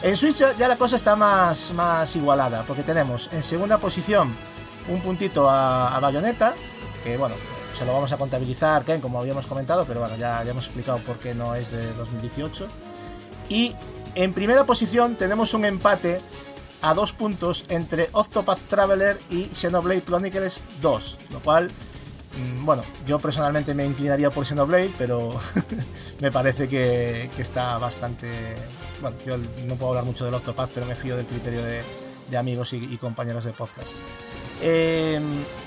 [0.04, 4.36] En Switch ya- la cosa está más, más igualada, porque tenemos en segunda posición
[4.90, 6.56] un puntito a, a Bayonetta,
[7.04, 7.36] que bueno,
[7.78, 11.00] se lo vamos a contabilizar, Ken, como habíamos comentado, pero bueno, ya, ya hemos explicado
[11.00, 12.68] por qué no es de 2018.
[13.50, 13.76] Y
[14.16, 16.22] en primera posición tenemos un empate
[16.82, 21.70] a dos puntos entre Octopath Traveler y Xenoblade Chronicles 2, lo cual,
[22.38, 25.34] mm, bueno, yo personalmente me inclinaría por Xenoblade, pero
[26.22, 28.56] me parece que, que está bastante...
[29.02, 31.82] Bueno, yo no puedo hablar mucho del Octopath, pero me fío del criterio de,
[32.30, 33.90] de amigos y, y compañeros de podcast.
[34.62, 35.20] Eh,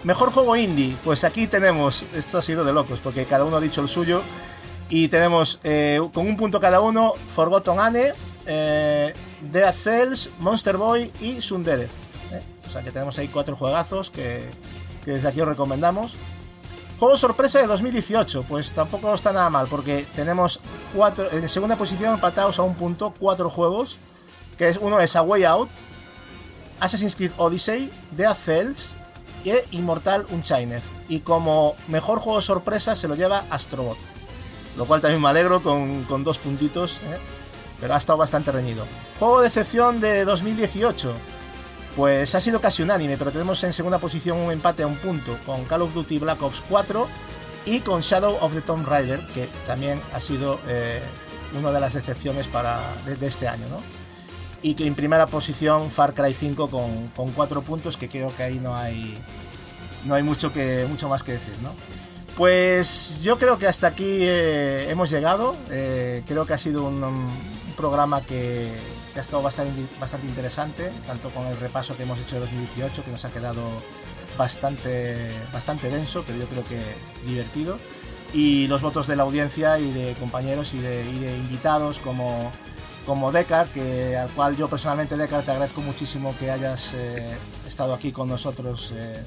[0.05, 3.60] mejor juego indie, pues aquí tenemos, esto ha sido de locos, porque cada uno ha
[3.60, 4.23] dicho el suyo,
[4.89, 8.12] y tenemos eh, con un punto cada uno Forgotten Anne,
[8.47, 11.84] eh, Dead Cells, Monster Boy y Sundere.
[12.31, 12.42] ¿eh?
[12.66, 14.48] O sea que tenemos ahí cuatro juegazos que,
[15.05, 16.16] que desde aquí os recomendamos.
[16.98, 20.60] Juego sorpresa de 2018, pues tampoco está nada mal, porque tenemos
[20.94, 23.98] cuatro, en segunda posición empatados a un punto, cuatro juegos,
[24.56, 25.70] que es uno es A Way Out,
[26.81, 28.94] Assassin's Creed Odyssey, Dead Cells
[29.44, 30.83] e Immortal Unchained.
[31.09, 33.99] Y como mejor juego sorpresa se lo lleva Astrobot.
[34.77, 37.19] Lo cual también me alegro con, con dos puntitos, ¿eh?
[37.81, 38.86] pero ha estado bastante reñido.
[39.19, 41.12] Juego de excepción de 2018.
[41.97, 45.39] Pues ha sido casi unánime, pero tenemos en segunda posición un empate a un punto
[45.47, 47.07] con Call of Duty Black Ops 4
[47.67, 51.01] y con Shadow of the Tomb Raider, que también ha sido eh,
[51.57, 54.03] una de las excepciones para, de este año, ¿no?
[54.65, 58.44] Y que en primera posición Far Cry 5 con, con 4 puntos, que creo que
[58.44, 59.15] ahí no hay
[60.07, 61.70] no hay mucho que mucho más que decir, ¿no?
[62.34, 65.55] Pues yo creo que hasta aquí eh, hemos llegado.
[65.70, 67.31] Eh, creo que ha sido un, un
[67.76, 68.73] programa que,
[69.12, 73.05] que ha estado bastante, bastante interesante, tanto con el repaso que hemos hecho de 2018,
[73.05, 73.62] que nos ha quedado
[74.39, 76.81] bastante, bastante denso, pero yo creo que
[77.26, 77.76] divertido.
[78.33, 82.51] Y los votos de la audiencia y de compañeros y de, y de invitados como
[83.07, 87.94] como Decar, que al cual yo personalmente, Decar, te agradezco muchísimo que hayas eh, estado
[87.94, 89.23] aquí con nosotros eh,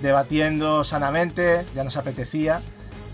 [0.00, 2.62] debatiendo sanamente, ya nos apetecía.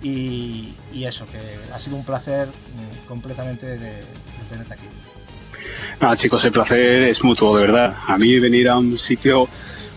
[0.03, 1.39] Y, y eso, que
[1.73, 4.05] ha sido un placer mm, completamente de, de
[4.51, 4.85] tenerte aquí.
[6.01, 7.97] Nada, chicos, el placer es mutuo, de verdad.
[8.07, 9.49] A mí venir a un sitio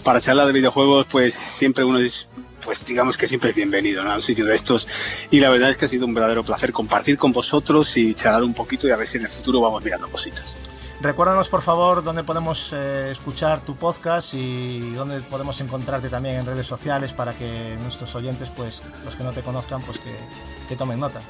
[0.04, 2.30] para charlar de videojuegos, pues siempre uno es,
[2.64, 4.12] pues digamos que siempre es bienvenido ¿no?
[4.12, 4.88] a un sitio de estos.
[5.32, 8.44] Y la verdad es que ha sido un verdadero placer compartir con vosotros y charlar
[8.44, 10.56] un poquito y a ver si en el futuro vamos mirando cositas.
[11.00, 16.46] Recuérdanos, por favor, dónde podemos eh, escuchar tu podcast y dónde podemos encontrarte también en
[16.48, 20.16] redes sociales para que nuestros oyentes, pues los que no te conozcan, pues que,
[20.68, 21.22] que tomen nota.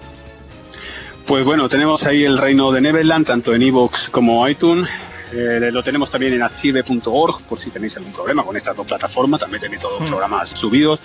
[1.26, 4.88] Pues bueno, tenemos ahí el reino de Neverland, tanto en iVoox como iTunes.
[5.34, 9.40] Eh, lo tenemos también en archive.org, por si tenéis algún problema con estas dos plataformas.
[9.40, 11.00] También tenéis todos los programas subidos.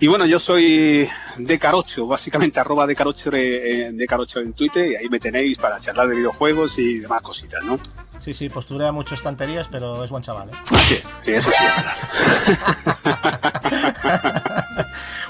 [0.00, 1.08] Y bueno, yo soy
[1.38, 5.58] de Carocho, básicamente arroba de Carocho, eh, de Carocho en Twitter, y ahí me tenéis
[5.58, 7.80] para charlar de videojuegos y demás cositas, ¿no?
[8.20, 10.52] Sí, sí, posturea mucho estanterías, pero es buen chaval, ¿eh?
[10.70, 11.96] Así es, sí, eso sí es verdad.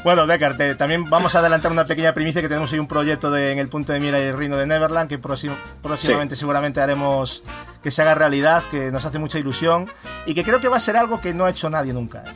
[0.09, 3.31] Bueno, Decar, te- también vamos a adelantar una pequeña primicia que tenemos ahí un proyecto
[3.31, 6.81] de, en el punto de mira y el reino de Neverland que próxim- próximamente seguramente
[6.81, 7.43] haremos
[7.83, 9.87] que se haga realidad, que nos hace mucha ilusión
[10.25, 12.25] y que creo que va a ser algo que no ha hecho nadie nunca.
[12.27, 12.33] ¿eh?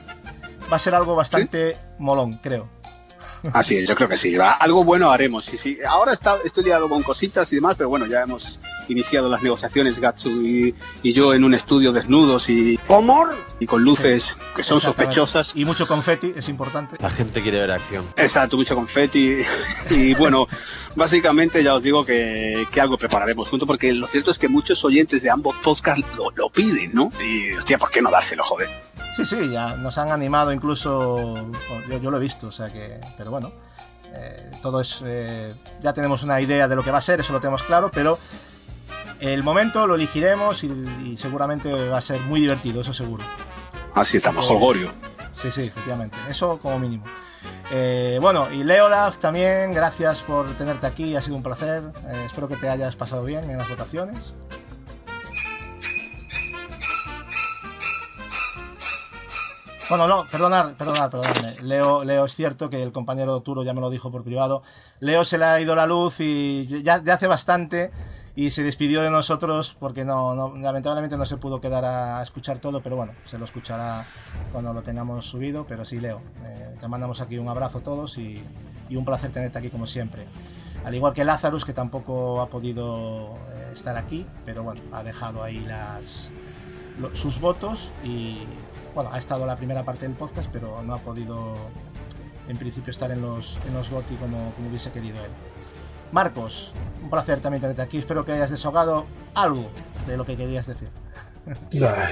[0.71, 2.69] Va a ser algo bastante molón, creo.
[3.53, 4.37] Así es, yo creo que sí.
[4.37, 5.45] Va, Algo bueno haremos.
[5.45, 5.79] Sí, sí.
[5.89, 9.99] Ahora está, estoy liado con cositas y demás, pero bueno, ya hemos iniciado las negociaciones,
[9.99, 12.79] Gatsu y, y yo, en un estudio desnudos y,
[13.61, 15.53] y con luces que son sospechosas.
[15.55, 16.97] Y mucho confeti, es importante.
[17.01, 18.05] La gente quiere ver acción.
[18.17, 19.39] Exacto, mucho confeti.
[19.91, 20.47] Y bueno,
[20.95, 24.85] básicamente ya os digo que, que algo prepararemos junto, porque lo cierto es que muchos
[24.85, 27.11] oyentes de ambos podcasts lo, lo piden, ¿no?
[27.23, 28.71] Y hostia, ¿por qué no dárselo, joder?
[29.17, 31.35] Sí, sí, ya nos han animado incluso,
[31.89, 33.53] yo, yo lo he visto, o sea que, pero bueno,
[34.15, 37.33] eh, todo es, eh, ya tenemos una idea de lo que va a ser, eso
[37.33, 38.19] lo tenemos claro, pero
[39.21, 40.69] el momento lo elegiremos y,
[41.05, 43.25] y seguramente va a ser muy divertido, eso seguro.
[43.95, 44.91] Así estamos, que- Holgorio.
[45.33, 47.05] Sí, sí, efectivamente, eso como mínimo.
[47.71, 52.49] Eh, bueno, y Leolaf también, gracias por tenerte aquí, ha sido un placer, eh, espero
[52.49, 54.35] que te hayas pasado bien en las votaciones.
[59.93, 61.49] Bueno, no, perdonar, perdonar, perdonadme.
[61.65, 64.63] Leo, Leo, es cierto que el compañero Turo ya me lo dijo por privado.
[65.01, 67.91] Leo se le ha ido la luz y ya, hace bastante
[68.35, 72.83] y se despidió de nosotros porque no, lamentablemente no se pudo quedar a escuchar todo,
[72.83, 74.09] pero bueno, se lo escuchará
[74.51, 75.67] cuando lo tengamos subido.
[75.67, 78.43] Pero sí, Leo, eh, te mandamos aquí un abrazo a todos y,
[78.97, 80.27] un placer tenerte aquí como siempre.
[80.87, 85.43] Al igual que Lazarus, que tampoco ha podido eh, estar aquí, pero bueno, ha dejado
[85.43, 85.67] ahí
[87.13, 88.39] sus votos y
[88.95, 91.57] bueno, ha estado la primera parte del podcast, pero no ha podido
[92.49, 95.31] en principio estar en los, en los GOTY como, como hubiese querido él.
[96.13, 97.99] Marcos, un placer también tenerte aquí.
[97.99, 99.67] Espero que hayas desahogado algo
[100.07, 100.91] de lo que querías decir.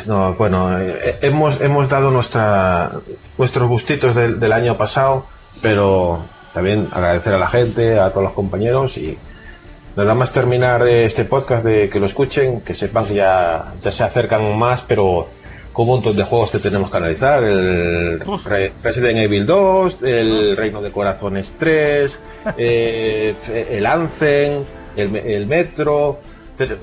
[0.07, 2.91] No, bueno, eh, hemos, hemos dado nuestra,
[3.39, 5.27] nuestros gustitos del, del año pasado,
[5.63, 6.21] pero
[6.53, 9.19] también agradecer a la gente, a todos los compañeros y
[9.97, 14.03] nada más terminar este podcast de que lo escuchen, que sepan que ya, ya se
[14.03, 15.29] acercan más, pero
[15.73, 18.47] con un montón de juegos que tenemos que analizar, el Uf.
[18.83, 22.19] Resident Evil 2, el Reino de Corazones 3,
[22.59, 23.35] eh,
[23.71, 24.65] el Anthem,
[24.97, 26.19] el, el Metro,
[26.57, 26.77] te-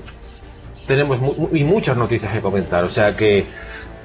[0.86, 3.44] tenemos mu- y muchas noticias que comentar, o sea que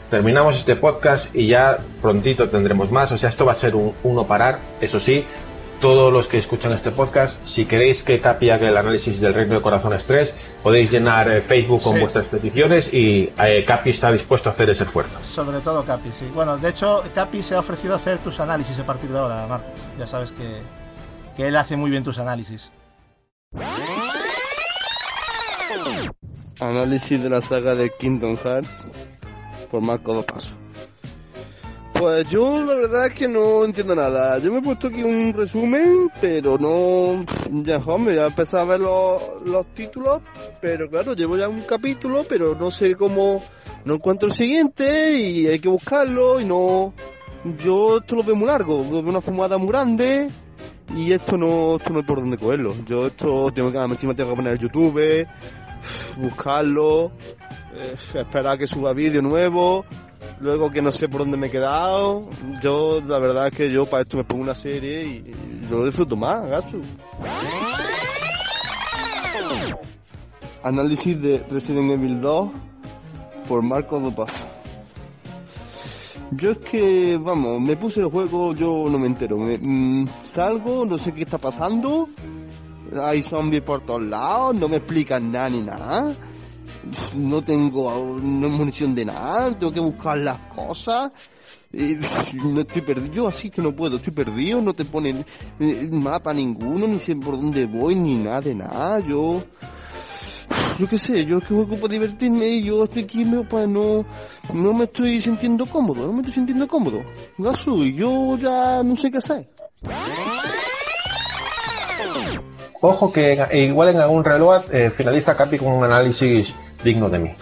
[0.10, 3.94] terminamos este podcast y ya prontito tendremos más, o sea, esto va a ser un,
[4.03, 5.26] un no parar, eso sí,
[5.84, 9.56] todos los que escuchan este podcast, si queréis que Capi haga el análisis del Reino
[9.56, 12.00] de Corazones 3, podéis llenar eh, Facebook con Sí.
[12.00, 15.20] vuestras peticiones y eh, Capi está dispuesto a hacer ese esfuerzo.
[15.22, 16.32] Sobre todo Capi, sí.
[16.34, 19.45] Bueno, de hecho, Capi se ha ofrecido a hacer tus análisis a partir de ahora,
[19.45, 19.78] Marcos.
[20.00, 20.62] Ya sabes que,
[21.36, 22.72] que él hace muy bien tus análisis.
[26.62, 28.70] Análisis de la saga de Kingdom Hearts
[29.70, 30.53] por Marco Dos Pasos.
[31.94, 34.40] Pues yo la verdad es que no entiendo nada.
[34.40, 37.24] Yo me he puesto aquí un resumen, pero no...
[37.64, 40.22] Ya, hombre, ya he a ver los, los títulos,
[40.60, 43.44] pero claro, llevo ya un capítulo, pero no sé cómo...
[43.86, 46.94] No encuentro el siguiente y hay que buscarlo y no...
[47.58, 50.30] Yo esto lo veo muy largo, veo una fumada muy grande
[50.96, 52.74] y esto no, esto no hay por dónde cogerlo.
[52.86, 55.28] Yo esto tengo que, encima tengo que poner YouTube,
[56.18, 57.12] buscarlo,
[57.76, 59.86] eh, esperar a que suba vídeo nuevo,
[60.40, 62.30] luego que no sé por dónde me he quedado.
[62.61, 65.24] Yo, la verdad es que yo para esto me pongo una serie y,
[65.69, 66.82] yo lo disfruto más, Gatsu.
[70.64, 72.50] Análisis de Resident Evil 2
[73.48, 74.32] por Marco Dopaz.
[76.32, 79.38] Yo es que, vamos, me puse el juego, yo no me entero.
[79.38, 82.10] Mm, salgo, no sé qué está pasando.
[83.00, 86.16] Hay zombies por todos lados, no me explican nada ni nada.
[87.16, 91.12] No tengo no munición de nada, tengo que buscar las cosas.
[91.72, 91.98] Eh,
[92.44, 95.26] no estoy perdido, así que no puedo, estoy perdido, no te ponen
[95.60, 99.00] eh, mapa ninguno, ni sé por dónde voy, ni nada de nada.
[99.00, 99.44] Yo,
[100.78, 103.68] yo qué sé, yo es que ocupo de divertirme y yo estoy aquí me- pues
[103.68, 104.06] no,
[104.53, 107.03] no me estoy sintiendo cómodo, no me estoy sintiendo cómodo.
[107.40, 109.50] Gasu, yo ya no sé qué hacer.
[112.82, 116.53] Ojo que igual en algún reloj eh, finaliza Capi con un análisis
[116.84, 117.36] digno de mí.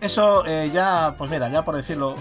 [0.00, 2.16] Eso eh, ya, pues mira, ya por decirlo,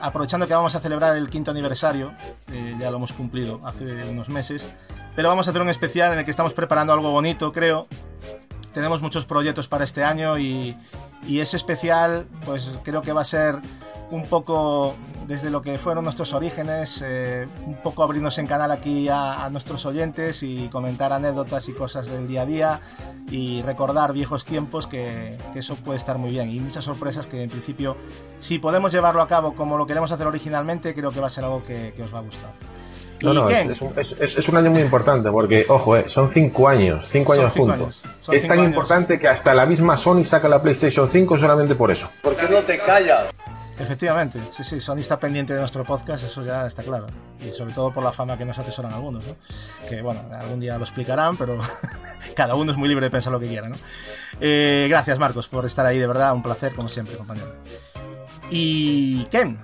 [0.00, 2.12] aprovechando que vamos a celebrar el quinto aniversario,
[2.52, 4.68] eh, ya lo hemos cumplido hace unos meses,
[5.16, 7.86] pero vamos a hacer un especial en el que estamos preparando algo bonito, creo.
[8.72, 10.76] Tenemos muchos proyectos para este año y,
[11.26, 13.60] y ese especial, pues creo que va a ser
[14.12, 14.94] un poco
[15.26, 19.50] desde lo que fueron nuestros orígenes, eh, un poco abrirnos en canal aquí a, a
[19.50, 22.80] nuestros oyentes y comentar anécdotas y cosas del día a día
[23.30, 27.42] y recordar viejos tiempos que, que eso puede estar muy bien y muchas sorpresas que
[27.42, 27.96] en principio
[28.38, 31.44] si podemos llevarlo a cabo como lo queremos hacer originalmente creo que va a ser
[31.44, 32.50] algo que, que os va a gustar.
[33.22, 36.06] No, ¿Y no, es, un, es- es- es un año muy importante porque, ojo, eh,
[36.08, 38.02] son cinco años, cinco Son años cinco juntos.
[38.04, 38.66] años, son es tan años.
[38.66, 42.10] importante que hasta la misma Sony saca la PlayStation 5 solamente por eso.
[42.20, 43.26] ¿Por qué no te callas?
[43.82, 47.08] Efectivamente, sí, sí, Sony está pendiente de nuestro podcast, eso ya está claro.
[47.40, 49.34] Y sobre todo por la fama que nos atesoran algunos, ¿no?
[49.88, 51.58] Que bueno, algún día lo explicarán, pero
[52.36, 53.76] cada uno es muy libre de pensar lo que quiera, ¿no?
[54.40, 57.52] Eh, gracias, Marcos, por estar ahí, de verdad, un placer, como siempre, compañero.
[58.50, 59.58] Y Ken,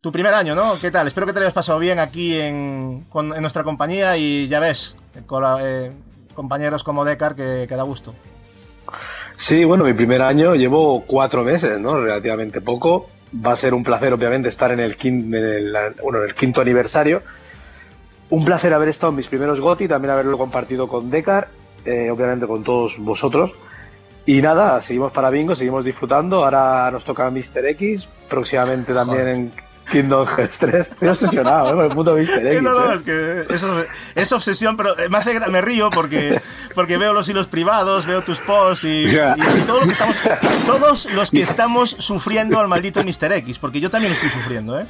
[0.00, 0.78] tu primer año, ¿no?
[0.80, 1.06] ¿Qué tal?
[1.06, 4.96] Espero que te hayas pasado bien aquí en, con- en nuestra compañía y ya ves,
[5.26, 5.92] con la- eh,
[6.34, 8.14] compañeros como Decar que da gusto.
[9.36, 12.00] Sí, bueno, mi primer año llevo cuatro meses, ¿no?
[12.00, 13.10] Relativamente poco.
[13.34, 16.34] Va a ser un placer, obviamente, estar en el, quin- en el, bueno, en el
[16.34, 17.22] quinto aniversario.
[18.30, 21.48] Un placer haber estado en mis primeros GOTI, también haberlo compartido con Decar,
[21.84, 23.54] eh, obviamente con todos vosotros.
[24.26, 26.44] Y nada, seguimos para Bingo, seguimos disfrutando.
[26.44, 27.66] Ahora nos toca Mr.
[27.70, 29.52] X, próximamente también en
[30.02, 30.74] Kingdom Hearts 3.
[30.74, 31.72] Estoy obsesionado ¿eh?
[31.74, 32.46] con el puto Mr.
[32.46, 32.62] X.
[32.62, 32.96] no, no, ¿eh?
[32.96, 33.76] es que eso
[34.14, 36.40] es obsesión, pero me hace gra- me río porque
[36.74, 39.34] porque veo los hilos privados, veo tus posts y, Ya.
[39.36, 40.16] y- y todo lo que estamos,
[40.66, 43.32] todos los que estamos sufriendo al maldito Mr.
[43.34, 44.86] X, porque yo también estoy sufriendo, ¿eh?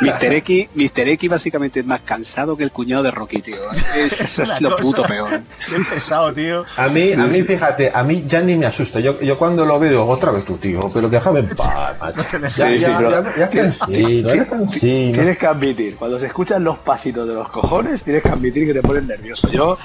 [0.00, 0.32] Mr.
[0.34, 1.08] X, Mr.
[1.08, 3.56] X básicamente es más cansado que el cuñado de Rocky, tío.
[3.96, 5.28] Es, Es lo cosa- puto peor.
[5.68, 6.64] Qué pesado, tío.
[6.76, 9.00] A mí, a mí, fíjate, a mí ya ni me asusta.
[9.00, 11.98] Yo, yo cuando lo veo, otra vez tú, tío, pero déjame en paz,
[12.32, 13.50] Ya, Sí, ya, sí, pero- ya,
[14.34, 14.47] ya
[15.12, 18.74] Tienes que admitir, cuando se escuchan los pasitos de los cojones, tienes que admitir que
[18.74, 19.48] te pones nervioso.
[19.50, 19.76] Yo.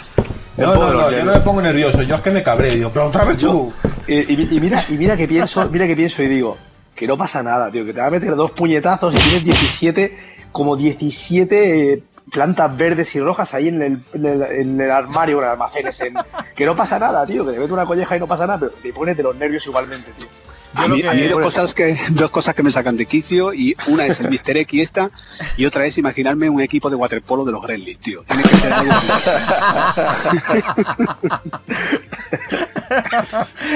[0.57, 3.07] No, no, no, yo no me pongo nervioso, yo es que me cabré, digo, pero
[3.07, 3.71] otra vez tú.
[4.07, 6.57] Y, y- y mira, y mira que pienso, mira que pienso y digo,
[6.95, 10.17] que no pasa nada, tío, que te va a meter dos puñetazos y tienes 17,
[10.51, 15.39] como 17 eh, plantas verdes y rojas ahí en el, en el, en el armario,
[15.41, 16.15] en almacenes, en,
[16.55, 18.71] que no pasa nada, tío, que te metes una colleja y no pasa nada, pero
[18.81, 20.27] te pones de los nervios igualmente, tío.
[20.75, 22.97] Yo A mí, que- a mí hay dos cosas, que, dos cosas que me sacan
[22.97, 24.57] de quicio y una es el Mr.
[24.57, 25.11] X esta
[25.55, 28.23] y otra es imaginarme un equipo de waterpolo de los Gremlins, tío.
[28.23, 28.91] Tiene que ser algo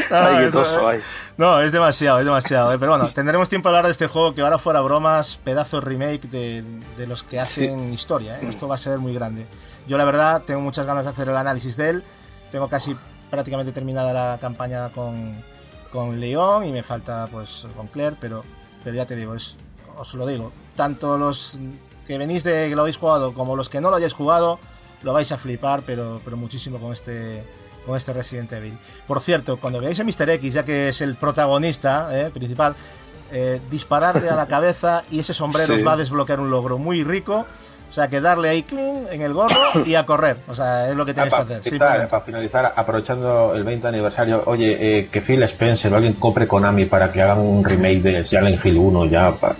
[0.09, 0.99] Ay, qué eso, toso, ay.
[1.37, 2.73] No, es demasiado, es demasiado.
[2.73, 2.77] eh.
[2.79, 6.27] Pero bueno, tendremos tiempo a hablar de este juego que ahora fuera bromas, pedazos remake
[6.29, 6.63] de,
[6.97, 8.39] de los que hacen historia.
[8.39, 8.47] eh.
[8.49, 9.45] Esto va a ser muy grande.
[9.87, 12.03] Yo la verdad tengo muchas ganas de hacer el análisis de él.
[12.51, 12.97] Tengo casi
[13.29, 15.43] prácticamente terminada la campaña con,
[15.91, 18.43] con León y me falta pues con Claire, pero,
[18.83, 19.57] pero ya te digo, es,
[19.97, 21.59] os lo digo, tanto los
[22.07, 24.59] que venís de que lo habéis jugado como los que no lo hayáis jugado,
[25.03, 27.43] lo vais a flipar, pero, pero muchísimo con este
[27.87, 28.77] con este Resident Evil.
[29.07, 30.29] Por cierto, cuando veáis a Mr.
[30.31, 32.75] X, ya que es el protagonista eh, principal,
[33.31, 35.79] eh, dispararle a la cabeza y ese sombrero Sí.
[35.81, 37.45] os va a desbloquear un logro muy rico.
[37.89, 40.39] O sea, que darle ahí clean en el gorro y a correr.
[40.49, 41.63] O sea, es lo que tenéis que hacer.
[41.63, 46.49] finalizar, para finalizar, aprovechando el 20 aniversario, oye, eh, que Phil Spencer o alguien compre
[46.49, 49.55] Konami para que hagan un remake de Silent Hill 1 ya para,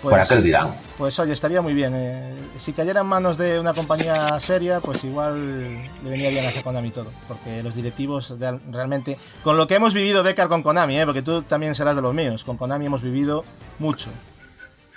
[0.00, 0.74] Pues- para que dirán.
[0.98, 1.92] Pues oye, estaría muy bien.
[1.94, 2.34] eh.
[2.56, 6.90] Si cayera en manos de una compañía seria, pues igual le venía bien hacer Konami
[6.90, 7.12] todo.
[7.28, 11.04] Porque los directivos de- realmente, con lo que hemos vivido Decar con Konami, ¿eh?
[11.04, 13.44] porque tú también serás de los míos, con Konami hemos vivido
[13.78, 14.08] mucho.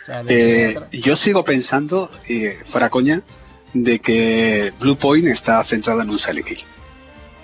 [0.02, 3.22] O sea, Eh, yo sigo pensando, eh, fuera coña,
[3.74, 6.64] de que Blue Point está centrado en un Silent Hill.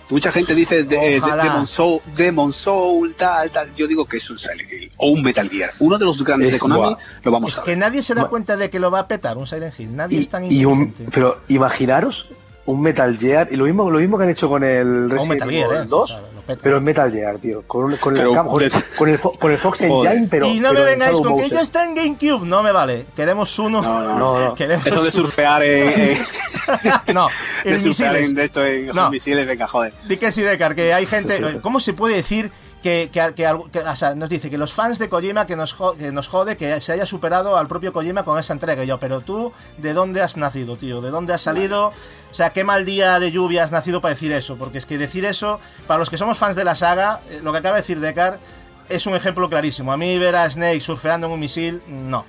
[0.09, 1.43] Mucha gente dice de, de- Ojalá.
[1.43, 3.73] Demon, Soul, Demon Soul, tal, tal.
[3.75, 4.91] Yo digo que es un Silent Hill.
[4.97, 5.69] O un Metal Gear.
[5.79, 7.79] Uno de los grandes Es de Konami lo vamos es a que ver.
[7.79, 9.95] nadie se da cuenta de que lo va a petar un Silent Hill.
[9.95, 11.11] Nadie es tan Y, un, inteligente.
[11.13, 12.29] pero imaginaros
[12.67, 15.57] un Metal Gear y lo mismo, lo mismo que han hecho con el Resident Evil
[15.71, 15.85] ¿eh?
[15.87, 15.91] 2.
[15.91, 16.59] O sea, lo peta.
[16.63, 17.61] Pero en Metal Gear, tío.
[17.67, 20.11] Con, un- con, Pero- con, el, con el Fo- con el Fox Joder.
[20.13, 20.45] Engine, pero.
[20.47, 23.05] y no pero me en vengáis con que ya está en GameCube, no me vale.
[23.15, 23.81] Queremos uno.
[23.83, 24.55] No, no, no.
[24.55, 27.27] Queremos Eso de surfear en, en- no,
[27.63, 28.29] de en surfear misiles.
[28.29, 29.09] en, de esto, en No.
[29.11, 29.93] misiles, venga, joder.
[30.07, 31.59] Di que sí, Decar, que hay gente.
[31.61, 32.49] ¿Cómo se puede decir
[32.85, 33.47] que, que, que
[33.79, 36.55] o sea, nos dice que los fans de Kojima que nos, jo- que nos jode
[36.55, 38.83] que se haya superado al propio Kojima con esa entrega?
[38.83, 41.01] Y yo, pero tú, ¿de dónde has nacido, tío?
[41.01, 41.87] ¿De dónde has salido?
[41.87, 44.55] O sea, qué mal día de lluvia has nacido para decir eso.
[44.55, 47.51] Porque es que decir eso, para los que somos fans de la saga, eh, lo
[47.51, 48.39] que acaba de decir Decar
[48.87, 49.91] es un ejemplo clarísimo.
[49.91, 52.23] A mí ver a Snake surfeando en un misil, no.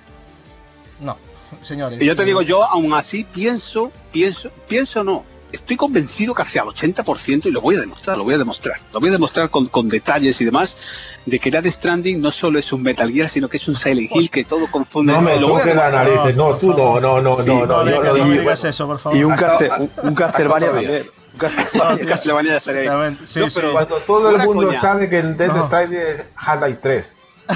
[1.01, 1.19] No,
[1.61, 2.01] señores.
[2.01, 5.23] Y yo te digo, yo aún así pienso, pienso, pienso no.
[5.57, 8.79] Estoy convencido casi al 80% y lo voy a demostrar, lo voy a demostrar.
[8.93, 10.77] Lo voy a demostrar con, con detalles y demás
[11.25, 14.11] de que Death Stranding no solo es un Metal Gear, sino que es un Silent
[14.15, 15.13] Hill que todo confunde.
[15.13, 16.37] No me lo toques la narices.
[16.37, 17.85] No, tú no, no, no, Sí, no, No, no.
[17.85, 19.19] Decar, lo no me digas eso, por favor.
[19.19, 21.03] Y un, Castel, un, un Castlevania también.
[21.33, 22.51] Un Castlevania.
[22.53, 22.57] De.
[22.59, 23.53] Exactamente, sí, No, sí.
[23.61, 24.81] pero Cuando todo el mundo coña.
[24.81, 25.67] sabe que el Death No.
[25.67, 27.07] Stranding es Half-Life 3.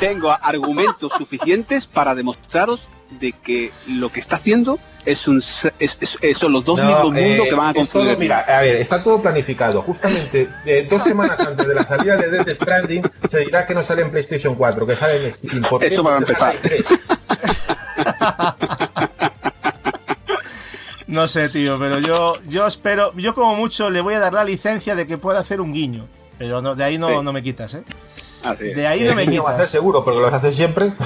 [0.00, 2.80] Tengo argumentos suficientes para demostraros
[3.10, 6.78] de que lo que está haciendo es un se- es, es- es- son los dos
[6.78, 8.18] No, mismos mundos eh, que van a confundir.
[8.18, 9.82] mira, a ver, está todo planificado.
[9.82, 13.82] Justamente eh, dos semanas antes de la salida de Death Stranding se dirá que no
[13.82, 15.64] sale en PlayStation 4, que sale en Steam.
[15.80, 16.54] Eso para empezar.
[16.62, 17.00] sale en 3.
[21.06, 24.44] No sé, tío, pero yo, yo espero, yo como mucho le voy a dar la
[24.44, 26.06] licencia de que pueda hacer un guiño.
[26.38, 27.14] Pero no, de ahí no, Sí.
[27.24, 27.82] no me quitas, ¿eh?
[28.58, 29.68] De ahí no me a quitas.
[29.68, 30.92] seguro, porque lo hace siempre.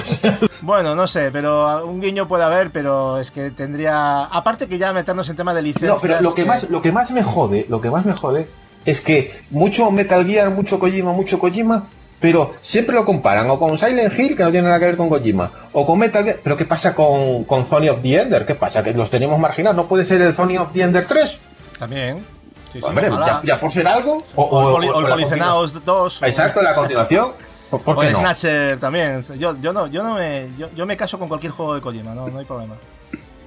[0.61, 4.23] Bueno, no sé, pero un guiño puede haber, pero es que tendría...
[4.23, 5.93] Aparte que ya meternos en tema de licencias...
[5.93, 8.13] No, pero lo que eh, más, lo que más me jode, lo que más me
[8.13, 8.47] jode
[8.83, 11.87] es que mucho Metal Gear, mucho Kojima, mucho Kojima,
[12.19, 15.09] pero siempre lo comparan o con Silent Hill, que no tiene nada que ver con
[15.09, 18.47] Kojima, o con Metal Gear, pero ¿qué pasa con, con Sony of the Ender?
[18.47, 18.83] ¿Qué pasa?
[18.83, 21.37] Que los tenemos marginados, ¿no puede ser el Sony of the Ender 3?
[21.77, 22.34] También.
[22.75, 25.85] Sí, sí, Hombre, ya, ya por ser algo, O, o el, poli- o el Policenaos
[25.85, 26.21] 2.
[26.21, 27.31] continu- Exacto, la continuación.
[27.71, 28.19] ¿Por, por O el no?
[28.19, 29.23] Snatcher también.
[29.39, 32.13] Yo, yo no, yo no me, yo, yo me caso con cualquier juego de Kojima,
[32.13, 32.75] no, no hay problema.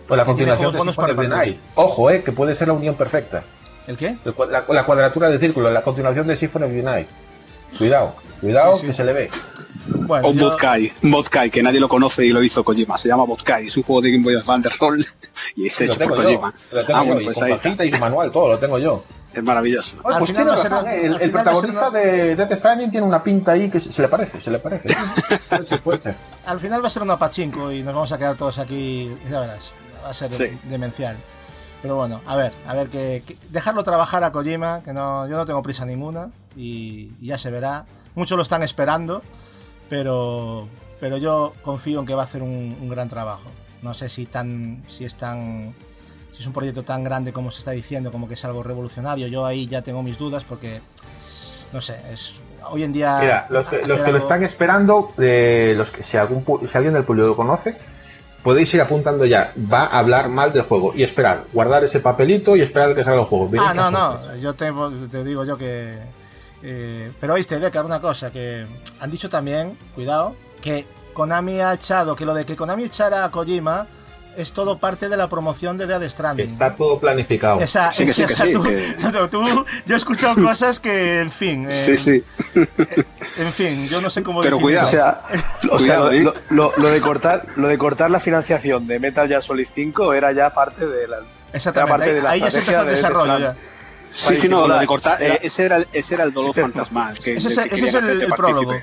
[0.08, 1.28] O la continuación de para of the partir.
[1.28, 1.60] Night.
[1.74, 3.44] Ojo, eh, que puede ser la unión perfecta.
[3.86, 4.16] ¿El qué?
[4.24, 7.08] El La, la cuadratura del círculo, la continuación de Symphony of the Night.
[7.76, 8.86] Cuidado, cuidado Sí, sí.
[8.88, 9.30] que se le ve.
[9.86, 12.98] Bueno, O un yo- Botkai, un Botkai, que nadie lo conoce y lo hizo Kojima.
[12.98, 15.04] Se llama Botkai, es un juego de Game Boy Advance de rol
[15.56, 16.54] y es hecho por yo, Kojima.
[16.72, 17.84] lo tengo Ah, yo, bueno, y pues con ahí está.
[17.84, 19.02] y su manual, todo lo tengo yo.
[19.32, 19.96] Es maravilloso.
[20.02, 22.90] Oye, Al pues final tiene va a ser razón, eh, el, protagonista de Death Stranding
[22.90, 24.88] tiene una pinta ahí que se, se le parece, se le parece.
[26.46, 29.40] Al final va a ser una pachinko y nos vamos a quedar todos aquí, ya
[29.40, 29.72] verás,
[30.04, 30.58] va a ser Sí.
[30.64, 31.16] demencial.
[31.82, 35.36] Pero bueno, a ver, a ver que, que- dejarlo trabajar a Kojima, que no, yo
[35.36, 37.84] no tengo prisa ninguna y, y ya se verá.
[38.18, 39.22] Muchos lo están esperando,
[39.88, 40.66] pero
[40.98, 43.48] pero yo confío en que va a hacer un, un gran trabajo.
[43.80, 45.72] No sé si tan si es tan
[46.32, 49.28] si es un proyecto tan grande como se está diciendo, como que es algo revolucionario.
[49.28, 50.80] Yo ahí ya tengo mis dudas porque
[51.72, 55.90] no sé, es hoy en día Mira, los, los que lo están esperando, eh, los
[55.90, 57.76] que, si, algún, si alguien del público lo conoce,
[58.42, 59.52] podéis ir apuntando ya.
[59.72, 63.20] Va a hablar mal del juego y esperar, guardar ese papelito y esperar que salga
[63.20, 63.48] el juego.
[63.60, 64.72] Ah, no, no, yo te,
[65.08, 66.17] te digo yo que...
[66.62, 68.66] eh, pero oíste, Decar, una cosa, que
[69.00, 73.30] han dicho también, cuidado, que Konami ha echado, que lo de que Konami echara a
[73.30, 73.86] Kojima
[74.36, 76.46] es todo parte de la promoción de Dead Stranding.
[76.50, 77.58] Está todo planificado.
[77.58, 78.94] Sí, sí, sí, tú, que-
[79.30, 82.24] tú- yo he escuchado cosas que, en fin, Sí, eh, sí.
[83.36, 84.84] en fin, yo no sé cómo Pero definirlo.
[84.84, 85.22] O sea,
[85.72, 86.20] o sea Cuidado, lo, ¿eh?
[86.20, 90.14] lo- lo- lo de cortar, lo de cortar la financiación de Metal Gear Solid 5
[90.14, 91.18] era ya parte de la.
[91.52, 93.38] Exactamente, ahí, de la ahí ya se empezó el estrategia de desarrollo.
[93.38, 93.56] Ya.
[94.18, 96.54] Sí, sí, no, lo de cortar, era- eh, ese, era, el- ese era el dolor
[96.54, 97.18] fantasmal.
[97.18, 98.74] Que, Ese es- del que ese es querían el- el prólogo.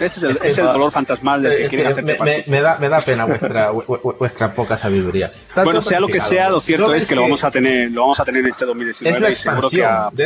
[0.00, 2.88] es el, es el dolor fantasmal del que Es quieren que hacerte me, da, me
[2.88, 5.26] da pena vuestra, vu- vu- vuestra poca sabiduría.
[5.28, 7.92] Está Bueno, sea lo que sea, lo cierto No, es que lo vamos a tener,
[7.92, 9.92] lo vamos a tener en este Es la 2019 y seguro que expansión.
[9.92, 10.24] a, a de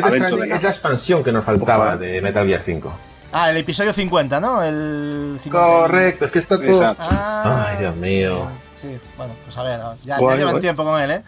[0.57, 2.95] es la expansión que nos faltaba de Metal Gear 5.
[3.33, 4.63] Ah, el episodio 50, ¿no?
[4.63, 6.95] El 50 y- Correcto, es que está todo.
[6.99, 8.35] Ah, Ay, Dios mío.
[8.37, 8.49] bien.
[8.77, 10.61] Sí, bueno, pues a ver, ya, llevan guay.
[10.61, 11.23] tiempo con él, ¿eh?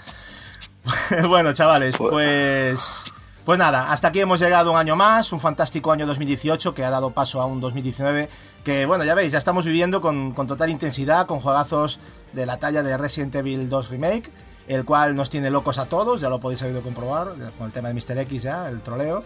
[1.28, 3.12] bueno, chavales, pues...
[3.44, 6.90] Pues nada, hasta aquí hemos llegado un año más, un fantástico año 2018 que ha
[6.90, 8.28] dado paso a un 2019
[8.64, 12.00] que, bueno, ya veis, ya estamos viviendo con, con total intensidad, con juegazos
[12.32, 14.32] de la talla de Resident Evil 2 Remake,
[14.66, 17.72] el cual nos tiene locos a todos, ya lo podéis haber ido comprobar, con el
[17.72, 18.18] tema de Mr.
[18.18, 19.22] X ya, el troleo.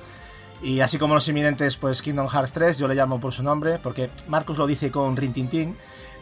[0.62, 3.78] Y así como los inminentes, pues Kingdom Hearts 3, yo le llamo por su nombre,
[3.78, 5.74] porque Marcos lo dice con Rintintín,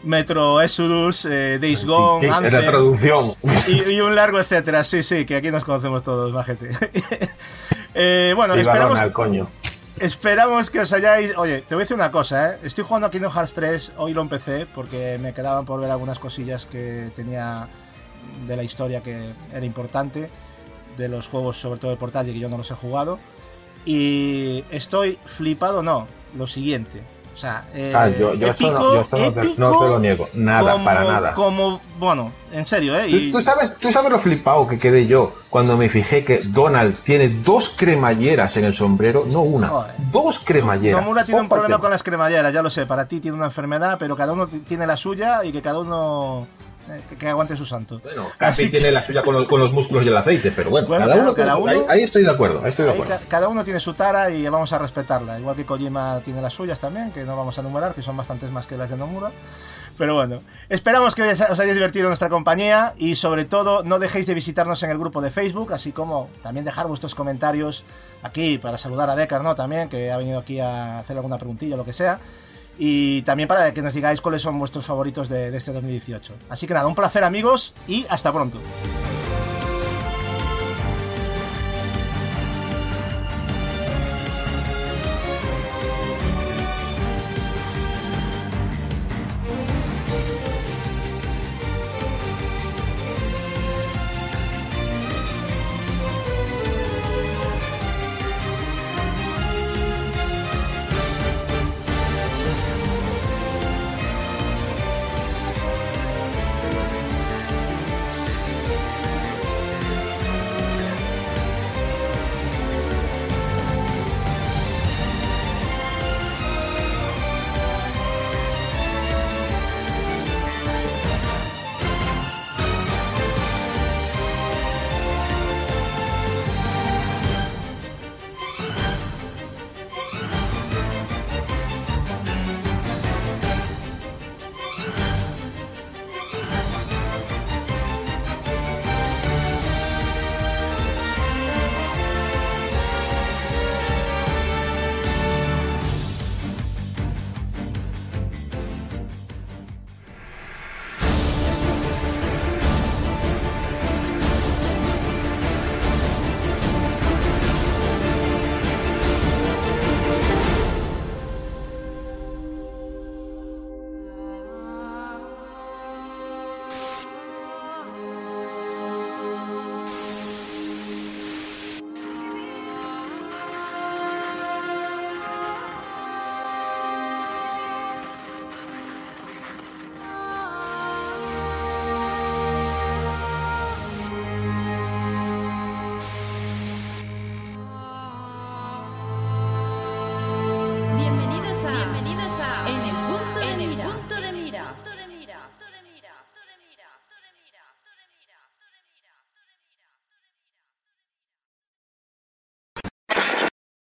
[0.03, 3.35] Metro Exodus, eh, Days Gone, Sí, es la Anthem, traducción.
[3.67, 4.83] y, y un largo etcétera.
[4.83, 6.69] Sí, sí, que aquí nos conocemos todos, majete.
[7.93, 9.49] eh, bueno, esperamos, coño.
[9.97, 11.33] esperamos que os hayáis...
[11.37, 12.59] Oye, te voy a decir una cosa, ¿eh?
[12.63, 16.19] Estoy jugando a Kingdom Hearts 3, hoy lo empecé, porque me quedaban por ver algunas
[16.19, 17.67] cosillas que tenía
[18.47, 20.29] de la historia que era importante,
[20.97, 23.19] de los juegos sobre todo de portátil que yo no los he jugado.
[23.85, 27.03] Y estoy flipado, no, lo siguiente.
[27.39, 30.27] O sea, eh, Ah, yo, yo no, yo te- no te lo niego.
[30.33, 31.33] Nada, como- para nada.
[31.33, 33.07] Como, bueno, en serio, ¿eh?
[33.09, 36.39] ¿Tú, Y- tú sabes, tú sabes lo flipado que quedé yo cuando me fijé que
[36.49, 39.91] Donald tiene dos cremalleras en el sombrero, no una, Joder.
[40.11, 40.99] dos cremalleras.
[40.99, 42.85] Nomura tiene un problema con las cremalleras, ya lo sé.
[42.85, 46.45] Para ti tiene una enfermedad, pero cada uno tiene la suya y que cada uno
[47.09, 47.99] que, que aguante su santo.
[48.03, 50.69] Bueno, Así que- tiene la suya con los, con los músculos y el aceite, pero
[50.69, 52.91] bueno, Bueno, cada, claro, uno cada uno- ahí, ahí estoy de acuerdo, ahí estoy de
[52.91, 53.13] acuerdo.
[53.19, 55.39] ca- cada uno tiene su tara y vamos a respetarla.
[55.39, 58.51] Igual que Kojima tiene las suyas también, que no vamos a enumerar, que son bastantes
[58.51, 59.31] más que las de Nomura.
[59.97, 63.99] Pero bueno, esperamos que os os hayáis divertido en nuestra compañía y sobre todo no
[63.99, 67.83] dejéis de visitarnos en el grupo de Facebook, así como también dejar vuestros comentarios
[68.21, 69.55] aquí para saludar a Decar, ¿no?
[69.55, 72.19] También, que ha venido aquí a hacer alguna preguntilla o lo que sea.
[72.81, 76.33] Y también para que nos digáis cuáles son vuestros favoritos de, este 2018.
[76.49, 78.57] Así que nada, un placer amigos y hasta pronto.